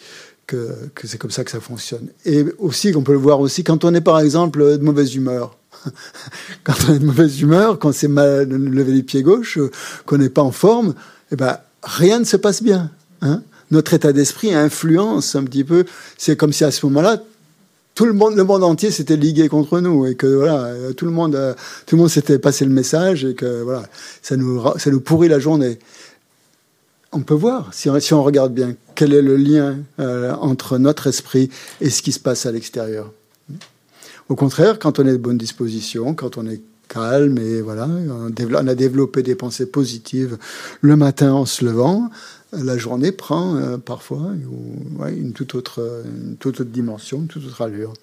que, 0.47 0.69
c'est 1.05 1.19
comme 1.19 1.31
ça 1.31 1.45
que 1.45 1.51
ça 1.51 1.61
fonctionne. 1.61 2.09
Et 2.25 2.45
aussi, 2.59 2.93
qu'on 2.93 3.03
peut 3.03 3.13
le 3.13 3.19
voir 3.19 3.41
aussi 3.41 3.65
quand 3.65 3.85
on 3.85 3.95
est 3.95 4.01
par 4.01 4.21
exemple 4.21 4.79
de 4.79 4.83
mauvaise 4.83 5.15
humeur. 5.15 5.57
quand 6.65 6.75
on 6.89 6.95
est 6.95 6.99
de 6.99 7.05
mauvaise 7.07 7.41
humeur, 7.41 7.79
quand 7.79 7.93
c'est 7.93 8.09
mal 8.09 8.49
levé 8.49 8.93
les 8.93 9.03
pieds 9.03 9.23
gauche, 9.23 9.59
qu'on 10.07 10.19
n'est 10.19 10.29
pas 10.29 10.43
en 10.43 10.53
forme, 10.53 10.95
eh 11.33 11.37
ben, 11.37 11.59
rien 11.83 12.19
ne 12.19 12.25
se 12.25 12.37
passe 12.37 12.63
bien. 12.63 12.91
Hein 13.23 13.43
notre 13.71 13.95
état 13.95 14.13
d'esprit 14.13 14.55
influence 14.55 15.35
un 15.35 15.45
petit 15.45 15.65
peu. 15.65 15.85
C'est 16.17 16.37
comme 16.37 16.53
si 16.53 16.65
à 16.65 16.71
ce 16.71 16.85
moment-là, 16.87 17.23
tout 17.95 18.07
le 18.07 18.13
monde, 18.13 18.35
le 18.35 18.43
monde 18.43 18.65
entier 18.65 18.91
s'était 18.91 19.17
ligué 19.17 19.49
contre 19.49 19.81
nous 19.81 20.07
et 20.07 20.17
que 20.17 20.27
voilà, 20.27 20.73
tout 20.97 21.05
le 21.05 21.13
monde, 21.13 21.39
tout 21.87 21.97
le 21.97 22.03
monde 22.03 22.11
s'était 22.11 22.39
passé 22.39 22.65
le 22.65 22.73
message 22.73 23.25
et 23.25 23.35
que 23.35 23.63
voilà, 23.63 23.85
ça 24.21 24.37
nous, 24.37 24.61
ça 24.79 24.91
nous 24.91 25.01
pourrit 25.01 25.29
la 25.29 25.39
journée. 25.39 25.79
On 27.17 27.21
peut 27.21 27.35
voir, 27.35 27.73
si 27.73 27.89
on, 28.13 28.25
regarde 28.25 28.53
bien, 28.53 28.75
quel 28.97 29.15
est 29.15 29.23
le 29.23 29.37
lien 29.37 29.79
euh, 30.01 30.35
entre 30.35 30.79
notre 30.79 31.07
esprit 31.07 31.49
et 31.81 31.89
ce 31.89 32.03
qui 32.03 32.11
se 32.11 32.19
passe 32.19 32.45
à 32.45 32.51
l'extérieur. 32.51 33.13
Au 34.29 34.35
contraire, 34.35 34.81
quand 34.81 34.99
on 34.99 35.07
est 35.07 35.13
de 35.13 35.19
bonne 35.19 35.39
disposition, 35.39 36.15
quand 36.15 36.39
on 36.39 36.47
est 36.49 36.61
calme 36.89 37.39
et 37.39 37.61
voilà, 37.61 37.87
on, 37.89 38.67
a 38.67 38.75
développé 38.75 39.23
des 39.23 39.37
pensées 39.37 39.67
positives 39.67 40.39
le 40.81 40.97
matin 40.97 41.33
en 41.33 41.47
se 41.47 41.65
levant, 41.65 42.11
la 42.53 42.77
journée 42.77 43.13
prend 43.13 43.55
euh, 43.57 43.79
parfois 43.79 44.33
une, 45.09 45.33
toute 45.35 45.55
autre, 45.55 46.03
toute 46.41 46.61
autre 46.61 46.71
dimension, 46.71 47.21
une 47.21 47.29
toute 47.29 47.47
autre 47.47 47.63
allure. 47.63 47.95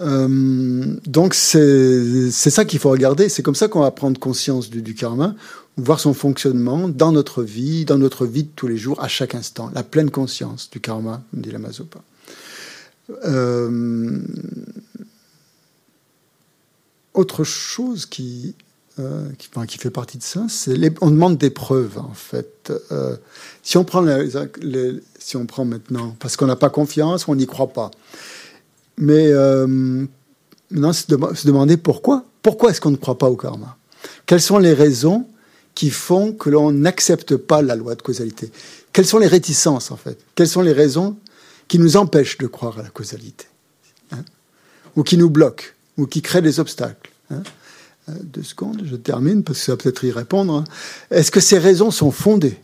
Euh, 0.00 0.96
donc 1.06 1.34
c'est 1.34 2.30
ça 2.30 2.64
qu'il 2.64 2.78
faut 2.78 2.90
regarder. 2.90 3.28
C'est 3.28 3.42
comme 3.42 3.54
ça 3.54 3.68
qu'on 3.68 3.80
va 3.80 3.90
prendre 3.90 4.18
conscience 4.18 4.70
du, 4.70 4.94
karma, 4.94 5.34
voir 5.78 6.00
son 6.00 6.12
fonctionnement 6.12 6.88
dans 6.88 7.12
notre 7.12 7.42
vie, 7.42 7.84
dans 7.84 7.98
notre 7.98 8.26
vie 8.26 8.42
de 8.42 8.50
tous 8.54 8.66
les 8.66 8.76
jours, 8.76 9.02
à 9.02 9.08
chaque 9.08 9.34
instant. 9.34 9.70
La 9.74 9.84
pleine 9.84 10.10
conscience 10.10 10.68
du 10.70 10.80
karma, 10.80 11.22
dit 11.32 11.50
la 11.50 11.58
Mazopa. 11.58 12.00
Euh, 13.24 14.20
autre 17.14 17.44
chose 17.44 18.04
qui 18.04 18.54
euh, 18.98 19.30
qui, 19.38 19.78
fait 19.78 19.90
partie 19.90 20.18
de 20.18 20.24
ça, 20.24 20.46
c'est 20.48 20.76
on 21.00 21.10
demande 21.10 21.38
des 21.38 21.50
preuves 21.50 21.98
en 21.98 22.12
fait. 22.12 22.72
Euh, 22.90 23.16
si 23.62 23.76
on 23.76 23.84
prend 23.84 24.04
si 25.20 25.36
on 25.36 25.46
prend 25.46 25.64
maintenant, 25.64 26.16
parce 26.18 26.36
qu'on 26.36 26.46
n'a 26.46 26.56
pas 26.56 26.68
confiance, 26.68 27.28
on 27.28 27.36
n'y 27.36 27.46
croit 27.46 27.68
pas. 27.68 27.92
Mais 28.96 29.32
maintenant, 30.70 30.92
se, 30.92 31.04
se 31.04 31.46
demander 31.46 31.76
pourquoi. 31.76 32.24
Pourquoi 32.42 32.70
est-ce 32.70 32.80
qu'on 32.80 32.90
ne 32.90 32.96
croit 32.96 33.18
pas 33.18 33.30
au 33.30 33.36
karma? 33.36 33.76
Quelles 34.26 34.40
sont 34.40 34.58
les 34.58 34.72
raisons 34.74 35.26
qui 35.78 35.90
font 35.90 36.32
que 36.32 36.50
l'on 36.50 36.72
n'accepte 36.72 37.36
pas 37.36 37.62
la 37.62 37.76
loi 37.76 37.94
de 37.94 38.02
causalité. 38.02 38.50
Quelles 38.92 39.06
sont 39.06 39.18
les 39.18 39.28
réticences 39.28 39.92
en 39.92 39.96
fait? 39.96 40.18
Quelles 40.34 40.48
sont 40.48 40.60
les 40.60 40.72
raisons 40.72 41.16
qui 41.68 41.78
nous 41.78 41.96
empêchent 41.96 42.38
de 42.38 42.48
croire 42.48 42.80
à 42.80 42.82
la 42.82 42.88
causalité 42.88 43.46
hein? 44.10 44.24
Ou 44.96 45.04
qui 45.04 45.16
nous 45.16 45.30
bloquent 45.30 45.66
Ou 45.96 46.06
qui 46.06 46.20
créent 46.20 46.42
des 46.42 46.58
obstacles 46.58 47.12
hein? 47.30 47.44
Euh, 48.08 48.12
deux 48.24 48.42
secondes, 48.42 48.82
je 48.90 48.96
termine 48.96 49.44
parce 49.44 49.60
que 49.60 49.64
ça 49.66 49.72
va 49.72 49.76
peut-être 49.76 50.02
y 50.02 50.10
répondre. 50.10 50.52
Hein. 50.52 50.64
Est-ce 51.12 51.30
que 51.30 51.38
ces 51.38 51.58
raisons 51.58 51.92
sont 51.92 52.10
fondées 52.10 52.58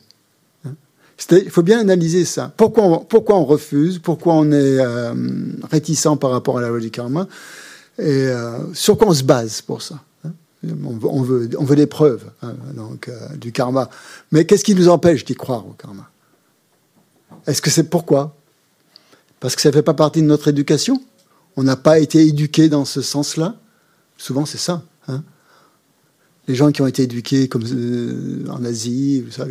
Il 1.30 1.50
faut 1.50 1.62
bien 1.62 1.78
analyser 1.78 2.24
ça. 2.24 2.52
Pourquoi 2.56 3.06
on, 3.12 3.44
refuse? 3.44 4.00
Pourquoi 4.00 4.34
on 4.34 4.50
est 4.50 4.80
euh, 4.80 5.14
réticent 5.70 6.18
par 6.20 6.32
rapport 6.32 6.58
à 6.58 6.62
la 6.62 6.68
loi 6.68 6.80
du 6.80 6.90
karma? 6.90 7.28
Et 7.96 8.26
euh, 8.26 8.74
sur 8.74 8.98
quoi 8.98 9.06
on 9.06 9.14
se 9.14 9.22
base 9.22 9.62
pour 9.62 9.82
ça? 9.82 10.00
On, 10.84 11.22
veut, 11.22 11.76
des 11.76 11.86
preuves 11.86 12.30
donc, 12.74 13.10
du 13.36 13.52
karma. 13.52 13.90
Mais 14.32 14.44
qu'est-ce 14.44 14.64
qui 14.64 14.74
nous 14.74 14.88
empêche 14.88 15.24
d'y 15.24 15.34
croire 15.34 15.66
au 15.66 15.72
karma? 15.72 16.10
Est-ce 17.46 17.60
que 17.62 17.70
c'est 17.70 17.90
pourquoi? 17.90 18.34
Parce 19.40 19.56
que 19.56 19.62
ça 19.62 19.68
ne 19.68 19.74
fait 19.74 19.82
pas 19.82 19.94
partie 19.94 20.22
de 20.22 20.26
notre 20.26 20.48
éducation? 20.48 21.02
On 21.56 21.62
n'a 21.62 21.76
pas 21.76 21.98
été 21.98 22.26
éduqué 22.26 22.68
dans 22.68 22.84
ce 22.84 23.02
sens-là? 23.02 23.56
Souvent, 24.16 24.46
c'est 24.46 24.58
ça. 24.58 24.82
Hein 25.08 25.22
les 26.46 26.54
gens 26.54 26.70
qui 26.72 26.82
ont 26.82 26.86
été 26.86 27.04
éduqués 27.04 27.48
comme 27.48 27.64
euh, 27.64 28.46
en 28.50 28.64
Asie, 28.64 29.24
ça, 29.30 29.46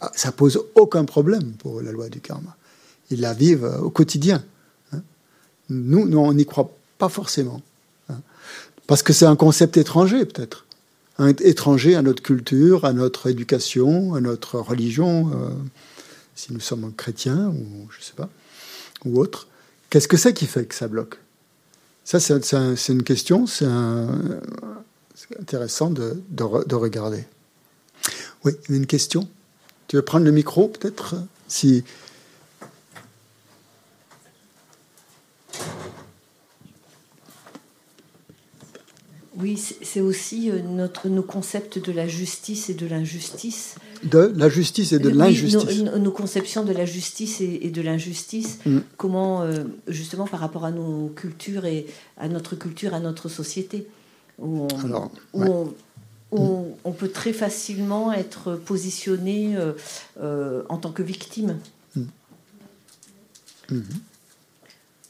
ah, 0.00 0.12
ça 0.14 0.32
pose 0.32 0.62
aucun 0.74 1.04
problème 1.04 1.52
pour 1.52 1.80
la 1.80 1.92
loi 1.92 2.08
du 2.08 2.20
karma. 2.20 2.56
Ils 3.10 3.20
la 3.20 3.32
vivent 3.32 3.64
euh, 3.64 3.78
au 3.78 3.90
quotidien. 3.90 4.44
Hein. 4.92 5.00
Nous, 5.70 6.06
nous, 6.06 6.18
on 6.18 6.32
n'y 6.34 6.44
croit 6.44 6.70
pas 6.98 7.08
forcément. 7.08 7.62
Parce 8.86 9.02
que 9.02 9.12
c'est 9.12 9.26
un 9.26 9.36
concept 9.36 9.76
étranger, 9.76 10.24
peut-être. 10.24 10.64
Étranger 11.40 11.96
à 11.96 12.02
notre 12.02 12.22
culture, 12.22 12.84
à 12.84 12.92
notre 12.92 13.28
éducation, 13.28 14.14
à 14.14 14.20
notre 14.20 14.58
religion, 14.58 15.30
euh, 15.34 15.50
si 16.34 16.52
nous 16.52 16.60
sommes 16.60 16.92
chrétiens, 16.94 17.48
ou 17.48 17.88
je 17.90 18.04
sais 18.04 18.12
pas, 18.14 18.28
ou 19.04 19.18
autre. 19.18 19.48
Qu'est-ce 19.88 20.08
que 20.08 20.16
c'est 20.16 20.34
qui 20.34 20.46
fait 20.46 20.66
que 20.66 20.74
ça 20.74 20.88
bloque? 20.88 21.18
Ça, 22.04 22.20
c'est 22.20 22.92
une 22.92 23.02
question, 23.02 23.46
c'est 23.46 23.66
intéressant 25.40 25.90
de, 25.90 26.22
de, 26.30 26.74
regarder. 26.74 27.24
Oui, 28.44 28.52
une 28.68 28.86
question? 28.86 29.28
Tu 29.88 29.96
veux 29.96 30.02
prendre 30.02 30.24
le 30.24 30.30
micro, 30.30 30.68
peut-être? 30.68 31.16
Si... 31.48 31.82
Oui, 39.38 39.60
c'est 39.82 40.00
aussi 40.00 40.50
euh, 40.50 40.60
notre, 40.62 41.08
nos 41.08 41.22
concepts 41.22 41.78
de 41.78 41.92
la 41.92 42.08
justice 42.08 42.70
et 42.70 42.74
de 42.74 42.86
l'injustice. 42.86 43.74
De 44.02 44.32
la 44.34 44.48
justice 44.48 44.92
et 44.92 44.98
de 44.98 45.10
l'injustice. 45.10 45.82
Nos, 45.82 46.10
conceptions 46.10 46.64
de 46.64 46.72
la 46.72 46.86
justice 46.86 47.40
et, 47.40 47.70
de 47.70 47.82
l'injustice. 47.82 48.58
Mm. 48.64 48.78
Comment, 48.96 49.42
euh, 49.42 49.64
justement, 49.88 50.26
par 50.26 50.40
rapport 50.40 50.64
à 50.64 50.70
nos 50.70 51.08
cultures 51.08 51.66
et 51.66 51.86
à 52.16 52.28
notre 52.28 52.56
culture, 52.56 52.94
à 52.94 53.00
notre 53.00 53.28
société 53.28 53.86
où 54.38 54.66
on, 56.84 56.92
peut 56.92 57.08
très 57.08 57.32
facilement 57.32 58.12
être 58.12 58.54
positionné 58.54 59.56
euh, 59.56 59.72
euh, 60.20 60.62
en 60.68 60.78
tant 60.78 60.92
que 60.92 61.02
victime. 61.02 61.58
Mm. 61.94 62.02
Mm-hmm. 63.70 63.82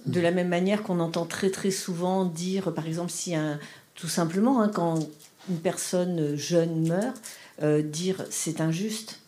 De 0.06 0.20
la 0.20 0.30
même 0.30 0.48
manière 0.48 0.82
qu'on 0.82 1.00
entend 1.00 1.26
très 1.26 1.50
très 1.50 1.72
souvent 1.72 2.24
dire, 2.24 2.72
par 2.72 2.86
exemple, 2.86 3.10
si 3.10 3.34
un, 3.34 3.58
tout 3.96 4.08
simplement, 4.08 4.62
hein, 4.62 4.68
quand 4.68 5.08
une 5.48 5.58
personne 5.58 6.36
jeune 6.36 6.86
meurt, 6.86 7.16
euh, 7.62 7.82
dire 7.82 8.24
c'est 8.30 8.60
injuste. 8.60 9.20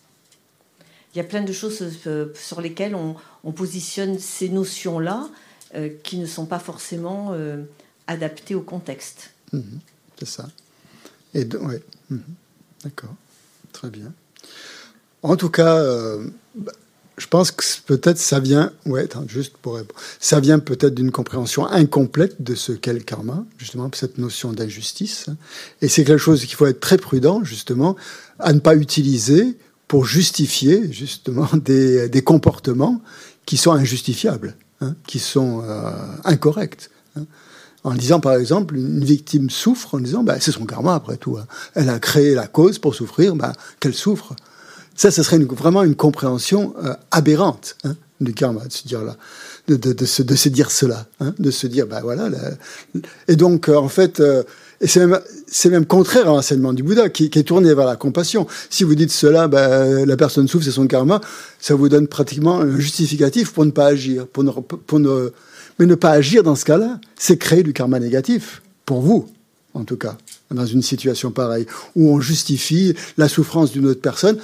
Il 1.14 1.18
y 1.18 1.20
a 1.20 1.24
plein 1.24 1.42
de 1.42 1.52
choses 1.52 1.82
sur 2.34 2.60
lesquelles 2.60 2.94
on, 2.94 3.16
positionne 3.52 4.18
ces 4.18 4.50
notions-là 4.50 5.28
qui 6.02 6.18
ne 6.18 6.26
sont 6.26 6.44
pas 6.44 6.58
forcément 6.58 7.34
adaptées 8.06 8.54
au 8.54 8.60
contexte. 8.60 9.30
Mhm. 9.52 9.80
c'est 10.18 10.28
ça. 10.28 10.48
Et. 11.34 11.46
Mhm. 12.10 12.22
D'accord. 12.84 13.14
Très 13.72 13.90
bien. 13.90 14.12
En 15.22 15.36
tout 15.36 15.50
cas, 15.50 15.76
euh, 15.78 16.28
bah, 16.54 16.72
je 17.18 17.26
pense 17.26 17.50
que 17.50 17.64
peut-être 17.86 18.18
ça 18.18 18.40
vient, 18.40 18.72
ouais, 18.86 19.08
juste 19.26 19.56
pour 19.58 19.78
ça 20.20 20.40
vient 20.40 20.58
peut-être 20.58 20.94
d'une 20.94 21.10
compréhension 21.10 21.66
incomplète 21.66 22.42
de 22.42 22.54
ce 22.54 22.72
qu'est 22.72 22.92
le 22.92 23.00
karma, 23.00 23.44
justement, 23.58 23.90
cette 23.92 24.18
notion 24.18 24.52
d'injustice. 24.52 25.26
Et 25.82 25.88
c'est 25.88 26.04
quelque 26.04 26.18
chose 26.18 26.44
qu'il 26.44 26.54
faut 26.54 26.66
être 26.66 26.80
très 26.80 26.96
prudent, 26.96 27.44
justement, 27.44 27.96
à 28.38 28.52
ne 28.52 28.60
pas 28.60 28.76
utiliser 28.76 29.58
pour 29.86 30.04
justifier, 30.04 30.92
justement, 30.92 31.48
des, 31.64 32.08
des 32.08 32.22
comportements 32.22 33.00
qui 33.46 33.56
sont 33.56 33.72
injustifiables, 33.72 34.56
hein, 34.80 34.94
qui 35.06 35.18
sont 35.18 35.62
euh, 35.64 35.90
incorrects. 36.24 36.90
Hein 37.16 37.24
en 37.84 37.94
disant 37.94 38.20
par 38.20 38.34
exemple, 38.34 38.76
une 38.76 39.04
victime 39.04 39.50
souffre 39.50 39.94
en 39.94 40.00
disant, 40.00 40.22
bah, 40.22 40.36
c'est 40.40 40.52
son 40.52 40.66
karma 40.66 40.94
après 40.94 41.16
tout. 41.16 41.38
Hein. 41.38 41.46
Elle 41.74 41.88
a 41.88 41.98
créé 41.98 42.34
la 42.34 42.46
cause 42.46 42.78
pour 42.78 42.94
souffrir, 42.94 43.34
bah, 43.36 43.52
qu'elle 43.80 43.94
souffre. 43.94 44.34
Ça, 44.98 45.12
ce 45.12 45.22
serait 45.22 45.38
vraiment 45.38 45.84
une 45.84 45.94
compréhension 45.94 46.74
euh, 46.84 46.92
aberrante 47.12 47.76
hein, 47.84 47.94
du 48.20 48.34
karma, 48.34 48.64
de 48.64 48.72
se 48.72 48.84
dire 48.84 49.04
là, 49.04 49.16
de, 49.68 50.04
se, 50.04 50.48
dire 50.48 50.72
cela, 50.72 51.06
hein, 51.20 51.32
de 51.38 51.52
se 51.52 51.68
dire, 51.68 51.86
bah 51.86 52.00
voilà. 52.02 52.28
Et 53.28 53.36
donc, 53.36 53.68
euh, 53.68 53.76
en 53.76 53.88
fait, 53.88 54.18
euh, 54.18 54.42
c'est 54.84 55.06
même, 55.06 55.20
même 55.66 55.86
contraire 55.86 56.24
à 56.24 56.32
l'enseignement 56.32 56.72
du 56.72 56.82
Bouddha, 56.82 57.10
qui, 57.10 57.30
qui, 57.30 57.38
est 57.38 57.44
tourné 57.44 57.72
vers 57.74 57.86
la 57.86 57.94
compassion. 57.94 58.48
Si 58.70 58.82
vous 58.82 58.96
dites 58.96 59.12
cela, 59.12 59.46
bah, 59.46 60.04
la 60.04 60.16
personne 60.16 60.48
souffre, 60.48 60.64
c'est 60.64 60.72
son 60.72 60.88
karma, 60.88 61.20
ça 61.60 61.76
vous 61.76 61.88
donne 61.88 62.08
pratiquement 62.08 62.58
un 62.58 62.76
justificatif 62.80 63.52
pour 63.52 63.64
ne 63.64 63.70
pas 63.70 63.86
agir, 63.86 64.26
pour 64.26 64.42
ne, 64.42 64.50
pour 64.50 64.98
ne 64.98 65.30
mais 65.78 65.86
ne 65.86 65.94
pas 65.94 66.10
agir 66.10 66.42
dans 66.42 66.56
ce 66.56 66.64
cas-là, 66.64 66.98
c'est 67.16 67.36
créer 67.36 67.62
du 67.62 67.72
karma 67.72 68.00
négatif, 68.00 68.62
pour 68.84 69.00
vous, 69.00 69.28
en 69.74 69.84
tout 69.84 69.96
cas, 69.96 70.18
dans 70.50 70.66
une 70.66 70.82
situation 70.82 71.30
pareille, 71.30 71.66
où 71.94 72.10
on 72.10 72.20
justifie 72.20 72.96
la 73.16 73.28
souffrance 73.28 73.70
d'une 73.70 73.86
autre 73.86 74.00
personne 74.00 74.38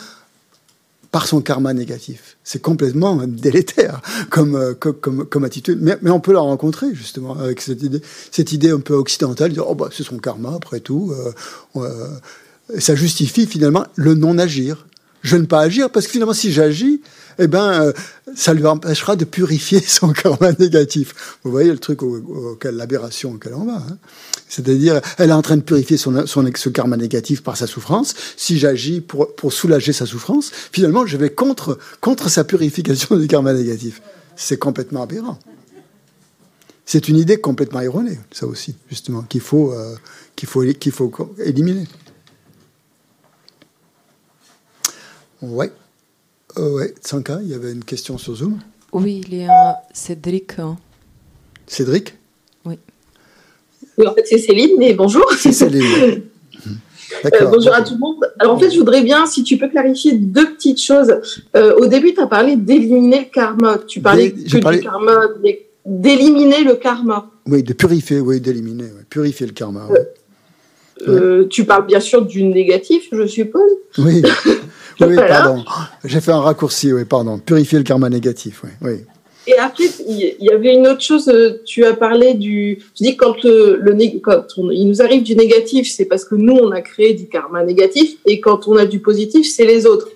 par 1.14 1.28
son 1.28 1.40
karma 1.40 1.72
négatif. 1.74 2.36
C'est 2.42 2.60
complètement 2.60 3.24
délétère 3.24 4.02
comme, 4.30 4.56
euh, 4.56 4.74
comme, 4.74 5.24
comme, 5.24 5.44
attitude. 5.44 5.78
Mais, 5.80 5.96
mais, 6.02 6.10
on 6.10 6.18
peut 6.18 6.32
la 6.32 6.40
rencontrer, 6.40 6.92
justement, 6.92 7.38
avec 7.38 7.60
cette 7.60 7.84
idée, 7.84 8.00
cette 8.32 8.50
idée 8.50 8.70
un 8.70 8.80
peu 8.80 8.94
occidentale, 8.94 9.50
de 9.50 9.54
dire, 9.54 9.64
oh, 9.68 9.76
bah, 9.76 9.90
c'est 9.92 10.02
son 10.02 10.18
karma, 10.18 10.52
après 10.56 10.80
tout. 10.80 11.14
Euh, 11.76 12.08
ça 12.80 12.96
justifie 12.96 13.46
finalement 13.46 13.84
le 13.94 14.14
non-agir 14.14 14.88
je 15.24 15.36
ne 15.36 15.46
pas 15.46 15.60
agir 15.60 15.90
parce 15.90 16.06
que 16.06 16.12
finalement, 16.12 16.34
si 16.34 16.52
j'agis, 16.52 17.00
eh 17.38 17.46
ben, 17.46 17.72
euh, 17.72 17.92
ça 18.36 18.52
lui 18.52 18.66
empêchera 18.66 19.16
de 19.16 19.24
purifier 19.24 19.80
son 19.86 20.12
karma 20.12 20.52
négatif. 20.52 21.38
Vous 21.42 21.50
voyez 21.50 21.72
le 21.72 21.78
truc 21.78 22.02
auquel 22.02 22.76
l'aberration 22.76 23.32
auquel 23.32 23.54
on 23.54 23.64
va. 23.64 23.76
Hein. 23.76 23.98
C'est-à-dire, 24.48 25.00
elle 25.16 25.30
est 25.30 25.34
en 25.34 25.42
train 25.42 25.56
de 25.56 25.62
purifier 25.62 25.96
son, 25.96 26.26
son 26.26 26.48
ce 26.54 26.68
karma 26.68 26.98
négatif 26.98 27.42
par 27.42 27.56
sa 27.56 27.66
souffrance. 27.66 28.14
Si 28.36 28.58
j'agis 28.58 29.00
pour, 29.00 29.34
pour 29.34 29.52
soulager 29.54 29.94
sa 29.94 30.04
souffrance, 30.04 30.52
finalement, 30.70 31.06
je 31.06 31.16
vais 31.16 31.30
contre, 31.30 31.78
contre 32.02 32.28
sa 32.28 32.44
purification 32.44 33.16
du 33.16 33.26
karma 33.26 33.54
négatif. 33.54 34.02
C'est 34.36 34.58
complètement 34.58 35.02
aberrant. 35.02 35.38
C'est 36.84 37.08
une 37.08 37.16
idée 37.16 37.38
complètement 37.38 37.80
erronée, 37.80 38.18
ça 38.30 38.46
aussi, 38.46 38.76
justement, 38.90 39.22
qu'il 39.22 39.40
faut, 39.40 39.72
euh, 39.72 39.96
qu'il 40.36 40.50
faut, 40.50 40.62
qu'il 40.64 40.92
faut 40.92 41.34
éliminer. 41.42 41.86
Ouais. 45.50 45.70
Euh, 46.58 46.76
ouais, 46.76 46.94
Tsanka, 47.02 47.38
il 47.42 47.48
y 47.48 47.54
avait 47.54 47.72
une 47.72 47.84
question 47.84 48.18
sur 48.18 48.34
Zoom. 48.34 48.58
Oui, 48.92 49.22
il 49.28 49.42
y 49.42 49.44
a 49.44 49.76
Cédric. 49.92 50.52
Cédric 51.66 52.14
Oui. 52.64 52.78
Oui, 53.98 54.06
en 54.06 54.14
fait, 54.14 54.24
c'est 54.26 54.38
Céline, 54.38 54.72
mais 54.78 54.94
bonjour. 54.94 55.24
C'est 55.38 55.52
Céline. 55.52 56.22
Euh, 57.26 57.46
bonjour 57.46 57.72
à 57.72 57.82
tout 57.82 57.94
le 57.94 58.00
monde. 58.00 58.16
Alors 58.38 58.54
en 58.54 58.58
fait, 58.58 58.70
je 58.70 58.78
voudrais 58.78 59.02
bien, 59.02 59.24
si 59.26 59.44
tu 59.44 59.56
peux 59.56 59.68
clarifier 59.68 60.14
deux 60.14 60.52
petites 60.54 60.82
choses. 60.82 61.14
Euh, 61.54 61.74
au 61.76 61.86
début, 61.86 62.12
tu 62.12 62.20
as 62.20 62.26
parlé 62.26 62.56
d'éliminer 62.56 63.20
le 63.20 63.32
karma. 63.32 63.78
Tu 63.86 64.00
parlais 64.00 64.32
que 64.32 64.40
du 64.40 64.80
karma, 64.80 65.28
d'éliminer 65.86 66.64
le 66.64 66.74
karma. 66.74 67.30
Oui, 67.46 67.62
de 67.62 67.72
purifier, 67.72 68.20
oui, 68.20 68.40
d'éliminer, 68.40 68.86
purifier 69.08 69.46
le 69.46 69.52
karma. 69.52 69.86
Euh, 71.08 71.46
tu 71.48 71.64
parles 71.64 71.86
bien 71.86 72.00
sûr 72.00 72.24
du 72.24 72.42
négatif, 72.44 73.08
je 73.12 73.26
suppose. 73.26 73.70
Oui, 73.98 74.22
oui, 75.00 75.16
pardon. 75.16 75.64
J'ai 76.04 76.20
fait 76.20 76.32
un 76.32 76.40
raccourci, 76.40 76.92
oui, 76.92 77.04
pardon. 77.04 77.38
Purifier 77.38 77.78
le 77.78 77.84
karma 77.84 78.08
négatif, 78.08 78.62
oui. 78.64 78.70
oui. 78.82 78.92
Et 79.46 79.58
après, 79.58 79.84
il 80.08 80.36
y 80.40 80.50
avait 80.50 80.74
une 80.74 80.86
autre 80.86 81.02
chose. 81.02 81.28
Euh, 81.28 81.62
tu 81.66 81.84
as 81.84 81.92
parlé 81.92 82.34
du. 82.34 82.78
Tu 82.94 83.02
dis 83.02 83.16
que 83.16 83.24
quand 83.24 83.42
le, 83.44 84.20
quand 84.20 84.46
il 84.72 84.88
nous 84.88 85.02
arrive 85.02 85.22
du 85.22 85.36
négatif, 85.36 85.92
c'est 85.94 86.06
parce 86.06 86.24
que 86.24 86.34
nous 86.34 86.54
on 86.54 86.70
a 86.70 86.80
créé 86.80 87.12
du 87.12 87.28
karma 87.28 87.62
négatif, 87.62 88.16
et 88.24 88.40
quand 88.40 88.68
on 88.68 88.76
a 88.76 88.86
du 88.86 89.00
positif, 89.00 89.46
c'est 89.50 89.66
les 89.66 89.86
autres. 89.86 90.08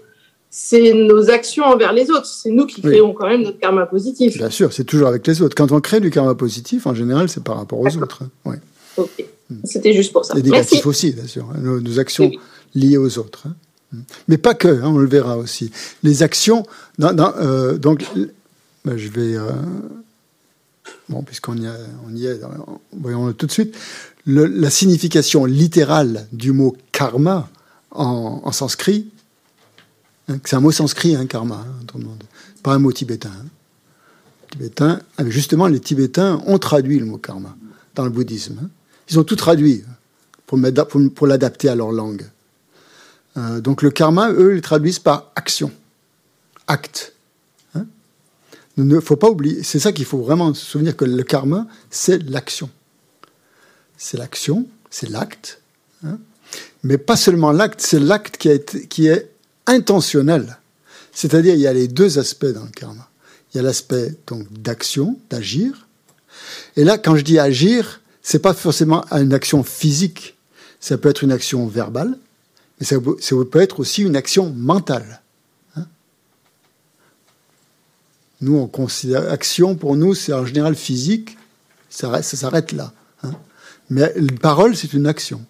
C'est 0.50 0.94
nos 0.94 1.28
actions 1.28 1.64
envers 1.64 1.92
les 1.92 2.10
autres. 2.10 2.24
C'est 2.24 2.50
nous 2.50 2.64
qui 2.64 2.80
créons 2.80 3.12
quand 3.12 3.28
même 3.28 3.42
notre 3.42 3.58
karma 3.58 3.84
positif. 3.84 4.38
Bien 4.38 4.48
sûr, 4.48 4.72
c'est 4.72 4.84
toujours 4.84 5.08
avec 5.08 5.26
les 5.26 5.42
autres. 5.42 5.54
Quand 5.54 5.72
on 5.72 5.80
crée 5.80 6.00
du 6.00 6.10
karma 6.10 6.34
positif, 6.34 6.86
en 6.86 6.94
général, 6.94 7.28
c'est 7.28 7.44
par 7.44 7.58
rapport 7.58 7.80
aux 7.80 7.96
autres. 7.98 8.22
Hein. 8.22 8.50
Ouais. 8.50 8.56
Ok. 8.96 9.26
Hmm. 9.50 9.56
C'était 9.64 9.92
juste 9.92 10.12
pour 10.12 10.24
ça. 10.24 10.38
Et 10.38 10.42
négatif 10.42 10.86
aussi, 10.86 11.12
bien 11.12 11.26
sûr. 11.26 11.46
Hein. 11.54 11.58
Nos, 11.60 11.98
actions 11.98 12.30
liées 12.74 12.96
aux 12.96 13.18
autres. 13.18 13.46
Hein. 13.94 14.00
Mais 14.28 14.38
pas 14.38 14.54
que, 14.54 14.82
on 14.82 14.98
le 14.98 15.08
verra 15.08 15.36
aussi. 15.38 15.70
Les 16.02 16.22
actions. 16.22 16.66
Euh, 17.00 17.78
donc, 17.78 18.04
ben, 18.84 18.96
je 18.96 19.08
vais. 19.08 19.36
Euh, 19.36 19.50
bon, 21.08 21.22
puisqu'on 21.22 21.56
y, 21.56 21.68
y 22.14 22.26
est, 22.26 22.40
voyons-le 22.92 23.34
tout 23.34 23.46
de 23.46 23.52
suite. 23.52 23.76
la 24.26 24.70
signification 24.70 25.44
littérale 25.44 26.26
du 26.32 26.52
mot 26.52 26.76
karma 26.92 27.48
en, 27.90 28.52
sanskrit, 28.52 29.08
hein, 30.28 30.38
c'est 30.44 30.56
un 30.56 30.60
mot 30.60 30.70
sanskrit, 30.70 31.16
hein, 31.16 31.26
karma, 31.26 31.64
hein, 31.66 31.98
pas 32.62 32.74
un 32.74 32.78
mot 32.78 32.92
tibétain. 32.92 33.30
tibétain. 34.50 35.00
Ah, 35.16 35.24
justement, 35.28 35.66
les 35.66 35.80
Tibétains 35.80 36.42
ont 36.46 36.58
traduit 36.58 36.98
le 36.98 37.06
mot 37.06 37.18
karma 37.18 37.56
dans 37.94 38.04
le 38.04 38.10
bouddhisme. 38.10 38.68
Ils 39.08 39.18
ont 39.18 39.24
tout 39.24 39.36
traduit 39.36 39.84
pour 40.46 41.26
l'adapter 41.26 41.68
à 41.68 41.74
leur 41.74 41.92
langue. 41.92 42.26
Euh, 43.38 43.60
donc 43.60 43.82
le 43.82 43.90
karma, 43.90 44.30
eux, 44.32 44.56
ils 44.56 44.62
traduisent 44.62 44.98
par 44.98 45.32
action, 45.34 45.72
acte. 46.66 47.14
Il 48.76 48.86
ne 48.86 49.00
faut 49.00 49.16
pas 49.16 49.28
oublier, 49.28 49.64
c'est 49.64 49.80
ça 49.80 49.90
qu'il 49.90 50.04
faut 50.04 50.22
vraiment 50.22 50.54
se 50.54 50.64
souvenir 50.64 50.96
que 50.96 51.04
le 51.04 51.24
karma, 51.24 51.66
c'est 51.90 52.22
l'action. 52.30 52.70
C'est 53.96 54.16
l'action, 54.16 54.68
c'est 54.88 55.08
l'acte. 55.08 55.60
Hein? 56.04 56.18
mais 56.82 56.98
pas 56.98 57.16
seulement 57.16 57.52
l'acte, 57.52 57.80
c'est 57.80 57.98
l'acte 57.98 58.36
qui, 58.36 58.50
qui 58.88 59.08
est 59.08 59.30
intentionnel. 59.66 60.58
C'est-à-dire, 61.12 61.54
il 61.54 61.60
y 61.60 61.66
a 61.66 61.72
les 61.72 61.88
deux 61.88 62.18
aspects 62.18 62.46
dans 62.46 62.64
le 62.64 62.70
karma. 62.70 63.08
Il 63.52 63.56
y 63.56 63.60
a 63.60 63.62
l'aspect 63.62 64.14
donc 64.26 64.46
d'action, 64.52 65.18
d'agir. 65.30 65.88
Et 66.76 66.84
là, 66.84 66.98
quand 66.98 67.16
je 67.16 67.22
dis 67.22 67.38
agir, 67.38 68.00
c'est 68.22 68.38
pas 68.38 68.54
forcément 68.54 69.04
une 69.10 69.34
action 69.34 69.64
physique. 69.64 70.36
Ça 70.80 70.96
peut 70.96 71.08
être 71.08 71.24
une 71.24 71.32
action 71.32 71.66
verbale, 71.66 72.16
mais 72.78 72.86
ça 72.86 72.96
peut 73.00 73.60
être 73.60 73.80
aussi 73.80 74.02
une 74.02 74.16
action 74.16 74.50
mentale. 74.50 75.20
Nous, 78.40 78.56
on 78.56 78.68
considère 78.68 79.30
action 79.30 79.74
pour 79.74 79.96
nous, 79.96 80.14
c'est 80.14 80.32
en 80.32 80.46
général 80.46 80.76
physique, 80.76 81.36
ça, 81.90 82.22
s'arrête 82.22 82.72
là. 82.72 82.92
Hein. 83.22 83.32
Mais 83.90 84.12
une 84.16 84.38
parole, 84.38 84.76
c'est 84.76 84.92
une 84.92 85.06
action. 85.06 85.44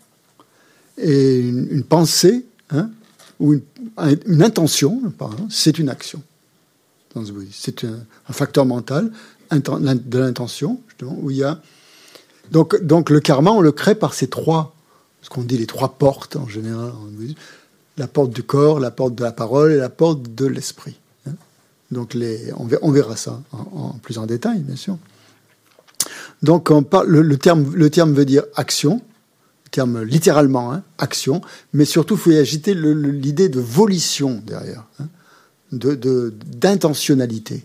Et 0.97 1.41
une, 1.41 1.85
pensée, 1.85 2.47
hein, 2.71 2.91
ou 3.41 3.55
une, 3.55 4.43
intention, 4.43 5.03
c'est 5.51 5.79
une 5.79 5.91
action. 5.91 6.23
C'est 7.53 7.85
un, 7.85 8.33
facteur 8.33 8.65
mental 8.65 9.13
de 9.51 10.19
l'intention, 10.19 10.81
justement, 10.89 11.17
où 11.21 11.31
il 11.31 11.39
y 11.39 11.45
a. 11.45 11.61
Donc 12.51 13.11
le 13.11 13.21
karma, 13.21 13.51
on 13.51 13.61
le 13.61 13.73
crée 13.73 13.95
par 13.97 14.15
ces 14.15 14.29
trois, 14.29 14.75
ce 15.23 15.29
qu'on 15.29 15.43
dit 15.43 15.59
les 15.59 15.67
trois 15.67 15.91
portes 15.91 16.37
en 16.37 16.49
général. 16.49 16.93
La 17.97 18.07
porte 18.07 18.31
du 18.31 18.43
corps, 18.43 18.79
la 18.81 18.91
porte 18.91 19.15
de 19.15 19.25
la 19.25 19.33
parole 19.33 19.73
et 19.73 19.77
la 19.77 19.89
porte 19.89 20.23
de 20.35 20.47
l'esprit. 20.47 20.99
Donc 21.91 22.15
les, 22.15 22.53
on, 22.57 22.93
verra 22.93 23.17
ça 23.17 23.41
en, 23.53 23.93
plus 24.03 24.19
en 24.19 24.27
détail, 24.27 24.61
bien 24.61 24.77
sûr. 24.77 24.99
Donc 26.43 26.71
on 26.71 26.83
parle, 26.83 27.09
le, 27.09 27.37
terme, 27.39 27.75
le 27.75 27.91
terme 27.91 28.13
veut 28.13 28.27
dire 28.27 28.45
action, 28.55 29.03
le 29.65 29.71
terme 29.71 30.03
littéralement 30.03 30.73
hein, 30.73 30.83
action, 30.99 31.41
mais 31.73 31.85
surtout 31.85 32.15
il 32.15 32.21
faut 32.21 32.31
y 32.31 32.37
agiter 32.37 32.75
l'idée 32.75 33.49
de 33.49 33.61
volition 33.61 34.43
derrière, 34.47 34.85
hein, 35.01 35.07
de 35.73 36.35
d'intentionnalité. 36.47 37.65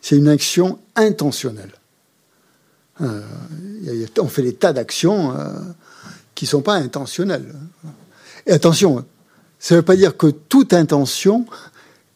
C'est 0.00 0.16
une 0.16 0.28
action 0.28 0.78
intentionnelle. 0.96 1.72
Euh, 3.00 3.22
on 4.18 4.28
fait 4.28 4.42
des 4.42 4.54
tas 4.54 4.72
d'actions 4.72 5.36
euh, 5.36 5.60
qui 6.38 6.44
ne 6.44 6.50
sont 6.50 6.62
pas 6.62 6.74
intentionnelles. 6.74 7.52
Et 8.46 8.52
attention, 8.52 9.04
ça 9.58 9.74
ne 9.74 9.80
veut 9.80 9.84
pas 9.84 9.96
dire 9.96 10.16
que 10.16 10.28
toute 10.28 10.72
intention 10.72 11.46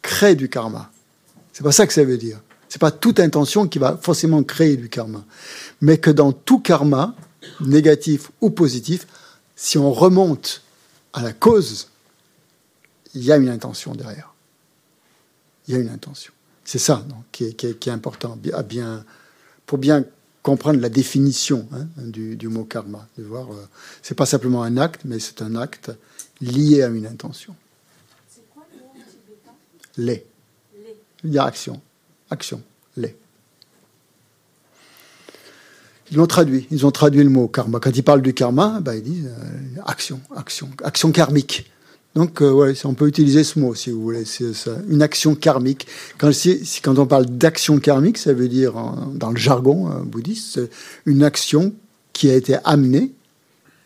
crée 0.01 0.36
du 0.36 0.49
karma. 0.49 0.93
C'est 1.53 1.65
pas 1.65 1.73
ça 1.73 1.89
que 1.89 1.93
ça 1.93 2.05
veut 2.05 2.19
dire. 2.19 2.40
C'est 2.69 2.81
pas 2.81 2.93
toute 2.93 3.19
intention 3.19 3.66
qui 3.66 3.81
va 3.81 3.99
forcément 4.01 4.44
créer 4.44 4.77
du 4.77 4.89
karma. 4.89 5.24
Mais 5.81 5.99
que 5.99 6.09
dans 6.09 6.31
tout 6.31 6.61
karma, 6.61 7.16
négatif 7.62 8.31
ou 8.40 8.51
positif, 8.51 9.09
si 9.57 9.77
on 9.77 9.93
remonte 9.93 10.62
à 11.12 11.20
la 11.20 11.32
cause, 11.32 11.89
il 13.15 13.24
y 13.24 13.32
a 13.32 13.36
une 13.39 13.49
intention 13.49 13.93
derrière. 13.93 14.32
Il 15.66 15.74
y 15.74 15.77
a 15.77 15.81
une 15.81 15.90
intention. 15.90 16.32
C'est 16.62 16.78
ça 16.78 17.05
donc, 17.09 17.24
qui, 17.32 17.44
est, 17.44 17.89
important 17.89 18.39
à 18.53 18.62
bien, 18.62 19.05
pour 19.66 19.78
bien 19.78 20.05
comprendre 20.43 20.81
la 20.81 20.89
définition 20.89 21.69
hein, 21.73 21.86
du, 21.97 22.48
mot 22.48 22.64
karma. 22.64 23.06
De 23.16 23.23
voir, 23.23 23.51
euh, 23.52 23.69
c'est 24.02 24.14
pas 24.14 24.27
simplement 24.27 24.62
un 24.62 24.77
acte, 24.77 25.02
mais 25.05 25.19
c'est 25.19 25.43
un 25.43 25.56
acte 25.56 25.93
lié 26.40 26.82
à 26.82 26.89
une 26.89 27.06
intention. 27.06 27.55
C'est 28.28 28.43
quoi 28.52 28.64
le 28.73 28.78
mot 28.78 29.05
tibétain 29.09 29.52
Les. 29.97 30.27
Il 31.24 31.32
y 31.32 31.39
a 31.39 31.44
action. 31.44 31.81
Action. 32.31 32.60
Les. 32.97 33.16
Ils 36.10 36.16
l'ont 36.16 36.27
traduit. 36.27 36.66
Ils 36.70 36.85
ont 36.85 36.90
traduit 36.90 37.23
le 37.23 37.31
mot 37.31 37.47
karma. 37.48 37.78
Quand 37.78 37.97
ils 37.97 38.02
parlent 38.02 38.23
du 38.23 38.35
karma, 38.35 38.81
ben, 38.81 38.94
ils 38.94 39.02
disent 39.02 39.27
euh, 39.28 39.81
action, 39.86 40.20
action, 40.36 40.70
action 40.82 41.12
karmique. 41.12 41.70
Donc, 42.14 42.43
euh, 42.43 42.74
on 42.84 42.94
peut 42.94 43.09
utiliser 43.09 43.43
ce 43.43 43.59
mot 43.59 43.74
si 43.74 43.90
vous 43.90 44.02
voulez. 44.02 44.24
C'est 44.24 44.52
une 44.89 45.01
action 45.01 45.34
karmique. 45.34 45.86
Quand, 46.18 46.30
on 46.98 47.06
parle 47.06 47.26
d'action 47.26 47.78
karmique, 47.78 48.18
ça 48.18 48.34
veut 48.34 48.48
dire, 48.48 48.74
dans 49.14 49.30
le 49.30 49.36
jargon 49.36 49.90
euh, 49.90 50.02
bouddhiste, 50.05 50.60
une 51.06 51.22
action 51.22 51.72
qui 52.12 52.30
a 52.30 52.34
été 52.34 52.56
amenée 52.64 53.12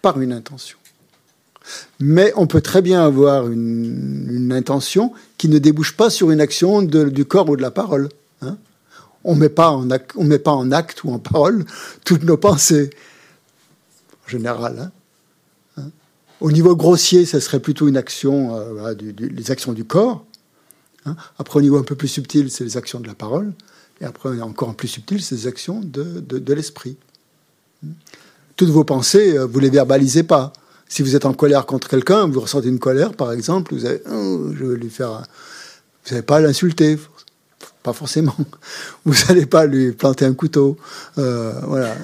par 0.03 0.21
une 0.21 0.33
intention. 0.33 0.79
Mais 2.01 2.33
on 2.37 2.47
peut 2.47 2.61
très 2.61 2.83
bien 2.83 3.05
avoir 3.05 3.49
une, 3.49 4.53
intention 4.53 5.13
qui 5.39 5.49
ne 5.49 5.59
débouche 5.59 5.97
pas 5.97 6.11
sur 6.11 6.31
une 6.31 6.41
action 6.41 6.83
du 6.83 7.25
corps 7.25 7.49
ou 7.49 7.57
de 7.57 7.63
la 7.63 7.71
parole. 7.71 8.09
Hein. 8.43 8.57
on 9.25 9.35
ne 9.35 9.41
met 9.41 9.49
pas 9.49 9.71
en 9.71 10.71
acte 10.71 11.05
ou 11.05 11.13
en 11.13 11.19
parole 11.19 11.65
toutes 12.05 12.23
nos 12.23 12.37
pensées, 12.37 12.91
en 14.27 14.31
général. 14.31 14.79
Hein. 14.79 14.91
Hein. 16.37 16.45
Au 16.45 16.53
niveau 16.53 16.77
grossier, 16.77 17.25
ça 17.25 17.41
serait 17.41 17.61
plutôt 17.61 17.89
une 17.89 17.97
action, 17.97 18.57
euh, 18.57 18.95
les 19.19 19.51
actions 19.51 19.73
du 19.73 19.85
corps. 19.85 20.25
Après, 21.39 21.59
au 21.59 21.63
niveau 21.63 21.79
un 21.79 21.83
peu 21.83 21.95
plus 21.95 22.09
subtil, 22.09 22.51
c'est 22.51 22.65
les 22.65 22.77
actions 22.77 23.01
de 23.01 23.07
la 23.07 23.15
parole. 23.15 23.53
Et 24.01 24.05
après, 24.05 24.41
encore 24.41 24.75
plus 24.75 24.89
subtil, 24.89 25.23
c'est 25.23 25.37
les 25.37 25.47
actions 25.47 25.81
de, 25.81 26.53
l'esprit. 26.53 26.97
Toutes 28.57 28.71
vos 28.71 28.85
pensées, 28.85 29.37
euh, 29.37 29.47
vous 29.47 29.59
ne 29.59 29.65
les 29.65 29.71
verbalisez 29.71 30.23
pas 30.23 30.53
Si 30.89 31.03
vous 31.03 31.15
êtes 31.15 31.25
en 31.25 31.35
colère 31.35 31.67
contre 31.67 31.89
quelqu'un, 31.89 32.29
vous 32.29 32.41
ressentez 32.41 32.69
une 32.69 32.79
colère, 32.79 33.15
par 33.15 33.33
exemple, 33.33 33.75
vous 33.75 33.87
allez, 33.87 34.03
oh, 34.11 34.51
je 34.59 34.65
vais 34.65 34.77
lui 34.77 34.91
faire, 34.91 35.23
vous 36.05 36.11
n'allez 36.11 36.23
pas 36.23 36.41
l'insulter, 36.41 36.99
pas 37.83 37.93
forcément. 37.93 38.35
Vous 39.05 39.15
n'allez 39.29 39.47
pas 39.47 39.65
lui 39.65 39.93
planter 39.93 40.25
un 40.25 40.35
couteau. 40.35 40.77
Euh, 41.19 41.53
voilà. 41.69 41.95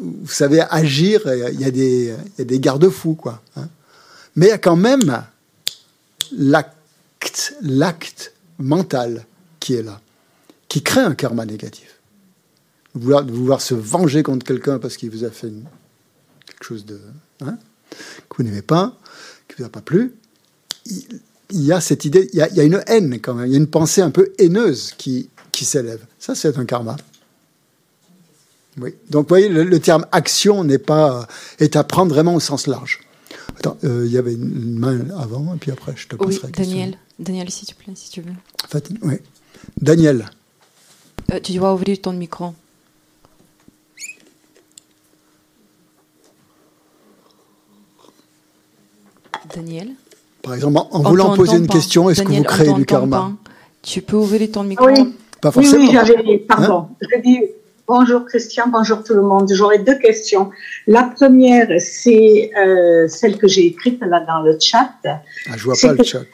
Vous 0.00 0.28
savez 0.28 0.62
agir. 0.70 1.22
Il 1.52 1.60
y 1.60 1.64
a 1.64 1.70
des, 1.70 2.60
garde-fous, 2.60 3.14
quoi. 3.14 3.42
Hein. 3.56 3.68
Mais 4.36 4.46
il 4.46 4.50
y 4.50 4.52
a 4.52 4.58
quand 4.58 4.76
même 4.76 5.24
l'acte, 6.32 8.32
mental 8.58 9.24
qui 9.58 9.74
est 9.74 9.82
là, 9.82 10.00
qui 10.68 10.82
crée 10.82 11.00
un 11.00 11.14
karma 11.14 11.44
négatif. 11.44 11.98
Vouloir, 12.94 13.24
vouloir 13.24 13.60
se 13.60 13.74
venger 13.74 14.22
contre 14.22 14.44
quelqu'un 14.44 14.78
parce 14.78 14.96
qu'il 14.96 15.10
vous 15.10 15.24
a 15.24 15.30
fait 15.30 15.52
quelque 16.46 16.64
chose 16.64 16.84
de 16.84 17.00
hein, 17.40 17.56
que 18.28 18.36
vous 18.36 18.42
n'aimez 18.42 18.62
pas, 18.62 18.98
qui 19.48 19.56
vous 19.58 19.64
a 19.64 19.68
pas 19.68 19.80
plu. 19.80 20.14
Il, 20.86 21.20
y 21.52 21.72
a 21.72 21.80
cette 21.80 22.04
idée, 22.04 22.28
il 22.32 22.38
y 22.38 22.60
a, 22.60 22.64
une 22.64 22.82
haine 22.86 23.20
quand 23.20 23.34
même, 23.34 23.46
il 23.46 23.52
y 23.52 23.54
a 23.54 23.58
une 23.58 23.68
pensée 23.68 24.02
un 24.02 24.10
peu 24.10 24.32
haineuse 24.38 24.92
qui 24.96 25.28
s'élève. 25.52 26.04
Ça, 26.18 26.34
c'est 26.34 26.58
un 26.58 26.64
karma. 26.64 26.96
Oui. 28.78 28.94
Donc, 29.10 29.24
vous 29.24 29.28
voyez, 29.28 29.48
le, 29.48 29.78
terme 29.80 30.06
action 30.12 30.64
n'est 30.64 30.78
pas 30.78 31.26
est 31.58 31.76
à 31.76 31.84
prendre 31.84 32.12
vraiment 32.12 32.34
au 32.34 32.40
sens 32.40 32.66
large. 32.66 33.00
Attends, 33.58 33.76
euh, 33.84 34.04
il 34.06 34.12
y 34.12 34.18
avait 34.18 34.32
une 34.32 34.78
main 34.78 35.10
avant, 35.18 35.54
et 35.54 35.58
puis 35.58 35.70
après, 35.70 35.92
je 35.96 36.08
te 36.08 36.16
passerai 36.16 36.46
oui, 36.46 36.52
Daniel, 36.52 36.94
Daniel, 37.18 37.50
s'il 37.50 37.68
te 37.68 37.74
plaît, 37.74 37.92
si 37.94 38.10
tu 38.10 38.22
veux. 38.22 38.32
Fatine, 38.68 38.98
oui. 39.02 39.16
Daniel. 39.80 40.30
Euh, 41.32 41.40
tu 41.42 41.52
dois 41.52 41.74
ouvrir 41.74 42.00
ton 42.00 42.12
micro. 42.12 42.54
Daniel 49.54 49.90
Par 50.42 50.54
exemple, 50.54 50.78
en, 50.90 51.02
voulant 51.02 51.34
poser 51.34 51.56
une 51.56 51.66
question, 51.66 52.08
est-ce 52.08 52.22
que 52.22 52.32
vous 52.32 52.42
créez 52.44 52.72
du 52.72 52.86
karma 52.86 53.32
Tu 53.82 54.00
peux 54.00 54.16
ouvrir 54.16 54.50
ton 54.50 54.62
micro 54.62 54.86
Oui, 54.86 55.14
Pas 55.40 55.50
forcément. 55.50 55.84
oui, 55.84 55.90
j'avais. 55.92 56.38
Pardon. 56.38 56.88
Hein 56.90 56.96
je 57.00 57.20
dis 57.20 57.40
bonjour 57.90 58.24
Christian, 58.24 58.66
bonjour 58.68 59.02
tout 59.02 59.14
le 59.14 59.22
monde. 59.22 59.50
J'aurais 59.52 59.80
deux 59.80 59.98
questions. 59.98 60.50
La 60.86 61.02
première, 61.02 61.68
c'est 61.80 62.52
euh, 62.56 63.08
celle 63.08 63.36
que 63.36 63.48
j'ai 63.48 63.66
écrite 63.66 64.00
là 64.12 64.20
dans 64.20 64.42
le 64.42 64.56
chat. 64.60 64.94
Ah, 65.04 65.56
je 65.56 65.64
vois 65.64 65.74
pas 65.82 65.94
le 65.94 66.04
chat. 66.04 66.30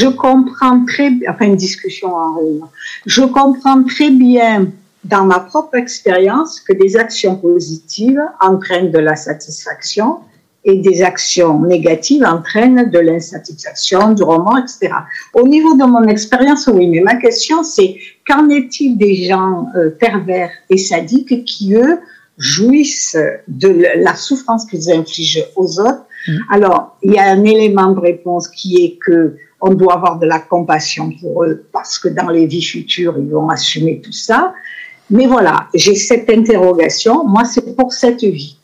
Je 0.00 0.08
comprends 0.08 0.84
très 0.84 1.10
bien, 1.10 1.30
enfin 1.30 1.44
une 1.44 1.60
discussion 1.68 2.08
en 2.16 2.34
réunion. 2.36 2.68
Je 3.06 3.22
comprends 3.22 3.84
très 3.84 4.10
bien 4.10 4.66
dans 5.04 5.24
ma 5.24 5.38
propre 5.38 5.76
expérience 5.76 6.60
que 6.60 6.72
des 6.72 6.96
actions 6.96 7.36
positives 7.36 8.22
entraînent 8.40 8.90
de 8.90 8.98
la 8.98 9.14
satisfaction 9.14 10.18
et 10.64 10.76
des 10.76 11.02
actions 11.02 11.60
négatives 11.60 12.24
entraînent 12.24 12.90
de 12.90 12.98
l'insatisfaction, 12.98 14.12
du 14.12 14.22
roman, 14.22 14.58
etc. 14.58 14.92
Au 15.34 15.46
niveau 15.46 15.74
de 15.74 15.84
mon 15.84 16.04
expérience, 16.04 16.68
oui, 16.72 16.86
mais 16.86 17.00
ma 17.00 17.16
question 17.16 17.62
c'est 17.62 17.96
qu'en 18.26 18.48
est-il 18.50 18.98
des 18.98 19.26
gens 19.26 19.66
euh, 19.76 19.90
pervers 19.90 20.50
et 20.68 20.76
sadiques 20.76 21.44
qui, 21.44 21.74
eux, 21.74 22.00
jouissent 22.36 23.18
de 23.48 23.86
la 23.96 24.14
souffrance 24.14 24.66
qu'ils 24.66 24.90
infligent 24.90 25.44
aux 25.56 25.80
autres? 25.80 26.04
Mm. 26.28 26.38
Alors, 26.50 26.96
il 27.02 27.12
y 27.12 27.18
a 27.18 27.30
un 27.30 27.44
élément 27.44 27.92
de 27.92 28.00
réponse 28.00 28.48
qui 28.48 28.84
est 28.84 28.98
que 28.98 29.36
on 29.62 29.74
doit 29.74 29.94
avoir 29.94 30.18
de 30.18 30.26
la 30.26 30.38
compassion 30.38 31.12
pour 31.20 31.44
eux 31.44 31.66
parce 31.72 31.98
que 31.98 32.08
dans 32.08 32.28
les 32.28 32.46
vies 32.46 32.62
futures, 32.62 33.16
ils 33.18 33.30
vont 33.30 33.50
assumer 33.50 34.00
tout 34.00 34.12
ça. 34.12 34.54
Mais 35.10 35.26
voilà, 35.26 35.68
j'ai 35.74 35.96
cette 35.96 36.30
interrogation. 36.30 37.26
Moi, 37.26 37.44
c'est 37.44 37.76
pour 37.76 37.92
cette 37.92 38.22
vie 38.22 38.56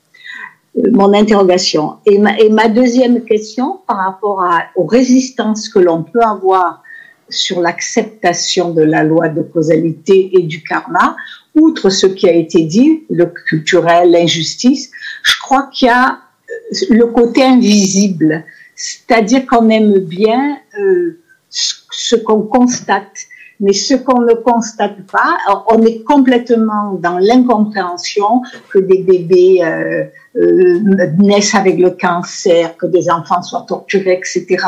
mon 0.93 1.13
interrogation. 1.15 1.97
Et 2.05 2.19
ma, 2.19 2.69
deuxième 2.69 3.25
question 3.25 3.81
par 3.87 3.97
rapport 3.99 4.43
à, 4.43 4.65
aux 4.77 4.87
résistances 4.87 5.69
que 5.69 5.79
l'on 5.79 6.03
peut 6.03 6.23
avoir 6.23 6.83
sur 7.29 7.61
l'acceptation 7.61 8.73
de 8.73 8.83
la 8.83 9.03
loi 9.03 9.29
de 9.29 9.43
causalité 9.43 10.31
et 10.39 10.43
du 10.43 10.63
karma, 10.63 11.17
outre 11.55 11.91
ce 11.91 12.07
qui 12.07 12.29
a 12.29 12.33
été 12.33 12.65
dit, 12.65 13.05
le 13.11 13.27
culturel, 13.27 14.13
l'injustice, 14.13 14.91
je 15.23 15.35
crois 15.41 15.69
qu'il 15.73 15.89
y 15.89 15.91
a 15.91 16.21
euh, 16.51 16.77
le 16.91 17.07
côté 17.07 17.43
invisible, 17.43 18.45
c'est-à-dire 18.77 19.47
qu'on 19.47 19.69
aime 19.71 19.99
bien 19.99 20.59
euh, 20.79 21.19
ce 21.51 22.15
qu'on 22.17 22.43
constate 22.43 23.27
mais 23.61 23.73
ce 23.73 23.95
qu'on 23.95 24.23
ne 24.23 24.35
constate 24.35 25.03
pas, 25.11 25.39
on 25.69 25.83
est 25.83 26.03
complètement 26.03 26.93
dans 26.95 27.19
l'incompréhension 27.19 28.43
que 28.71 28.79
des 28.79 29.03
bébés 29.03 29.61
euh, 29.63 30.05
euh, 30.37 30.81
naissent 31.19 31.55
avec 31.55 31.79
le 31.79 31.91
cancer, 31.91 32.77
que 32.77 32.87
des 32.87 33.11
enfants 33.11 33.43
soient 33.43 33.65
torturés, 33.67 34.21
etc. 34.21 34.65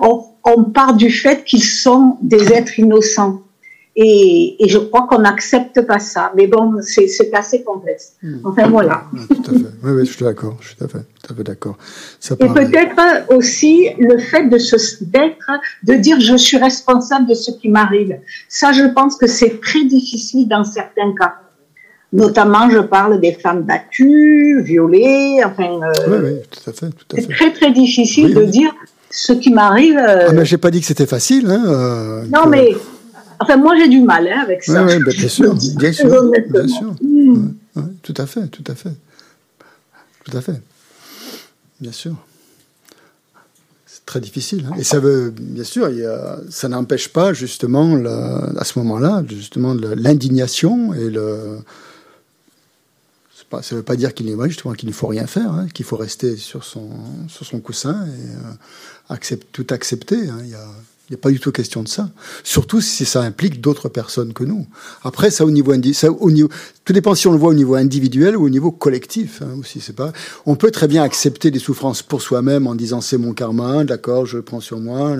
On, 0.00 0.24
on 0.44 0.64
part 0.64 0.94
du 0.94 1.10
fait 1.10 1.44
qu'ils 1.44 1.64
sont 1.64 2.18
des 2.22 2.52
êtres 2.52 2.78
innocents. 2.78 3.40
Et, 3.98 4.62
et, 4.62 4.68
je 4.68 4.76
crois 4.76 5.06
qu'on 5.08 5.20
n'accepte 5.20 5.80
pas 5.86 5.98
ça. 5.98 6.30
Mais 6.36 6.46
bon, 6.46 6.74
c'est 6.82 7.08
assez 7.32 7.62
complexe. 7.62 8.12
Hmm. 8.22 8.40
Enfin, 8.44 8.68
voilà. 8.68 9.04
tout 9.28 9.42
à 9.46 9.52
fait. 9.54 9.64
Oui, 9.82 9.90
oui, 9.92 10.06
je 10.06 10.12
suis 10.12 10.24
d'accord. 10.24 10.58
Je 10.60 10.68
suis 10.68 10.76
tout 10.76 10.84
à 10.84 10.88
fait, 10.88 10.98
tout 10.98 11.32
à 11.32 11.36
fait 11.36 11.42
d'accord. 11.42 11.78
Et 12.38 12.46
peut-être 12.46 13.32
aussi 13.34 13.88
le 13.98 14.18
fait 14.18 14.48
de 14.48 14.58
d'être, 15.06 15.50
de 15.82 15.94
dire 15.94 16.20
je 16.20 16.36
suis 16.36 16.58
responsable 16.58 17.26
de 17.26 17.34
ce 17.34 17.50
qui 17.52 17.70
m'arrive. 17.70 18.18
Ça, 18.50 18.72
je 18.72 18.84
pense 18.84 19.16
que 19.16 19.26
c'est 19.26 19.60
très 19.62 19.84
difficile 19.84 20.46
dans 20.46 20.64
certains 20.64 21.14
cas. 21.18 21.36
Notamment, 22.12 22.70
je 22.70 22.78
parle 22.78 23.18
des 23.20 23.32
femmes 23.32 23.62
battues, 23.62 24.62
violées, 24.62 25.40
enfin. 25.44 25.80
Euh, 25.82 25.92
oui, 26.08 26.16
oui, 26.22 26.40
tout 26.50 26.70
à 26.70 26.72
fait, 26.72 26.86
tout 26.90 27.06
à 27.12 27.16
fait. 27.16 27.22
C'est 27.22 27.28
très, 27.28 27.52
très 27.52 27.72
difficile 27.72 28.34
de 28.34 28.44
dire 28.44 28.72
ce 29.10 29.32
qui 29.32 29.50
m'arrive. 29.50 29.96
Euh, 29.98 30.26
ah, 30.28 30.32
mais 30.32 30.44
j'ai 30.44 30.58
pas 30.58 30.70
dit 30.70 30.80
que 30.80 30.86
c'était 30.86 31.06
facile, 31.06 31.50
hein. 31.50 31.64
Euh, 31.66 32.24
non, 32.32 32.46
mais 32.48 32.76
Enfin, 33.40 33.56
moi, 33.56 33.76
j'ai 33.76 33.88
du 33.88 34.00
mal 34.00 34.26
hein, 34.28 34.40
avec 34.42 34.64
ça. 34.64 34.84
Oui, 34.84 34.94
oui, 34.94 35.14
bien 35.16 35.28
sûr, 35.28 35.54
bien 35.54 35.92
sûr, 35.92 36.30
bien 36.50 36.68
sûr. 36.68 36.94
Mm. 37.02 37.54
tout 38.02 38.14
à 38.16 38.26
fait, 38.26 38.46
tout 38.48 38.64
à 38.66 38.74
fait. 38.74 38.94
Tout 40.24 40.36
à 40.36 40.40
fait. 40.40 40.60
Bien 41.80 41.92
sûr. 41.92 42.14
C'est 43.86 44.04
très 44.06 44.20
difficile. 44.20 44.66
Hein. 44.68 44.76
Et 44.78 44.84
ça 44.84 44.98
veut, 44.98 45.30
bien 45.30 45.64
sûr, 45.64 45.88
il 45.90 45.98
y 45.98 46.04
a, 46.04 46.38
ça 46.50 46.68
n'empêche 46.68 47.08
pas, 47.08 47.32
justement, 47.32 47.96
à 48.56 48.64
ce 48.64 48.78
moment-là, 48.78 49.22
justement, 49.28 49.74
l'indignation 49.74 50.94
et 50.94 51.10
le. 51.10 51.58
Pas, 53.48 53.62
ça 53.62 53.76
ne 53.76 53.78
veut 53.78 53.84
pas 53.84 53.94
dire 53.94 54.12
qu'il 54.12 54.26
qu'il 54.26 54.88
ne 54.88 54.92
faut 54.92 55.06
rien 55.06 55.28
faire, 55.28 55.52
hein, 55.52 55.68
qu'il 55.72 55.84
faut 55.84 55.96
rester 55.96 56.36
sur 56.36 56.64
son, 56.64 56.88
sur 57.28 57.46
son 57.46 57.60
coussin 57.60 58.04
et 58.04 59.14
euh, 59.14 59.36
tout 59.52 59.66
accepter. 59.70 60.16
Il 60.16 60.48
y 60.48 60.54
a, 60.56 60.66
il 61.08 61.12
n'est 61.12 61.18
pas 61.18 61.30
du 61.30 61.38
tout 61.38 61.52
question 61.52 61.84
de 61.84 61.88
ça. 61.88 62.10
Surtout 62.42 62.80
si 62.80 63.04
ça 63.04 63.22
implique 63.22 63.60
d'autres 63.60 63.88
personnes 63.88 64.32
que 64.32 64.42
nous. 64.42 64.66
Après, 65.04 65.30
ça 65.30 65.44
au 65.44 65.52
niveau, 65.52 65.72
ça, 65.92 66.10
au 66.10 66.30
niveau, 66.32 66.48
tout 66.84 66.92
dépend 66.92 67.14
si 67.14 67.28
on 67.28 67.32
le 67.32 67.38
voit 67.38 67.50
au 67.50 67.54
niveau 67.54 67.76
individuel 67.76 68.36
ou 68.36 68.44
au 68.44 68.48
niveau 68.48 68.72
collectif 68.72 69.40
hein, 69.40 69.56
aussi. 69.60 69.80
C'est 69.80 69.94
pas. 69.94 70.12
On 70.46 70.56
peut 70.56 70.72
très 70.72 70.88
bien 70.88 71.04
accepter 71.04 71.52
des 71.52 71.60
souffrances 71.60 72.02
pour 72.02 72.22
soi-même 72.22 72.66
en 72.66 72.74
disant 72.74 73.00
c'est 73.00 73.18
mon 73.18 73.34
karma, 73.34 73.84
d'accord, 73.84 74.26
je 74.26 74.38
le 74.38 74.42
prends 74.42 74.60
sur 74.60 74.80
moi. 74.80 75.16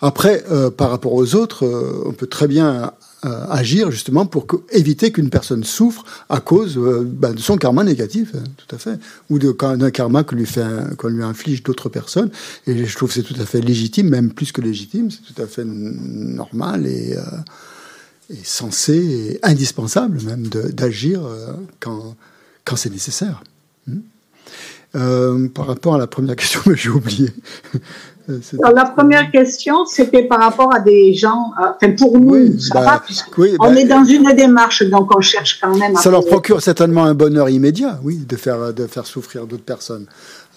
Après, 0.00 0.44
euh, 0.52 0.70
par 0.70 0.90
rapport 0.90 1.14
aux 1.14 1.34
autres, 1.34 1.66
euh, 1.66 2.04
on 2.06 2.12
peut 2.12 2.28
très 2.28 2.46
bien 2.46 2.92
agir 3.24 3.90
justement 3.90 4.26
pour 4.26 4.46
éviter 4.70 5.12
qu'une 5.12 5.30
personne 5.30 5.64
souffre 5.64 6.04
à 6.28 6.40
cause 6.40 6.76
euh, 6.76 7.04
bah, 7.04 7.32
de 7.32 7.38
son 7.38 7.56
karma 7.56 7.84
négatif, 7.84 8.32
hein, 8.34 8.44
tout 8.56 8.74
à 8.74 8.78
fait, 8.78 8.98
ou 9.30 9.38
d'un 9.38 9.90
karma 9.90 10.24
que 10.24 10.34
lui 10.34 10.46
qu'on 10.98 11.08
lui 11.08 11.22
inflige 11.22 11.62
d'autres 11.62 11.88
personnes. 11.88 12.30
Et 12.66 12.84
je 12.84 12.96
trouve 12.96 13.08
que 13.08 13.14
c'est 13.14 13.22
tout 13.22 13.40
à 13.40 13.46
fait 13.46 13.60
légitime, 13.60 14.08
même 14.08 14.32
plus 14.32 14.52
que 14.52 14.60
légitime, 14.60 15.10
c'est 15.10 15.22
tout 15.32 15.40
à 15.42 15.46
fait 15.46 15.64
normal 15.64 16.86
et, 16.86 17.16
euh, 17.16 18.34
censé 18.42 18.94
et 18.94 19.38
indispensable 19.42 20.20
même 20.22 20.46
d'agir 20.48 21.20
quand, 21.80 22.16
quand 22.64 22.76
c'est 22.76 22.90
nécessaire. 22.90 23.42
Hmm. 23.86 24.00
Par 24.94 25.66
rapport 25.66 25.94
à 25.94 25.98
la 25.98 26.06
première 26.06 26.36
question, 26.36 26.60
j'ai 26.74 26.88
oublié. 26.88 27.30
la 28.74 28.84
première 28.86 29.30
question, 29.30 29.84
c'était 29.86 30.22
par 30.22 30.40
rapport 30.40 30.74
à 30.74 30.80
des 30.80 31.14
gens, 31.14 31.52
euh, 31.60 31.66
enfin 31.74 31.92
pour 31.92 32.18
nous, 32.18 32.58
ça 32.58 32.74
bah, 32.74 33.02
va, 33.36 33.44
on 33.60 33.72
bah, 33.72 33.80
est 33.80 33.84
dans 33.84 34.04
une 34.04 34.32
démarche, 34.34 34.82
donc 34.84 35.14
on 35.14 35.20
cherche 35.20 35.60
quand 35.60 35.76
même. 35.76 35.96
À 35.96 36.00
ça 36.00 36.10
leur 36.10 36.24
procure 36.24 36.62
certainement 36.62 37.04
un 37.04 37.14
bonheur 37.14 37.50
immédiat, 37.50 38.00
oui, 38.02 38.16
de 38.16 38.36
faire 38.36 38.72
de 38.72 38.86
faire 38.86 39.06
souffrir 39.06 39.46
d'autres 39.46 39.64
personnes, 39.64 40.06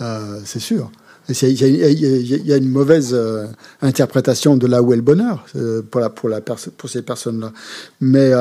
euh, 0.01 0.39
c'est 0.45 0.61
sûr. 0.61 0.91
Il 1.29 1.51
y, 1.51 2.53
a 2.53 2.55
une 2.55 2.69
mauvaise 2.69 3.11
euh, 3.13 3.47
interprétation 3.81 4.55
de 4.55 4.65
là 4.65 4.81
où 4.81 4.93
est 4.93 4.95
le 4.95 5.01
bonheur 5.01 5.43
pour, 5.91 5.99
la, 5.99 6.09
pour, 6.09 6.29
la 6.29 6.39
pour 6.39 6.89
ces 6.89 7.01
personnes-là. 7.01 7.51
Mais 7.99 8.31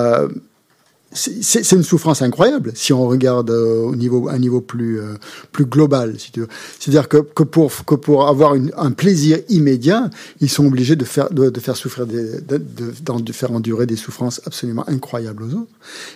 c'est 1.16 1.72
une 1.72 1.82
souffrance 1.82 2.22
incroyable 2.22 2.72
si 2.74 2.92
on 2.92 3.06
regarde 3.06 3.50
euh, 3.50 3.82
au 3.82 3.96
niveau 3.96 4.28
un 4.28 4.38
niveau 4.38 4.60
plus 4.60 5.00
euh, 5.00 5.14
plus 5.52 5.64
global 5.64 6.14
c'est-à-dire 6.18 7.08
que, 7.08 7.18
que 7.18 7.42
pour 7.42 7.72
que 7.84 7.94
pour 7.94 8.28
avoir 8.28 8.54
un 8.76 8.92
plaisir 8.92 9.38
immédiat 9.48 10.10
ils 10.40 10.50
sont 10.50 10.66
obligés 10.66 10.96
de 10.96 11.04
faire 11.04 11.30
de, 11.30 11.50
de 11.50 11.60
faire 11.60 11.76
souffrir 11.76 12.06
de, 12.06 12.42
de, 12.48 13.32
faire 13.32 13.52
endurer 13.52 13.86
des 13.86 13.96
souffrances 13.96 14.40
absolument 14.44 14.88
incroyables 14.88 15.42
aux 15.42 15.54
autres 15.54 15.72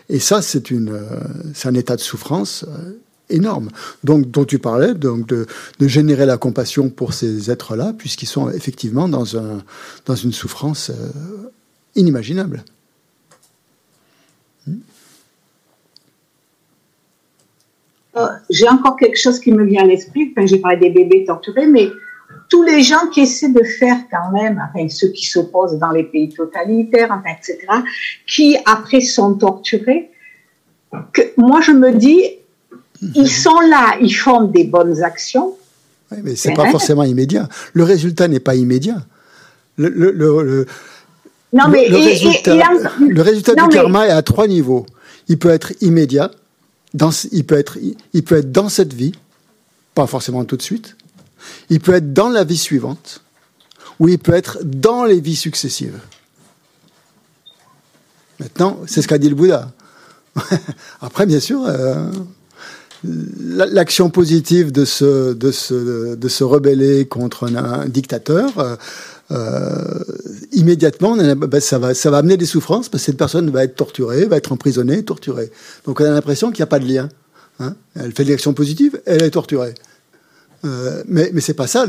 et 0.08 0.18
ça 0.18 0.42
c'est 0.42 0.70
une 0.70 0.90
euh, 0.90 1.02
c'est 1.54 1.68
un 1.68 1.74
état 1.74 1.96
de 1.96 2.00
souffrance 2.00 2.64
énorme. 3.30 3.70
Donc, 4.04 4.30
dont 4.30 4.44
tu 4.44 4.58
parlais, 4.58 4.94
donc 4.94 5.26
de, 5.26 5.46
générer 5.80 6.26
la 6.26 6.36
compassion 6.36 6.90
pour 6.90 7.14
ces 7.14 7.50
êtres-là, 7.50 7.94
puisqu'ils 7.96 8.26
sont 8.26 8.50
effectivement 8.50 9.08
dans, 9.08 9.36
un, 9.36 9.62
dans 10.06 10.16
une 10.16 10.32
souffrance 10.32 10.90
euh, 10.90 11.50
inimaginable. 11.94 12.64
Euh, 18.16 18.26
j'ai 18.48 18.68
encore 18.68 18.96
quelque 18.96 19.16
chose 19.16 19.38
qui 19.38 19.52
me 19.52 19.64
vient 19.64 19.82
à 19.82 19.86
l'esprit. 19.86 20.32
Enfin, 20.32 20.46
j'ai 20.46 20.58
parlé 20.58 20.78
des 20.78 20.90
bébés 20.90 21.24
torturés, 21.24 21.66
mais 21.66 21.88
tous 22.48 22.62
les 22.62 22.82
gens 22.82 23.06
qui 23.12 23.20
essaient 23.20 23.52
de 23.52 23.62
faire 23.62 23.98
quand 24.10 24.32
même, 24.32 24.62
enfin 24.68 24.88
ceux 24.88 25.08
qui 25.08 25.26
s'opposent 25.26 25.78
dans 25.78 25.90
les 25.90 26.04
pays 26.04 26.28
totalitaires, 26.28 27.08
enfin, 27.10 27.34
etc., 27.38 27.58
qui 28.26 28.56
après 28.66 29.00
sont 29.00 29.34
torturés, 29.34 30.10
que 31.12 31.22
moi 31.36 31.60
je 31.60 31.70
me 31.70 31.92
dis, 31.92 32.22
ils 33.14 33.30
sont 33.30 33.60
là, 33.60 33.96
ils 34.00 34.12
font 34.12 34.42
des 34.42 34.64
bonnes 34.64 35.02
actions. 35.02 35.56
Oui, 36.10 36.18
mais 36.24 36.34
c'est 36.34 36.54
pas 36.54 36.70
forcément 36.70 37.04
immédiat. 37.04 37.48
Le 37.72 37.84
résultat 37.84 38.26
n'est 38.26 38.40
pas 38.40 38.56
immédiat. 38.56 38.96
Le, 39.76 39.88
le, 39.88 40.10
le, 40.12 40.66
non, 41.52 41.68
mais 41.68 41.88
le, 41.88 41.96
résultat, 41.96 42.56
le 43.00 43.22
résultat 43.22 43.54
du 43.54 43.68
karma 43.68 44.06
est 44.06 44.10
à 44.10 44.22
trois 44.22 44.46
niveaux. 44.46 44.86
Il 45.28 45.38
peut 45.38 45.50
être 45.50 45.72
immédiat, 45.80 46.30
il, 46.94 47.44
peut 47.44 47.58
être, 47.58 48.50
dans 48.50 48.68
cette 48.68 48.92
vie, 48.92 49.12
pas 49.94 50.06
forcément 50.06 50.44
tout 50.44 50.56
de 50.56 50.62
suite. 50.62 50.96
Il 51.68 51.80
peut 51.80 51.94
être 51.94 52.12
dans 52.12 52.28
la 52.28 52.44
vie 52.44 52.56
suivante, 52.56 53.22
ou 53.98 54.08
il 54.08 54.18
peut 54.18 54.34
être 54.34 54.58
dans 54.62 55.04
les 55.04 55.20
vies 55.20 55.36
successives. 55.36 55.98
Maintenant, 58.38 58.80
c'est 58.86 59.02
ce 59.02 59.08
qu'a 59.08 59.18
dit 59.18 59.28
le 59.28 59.34
Bouddha. 59.34 59.70
Après, 61.00 61.26
bien 61.26 61.40
sûr, 61.40 61.64
euh, 61.66 62.10
l'action 63.04 64.10
positive 64.10 64.72
de 64.72 64.84
se 64.84 66.44
rebeller 66.44 67.06
contre 67.06 67.54
un, 67.54 67.86
dictateur, 67.86 68.58
euh, 68.58 68.76
euh, 69.32 70.04
immédiatement, 70.52 71.16
ben, 71.16 71.60
ça, 71.60 71.78
va, 71.78 71.94
ça 71.94 72.10
va 72.10 72.18
amener 72.18 72.36
des 72.36 72.46
souffrances 72.46 72.88
parce 72.88 73.02
que 73.02 73.06
cette 73.06 73.16
personne 73.16 73.50
va 73.50 73.64
être 73.64 73.76
torturée, 73.76 74.24
va 74.26 74.36
être 74.36 74.52
emprisonnée, 74.52 75.04
torturée. 75.04 75.50
Donc 75.86 76.00
on 76.00 76.04
a 76.04 76.10
l'impression 76.10 76.48
qu'il 76.50 76.60
n'y 76.60 76.64
a 76.64 76.66
pas 76.66 76.80
de 76.80 76.86
lien. 76.86 77.08
Hein. 77.60 77.76
Elle 77.94 78.12
fait 78.12 78.24
de 78.24 78.30
l'action 78.30 78.52
positive, 78.54 79.00
elle 79.06 79.22
est 79.22 79.30
torturée. 79.30 79.74
Euh, 80.64 81.02
mais 81.06 81.30
mais 81.32 81.40
c'est 81.40 81.54
pas 81.54 81.66
ça. 81.66 81.86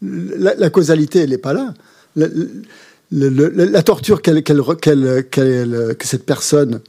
la, 0.00 0.70
causalité, 0.70 1.20
elle 1.20 1.30
n'est 1.30 1.38
pas 1.38 1.52
là. 1.52 1.74
La, 2.16 3.82
torture 3.82 4.22
que 4.22 4.32
cette 6.02 6.24
personne 6.26 6.80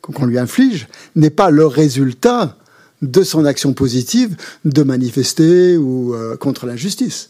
qu'on 0.00 0.26
lui 0.26 0.38
inflige 0.38 0.88
n'est 1.14 1.30
pas 1.30 1.50
le 1.50 1.66
résultat 1.66 2.56
de 3.02 3.22
son 3.22 3.44
action 3.44 3.72
positive 3.72 4.36
de 4.64 4.82
manifester 4.82 5.76
ou 5.76 6.14
euh, 6.14 6.36
contre 6.36 6.66
l'injustice. 6.66 7.28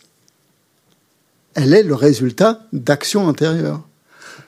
Elle 1.55 1.75
est 1.75 1.83
le 1.83 1.95
résultat 1.95 2.61
d'actions 2.73 3.27
antérieures. 3.27 3.83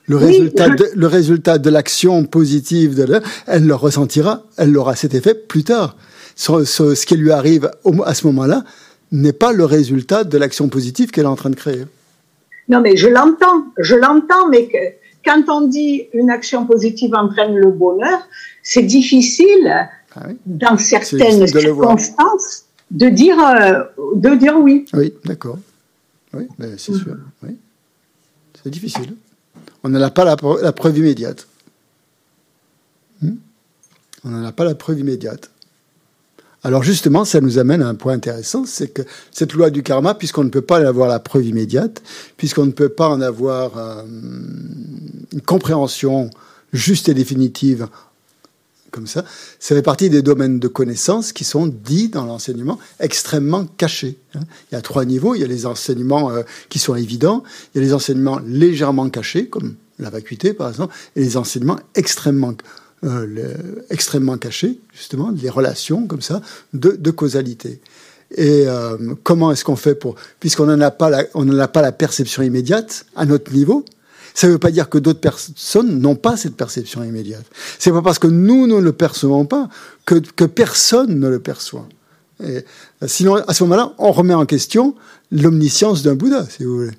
Le, 0.06 0.16
résultat 0.16 0.68
de, 0.68 0.86
le 0.94 1.06
résultat 1.06 1.58
de 1.58 1.70
l'action 1.70 2.24
positive, 2.24 2.96
de 2.96 3.20
elle 3.46 3.66
le 3.66 3.74
ressentira, 3.74 4.42
elle 4.56 4.76
aura 4.76 4.96
cet 4.96 5.14
effet 5.14 5.34
plus 5.34 5.64
tard. 5.64 5.96
Ce, 6.34 6.64
ce, 6.64 7.06
qui 7.06 7.16
lui 7.16 7.30
arrive 7.30 7.70
à 8.04 8.14
ce 8.14 8.26
moment-là 8.26 8.64
n'est 9.12 9.32
pas 9.32 9.52
le 9.52 9.64
résultat 9.64 10.24
de 10.24 10.38
l'action 10.38 10.68
positive 10.68 11.10
qu'elle 11.10 11.24
est 11.24 11.28
en 11.28 11.36
train 11.36 11.50
de 11.50 11.56
créer. 11.56 11.84
Non, 12.68 12.80
mais 12.80 12.96
je 12.96 13.08
l'entends, 13.08 13.66
je 13.78 13.96
l'entends, 13.96 14.48
mais 14.48 14.66
que, 14.68 14.78
quand 15.24 15.42
on 15.48 15.66
dit 15.66 16.08
une 16.14 16.30
action 16.30 16.66
positive 16.66 17.14
entraîne 17.14 17.54
le 17.54 17.70
bonheur, 17.70 18.20
c'est 18.62 18.82
difficile 18.82 19.88
ah 20.16 20.26
dans 20.46 20.78
certaines 20.78 21.46
circonstances 21.46 22.64
de 22.90 23.08
dire, 23.08 23.38
euh, 23.38 23.82
de 24.14 24.34
dire 24.34 24.56
oui. 24.58 24.86
Oui, 24.94 25.12
d'accord. 25.24 25.58
Oui, 26.34 26.48
c'est 26.58 26.94
sûr. 26.94 27.16
Oui. 27.42 27.56
C'est 28.62 28.70
difficile. 28.70 29.16
On 29.82 29.88
n'a 29.88 30.10
pas 30.10 30.24
la, 30.24 30.36
preuve 30.72 30.98
immédiate. 30.98 31.46
Hmm? 33.22 33.36
On 34.24 34.30
n'en 34.30 34.44
a 34.44 34.52
pas 34.52 34.64
la 34.64 34.74
preuve 34.74 35.00
immédiate. 35.00 35.50
Alors 36.62 36.82
justement, 36.82 37.24
ça 37.24 37.40
nous 37.40 37.58
amène 37.58 37.80
à 37.80 37.88
un 37.88 37.94
point 37.94 38.12
intéressant, 38.12 38.66
c'est 38.66 38.88
que 38.88 39.02
cette 39.30 39.54
loi 39.54 39.70
du 39.70 39.82
karma, 39.82 40.14
puisqu'on 40.14 40.44
ne 40.44 40.50
peut 40.50 40.60
pas 40.60 40.86
avoir 40.86 41.08
la 41.08 41.18
preuve 41.18 41.46
immédiate, 41.46 42.02
puisqu'on 42.36 42.66
ne 42.66 42.72
peut 42.72 42.90
pas 42.90 43.08
en 43.08 43.22
avoir 43.22 43.78
euh, 43.78 44.02
une 45.32 45.40
compréhension 45.40 46.28
juste 46.74 47.08
et 47.08 47.14
définitive 47.14 47.88
comme 48.90 49.06
ça, 49.06 49.24
ça 49.58 49.74
fait 49.74 49.82
partie 49.82 50.10
des 50.10 50.22
domaines 50.22 50.58
de 50.58 50.68
connaissances 50.68 51.32
qui 51.32 51.44
sont 51.44 51.66
dits 51.66 52.08
dans 52.08 52.24
l'enseignement 52.24 52.78
extrêmement 52.98 53.64
cachés. 53.64 54.18
Hein. 54.34 54.40
Il 54.70 54.74
y 54.74 54.78
a 54.78 54.82
trois 54.82 55.04
niveaux. 55.04 55.34
Il 55.34 55.40
y 55.40 55.44
a 55.44 55.46
les 55.46 55.66
enseignements 55.66 56.30
euh, 56.30 56.42
qui 56.68 56.78
sont 56.78 56.94
évidents, 56.94 57.42
il 57.74 57.80
y 57.80 57.84
a 57.84 57.86
les 57.86 57.94
enseignements 57.94 58.40
légèrement 58.44 59.08
cachés, 59.08 59.46
comme 59.46 59.74
la 59.98 60.10
vacuité 60.10 60.52
par 60.52 60.68
exemple, 60.68 60.94
et 61.16 61.20
les 61.20 61.36
enseignements 61.36 61.78
extrêmement, 61.94 62.54
euh, 63.04 63.54
extrêmement 63.90 64.38
cachés, 64.38 64.78
justement, 64.92 65.30
les 65.30 65.50
relations 65.50 66.06
comme 66.06 66.22
ça 66.22 66.40
de, 66.72 67.10
causalité. 67.10 67.80
Et 68.36 68.64
euh, 68.66 68.96
comment 69.24 69.50
est-ce 69.52 69.64
qu'on 69.64 69.76
fait 69.76 69.94
pour, 69.94 70.14
puisqu'on 70.38 70.66
n'en 70.66 70.80
a 70.80 70.94
n'en 71.34 71.58
a 71.58 71.68
pas 71.68 71.82
la 71.82 71.92
perception 71.92 72.42
immédiate 72.42 73.06
à 73.16 73.26
notre 73.26 73.52
niveau, 73.52 73.84
ça 74.34 74.46
ne 74.46 74.52
veut 74.52 74.58
pas 74.58 74.70
dire 74.70 74.88
que 74.88 74.98
d'autres 74.98 75.20
personnes 75.20 76.00
n'ont 76.00 76.16
pas 76.16 76.36
cette 76.36 76.56
perception 76.56 77.02
immédiate. 77.02 77.44
C'est 77.78 77.92
pas 77.92 78.02
parce 78.02 78.18
que 78.18 78.26
nous 78.26 78.66
ne 78.66 78.78
le 78.78 78.92
percevons 78.92 79.44
pas 79.44 79.68
que, 80.04 80.16
que 80.16 80.44
personne 80.44 81.18
ne 81.18 81.28
le 81.28 81.40
perçoit. 81.40 81.86
Et, 82.44 82.64
sinon, 83.06 83.36
à 83.36 83.54
ce 83.54 83.64
moment-là, 83.64 83.92
on 83.98 84.12
remet 84.12 84.34
en 84.34 84.46
question 84.46 84.94
l'omniscience 85.30 86.02
d'un 86.02 86.14
Bouddha, 86.14 86.46
si 86.48 86.64
vous 86.64 86.76
voulez. 86.76 86.90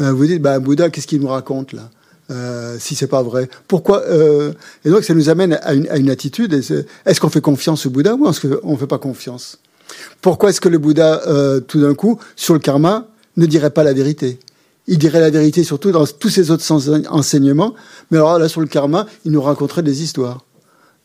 Euh, 0.00 0.12
vous 0.12 0.26
dites, 0.26 0.42
bah, 0.42 0.58
Bouddha, 0.58 0.90
qu'est-ce 0.90 1.06
qu'il 1.06 1.20
nous 1.20 1.28
raconte 1.28 1.72
là? 1.72 1.90
Euh, 2.30 2.76
si 2.78 2.94
c'est 2.94 3.08
pas 3.08 3.22
vrai. 3.22 3.48
Pourquoi 3.66 4.04
euh, 4.04 4.52
Et 4.84 4.90
donc 4.90 5.02
ça 5.02 5.14
nous 5.14 5.30
amène 5.30 5.58
à 5.62 5.74
une, 5.74 5.88
à 5.88 5.96
une 5.96 6.10
attitude. 6.10 6.54
Est-ce 6.54 7.20
qu'on 7.20 7.28
fait 7.28 7.40
confiance 7.40 7.86
au 7.86 7.90
Bouddha 7.90 8.14
ou 8.14 8.28
est-ce 8.28 8.46
qu'on 8.46 8.76
fait 8.76 8.86
pas 8.86 8.98
confiance? 8.98 9.58
Pourquoi 10.20 10.50
est-ce 10.50 10.60
que 10.60 10.68
le 10.68 10.78
Bouddha, 10.78 11.22
euh, 11.26 11.60
tout 11.60 11.80
d'un 11.80 11.94
coup, 11.94 12.20
sur 12.36 12.54
le 12.54 12.60
karma, 12.60 13.08
ne 13.36 13.46
dirait 13.46 13.70
pas 13.70 13.82
la 13.82 13.92
vérité? 13.92 14.38
Il 14.90 14.98
dirait 14.98 15.20
la 15.20 15.30
vérité 15.30 15.62
surtout 15.62 15.92
dans 15.92 16.04
tous 16.04 16.28
ses 16.28 16.50
autres 16.50 16.64
enseignements, 17.08 17.74
mais 18.10 18.18
alors 18.18 18.38
là, 18.38 18.48
sur 18.48 18.60
le 18.60 18.66
karma, 18.66 19.06
il 19.24 19.30
nous 19.30 19.40
raconterait 19.40 19.84
des 19.84 20.02
histoires. 20.02 20.44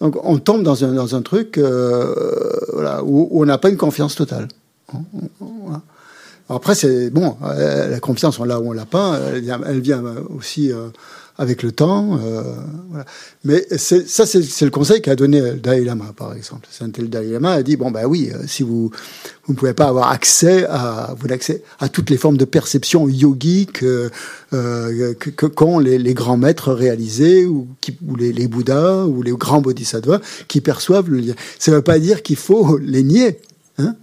Donc 0.02 0.18
on 0.24 0.40
tombe 0.40 0.64
dans 0.64 1.16
un, 1.16 1.22
truc 1.22 1.58
euh, 1.58 3.00
où, 3.04 3.30
on 3.32 3.46
n'a 3.46 3.58
pas 3.60 3.70
une 3.70 3.78
confiance 3.78 4.16
totale. 4.16 4.48
Après, 6.50 6.76
c'est 6.76 7.12
bon, 7.12 7.38
euh, 7.44 7.90
la 7.90 8.00
confiance, 8.00 8.40
on 8.40 8.44
l'a 8.44 8.60
ou 8.60 8.70
on 8.70 8.72
l'a 8.74 8.86
pas, 8.86 9.20
elle 9.20 9.42
vient, 9.42 9.62
elle 9.66 9.80
vient 9.80 10.04
aussi 10.36 10.72
euh, 10.72 10.88
avec 11.38 11.64
le 11.64 11.72
temps. 11.72 12.18
Euh, 12.24 12.42
voilà. 12.90 13.06
Mais 13.44 13.66
ça, 13.78 14.26
c'est 14.26 14.62
le 14.62 14.72
conseil 14.72 15.02
qu'a 15.02 15.16
donné 15.16 15.42
le 15.42 15.54
Dalai 15.56 15.84
Lama, 15.84 16.14
par 16.16 16.34
exemple. 16.34 16.68
Saint 16.72 16.92
le 16.98 17.08
Dalai 17.08 17.32
Lama 17.32 17.52
a 17.52 17.64
dit 17.64 17.76
bon 17.76 17.92
ben 17.92 18.06
oui, 18.06 18.32
euh, 18.34 18.44
si 18.48 18.64
vous 18.64 18.92
vous 19.46 19.54
ne 19.54 19.58
pouvez 19.58 19.74
pas 19.74 19.86
avoir 19.86 20.10
accès 20.10 20.66
à 20.66 21.14
vous 21.20 21.32
accès 21.32 21.62
à 21.80 21.90
toutes 21.90 22.10
les 22.10 22.18
formes 22.18 22.38
de 22.38 22.46
perception 22.46 23.08
yogique 23.08 23.84
euh, 23.84 24.10
euh 24.54 25.14
qu'ont 25.14 25.80
les, 25.80 26.14
grands 26.14 26.38
maîtres 26.38 26.72
réalisés 26.72 27.46
ou, 27.46 27.68
qui, 27.82 27.98
ou 28.08 28.16
les, 28.16 28.48
Bouddhas 28.48 29.06
ou 29.06 29.22
les 29.22 29.32
grands 29.32 29.62
bodhisattvas 29.62 30.22
qui 30.48 30.62
perçoivent 30.62 31.10
le 31.10 31.20
lien. 31.20 31.34
Ça 31.60 31.72
ne 31.72 31.78
veut 31.78 31.84
pas 31.84 32.00
dire 32.00 32.24
qu'il 32.24 32.38
faut 32.38 32.78
les 32.82 33.04
nier, 33.04 33.40
hein, 33.78 33.96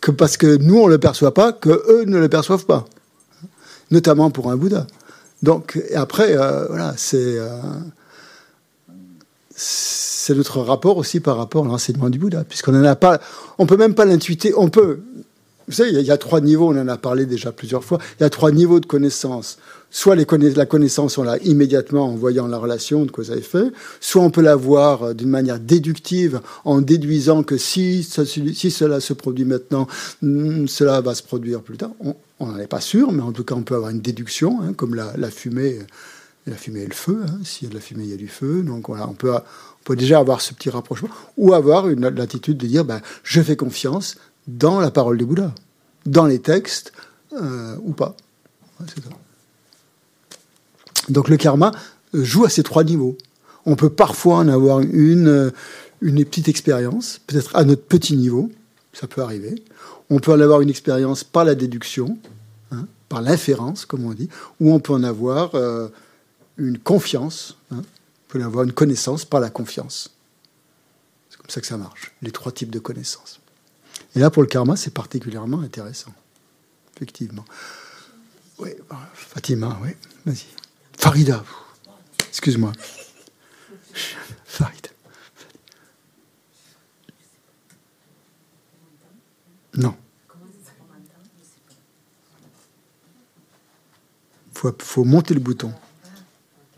que 0.00 0.10
parce 0.10 0.36
que 0.36 0.56
nous 0.56 0.78
on 0.78 0.88
le 0.88 0.98
perçoit 0.98 1.32
pas, 1.32 1.52
que 1.52 1.70
eux 1.70 2.04
ne 2.06 2.18
le 2.18 2.28
perçoivent 2.28 2.66
pas, 2.66 2.86
notamment 3.90 4.30
pour 4.30 4.50
un 4.50 4.56
Bouddha. 4.56 4.86
Donc, 5.42 5.80
après, 5.94 6.36
euh, 6.36 6.66
voilà, 6.68 6.94
c'est 6.96 7.38
euh, 7.38 7.48
c'est 9.54 10.34
notre 10.34 10.60
rapport 10.60 10.96
aussi 10.96 11.20
par 11.20 11.36
rapport 11.36 11.64
à 11.64 11.68
l'enseignement 11.68 12.10
du 12.10 12.18
Bouddha, 12.18 12.44
puisqu'on 12.44 12.72
n'en 12.72 12.84
a 12.84 12.96
pas, 12.96 13.20
on 13.58 13.66
peut 13.66 13.76
même 13.76 13.94
pas 13.94 14.04
l'intuiter, 14.04 14.54
on 14.56 14.68
peut. 14.68 15.00
Vous 15.68 15.74
savez, 15.74 15.90
il 15.90 16.00
y, 16.00 16.10
a 16.10 16.18
trois 16.18 16.40
niveaux, 16.40 16.72
on 16.72 16.80
en 16.80 16.88
a 16.88 16.96
parlé 16.96 17.26
déjà 17.26 17.52
plusieurs 17.52 17.84
fois. 17.84 17.98
Il 18.18 18.22
y 18.22 18.26
a 18.26 18.30
trois 18.30 18.50
niveaux 18.50 18.80
de 18.80 18.86
connaissance. 18.86 19.58
Soit 19.94 20.16
la 20.16 20.66
connaissance, 20.66 21.18
on 21.18 21.22
l'a 21.22 21.36
immédiatement 21.38 22.06
en 22.06 22.14
voyant 22.14 22.46
la 22.46 22.56
relation 22.56 23.04
de 23.04 23.10
cause 23.10 23.30
à 23.30 23.36
effet, 23.36 23.64
soit 24.00 24.22
on 24.22 24.30
peut 24.30 24.40
la 24.40 24.56
voir 24.56 25.02
euh, 25.02 25.14
d'une 25.14 25.28
manière 25.28 25.60
déductive 25.60 26.40
en 26.64 26.80
déduisant 26.80 27.42
que 27.42 27.58
si, 27.58 28.02
cela 28.02 29.00
se 29.00 29.12
produit 29.12 29.44
maintenant, 29.44 29.86
hmm, 30.22 30.66
cela 30.66 31.02
va 31.02 31.14
se 31.14 31.22
produire 31.22 31.60
plus 31.60 31.76
tard. 31.76 31.90
On 32.40 32.46
n'en 32.46 32.58
est 32.58 32.66
pas 32.66 32.80
sûr, 32.80 33.12
mais 33.12 33.22
en 33.22 33.32
tout 33.32 33.44
cas, 33.44 33.54
on 33.54 33.62
peut 33.62 33.74
avoir 33.74 33.90
une 33.90 34.00
déduction, 34.00 34.60
hein, 34.62 34.72
comme 34.72 34.94
la, 34.94 35.30
fumée, 35.30 35.80
la 36.46 36.56
fumée 36.56 36.80
et 36.80 36.86
le 36.86 36.94
feu. 36.94 37.20
Hein. 37.28 37.40
S'il 37.44 37.64
y 37.64 37.70
a 37.70 37.70
de 37.70 37.74
la 37.74 37.82
fumée, 37.82 38.04
il 38.04 38.10
y 38.10 38.14
a 38.14 38.16
du 38.16 38.28
feu. 38.28 38.62
Donc 38.62 38.88
voilà, 38.88 39.06
on 39.06 39.12
peut, 39.12 39.94
déjà 39.94 40.20
avoir 40.20 40.40
ce 40.40 40.54
petit 40.54 40.70
rapprochement, 40.70 41.10
ou 41.36 41.52
avoir 41.52 41.86
l'attitude 41.86 42.56
de 42.56 42.66
dire, 42.66 42.86
ben, 42.86 43.02
je 43.24 43.42
fais 43.42 43.56
confiance 43.56 44.16
dans 44.46 44.80
la 44.80 44.90
parole 44.90 45.18
du 45.18 45.24
Bouddha, 45.24 45.54
dans 46.06 46.26
les 46.26 46.40
textes, 46.40 46.92
euh, 47.32 47.76
ou 47.82 47.92
pas. 47.92 48.16
Donc 51.08 51.28
le 51.28 51.36
karma 51.36 51.72
joue 52.12 52.44
à 52.44 52.50
ces 52.50 52.62
trois 52.62 52.84
niveaux. 52.84 53.16
On 53.64 53.76
peut 53.76 53.90
parfois 53.90 54.36
en 54.36 54.48
avoir 54.48 54.80
une, 54.80 55.52
une 56.00 56.24
petite 56.24 56.48
expérience, 56.48 57.20
peut-être 57.26 57.54
à 57.54 57.64
notre 57.64 57.84
petit 57.84 58.16
niveau, 58.16 58.50
ça 58.92 59.06
peut 59.06 59.22
arriver. 59.22 59.62
On 60.10 60.18
peut 60.18 60.32
en 60.32 60.40
avoir 60.40 60.60
une 60.60 60.68
expérience 60.68 61.24
par 61.24 61.44
la 61.44 61.54
déduction, 61.54 62.18
hein, 62.70 62.86
par 63.08 63.22
l'inférence, 63.22 63.86
comme 63.86 64.04
on 64.04 64.12
dit, 64.12 64.28
ou 64.60 64.72
on 64.72 64.80
peut 64.80 64.92
en 64.92 65.04
avoir 65.04 65.54
euh, 65.54 65.88
une 66.56 66.78
confiance, 66.78 67.56
hein, 67.70 67.82
on 67.82 68.32
peut 68.32 68.42
en 68.42 68.46
avoir 68.46 68.64
une 68.64 68.72
connaissance 68.72 69.24
par 69.24 69.40
la 69.40 69.48
confiance. 69.48 70.10
C'est 71.30 71.38
comme 71.38 71.50
ça 71.50 71.60
que 71.60 71.66
ça 71.66 71.78
marche, 71.78 72.12
les 72.20 72.32
trois 72.32 72.52
types 72.52 72.70
de 72.70 72.80
connaissances. 72.80 73.41
Et 74.14 74.18
là, 74.18 74.30
pour 74.30 74.42
le 74.42 74.48
karma, 74.48 74.76
c'est 74.76 74.92
particulièrement 74.92 75.60
intéressant, 75.60 76.12
effectivement. 76.96 77.44
Oui, 78.58 78.70
Fatima, 79.14 79.78
oui, 79.82 79.90
vas-y. 80.26 80.46
Farida, 80.98 81.42
excuse-moi. 82.28 82.72
Farida. 84.44 84.90
Non. 89.74 89.96
Il 94.54 94.58
faut, 94.58 94.74
faut 94.78 95.04
monter 95.04 95.34
le 95.34 95.40
bouton. 95.40 95.72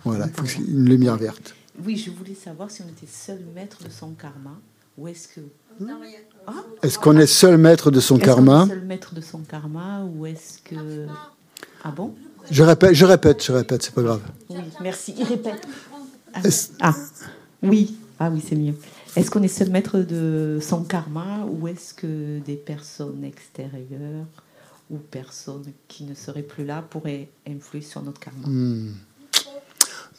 Voilà, 0.04 0.26
il 0.26 0.32
faut 0.32 0.60
une 0.60 0.88
lumière 0.88 1.16
verte. 1.16 1.54
Oui, 1.82 1.96
je 1.96 2.10
voulais 2.10 2.34
savoir 2.34 2.70
si 2.70 2.82
on 2.82 2.88
était 2.88 3.06
seul 3.06 3.40
maître 3.54 3.82
de 3.82 3.90
son 3.90 4.12
karma 4.12 4.60
ou 4.96 5.08
est-ce 5.08 5.28
que. 5.28 5.40
Ah 6.46 6.52
est-ce 6.82 6.98
qu'on 6.98 7.16
est 7.16 7.26
seul 7.26 7.56
maître 7.56 7.90
de 7.90 8.00
son 8.00 8.18
karma 8.18 8.64
est 8.64 8.68
Seul 8.68 8.84
maître 8.84 9.14
de 9.14 9.20
son 9.20 9.38
karma 9.38 10.04
ou 10.04 10.26
est-ce 10.26 10.58
que. 10.62 11.06
Ah 11.82 11.90
bon 11.90 12.14
Je 12.50 12.62
répète, 12.62 12.94
je 12.94 13.04
répète, 13.04 13.44
je 13.44 13.52
répète, 13.52 13.82
c'est 13.82 13.94
pas 13.94 14.02
grave. 14.02 14.20
Oui, 14.50 14.56
merci. 14.82 15.14
Il 15.18 15.24
répète. 15.24 15.66
Ah, 16.34 16.40
ah. 16.80 16.94
oui, 17.62 17.96
ah 18.18 18.30
oui, 18.32 18.42
c'est 18.46 18.56
mieux. 18.56 18.74
Est-ce 19.16 19.30
qu'on 19.30 19.42
est 19.42 19.48
seul 19.48 19.70
maître 19.70 19.98
de 19.98 20.58
son 20.60 20.82
karma 20.82 21.46
ou 21.48 21.68
est-ce 21.68 21.94
que 21.94 22.40
des 22.40 22.56
personnes 22.56 23.22
extérieures 23.24 24.26
ou 24.90 24.98
personnes 24.98 25.64
qui 25.86 26.04
ne 26.04 26.14
seraient 26.14 26.42
plus 26.42 26.64
là 26.64 26.82
pourraient 26.88 27.28
influer 27.48 27.82
sur 27.82 28.02
notre 28.02 28.18
karma? 28.18 28.46
Hmm. 28.46 28.92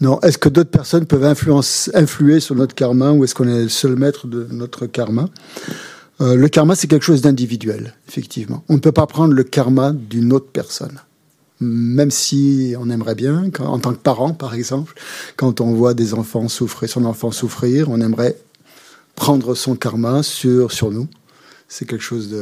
Non. 0.01 0.19
Est-ce 0.21 0.37
que 0.37 0.49
d'autres 0.49 0.71
personnes 0.71 1.05
peuvent 1.05 1.23
influer 1.23 2.39
sur 2.39 2.55
notre 2.55 2.75
karma 2.75 3.11
ou 3.11 3.23
est-ce 3.23 3.35
qu'on 3.35 3.47
est 3.47 3.63
le 3.63 3.69
seul 3.69 3.95
maître 3.95 4.27
de 4.27 4.47
notre 4.51 4.85
karma? 4.87 5.29
Euh, 6.21 6.35
Le 6.35 6.47
karma, 6.47 6.75
c'est 6.75 6.87
quelque 6.87 7.03
chose 7.03 7.21
d'individuel, 7.21 7.93
effectivement. 8.07 8.63
On 8.69 8.75
ne 8.75 8.79
peut 8.79 8.91
pas 8.91 9.07
prendre 9.07 9.33
le 9.33 9.43
karma 9.43 9.91
d'une 9.91 10.33
autre 10.33 10.47
personne 10.51 10.99
même 11.59 12.11
si 12.11 12.75
on 12.77 12.89
aimerait 12.89 13.15
bien, 13.15 13.49
en 13.59 13.79
tant 13.79 13.93
que 13.93 13.99
parent 13.99 14.33
par 14.33 14.53
exemple, 14.53 14.93
quand 15.37 15.61
on 15.61 15.73
voit 15.73 15.93
des 15.93 16.13
enfants 16.13 16.47
souffrir, 16.47 16.89
son 16.89 17.05
enfant 17.05 17.31
souffrir, 17.31 17.89
on 17.89 18.01
aimerait 18.01 18.37
prendre 19.15 19.55
son 19.55 19.75
karma 19.75 20.23
sur, 20.23 20.71
sur 20.71 20.91
nous. 20.91 21.07
C'est 21.67 21.85
quelque 21.85 22.03
chose 22.03 22.35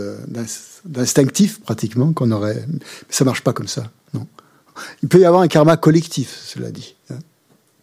d'instinctif 0.85 1.61
pratiquement 1.61 2.11
qu'on 2.13 2.31
aurait. 2.31 2.65
Mais 2.67 2.79
ça 3.09 3.23
marche 3.23 3.41
pas 3.41 3.53
comme 3.53 3.67
ça, 3.67 3.91
non. 4.13 4.27
Il 5.03 5.09
peut 5.09 5.19
y 5.19 5.25
avoir 5.25 5.41
un 5.41 5.47
karma 5.47 5.77
collectif, 5.77 6.41
cela 6.45 6.71
dit. 6.71 6.95
Hein. 7.11 7.19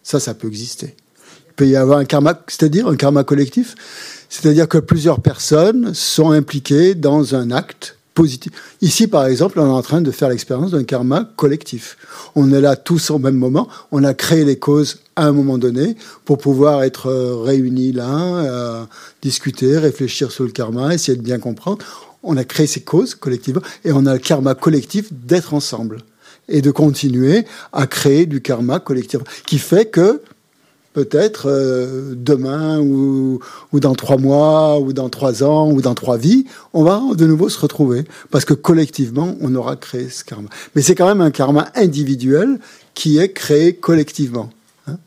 Ça, 0.03 0.19
ça 0.19 0.33
peut 0.33 0.47
exister. 0.47 0.95
Il 1.47 1.53
peut 1.53 1.67
y 1.67 1.75
avoir 1.75 1.99
un 1.99 2.05
karma, 2.05 2.39
c'est-à-dire 2.47 2.87
un 2.87 2.97
karma 2.97 3.23
collectif, 3.23 3.75
c'est-à-dire 4.31 4.69
que 4.69 4.77
plusieurs 4.77 5.19
personnes 5.19 5.93
sont 5.93 6.31
impliquées 6.31 6.95
dans 6.95 7.35
un 7.35 7.51
acte 7.51 7.97
positif. 8.13 8.53
Ici, 8.81 9.07
par 9.07 9.25
exemple, 9.25 9.59
on 9.59 9.65
est 9.65 9.69
en 9.69 9.81
train 9.81 9.99
de 9.99 10.09
faire 10.09 10.29
l'expérience 10.29 10.71
d'un 10.71 10.85
karma 10.85 11.29
collectif. 11.35 11.97
On 12.35 12.53
est 12.53 12.61
là 12.61 12.77
tous 12.77 13.11
au 13.11 13.19
même 13.19 13.35
moment. 13.35 13.67
On 13.91 14.05
a 14.05 14.13
créé 14.13 14.45
les 14.45 14.57
causes 14.57 14.99
à 15.17 15.25
un 15.27 15.33
moment 15.33 15.57
donné 15.57 15.97
pour 16.23 16.37
pouvoir 16.37 16.83
être 16.83 17.07
euh, 17.07 17.35
réunis 17.43 17.91
là, 17.91 18.07
euh, 18.09 18.83
discuter, 19.21 19.77
réfléchir 19.77 20.31
sur 20.31 20.45
le 20.45 20.51
karma, 20.51 20.93
essayer 20.93 21.17
de 21.17 21.23
bien 21.23 21.39
comprendre. 21.39 21.85
On 22.23 22.37
a 22.37 22.45
créé 22.45 22.67
ces 22.67 22.81
causes 22.81 23.15
collectivement 23.15 23.61
et 23.83 23.91
on 23.91 24.05
a 24.05 24.13
le 24.13 24.19
karma 24.19 24.55
collectif 24.55 25.11
d'être 25.11 25.53
ensemble 25.53 25.97
et 26.47 26.61
de 26.61 26.71
continuer 26.71 27.45
à 27.73 27.85
créer 27.85 28.25
du 28.25 28.41
karma 28.41 28.79
collectif 28.79 29.19
qui 29.45 29.57
fait 29.57 29.87
que 29.87 30.21
peut-être 30.93 31.47
euh, 31.49 32.13
demain 32.15 32.79
ou, 32.79 33.39
ou, 33.71 33.79
dans 33.79 33.95
trois 33.95 34.17
mois 34.17 34.79
ou 34.79 34.93
dans 34.93 35.09
trois 35.09 35.43
ans 35.43 35.71
ou 35.71 35.81
dans 35.81 35.95
trois 35.95 36.17
vies, 36.17 36.45
on 36.73 36.83
va 36.83 37.01
de 37.15 37.25
nouveau 37.25 37.49
se 37.49 37.59
retrouver 37.59 38.05
parce 38.29 38.45
que 38.45 38.53
collectivement, 38.53 39.35
on 39.41 39.55
aura 39.55 39.75
créé 39.75 40.09
ce 40.09 40.23
karma. 40.23 40.49
Mais 40.75 40.81
c'est 40.81 40.95
quand 40.95 41.07
même 41.07 41.21
un 41.21 41.31
karma 41.31 41.69
individuel 41.75 42.59
qui 42.93 43.19
est 43.19 43.31
créé 43.31 43.75
collectivement 43.75 44.49
hein, 44.87 44.97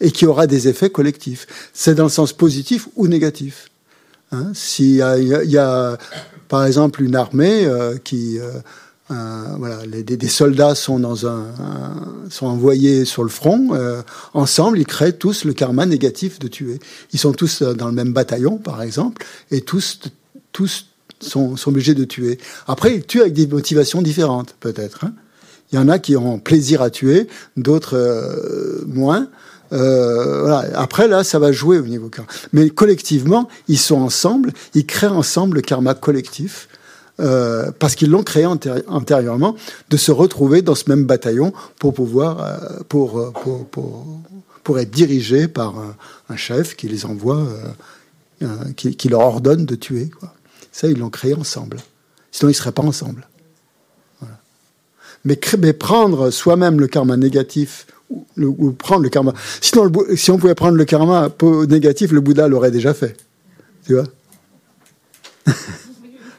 et 0.00 0.10
qui 0.10 0.26
aura 0.26 0.46
des 0.46 0.68
effets 0.68 0.90
collectifs. 0.90 1.46
C'est 1.72 1.94
dans 1.94 2.04
le 2.04 2.10
sens 2.10 2.32
positif 2.32 2.88
ou 2.96 3.08
négatif. 3.08 3.70
Hein. 4.30 4.52
S'il 4.52 4.96
y, 4.96 5.50
y 5.50 5.58
a, 5.58 5.98
par 6.48 6.66
exemple, 6.66 7.02
une 7.02 7.16
armée 7.16 7.64
euh, 7.64 7.96
qui... 8.02 8.38
Euh, 8.38 8.60
euh, 9.10 9.44
voilà, 9.58 9.86
les, 9.86 10.02
des, 10.02 10.28
soldats 10.28 10.74
sont, 10.74 10.98
dans 10.98 11.26
un, 11.26 11.46
sont 12.30 12.46
envoyés 12.46 13.04
sur 13.04 13.22
le 13.22 13.28
front. 13.28 13.70
Euh, 13.72 14.02
ensemble, 14.34 14.78
ils 14.78 14.86
créent 14.86 15.12
tous 15.12 15.44
le 15.44 15.52
karma 15.52 15.86
négatif 15.86 16.38
de 16.38 16.48
tuer. 16.48 16.78
Ils 17.12 17.18
sont 17.18 17.32
tous 17.32 17.62
euh, 17.62 17.74
dans 17.74 17.86
le 17.86 17.94
même 17.94 18.12
bataillon, 18.12 18.58
par 18.58 18.82
exemple, 18.82 19.24
et 19.50 19.62
tous, 19.62 20.00
tous 20.52 20.86
sont, 21.20 21.56
sont 21.56 21.70
obligés 21.70 21.94
de 21.94 22.04
tuer. 22.04 22.38
Après, 22.66 22.94
ils 22.94 23.04
tuent 23.04 23.22
avec 23.22 23.32
des 23.32 23.46
motivations 23.46 24.02
différentes, 24.02 24.54
peut-être. 24.60 25.04
Hein. 25.04 25.12
Il 25.72 25.76
y 25.76 25.78
en 25.78 25.88
a 25.88 25.98
qui 25.98 26.16
ont 26.16 26.38
plaisir 26.38 26.82
à 26.82 26.90
tuer, 26.90 27.28
d'autres 27.56 28.84
moins. 28.86 29.28
Euh, 29.72 30.40
voilà. 30.40 30.64
Après, 30.74 31.08
là, 31.08 31.24
ça 31.24 31.38
va 31.38 31.52
jouer 31.52 31.78
au 31.78 31.86
niveau 31.86 32.08
karma. 32.08 32.30
Mais 32.52 32.70
collectivement, 32.70 33.48
ils 33.68 33.78
sont 33.78 34.00
ensemble, 34.00 34.52
ils 34.74 34.86
créent 34.86 35.06
ensemble 35.06 35.56
le 35.56 35.62
karma 35.62 35.94
collectif 35.94 36.68
euh, 37.20 37.72
parce 37.76 37.96
qu'ils 37.96 38.10
l'ont 38.10 38.22
créé 38.22 38.46
antérieurement, 38.46 39.56
de 39.90 39.96
se 39.96 40.12
retrouver 40.12 40.62
dans 40.62 40.76
ce 40.76 40.88
même 40.88 41.04
bataillon 41.04 41.52
pour 41.80 41.92
pouvoir, 41.92 42.40
euh, 42.40 42.56
euh, 42.60 42.82
pour, 42.88 43.32
pour, 43.32 44.06
pour, 44.62 44.78
être 44.78 44.90
dirigés 44.90 45.48
par 45.48 45.74
un, 46.28 46.36
chef 46.36 46.76
qui 46.76 46.86
les 46.86 47.06
envoie, 47.06 47.44
qui, 48.76 48.94
qui, 48.94 49.08
leur 49.08 49.22
ordonne 49.22 49.66
de 49.66 49.74
tuer. 49.74 50.10
Ça, 50.70 50.86
ils 50.86 50.96
l'ont 50.96 51.10
créé 51.10 51.34
ensemble. 51.34 51.78
Sinon, 52.30 52.50
ils 52.50 52.52
ne 52.52 52.56
seraient 52.56 52.70
pas 52.70 52.82
ensemble. 52.84 53.26
Mais, 55.24 55.40
mais, 55.58 55.72
prendre 55.72 56.30
soi-même 56.30 56.78
le 56.78 56.86
karma 56.86 57.16
négatif 57.16 57.88
ou, 58.36 58.70
prendre 58.72 59.02
le 59.02 59.08
karma. 59.08 59.34
Sinon, 59.60 59.90
si 60.14 60.30
on 60.30 60.38
pouvait 60.38 60.54
prendre 60.54 60.76
le 60.76 60.84
karma 60.84 61.30
négatif, 61.68 62.12
le 62.12 62.20
Bouddha 62.20 62.46
l'aurait 62.46 62.70
déjà 62.70 62.94
fait. 62.94 63.16
Tu 63.86 63.94
vois? 63.94 64.04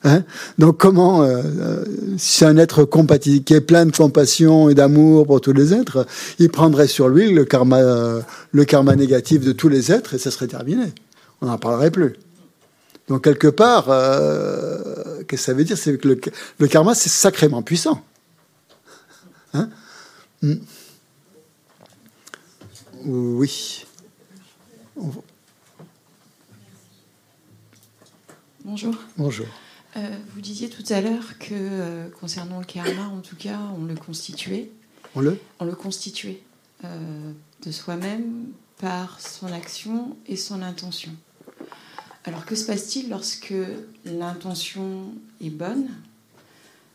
Hein 0.03 0.23
Donc 0.57 0.77
comment, 0.77 1.23
euh, 1.23 1.41
euh, 1.43 1.85
si 2.17 2.45
un 2.45 2.57
être 2.57 2.85
compatible, 2.85 3.43
qui 3.43 3.53
est 3.53 3.61
plein 3.61 3.85
de 3.85 3.95
compassion 3.95 4.69
et 4.69 4.76
d'amour 4.76 5.27
pour 5.27 5.41
tous 5.41 5.51
les 5.51 5.73
êtres, 5.73 6.05
il 6.39 6.49
prendrait 6.49 6.88
sur 6.88 7.09
lui 7.09 7.31
le 7.31 7.43
karma, 7.43 7.80
euh, 7.80 8.21
le 8.51 8.65
karma 8.65 8.95
négatif 8.95 9.41
de 9.41 9.51
tous 9.51 9.67
les 9.67 9.91
êtres 9.91 10.13
et 10.13 10.17
ça 10.17 10.31
serait 10.31 10.47
terminé. 10.47 10.93
On 11.41 11.47
n'en 11.47 11.57
parlerait 11.57 11.91
plus. 11.91 12.15
Donc 13.09 13.23
quelque 13.23 13.47
part, 13.47 13.85
qu'est-ce 13.85 15.26
que 15.26 15.38
ça 15.38 15.53
veut 15.53 15.63
dire? 15.63 15.77
C'est 15.77 15.97
que 15.97 16.07
le, 16.59 16.67
karma, 16.67 16.93
c'est 16.93 17.09
sacrément 17.09 17.63
puissant. 17.63 18.03
Hein? 19.53 19.69
Hmm. 20.41 20.55
oui. 23.05 23.85
Bonjour. 28.63 28.93
Bonjour. 29.17 29.47
Euh, 29.99 30.17
vous 30.34 30.41
disiez 30.41 30.69
tout 30.69 30.84
à 30.89 31.01
l'heure 31.01 31.38
que 31.39 31.53
euh, 31.53 32.09
concernant 32.09 32.59
le 32.59 32.65
karma, 32.65 33.07
en 33.07 33.19
tout 33.19 33.35
cas, 33.35 33.59
on 33.77 33.85
le 33.85 33.95
constituait. 33.95 34.71
On 35.15 35.21
le 35.21 35.38
On 35.59 35.65
le 35.65 35.76
constituait 35.76 36.41
euh, 36.85 37.31
de 37.65 37.71
soi-même 37.71 38.47
par 38.77 39.19
son 39.19 39.51
action 39.51 40.15
et 40.27 40.38
son 40.38 40.61
intention. 40.61 41.11
Alors 42.23 42.45
que 42.45 42.55
se 42.55 42.65
passe-t-il 42.65 43.09
lorsque 43.09 43.53
l'intention 44.05 45.13
est 45.41 45.49
bonne, 45.49 45.89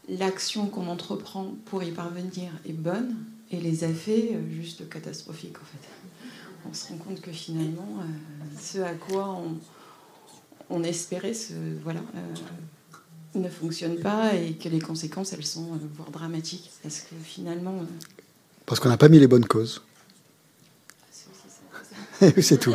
l'action 0.08 0.66
qu'on 0.66 0.86
entreprend 0.86 1.54
pour 1.66 1.82
y 1.82 1.90
parvenir 1.90 2.52
est 2.66 2.72
bonne 2.72 3.16
et 3.50 3.60
les 3.60 3.84
effets 3.84 4.38
juste 4.50 4.88
catastrophiques 4.88 5.56
en 5.58 5.64
fait? 5.64 6.28
On 6.70 6.72
se 6.72 6.88
rend 6.88 6.96
compte 6.98 7.20
que 7.20 7.32
finalement, 7.32 7.98
ce 8.58 8.78
à 8.78 8.94
quoi 8.94 9.30
on, 9.30 9.56
on 10.70 10.82
espérait, 10.82 11.34
ce, 11.34 11.52
voilà, 11.82 12.00
ne 13.38 13.48
fonctionne 13.48 13.96
pas 13.98 14.34
et 14.34 14.52
que 14.52 14.68
les 14.68 14.80
conséquences, 14.80 15.32
elles 15.32 15.44
sont 15.44 15.74
euh, 15.74 15.78
voire 15.96 16.10
dramatiques. 16.10 16.70
Parce 16.82 17.00
que 17.00 17.14
finalement. 17.22 17.78
Euh, 17.80 17.84
Parce 18.66 18.80
qu'on 18.80 18.88
n'a 18.88 18.96
pas 18.96 19.08
mis 19.08 19.18
les 19.18 19.26
bonnes 19.26 19.46
causes. 19.46 19.82
C'est 22.40 22.58
tout. 22.60 22.74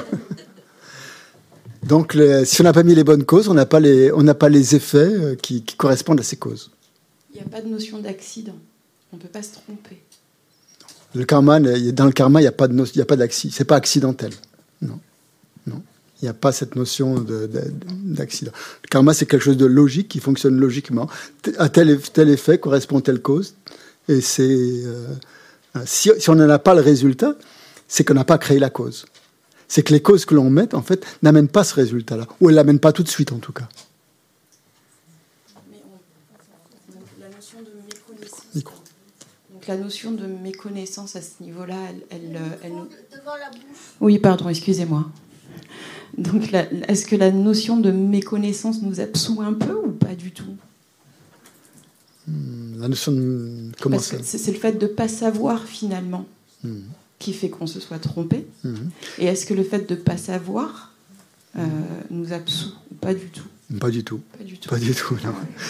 Donc, 1.84 2.18
si 2.44 2.61
on 2.61 2.64
n'a 2.64 2.73
pas 2.73 2.84
mis 2.84 2.94
les 2.94 3.03
bonnes 3.03 3.23
causes, 3.23 3.48
on 3.48 3.53
n'a 3.53 3.65
pas 3.65 3.80
les, 3.80 4.11
on 4.11 4.22
n'a 4.22 4.36
pas 4.36 4.49
les 4.49 4.76
effets 4.76 4.98
euh, 4.98 5.36
qui, 5.36 5.64
correspondent 5.64 6.19
à 6.19 6.23
ces 6.23 6.36
causes. 6.36 6.72
Il 7.34 7.36
n'y 7.36 7.41
a 7.41 7.49
pas 7.49 7.61
de 7.61 7.69
notion 7.69 7.99
d'accident. 7.99 8.57
On 9.14 9.18
ne 9.18 9.22
peut 9.22 9.30
pas 9.30 9.41
se 9.41 9.53
tromper. 9.53 10.03
Le 11.15 11.23
karma, 11.23 11.60
dans 11.60 12.06
le 12.06 12.11
karma, 12.11 12.41
il 12.41 12.44
n'y 12.44 12.48
a 12.48 12.52
pas 12.52 12.68
de, 12.68 12.86
il 12.94 13.02
a 13.02 13.06
pas 13.06 13.15
d'accident. 13.15 13.53
C'est 13.56 13.65
pas 13.65 13.77
accidentel. 13.77 14.31
Il 16.21 16.25
n'y 16.25 16.29
a 16.29 16.33
pas 16.33 16.51
cette 16.51 16.75
notion 16.75 17.25
d'accident. 17.89 18.51
Le 18.83 18.87
karma, 18.89 19.13
c'est 19.13 19.25
quelque 19.25 19.43
chose 19.43 19.57
de 19.57 19.65
logique, 19.65 20.09
qui 20.09 20.19
fonctionne 20.19 20.57
logiquement. 20.59 21.09
À 21.57 21.69
tel, 21.69 21.97
tel 21.99 22.29
effet 22.29 22.57
correspond 22.57 22.99
telle 22.99 23.21
cause. 23.21 23.55
Et 24.09 24.19
c'est. 24.19 24.43
Euh, 24.43 25.15
si, 25.85 26.11
si, 26.17 26.29
on 26.29 26.35
n'en 26.35 26.49
a 26.49 26.59
pas 26.59 26.73
le 26.73 26.81
résultat, 26.81 27.35
c'est 27.87 28.03
qu'on 28.03 28.15
n'a 28.15 28.25
pas 28.25 28.37
créé 28.37 28.59
la 28.59 28.69
cause. 28.69 29.05
C'est 29.69 29.83
que 29.83 29.93
les 29.93 30.01
causes 30.01 30.25
que 30.25 30.35
l'on 30.35 30.49
met, 30.49 30.73
en 30.75 30.81
fait, 30.81 31.05
n'amènent 31.21 31.47
pas 31.47 31.63
ce 31.63 31.75
résultat-là. 31.75 32.27
Ou 32.41 32.49
elles 32.49 32.55
ne 32.55 32.57
l'amènent 32.57 32.79
pas 32.79 32.91
tout 32.91 33.03
de 33.03 33.09
suite, 33.09 33.31
en 33.31 33.37
tout 33.37 33.53
cas. 33.53 33.69
Donc 38.55 39.67
la 39.67 39.77
notion 39.77 40.11
de 40.11 40.25
méconnaissance 40.25 41.15
à 41.15 41.21
ce 41.21 41.41
niveau-là, 41.41 41.75
elle, 42.09 42.39
elle, 42.63 42.71
nous... 42.71 42.87
Oui, 44.01 44.19
pardon, 44.19 44.49
excusez-moi. 44.49 45.05
Donc, 46.18 46.53
est-ce 46.88 47.06
que 47.06 47.15
la 47.15 47.31
notion 47.31 47.77
de 47.77 47.91
méconnaissance 47.91 48.81
nous 48.81 48.99
absout 48.99 49.41
un 49.41 49.53
peu 49.53 49.73
ou 49.73 49.91
pas 49.91 50.15
du 50.15 50.31
tout? 50.31 50.56
Hmm, 52.27 52.80
La 52.80 52.88
notion 52.88 53.11
de 53.11 53.72
comment 53.80 53.99
C'est 53.99 54.52
le 54.52 54.57
fait 54.57 54.73
de 54.73 54.86
ne 54.86 54.91
pas 54.91 55.07
savoir 55.07 55.64
finalement 55.65 56.26
hmm. 56.64 56.80
qui 57.19 57.34
fait 57.34 57.49
qu'on 57.49 57.68
se 57.68 57.80
soit 57.80 57.99
trompé. 57.99 58.48
Hmm. 58.64 58.76
Et 59.18 59.26
est-ce 59.26 59.45
que 59.45 59.53
le 59.53 59.64
fait 59.64 59.88
de 59.88 59.95
ne 59.95 59.99
pas 59.99 60.18
savoir 60.18 60.94
euh, 61.57 61.65
nous 62.10 62.34
absout 62.34 62.73
ou 62.91 62.95
pas 62.95 63.14
du 63.14 63.27
tout? 63.27 63.48
Pas 63.77 63.91
du 63.91 64.03
tout. 64.03 64.19
Pas 64.67 64.79
du 64.79 64.95
tout. 64.95 65.15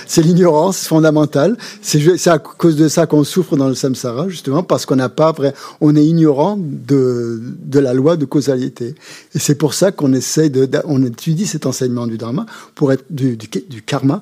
C'est 0.07 0.21
l'ignorance 0.21 0.87
fondamentale. 0.87 1.57
C'est 1.81 2.27
à 2.27 2.39
cause 2.39 2.77
de 2.77 2.87
ça 2.87 3.07
qu'on 3.07 3.25
souffre 3.25 3.57
dans 3.57 3.67
le 3.67 3.75
samsara, 3.75 4.29
justement, 4.29 4.63
parce 4.63 4.85
qu'on 4.85 4.95
n'a 4.95 5.09
pas 5.09 5.33
vrai, 5.33 5.53
on 5.81 5.95
est 5.97 6.05
ignorant 6.05 6.57
de, 6.57 7.41
de 7.41 7.79
la 7.79 7.93
loi 7.93 8.15
de 8.15 8.23
causalité. 8.23 8.95
Et 9.35 9.39
c'est 9.39 9.55
pour 9.55 9.73
ça 9.73 9.91
qu'on 9.91 10.13
essaie 10.13 10.49
de, 10.49 10.69
on 10.85 11.03
étudie 11.03 11.45
cet 11.45 11.65
enseignement 11.65 12.07
du 12.07 12.17
dharma, 12.17 12.45
pour 12.73 12.93
être, 12.93 13.03
du, 13.09 13.35
du, 13.35 13.81
karma, 13.81 14.21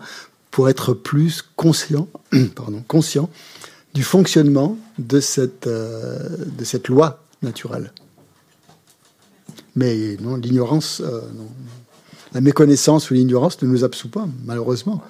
pour 0.49 0.69
être 0.69 0.95
plus 0.95 1.43
conscient, 1.55 2.07
pardon, 2.55 2.83
conscient 2.87 3.29
du 3.93 4.01
fonctionnement 4.01 4.75
de 4.97 5.19
cette, 5.19 5.67
euh, 5.67 6.17
de 6.57 6.63
cette 6.63 6.87
loi 6.87 7.23
naturelle. 7.43 7.93
Mais 9.75 10.17
non, 10.19 10.35
l'ignorance, 10.37 11.01
euh, 11.05 11.21
non 11.35 11.47
la 12.37 12.41
méconnaissance 12.41 13.09
ou 13.09 13.15
l'ignorance 13.15 13.59
ne 13.63 13.67
nous 13.67 13.83
absout 13.83 14.09
pas, 14.09 14.27
malheureusement. 14.45 15.01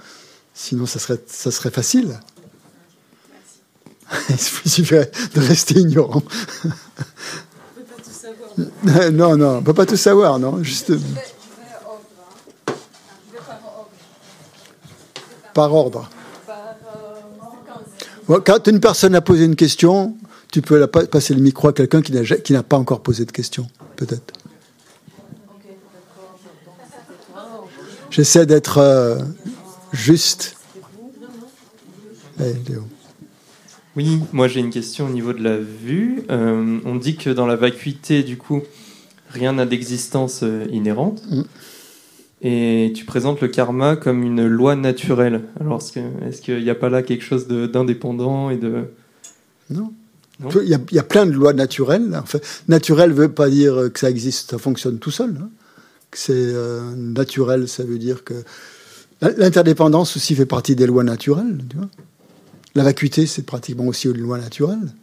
Sinon, 0.53 0.85
ça 0.85 0.97
serait, 0.97 1.19
ça 1.27 1.51
serait 1.51 1.71
facile. 1.71 2.21
Il 4.29 4.39
suffirait 4.39 5.11
de 5.35 5.41
rester 5.41 5.77
ignorant. 5.77 6.23
On 6.63 6.69
peut 7.75 7.83
pas 7.83 8.01
tout 8.01 8.11
savoir. 8.13 9.11
Non, 9.11 9.35
non, 9.35 9.57
on 9.57 9.61
peut 9.61 9.73
pas 9.73 9.85
tout 9.85 9.97
savoir, 9.97 10.39
non. 10.39 10.63
Juste. 10.63 10.93
Par 15.53 15.73
ordre. 15.73 16.09
Quand 18.45 18.67
une 18.67 18.79
personne 18.79 19.15
a 19.15 19.21
posé 19.21 19.43
une 19.43 19.57
question, 19.57 20.15
tu 20.49 20.61
peux 20.61 20.87
passer 20.87 21.33
le 21.33 21.41
micro 21.41 21.67
à 21.67 21.73
quelqu'un 21.73 22.01
qui 22.01 22.53
n'a 22.53 22.63
pas 22.63 22.77
encore 22.77 23.01
posé 23.01 23.25
de 23.25 23.33
question, 23.33 23.67
peut-être. 23.97 24.33
J'essaie 28.09 28.45
d'être 28.45 28.77
euh, 28.77 29.17
juste. 29.91 30.55
Oui, 33.95 34.19
moi 34.31 34.47
j'ai 34.47 34.59
une 34.59 34.69
question 34.69 35.07
au 35.07 35.09
niveau 35.09 35.33
de 35.33 35.43
la 35.43 35.57
vue. 35.57 36.23
Euh, 36.29 36.79
on 36.85 36.95
dit 36.95 37.17
que 37.17 37.29
dans 37.29 37.45
la 37.45 37.55
vacuité, 37.55 38.23
du 38.23 38.37
coup, 38.37 38.61
rien 39.29 39.53
n'a 39.53 39.65
d'existence 39.65 40.41
euh, 40.43 40.65
inhérente. 40.71 41.23
Mm. 41.29 41.41
Et 42.43 42.93
tu 42.95 43.05
présentes 43.05 43.41
le 43.41 43.47
karma 43.47 43.95
comme 43.95 44.21
une 44.21 44.45
loi 44.45 44.75
naturelle. 44.75 45.41
Alors, 45.59 45.81
est-ce 45.81 46.41
qu'il 46.41 46.63
n'y 46.63 46.69
a 46.69 46.75
pas 46.75 46.89
là 46.89 47.01
quelque 47.01 47.23
chose 47.23 47.47
d'indépendant 47.47 48.51
et 48.51 48.57
de... 48.57 48.85
Non. 49.71 49.91
Il 50.61 50.69
y, 50.69 50.99
a, 50.99 51.03
plein 51.03 51.25
de 51.25 51.31
lois 51.31 51.53
naturelles. 51.53 52.21
Naturel 52.67 53.09
ne 53.09 53.15
veut 53.15 53.31
pas 53.31 53.49
dire 53.49 53.89
que 53.91 53.99
ça 53.99 54.07
existe, 54.07 54.51
ça 54.51 54.59
fonctionne 54.59 54.99
tout 54.99 55.09
seul. 55.09 55.35
Hein 55.41 55.49
c'est 56.11 56.33
euh, 56.33 56.95
naturel, 56.95 57.67
ça 57.67 57.83
veut 57.83 57.99
dire 57.99 58.23
que 58.23 58.43
l'interdépendance 59.21 60.15
aussi 60.15 60.35
fait 60.35 60.45
partie 60.45 60.75
des 60.75 60.87
lois 60.87 61.03
naturelles. 61.03 61.63
Tu 61.69 61.77
vois 61.77 61.89
la 62.77 62.83
vacuité, 62.83 63.25
c'est 63.25 63.41
pratiquement 63.43 63.87
aussi 63.87 64.07
une 64.07 64.19
loi 64.19 64.37
naturelle. 64.37 64.93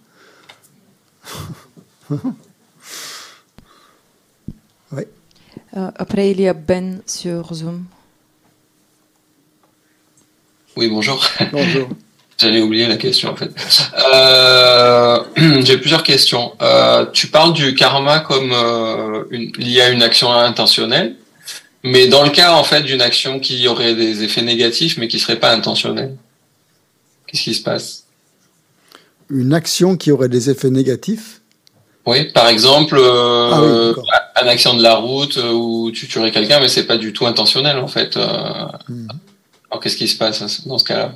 oui. 4.92 5.02
Euh, 5.76 5.90
après, 5.96 6.30
il 6.30 6.40
y 6.40 6.46
a 6.46 6.54
Ben 6.54 7.02
sur 7.04 7.52
Zoom. 7.52 7.84
Oui, 10.76 10.88
bonjour. 10.88 11.26
Bonjour. 11.50 11.88
J'allais 12.38 12.60
oublier 12.60 12.86
la 12.86 12.96
question 12.96 13.30
en 13.30 13.36
fait. 13.36 13.50
Euh, 14.12 15.20
j'ai 15.64 15.78
plusieurs 15.78 16.02
questions. 16.02 16.52
Euh, 16.60 17.06
tu 17.12 17.28
parles 17.28 17.52
du 17.52 17.74
karma 17.74 18.20
comme 18.20 18.52
euh, 18.52 19.24
une, 19.30 19.52
lié 19.52 19.82
à 19.82 19.90
une 19.90 20.02
action 20.02 20.32
intentionnelle, 20.32 21.14
mais 21.84 22.08
dans 22.08 22.24
le 22.24 22.30
cas 22.30 22.54
en 22.54 22.64
fait 22.64 22.82
d'une 22.82 23.00
action 23.00 23.38
qui 23.38 23.68
aurait 23.68 23.94
des 23.94 24.24
effets 24.24 24.42
négatifs 24.42 24.96
mais 24.98 25.06
qui 25.06 25.20
serait 25.20 25.38
pas 25.38 25.52
intentionnelle, 25.52 26.16
qu'est-ce 27.26 27.42
qui 27.42 27.54
se 27.54 27.62
passe? 27.62 28.04
Une 29.30 29.54
action 29.54 29.96
qui 29.96 30.10
aurait 30.10 30.28
des 30.28 30.50
effets 30.50 30.70
négatifs? 30.70 31.40
Oui, 32.06 32.24
par 32.32 32.48
exemple, 32.48 33.00
ah 33.00 33.62
une 34.42 34.48
action 34.48 34.74
de 34.74 34.82
la 34.82 34.96
route 34.96 35.38
où 35.38 35.90
tu 35.94 36.08
tuerais 36.08 36.32
quelqu'un 36.32 36.58
mais 36.58 36.68
c'est 36.68 36.84
pas 36.84 36.98
du 36.98 37.12
tout 37.12 37.26
intentionnel 37.26 37.78
en 37.78 37.88
fait. 37.88 38.16
Hmm. 38.16 39.06
Alors 39.70 39.80
qu'est-ce 39.80 39.96
qui 39.96 40.08
se 40.08 40.18
passe 40.18 40.66
dans 40.66 40.78
ce 40.78 40.84
cas-là? 40.84 41.14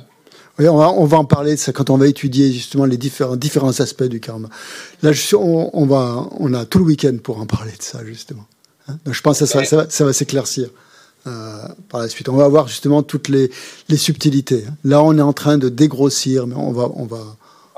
On 0.67 1.05
va, 1.05 1.17
en 1.17 1.25
parler 1.25 1.55
de 1.55 1.59
ça 1.59 1.71
quand 1.71 1.89
on 1.89 1.97
va 1.97 2.07
étudier 2.07 2.51
justement 2.51 2.85
les 2.85 2.97
différents, 2.97 3.35
différents 3.35 3.79
aspects 3.79 4.03
du 4.03 4.19
karma. 4.19 4.49
Là, 5.01 5.11
je, 5.11 5.35
on, 5.35 5.69
on, 5.73 5.85
va, 5.85 6.27
on 6.39 6.53
a 6.53 6.65
tout 6.65 6.79
le 6.79 6.85
week-end 6.85 7.15
pour 7.23 7.39
en 7.39 7.45
parler 7.45 7.71
de 7.71 7.81
ça, 7.81 7.99
justement. 8.05 8.45
Hein? 8.87 8.97
Donc, 9.05 9.13
je 9.13 9.21
pense 9.21 9.39
que 9.39 9.45
ça, 9.45 9.63
ça, 9.63 10.05
va, 10.05 10.13
s'éclaircir 10.13 10.69
euh, 11.27 11.57
par 11.89 12.01
la 12.01 12.09
suite. 12.09 12.27
On 12.29 12.35
va 12.35 12.47
voir 12.47 12.67
justement 12.67 13.03
toutes 13.03 13.29
les, 13.29 13.49
les, 13.87 13.97
subtilités. 13.97 14.65
Hein. 14.67 14.73
Là, 14.83 15.01
on 15.03 15.17
est 15.17 15.21
en 15.21 15.33
train 15.33 15.57
de 15.57 15.69
dégrossir, 15.69 16.47
mais 16.47 16.55
on 16.55 16.71
va. 16.71 16.89
On 16.95 17.05
va 17.05 17.19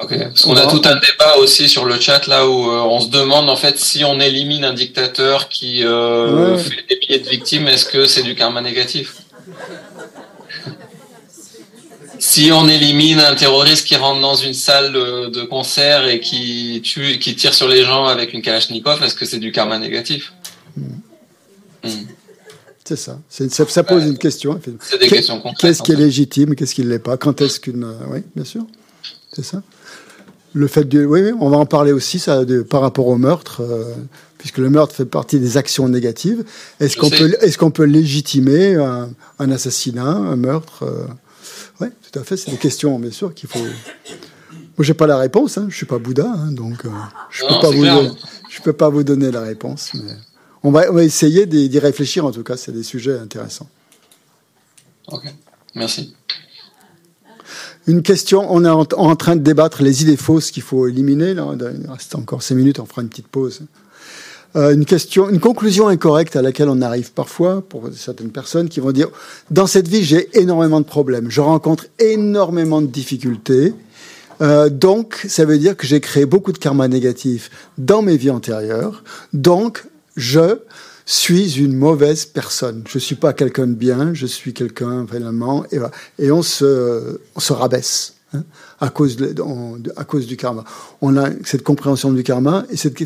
Ok, 0.03 0.17
parce 0.17 0.41
qu'on 0.41 0.55
a 0.55 0.65
tout 0.65 0.81
un 0.85 0.95
débat 0.95 1.37
aussi 1.37 1.69
sur 1.69 1.85
le 1.85 1.99
chat 1.99 2.25
là 2.25 2.47
où 2.47 2.71
euh, 2.71 2.79
on 2.79 2.99
se 2.99 3.09
demande 3.09 3.47
en 3.49 3.55
fait 3.55 3.77
si 3.77 4.03
on 4.03 4.19
élimine 4.19 4.65
un 4.65 4.73
dictateur 4.73 5.47
qui 5.47 5.83
euh, 5.85 6.57
fait 6.57 6.83
des 6.89 6.99
milliers 6.99 7.19
de 7.19 7.29
victimes, 7.29 7.67
est-ce 7.67 7.85
que 7.85 8.05
c'est 8.05 8.23
du 8.23 8.33
karma 8.33 8.61
négatif? 8.61 9.17
Si 12.31 12.49
on 12.53 12.67
élimine 12.69 13.19
un 13.19 13.35
terroriste 13.35 13.85
qui 13.85 13.95
rentre 13.97 14.21
dans 14.21 14.35
une 14.35 14.53
salle 14.53 14.93
de 14.93 15.43
concert 15.43 16.07
et 16.07 16.21
qui 16.21 16.81
tue, 16.81 17.19
qui 17.19 17.35
tire 17.35 17.53
sur 17.53 17.67
les 17.67 17.83
gens 17.83 18.05
avec 18.05 18.33
une 18.33 18.41
Kalachnikov, 18.41 19.03
est-ce 19.03 19.15
que 19.15 19.25
c'est 19.25 19.39
du 19.39 19.51
karma 19.51 19.77
négatif 19.77 20.33
hmm. 20.77 21.87
C'est 22.85 22.95
ça. 22.95 23.19
ça. 23.29 23.83
pose 23.83 24.05
une 24.05 24.17
question. 24.17 24.59
C'est 24.81 24.99
des 24.99 25.07
questions 25.07 25.39
concrètes. 25.39 25.59
Qu'est-ce 25.59 25.83
qui 25.83 25.91
est 25.91 25.95
légitime, 25.95 26.55
qu'est-ce 26.55 26.75
qui 26.75 26.83
ne 26.83 26.89
l'est 26.89 26.99
pas? 26.99 27.17
Quand 27.17 27.41
est-ce 27.41 27.59
qu'une. 27.59 27.83
Euh, 27.83 27.93
oui, 28.09 28.19
bien 28.35 28.45
sûr. 28.45 28.65
C'est 29.33 29.45
ça. 29.45 29.61
Le 30.53 30.67
fait 30.67 30.85
de. 30.85 31.05
Oui, 31.05 31.31
on 31.39 31.49
va 31.49 31.57
en 31.57 31.65
parler 31.65 31.91
aussi 31.91 32.19
ça, 32.19 32.45
de, 32.45 32.61
par 32.61 32.81
rapport 32.81 33.07
au 33.07 33.17
meurtre, 33.17 33.61
euh, 33.61 33.93
puisque 34.37 34.57
le 34.57 34.69
meurtre 34.69 34.95
fait 34.95 35.05
partie 35.05 35.39
des 35.39 35.57
actions 35.57 35.87
négatives. 35.89 36.43
Est-ce 36.79 36.97
qu'on 36.97 37.09
peut, 37.09 37.35
est 37.39 37.55
qu'on 37.57 37.71
peut 37.71 37.85
légitimer 37.85 38.75
un, 38.75 39.51
assassinat, 39.51 40.03
un 40.03 40.35
meurtre 40.35 40.83
euh, 40.83 41.05
oui, 41.81 41.87
tout 42.11 42.19
à 42.19 42.23
fait. 42.23 42.37
C'est 42.37 42.51
des 42.51 42.57
questions, 42.57 42.97
bien 42.99 43.11
sûr, 43.11 43.33
qu'il 43.33 43.49
faut. 43.49 43.59
Moi, 43.59 44.79
j'ai 44.79 44.93
pas 44.93 45.07
la 45.07 45.17
réponse. 45.17 45.57
Hein. 45.57 45.67
Je 45.69 45.75
suis 45.75 45.85
pas 45.85 45.97
Bouddha, 45.97 46.27
hein, 46.27 46.51
donc 46.51 46.85
euh, 46.85 46.89
je 47.29 47.41
peux 47.41 47.59
pas 47.59 47.71
vous. 47.71 48.15
Je 48.49 48.61
peux 48.61 48.73
pas 48.73 48.89
vous 48.89 49.03
donner 49.03 49.31
la 49.31 49.41
réponse, 49.41 49.91
mais 49.93 50.11
on 50.63 50.71
va, 50.71 50.89
on 50.89 50.93
va 50.93 51.03
essayer 51.03 51.45
d'y 51.45 51.79
réfléchir. 51.79 52.25
En 52.25 52.31
tout 52.31 52.43
cas, 52.43 52.57
c'est 52.57 52.71
des 52.71 52.83
sujets 52.83 53.17
intéressants. 53.17 53.69
Ok, 55.07 55.23
merci. 55.75 56.15
Une 57.87 58.03
question, 58.03 58.45
on 58.49 58.63
est 58.63 58.69
en, 58.69 59.15
train 59.15 59.35
de 59.35 59.41
débattre 59.41 59.81
les 59.81 60.03
idées 60.03 60.17
fausses 60.17 60.51
qu'il 60.51 60.63
faut 60.63 60.87
éliminer. 60.87 61.33
Là. 61.33 61.47
Il 61.59 61.89
reste 61.89 62.13
encore 62.15 62.43
cinq 62.43 62.55
minutes, 62.55 62.79
on 62.79 62.85
fera 62.85 63.01
une 63.01 63.09
petite 63.09 63.27
pause. 63.27 63.61
Euh, 64.55 64.73
une 64.73 64.85
question, 64.85 65.29
une 65.29 65.39
conclusion 65.39 65.87
incorrecte 65.87 66.35
à 66.35 66.41
laquelle 66.41 66.67
on 66.67 66.81
arrive 66.81 67.13
parfois 67.13 67.61
pour 67.61 67.89
certaines 67.95 68.31
personnes 68.31 68.67
qui 68.67 68.81
vont 68.81 68.91
dire 68.91 69.07
dans 69.49 69.65
cette 69.65 69.87
vie 69.87 70.03
j'ai 70.03 70.27
énormément 70.37 70.81
de 70.81 70.85
problèmes, 70.85 71.29
je 71.29 71.39
rencontre 71.39 71.85
énormément 71.99 72.81
de 72.81 72.87
difficultés, 72.87 73.73
euh, 74.41 74.67
donc 74.69 75.25
ça 75.29 75.45
veut 75.45 75.57
dire 75.57 75.77
que 75.77 75.87
j'ai 75.87 76.01
créé 76.01 76.25
beaucoup 76.25 76.51
de 76.51 76.57
karma 76.57 76.89
négatif 76.89 77.49
dans 77.77 78.01
mes 78.01 78.17
vies 78.17 78.29
antérieures, 78.29 79.05
donc 79.31 79.85
je 80.17 80.59
suis 81.05 81.57
une 81.57 81.73
mauvaise 81.73 82.25
personne. 82.25 82.83
Je 82.87 82.99
suis 82.99 83.15
pas 83.15 83.33
quelqu'un 83.33 83.67
de 83.67 83.73
bien, 83.73 84.13
je 84.13 84.25
suis 84.25 84.53
quelqu'un 84.53 85.05
finalement 85.09 85.65
et, 85.71 85.79
et 86.19 86.31
on 86.31 86.41
se 86.41 87.21
on 87.35 87.39
se 87.39 87.53
rabaisse. 87.53 88.15
hein, 88.33 88.43
à, 88.81 88.89
cause 88.89 89.17
à 89.95 90.03
cause 90.03 90.27
du 90.27 90.35
karma. 90.35 90.65
On 91.01 91.15
a 91.15 91.29
cette 91.45 91.63
compréhension 91.63 92.11
du 92.11 92.23
karma, 92.23 92.65
et 92.69 92.75
cette, 92.75 92.97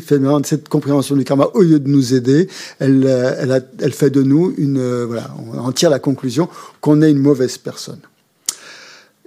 cette 0.44 0.68
compréhension 0.68 1.14
du 1.14 1.24
karma, 1.24 1.48
au 1.54 1.62
lieu 1.62 1.78
de 1.78 1.88
nous 1.88 2.14
aider, 2.14 2.48
elle, 2.80 3.06
elle, 3.06 3.64
elle 3.80 3.92
fait 3.92 4.10
de 4.10 4.22
nous 4.22 4.52
une. 4.58 5.04
voilà, 5.04 5.30
on 5.52 5.58
en 5.58 5.72
tire 5.72 5.90
la 5.90 6.00
conclusion 6.00 6.48
qu'on 6.80 7.02
est 7.02 7.10
une 7.10 7.18
mauvaise 7.18 7.58
personne. 7.58 8.00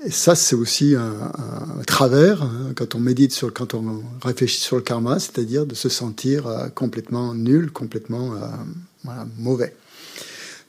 Et 0.05 0.11
ça, 0.11 0.34
c'est 0.34 0.55
aussi 0.55 0.95
un, 0.95 1.84
travers 1.85 2.43
hein, 2.43 2.71
quand 2.76 2.95
on 2.95 2.99
médite 2.99 3.34
sur, 3.34 3.53
quand 3.53 3.73
on 3.73 4.01
réfléchit 4.23 4.61
sur 4.61 4.77
le 4.77 4.81
karma, 4.81 5.19
c'est-à-dire 5.19 5.65
de 5.65 5.76
se 5.76 5.89
sentir 5.89 6.47
euh, 6.47 6.67
complètement 6.69 7.34
nul, 7.34 7.71
complètement 7.71 8.34
euh, 8.34 9.11
mauvais. 9.38 9.76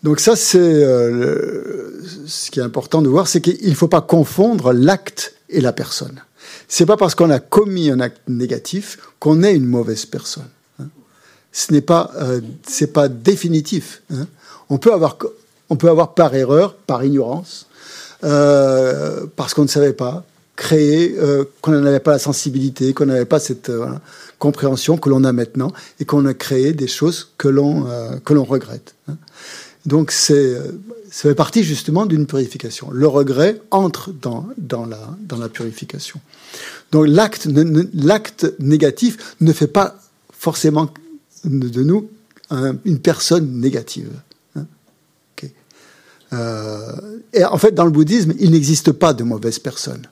Donc 0.03 0.19
ça, 0.19 0.35
c'est 0.35 0.59
euh, 0.59 2.01
ce 2.27 2.51
qui 2.51 2.59
est 2.59 2.63
important 2.63 3.03
de 3.03 3.09
voir, 3.09 3.29
c'est 3.29 3.41
qu'il 3.41 3.69
ne 3.69 3.75
faut 3.75 3.89
pas 3.89 4.01
confondre 4.01 4.73
l'acte 4.73 5.35
et 5.51 5.61
la 5.61 5.73
personne. 5.73 6.23
C'est 6.69 6.87
pas 6.87 6.97
parce 6.97 7.15
qu'on 7.15 7.31
a 7.31 7.41
commis 7.41 7.91
un 7.91 8.01
acte 8.01 8.23
négatif 8.29 8.99
qu'on 9.19 9.43
est 9.43 9.55
une 9.55 9.67
mauvaise 9.67 10.07
personne. 10.07 10.49
Hein. 10.79 10.87
Ce 11.53 11.73
n'est 11.73 11.81
pas, 11.81 12.13
c'est 12.67 12.93
pas 12.93 13.09
définitif. 13.09 14.03
Hein. 14.13 14.27
On 14.71 14.79
peut 14.79 14.93
avoir, 14.93 15.19
on 15.69 15.77
peut 15.77 15.91
avoir 15.91 16.15
par 16.15 16.35
erreur, 16.35 16.75
par 16.75 17.05
ignorance, 17.05 17.67
euh, 18.23 19.27
parce 19.37 19.55
qu'on 19.55 19.63
ne 19.63 19.69
savait 19.69 19.93
pas 19.93 20.25
créer, 20.57 21.17
euh, 21.19 21.45
qu'on 21.63 21.73
n'avait 21.73 22.01
pas 22.01 22.13
la 22.13 22.19
sensibilité, 22.19 22.93
qu'on 22.93 23.07
n'avait 23.07 23.25
pas 23.25 23.41
cette 23.41 23.71
euh, 23.71 23.87
compréhension 24.39 24.99
que 24.99 25.09
l'on 25.09 25.25
a 25.25 25.33
maintenant, 25.33 25.73
et 25.99 26.05
qu'on 26.05 26.27
a 26.27 26.35
créé 26.35 26.73
des 26.73 26.87
choses 26.87 27.31
que 27.39 27.49
l'on 27.49 27.87
que 28.25 28.35
l'on 28.35 28.45
regrette. 28.45 28.95
Hein. 29.09 29.17
Donc 29.87 30.11
c'est 30.11 30.57
ça 31.11 31.29
fait 31.29 31.35
partie 31.35 31.65
justement 31.65 32.07
d'une 32.07 32.27
purification. 32.27 32.91
Le 32.93 33.09
regret 33.09 33.61
entre 33.71 34.13
dans, 34.13 34.47
dans, 34.57 34.87
la, 34.87 35.17
dans 35.23 35.39
la 35.39 35.49
purification. 35.49 36.21
Donc 36.93 37.07
l'acte, 37.09 37.49
l'acte 37.95 38.53
négatif 38.61 39.35
ne 39.41 39.53
fait 39.53 39.67
pas 39.67 40.01
forcément 40.33 40.89
de 41.45 41.83
nous 41.83 42.09
une 42.85 42.99
personne 42.99 43.61
négative. 43.61 44.11
Euh, 46.33 47.19
et 47.33 47.45
en 47.45 47.59
fait, 47.59 47.73
dans 47.73 47.85
le 47.85 47.91
bouddhisme, 47.91 48.35
il 48.39 48.53
n'existe 48.53 48.93
pas 48.93 49.13
de 49.13 49.25
mauvaises 49.25 49.59
personnes. 49.59 50.07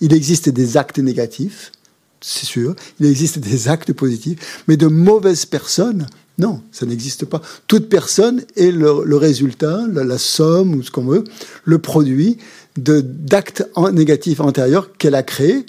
Il 0.00 0.12
existe 0.12 0.48
des 0.48 0.76
actes 0.76 0.98
négatifs, 0.98 1.72
c'est 2.20 2.46
sûr, 2.46 2.74
il 2.98 3.06
existe 3.06 3.38
des 3.38 3.68
actes 3.68 3.92
positifs, 3.92 4.62
mais 4.68 4.76
de 4.76 4.86
mauvaises 4.86 5.46
personnes, 5.46 6.06
non, 6.38 6.62
ça 6.72 6.86
n'existe 6.86 7.26
pas. 7.26 7.42
Toute 7.66 7.88
personne 7.88 8.44
est 8.56 8.70
le, 8.70 9.16
résultat, 9.16 9.84
la, 9.92 10.18
somme 10.18 10.74
ou 10.74 10.82
ce 10.82 10.90
qu'on 10.90 11.04
veut, 11.04 11.24
le 11.64 11.78
produit 11.78 12.38
d'actes 12.76 13.68
négatifs 13.92 14.40
antérieurs 14.40 14.96
qu'elle 14.96 15.14
a 15.14 15.22
créés. 15.22 15.66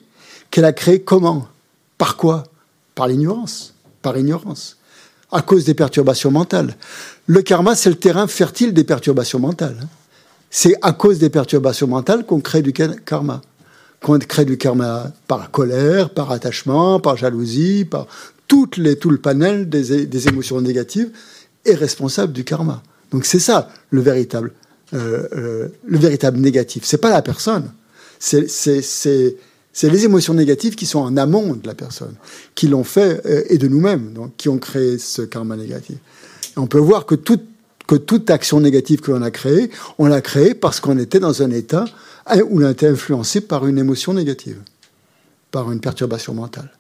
Qu'elle 0.49 0.65
a 0.65 0.73
créés 0.73 1.01
comment? 1.01 1.47
Par 1.97 2.15
quoi? 2.15 2.43
Par 2.95 3.07
l'ignorance. 3.07 3.73
Par 4.01 4.17
ignorance. 4.17 4.77
À 5.31 5.41
cause 5.41 5.65
des 5.65 5.73
perturbations 5.73 6.31
mentales. 6.31 6.75
Le 7.27 7.41
karma, 7.41 7.75
c'est 7.75 7.89
le 7.89 7.95
terrain 7.95 8.27
fertile 8.27 8.73
des 8.73 8.83
perturbations 8.83 9.39
mentales. 9.39 9.77
Hein. 9.81 9.87
C'est 10.49 10.75
à 10.81 10.91
cause 10.91 11.19
des 11.19 11.29
perturbations 11.29 11.87
mentales 11.87 12.25
qu'on 12.25 12.41
crée 12.41 12.61
du 12.61 12.73
karma. 12.73 13.41
Qu'on 14.01 14.17
crée 14.19 14.45
du 14.45 14.57
karma 14.57 15.11
par 15.27 15.51
colère, 15.51 16.09
par 16.09 16.31
attachement, 16.31 16.99
par 16.99 17.17
jalousie, 17.17 17.85
par 17.85 18.07
toutes 18.47 18.77
les, 18.77 18.95
tout 18.95 19.09
le 19.09 19.17
panel 19.17 19.69
des, 19.69 20.27
émotions 20.27 20.59
négatives 20.59 21.11
est 21.65 21.75
responsable 21.75 22.33
du 22.33 22.43
karma. 22.43 22.81
Donc 23.11 23.25
c'est 23.25 23.39
ça 23.39 23.69
le 23.91 24.01
véritable, 24.01 24.53
euh, 24.93 25.27
euh, 25.33 25.67
le 25.85 25.97
véritable 25.99 26.39
négatif. 26.39 26.83
C'est 26.85 26.97
pas 26.97 27.11
la 27.11 27.21
personne. 27.21 27.71
C'est 28.19 28.47
les 29.83 30.05
émotions 30.05 30.33
négatives 30.33 30.75
qui 30.75 30.85
sont 30.85 30.99
en 30.99 31.15
amont 31.17 31.53
de 31.53 31.67
la 31.67 31.75
personne, 31.75 32.15
qui 32.55 32.67
l'ont 32.67 32.83
fait 32.83 33.21
euh, 33.25 33.43
et 33.49 33.57
de 33.57 33.67
nous-mêmes, 33.67 34.13
donc 34.13 34.35
qui 34.37 34.49
ont 34.49 34.57
créé 34.57 34.97
ce 34.97 35.21
karma 35.21 35.55
négatif 35.55 35.97
on 36.57 36.67
peut 36.67 36.79
voir 36.79 37.05
que 37.05 37.15
toute, 37.15 37.43
que 37.87 37.95
toute 37.95 38.29
action 38.29 38.59
négative 38.59 39.01
que 39.01 39.11
l'on 39.11 39.21
a 39.21 39.31
créée, 39.31 39.69
on 39.97 40.07
l'a 40.07 40.21
créée 40.21 40.53
parce 40.53 40.79
qu'on 40.79 40.97
était 40.97 41.19
dans 41.19 41.41
un 41.41 41.51
état 41.51 41.85
où 42.37 42.61
on 42.61 42.65
a 42.65 42.71
été 42.71 42.87
influencé 42.87 43.41
par 43.41 43.67
une 43.67 43.77
émotion 43.77 44.13
négative, 44.13 44.59
par 45.51 45.71
une 45.71 45.79
perturbation 45.79 46.33
mentale. 46.33 46.71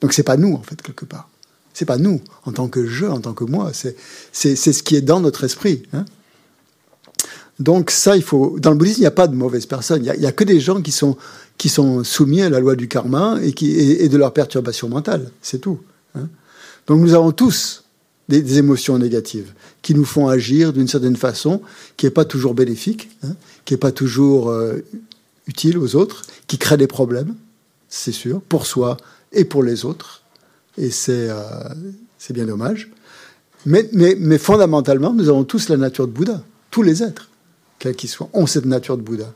Donc 0.00 0.12
c'est 0.12 0.22
pas 0.22 0.36
nous, 0.36 0.54
en 0.54 0.62
fait, 0.62 0.80
quelque 0.82 1.04
part. 1.04 1.28
C'est 1.72 1.84
pas 1.84 1.98
nous, 1.98 2.20
en 2.44 2.52
tant 2.52 2.68
que 2.68 2.86
je, 2.86 3.06
en 3.06 3.20
tant 3.20 3.32
que 3.32 3.44
moi. 3.44 3.72
C'est, 3.72 3.96
c'est, 4.32 4.54
ce 4.54 4.82
qui 4.82 4.94
est 4.94 5.00
dans 5.00 5.20
notre 5.20 5.42
esprit. 5.44 5.82
Hein. 5.92 6.04
Donc 7.58 7.90
ça, 7.90 8.16
il 8.16 8.22
faut. 8.22 8.58
Dans 8.60 8.70
le 8.70 8.76
bouddhisme, 8.76 8.98
il 8.98 9.02
n'y 9.02 9.06
a 9.06 9.12
pas 9.12 9.26
de 9.26 9.34
mauvaises 9.34 9.66
personnes. 9.66 10.04
Il 10.04 10.20
n'y 10.20 10.26
a, 10.26 10.32
que 10.32 10.44
des 10.44 10.60
gens 10.60 10.82
qui 10.82 10.92
sont, 10.92 11.16
qui 11.58 11.68
sont 11.68 12.04
soumis 12.04 12.42
à 12.42 12.50
la 12.50 12.60
loi 12.60 12.76
du 12.76 12.86
karma 12.86 13.38
et, 13.42 14.08
de 14.08 14.16
leur 14.16 14.32
perturbation 14.32 14.88
mentale. 14.88 15.30
C'est 15.42 15.60
tout. 15.60 15.80
Hein. 16.14 16.28
Donc 16.86 17.00
nous 17.00 17.14
avons 17.14 17.32
tous 17.32 17.84
des, 18.28 18.58
émotions 18.58 18.98
négatives 18.98 19.52
qui 19.82 19.94
nous 19.94 20.04
font 20.04 20.28
agir 20.28 20.72
d'une 20.72 20.88
certaine 20.88 21.16
façon 21.16 21.60
qui 21.96 22.06
n'est 22.06 22.10
pas 22.10 22.24
toujours 22.24 22.54
bénéfique, 22.54 23.10
hein, 23.22 23.34
qui 23.64 23.74
n'est 23.74 23.78
pas 23.78 23.92
toujours 23.92 24.50
euh, 24.50 24.84
utile 25.46 25.78
aux 25.78 25.96
autres, 25.96 26.22
qui 26.46 26.58
crée 26.58 26.76
des 26.76 26.86
problèmes, 26.86 27.34
c'est 27.88 28.12
sûr, 28.12 28.40
pour 28.42 28.66
soi 28.66 28.96
et 29.32 29.44
pour 29.44 29.62
les 29.62 29.84
autres. 29.84 30.22
Et 30.76 30.90
c'est 30.90 31.28
euh, 31.30 31.68
bien 32.30 32.46
dommage. 32.46 32.90
Mais, 33.66 33.88
mais, 33.92 34.16
mais, 34.18 34.38
fondamentalement, 34.38 35.12
nous 35.12 35.28
avons 35.28 35.44
tous 35.44 35.68
la 35.68 35.76
nature 35.76 36.06
de 36.06 36.12
Bouddha. 36.12 36.42
Tous 36.70 36.82
les 36.82 37.02
êtres, 37.02 37.30
quels 37.78 37.94
qu'ils 37.94 38.10
soient, 38.10 38.28
ont 38.32 38.46
cette 38.46 38.66
nature 38.66 38.96
de 38.96 39.02
Bouddha. 39.02 39.32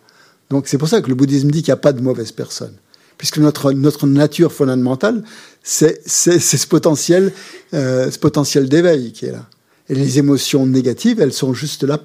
Donc 0.51 0.69
c'est 0.69 0.79
pour 0.79 0.89
ça 0.89 1.01
que 1.01 1.09
le 1.09 1.15
bouddhisme 1.15 1.51
dit 1.51 1.63
qu'il 1.63 1.71
n'y 1.71 1.79
a 1.79 1.81
pas 1.81 1.93
de 1.93 2.01
mauvaise 2.01 2.33
personne 2.33 2.75
puisque 3.19 3.39
notre, 3.39 3.73
notre 3.73 4.07
nature 4.07 4.53
fondamentale, 4.53 5.25
c'est 5.63 6.09
ce 6.09 6.67
potentiel, 6.67 7.33
euh, 7.75 8.11
ce 8.11 8.19
potentiel 8.19 8.69
d'éveil 8.69 9.13
qui 9.13 9.27
est 9.27 9.33
là. 9.33 9.47
Et 9.91 9.95
les 9.95 10.19
émotions 10.19 10.65
négatives, 10.67 11.21
elles 11.21 11.33
sont 11.33 11.53
juste 11.53 11.83
là 11.83 11.99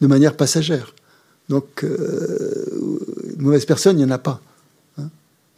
de 0.00 0.06
manière 0.06 0.36
passagère. 0.36 0.94
Donc, 1.50 1.82
euh, 1.82 2.64
mauvaise 3.38 3.64
personne, 3.66 3.98
il 3.98 4.04
n'y 4.04 4.10
en 4.10 4.14
a 4.14 4.18
pas. 4.18 4.40
Hein. 4.98 5.08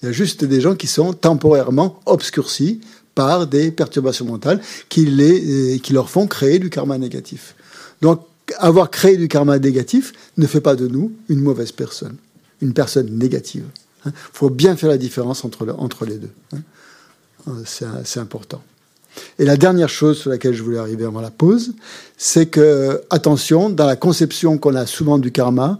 Il 0.00 0.06
y 0.06 0.08
a 0.08 0.12
juste 0.12 0.42
des 0.42 0.62
gens 0.62 0.74
qui 0.74 0.86
sont 0.86 1.12
temporairement 1.12 2.00
obscurcis 2.06 2.80
par 3.14 3.46
des 3.46 3.70
perturbations 3.70 4.24
mentales 4.24 4.62
qui, 4.88 5.04
les, 5.04 5.74
euh, 5.74 5.78
qui 5.78 5.92
leur 5.92 6.08
font 6.08 6.26
créer 6.26 6.58
du 6.58 6.70
karma 6.70 6.96
négatif. 6.96 7.54
Donc, 8.00 8.26
avoir 8.56 8.90
créé 8.90 9.18
du 9.18 9.28
karma 9.28 9.58
négatif 9.58 10.14
ne 10.38 10.46
fait 10.46 10.62
pas 10.62 10.76
de 10.76 10.88
nous 10.88 11.12
une 11.28 11.40
mauvaise 11.40 11.72
personne, 11.72 12.16
une 12.62 12.72
personne 12.72 13.10
négative. 13.18 13.64
Il 14.06 14.08
hein. 14.08 14.12
faut 14.32 14.48
bien 14.48 14.76
faire 14.76 14.88
la 14.88 14.98
différence 14.98 15.44
entre, 15.44 15.76
entre 15.76 16.06
les 16.06 16.16
deux. 16.16 16.32
Hein. 16.54 16.60
Euh, 17.48 18.00
c'est 18.04 18.18
important. 18.18 18.62
Et 19.38 19.44
la 19.44 19.56
dernière 19.56 19.88
chose 19.88 20.18
sur 20.18 20.30
laquelle 20.30 20.54
je 20.54 20.62
voulais 20.62 20.78
arriver 20.78 21.04
avant 21.04 21.20
la 21.20 21.30
pause, 21.30 21.74
c'est 22.16 22.46
que, 22.46 23.02
attention, 23.10 23.70
dans 23.70 23.86
la 23.86 23.96
conception 23.96 24.58
qu'on 24.58 24.74
a 24.74 24.86
souvent 24.86 25.18
du 25.18 25.32
karma, 25.32 25.78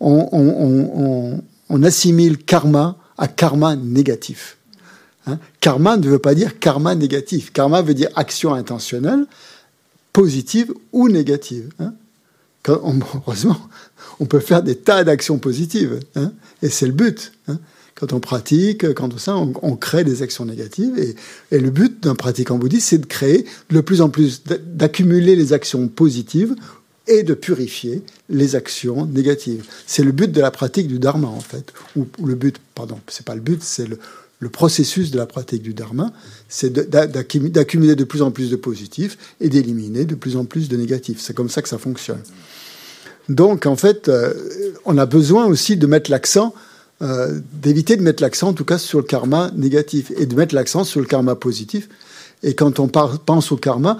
on, 0.00 1.42
assimile 1.82 2.38
karma 2.38 2.96
à 3.18 3.28
karma 3.28 3.76
négatif. 3.76 4.56
Hein? 5.26 5.38
karma 5.60 5.96
ne 5.96 6.08
veut 6.08 6.18
pas 6.18 6.34
dire 6.34 6.58
karma 6.58 6.94
négatif. 6.94 7.52
Karma 7.52 7.82
veut 7.82 7.94
dire 7.94 8.08
action 8.16 8.54
intentionnelle, 8.54 9.26
positive 10.12 10.72
ou 10.92 11.08
négative. 11.08 11.70
heureusement, 12.68 13.60
on 14.20 14.26
peut 14.26 14.40
faire 14.40 14.62
des 14.62 14.76
tas 14.76 15.04
d'actions 15.04 15.38
positives. 15.38 16.00
Et 16.62 16.68
c'est 16.68 16.86
le 16.86 16.92
but. 16.92 17.32
Quand 18.00 18.14
on 18.14 18.20
pratique, 18.20 18.94
quand 18.94 19.18
ça, 19.18 19.36
on, 19.36 19.76
crée 19.76 20.04
des 20.04 20.22
actions 20.22 20.46
négatives. 20.46 20.98
Et, 21.50 21.58
le 21.58 21.70
but 21.70 22.02
d'un 22.02 22.14
pratiquant 22.14 22.56
bouddhiste, 22.56 22.88
c'est 22.88 22.98
de 22.98 23.06
créer 23.06 23.44
de 23.68 23.80
plus 23.80 24.00
en 24.00 24.08
plus, 24.08 24.42
d'accumuler 24.44 25.36
les 25.36 25.52
actions 25.52 25.86
positives 25.86 26.56
et 27.06 27.22
de 27.22 27.34
purifier 27.34 28.02
les 28.30 28.56
actions 28.56 29.04
négatives. 29.04 29.64
C'est 29.86 30.02
le 30.02 30.12
but 30.12 30.32
de 30.32 30.40
la 30.40 30.50
pratique 30.50 30.88
du 30.88 30.98
dharma, 30.98 31.28
en 31.28 31.40
fait. 31.40 31.74
Ou, 31.94 32.06
le 32.24 32.34
but, 32.34 32.56
pardon, 32.74 32.98
c'est 33.08 33.26
pas 33.26 33.34
le 33.34 33.42
but, 33.42 33.62
c'est 33.62 33.86
le, 33.86 33.98
le 34.38 34.48
processus 34.48 35.10
de 35.10 35.18
la 35.18 35.26
pratique 35.26 35.62
du 35.62 35.74
dharma, 35.74 36.12
c'est 36.48 36.72
d'accumuler 36.72 37.94
de 37.96 38.04
plus 38.04 38.22
en 38.22 38.30
plus 38.30 38.50
de 38.50 38.56
positifs 38.56 39.18
et 39.40 39.50
d'éliminer 39.50 40.06
de 40.06 40.14
plus 40.14 40.36
en 40.36 40.46
plus 40.46 40.70
de 40.70 40.76
négatifs. 40.76 41.20
C'est 41.20 41.34
comme 41.34 41.50
ça 41.50 41.60
que 41.60 41.68
ça 41.68 41.76
fonctionne. 41.76 42.22
Donc, 43.28 43.66
en 43.66 43.76
fait, 43.76 44.08
euh, 44.08 44.32
on 44.86 44.96
a 44.96 45.06
besoin 45.06 45.46
aussi 45.46 45.76
de 45.76 45.86
mettre 45.86 46.10
l'accent, 46.10 46.54
euh, 47.02 47.40
d'éviter 47.52 47.96
de 47.96 48.02
mettre 48.02 48.22
l'accent, 48.22 48.48
en 48.48 48.52
tout 48.52 48.64
cas, 48.64 48.78
sur 48.78 48.98
le 48.98 49.04
karma 49.04 49.50
négatif 49.56 50.12
et 50.16 50.26
de 50.26 50.34
mettre 50.34 50.54
l'accent 50.54 50.84
sur 50.84 51.00
le 51.00 51.06
karma 51.06 51.34
positif. 51.34 51.88
Et 52.42 52.54
quand 52.54 52.78
on 52.78 52.88
pense 52.88 53.52
au 53.52 53.56
karma, 53.56 53.98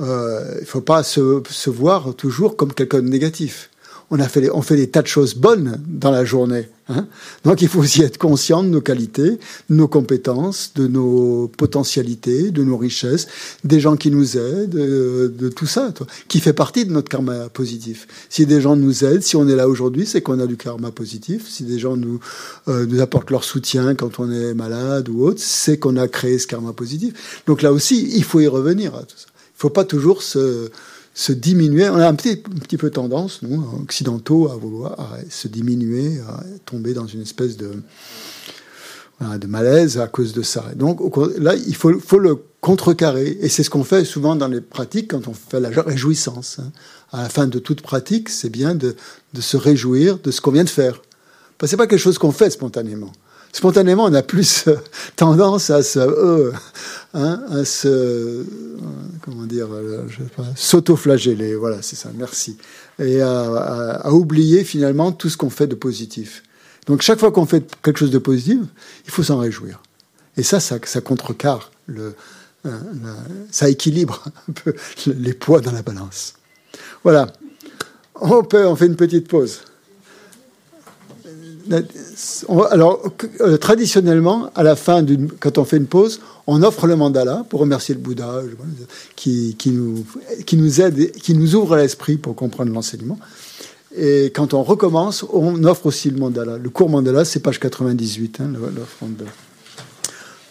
euh, 0.00 0.54
il 0.56 0.62
ne 0.62 0.66
faut 0.66 0.80
pas 0.80 1.02
se, 1.02 1.70
voir 1.70 2.14
toujours 2.14 2.56
comme 2.56 2.72
quelqu'un 2.72 3.02
de 3.02 3.08
négatif. 3.08 3.70
On 4.10 4.20
a 4.20 4.28
fait, 4.28 4.50
on 4.50 4.62
fait 4.62 4.76
des 4.76 4.90
tas 4.90 5.02
de 5.02 5.06
choses 5.06 5.34
bonnes 5.34 5.80
dans 5.86 6.10
la 6.10 6.24
journée. 6.24 6.68
Hein. 6.88 7.06
Donc 7.44 7.62
il 7.62 7.68
faut 7.68 7.80
aussi 7.80 8.02
être 8.02 8.18
conscient 8.18 8.62
de 8.62 8.68
nos 8.68 8.82
qualités, 8.82 9.30
de 9.70 9.74
nos 9.74 9.88
compétences, 9.88 10.72
de 10.74 10.86
nos 10.86 11.48
potentialités, 11.48 12.50
de 12.50 12.62
nos 12.62 12.76
richesses, 12.76 13.26
des 13.64 13.80
gens 13.80 13.96
qui 13.96 14.10
nous 14.10 14.36
aident, 14.36 14.70
de, 14.70 15.48
tout 15.48 15.66
ça, 15.66 15.92
qui 16.28 16.40
fait 16.40 16.52
partie 16.52 16.84
de 16.84 16.92
notre 16.92 17.08
karma 17.08 17.48
positif. 17.48 18.06
Si 18.28 18.44
des 18.44 18.60
gens 18.60 18.76
nous 18.76 19.04
aident, 19.04 19.22
si 19.22 19.36
on 19.36 19.48
est 19.48 19.56
là 19.56 19.68
aujourd'hui, 19.68 20.04
c'est 20.04 20.20
qu'on 20.20 20.38
a 20.40 20.46
du 20.46 20.56
karma 20.56 20.90
positif. 20.90 21.48
Si 21.48 21.64
des 21.64 21.78
gens 21.78 21.96
nous, 21.96 22.20
euh, 22.68 22.84
nous 22.86 23.00
apportent 23.00 23.30
leur 23.30 23.44
soutien 23.44 23.94
quand 23.94 24.20
on 24.20 24.30
est 24.30 24.54
malade 24.54 25.08
ou 25.08 25.24
autre, 25.24 25.40
c'est 25.40 25.78
qu'on 25.78 25.96
a 25.96 26.08
créé 26.08 26.38
ce 26.38 26.46
karma 26.46 26.72
positif. 26.72 27.42
Donc 27.46 27.62
là 27.62 27.72
aussi, 27.72 28.10
il 28.14 28.24
faut 28.24 28.40
y 28.40 28.46
revenir. 28.46 28.92
Il 28.94 28.98
ne 28.98 29.06
faut 29.56 29.70
pas 29.70 29.84
toujours 29.84 30.22
se 30.22 30.70
se 31.14 31.32
diminuer. 31.32 31.88
On 31.88 31.96
a 31.96 32.08
un 32.08 32.14
petit, 32.14 32.42
un 32.54 32.58
petit 32.58 32.76
peu 32.76 32.90
tendance, 32.90 33.42
nous, 33.42 33.64
occidentaux, 33.80 34.50
à 34.50 34.56
vouloir 34.56 35.16
se 35.30 35.48
diminuer, 35.48 36.20
à 36.28 36.42
tomber 36.66 36.92
dans 36.92 37.06
une 37.06 37.22
espèce 37.22 37.56
de, 37.56 37.70
de 39.20 39.46
malaise 39.46 39.98
à 39.98 40.08
cause 40.08 40.32
de 40.32 40.42
ça. 40.42 40.64
donc 40.74 41.00
là, 41.38 41.54
il 41.54 41.76
faut, 41.76 41.98
faut 42.00 42.18
le 42.18 42.36
contrecarrer. 42.60 43.38
Et 43.40 43.48
c'est 43.48 43.62
ce 43.62 43.70
qu'on 43.70 43.84
fait 43.84 44.04
souvent 44.04 44.36
dans 44.36 44.48
les 44.48 44.60
pratiques 44.60 45.10
quand 45.10 45.28
on 45.28 45.34
fait 45.34 45.60
la 45.60 45.68
réjouissance. 45.68 46.58
Hein. 46.58 46.72
À 47.12 47.22
la 47.22 47.28
fin 47.28 47.46
de 47.46 47.58
toute 47.58 47.82
pratique, 47.82 48.28
c'est 48.28 48.50
bien 48.50 48.74
de, 48.74 48.96
de, 49.34 49.40
se 49.40 49.56
réjouir 49.56 50.18
de 50.18 50.30
ce 50.30 50.40
qu'on 50.40 50.50
vient 50.50 50.64
de 50.64 50.68
faire. 50.68 51.00
Parce 51.58 51.68
que 51.68 51.70
c'est 51.70 51.76
pas 51.76 51.86
quelque 51.86 52.00
chose 52.00 52.18
qu'on 52.18 52.32
fait 52.32 52.50
spontanément 52.50 53.12
spontanément, 53.54 54.04
on 54.04 54.12
a 54.12 54.22
plus 54.22 54.66
euh, 54.66 54.76
tendance 55.16 55.70
à 55.70 55.82
se, 55.82 56.00
euh, 56.00 56.52
hein, 57.14 57.40
à 57.50 57.64
se, 57.64 57.88
euh, 57.88 58.44
comment 59.22 59.46
dire, 59.46 59.68
s'auto-flageller. 60.56 61.54
Voilà, 61.54 61.80
c'est 61.80 61.96
ça. 61.96 62.10
Merci. 62.14 62.58
Et 62.98 63.22
à, 63.22 64.12
oublier 64.12 64.64
finalement 64.64 65.12
tout 65.12 65.30
ce 65.30 65.36
qu'on 65.36 65.50
fait 65.50 65.68
de 65.68 65.76
positif. 65.76 66.42
Donc 66.86 67.00
chaque 67.00 67.18
fois 67.18 67.30
qu'on 67.30 67.46
fait 67.46 67.64
quelque 67.82 67.98
chose 67.98 68.10
de 68.10 68.18
positif, 68.18 68.58
il 69.06 69.10
faut 69.10 69.22
s'en 69.22 69.38
réjouir. 69.38 69.80
Et 70.36 70.42
ça, 70.42 70.60
ça, 70.60 70.76
ça 70.84 71.00
contrecarre 71.00 71.70
le, 71.86 72.14
ça 73.50 73.68
équilibre 73.68 74.24
un 74.48 74.52
peu 74.52 74.74
les 75.06 75.32
poids 75.32 75.60
dans 75.60 75.72
la 75.72 75.82
balance. 75.82 76.34
Voilà. 77.04 77.28
On, 78.20 78.42
peut, 78.42 78.66
on 78.66 78.76
fait 78.76 78.86
une 78.86 78.96
petite 78.96 79.28
pause 79.28 79.60
alors, 82.70 83.02
euh, 83.40 83.56
traditionnellement, 83.56 84.50
à 84.54 84.62
la 84.62 84.76
fin, 84.76 85.04
quand 85.40 85.58
on 85.58 85.64
fait 85.64 85.76
une 85.76 85.86
pause, 85.86 86.20
on 86.46 86.62
offre 86.62 86.86
le 86.86 86.96
mandala 86.96 87.44
pour 87.48 87.60
remercier 87.60 87.94
le 87.94 88.00
Bouddha 88.00 88.42
qui, 89.16 89.56
nous, 89.66 90.04
qui 90.44 90.56
nous 90.56 90.80
aide, 90.80 91.12
qui 91.12 91.34
nous 91.34 91.54
ouvre 91.54 91.76
l'esprit 91.76 92.16
pour 92.16 92.34
comprendre 92.34 92.72
l'enseignement. 92.72 93.18
Et 93.96 94.26
quand 94.34 94.54
on 94.54 94.62
recommence, 94.62 95.24
on 95.32 95.62
offre 95.64 95.86
aussi 95.86 96.10
le 96.10 96.18
mandala. 96.18 96.58
Le 96.58 96.68
cours 96.68 96.90
mandala, 96.90 97.24
c'est 97.24 97.40
page 97.40 97.60
98, 97.60 98.40
hein. 98.40 98.52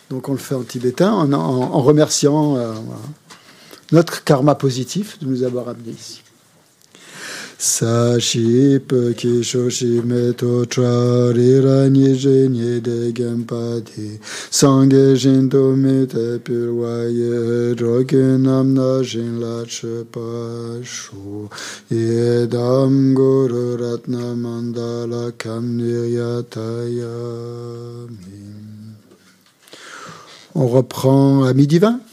Donc 0.09 0.29
on 0.29 0.33
le 0.33 0.37
fait 0.37 0.55
en 0.55 0.63
tibétain 0.63 1.11
en, 1.11 1.81
remerciant 1.81 2.57
euh, 2.57 2.73
notre 3.91 4.23
karma 4.23 4.55
positif 4.55 5.19
de 5.19 5.25
nous 5.25 5.43
avoir 5.43 5.69
amenés 5.69 5.91
ici. 5.91 6.22
Saship 7.63 8.91
kishoshi 9.15 10.03
meto 10.03 10.65
charira 10.65 11.89
nije 11.89 12.49
nye 12.49 12.81
de 12.81 13.13
gempati 13.13 14.19
Sange 14.51 15.17
shinto 15.17 15.73
mete 15.73 16.39
pirwaye 16.43 17.73
roke 17.79 18.37
namna 18.37 19.01
shin 19.05 19.39
la 19.39 19.63
chepashu 19.63 21.49
Yedam 21.89 23.13
guru 23.15 23.77
ratna 23.77 24.35
mandala 24.35 25.31
kam 25.37 25.77
niryataya 25.77 27.15
On 30.53 30.67
reprend 30.67 31.45
à 31.45 31.53
midi 31.53 31.79
20 31.79 32.12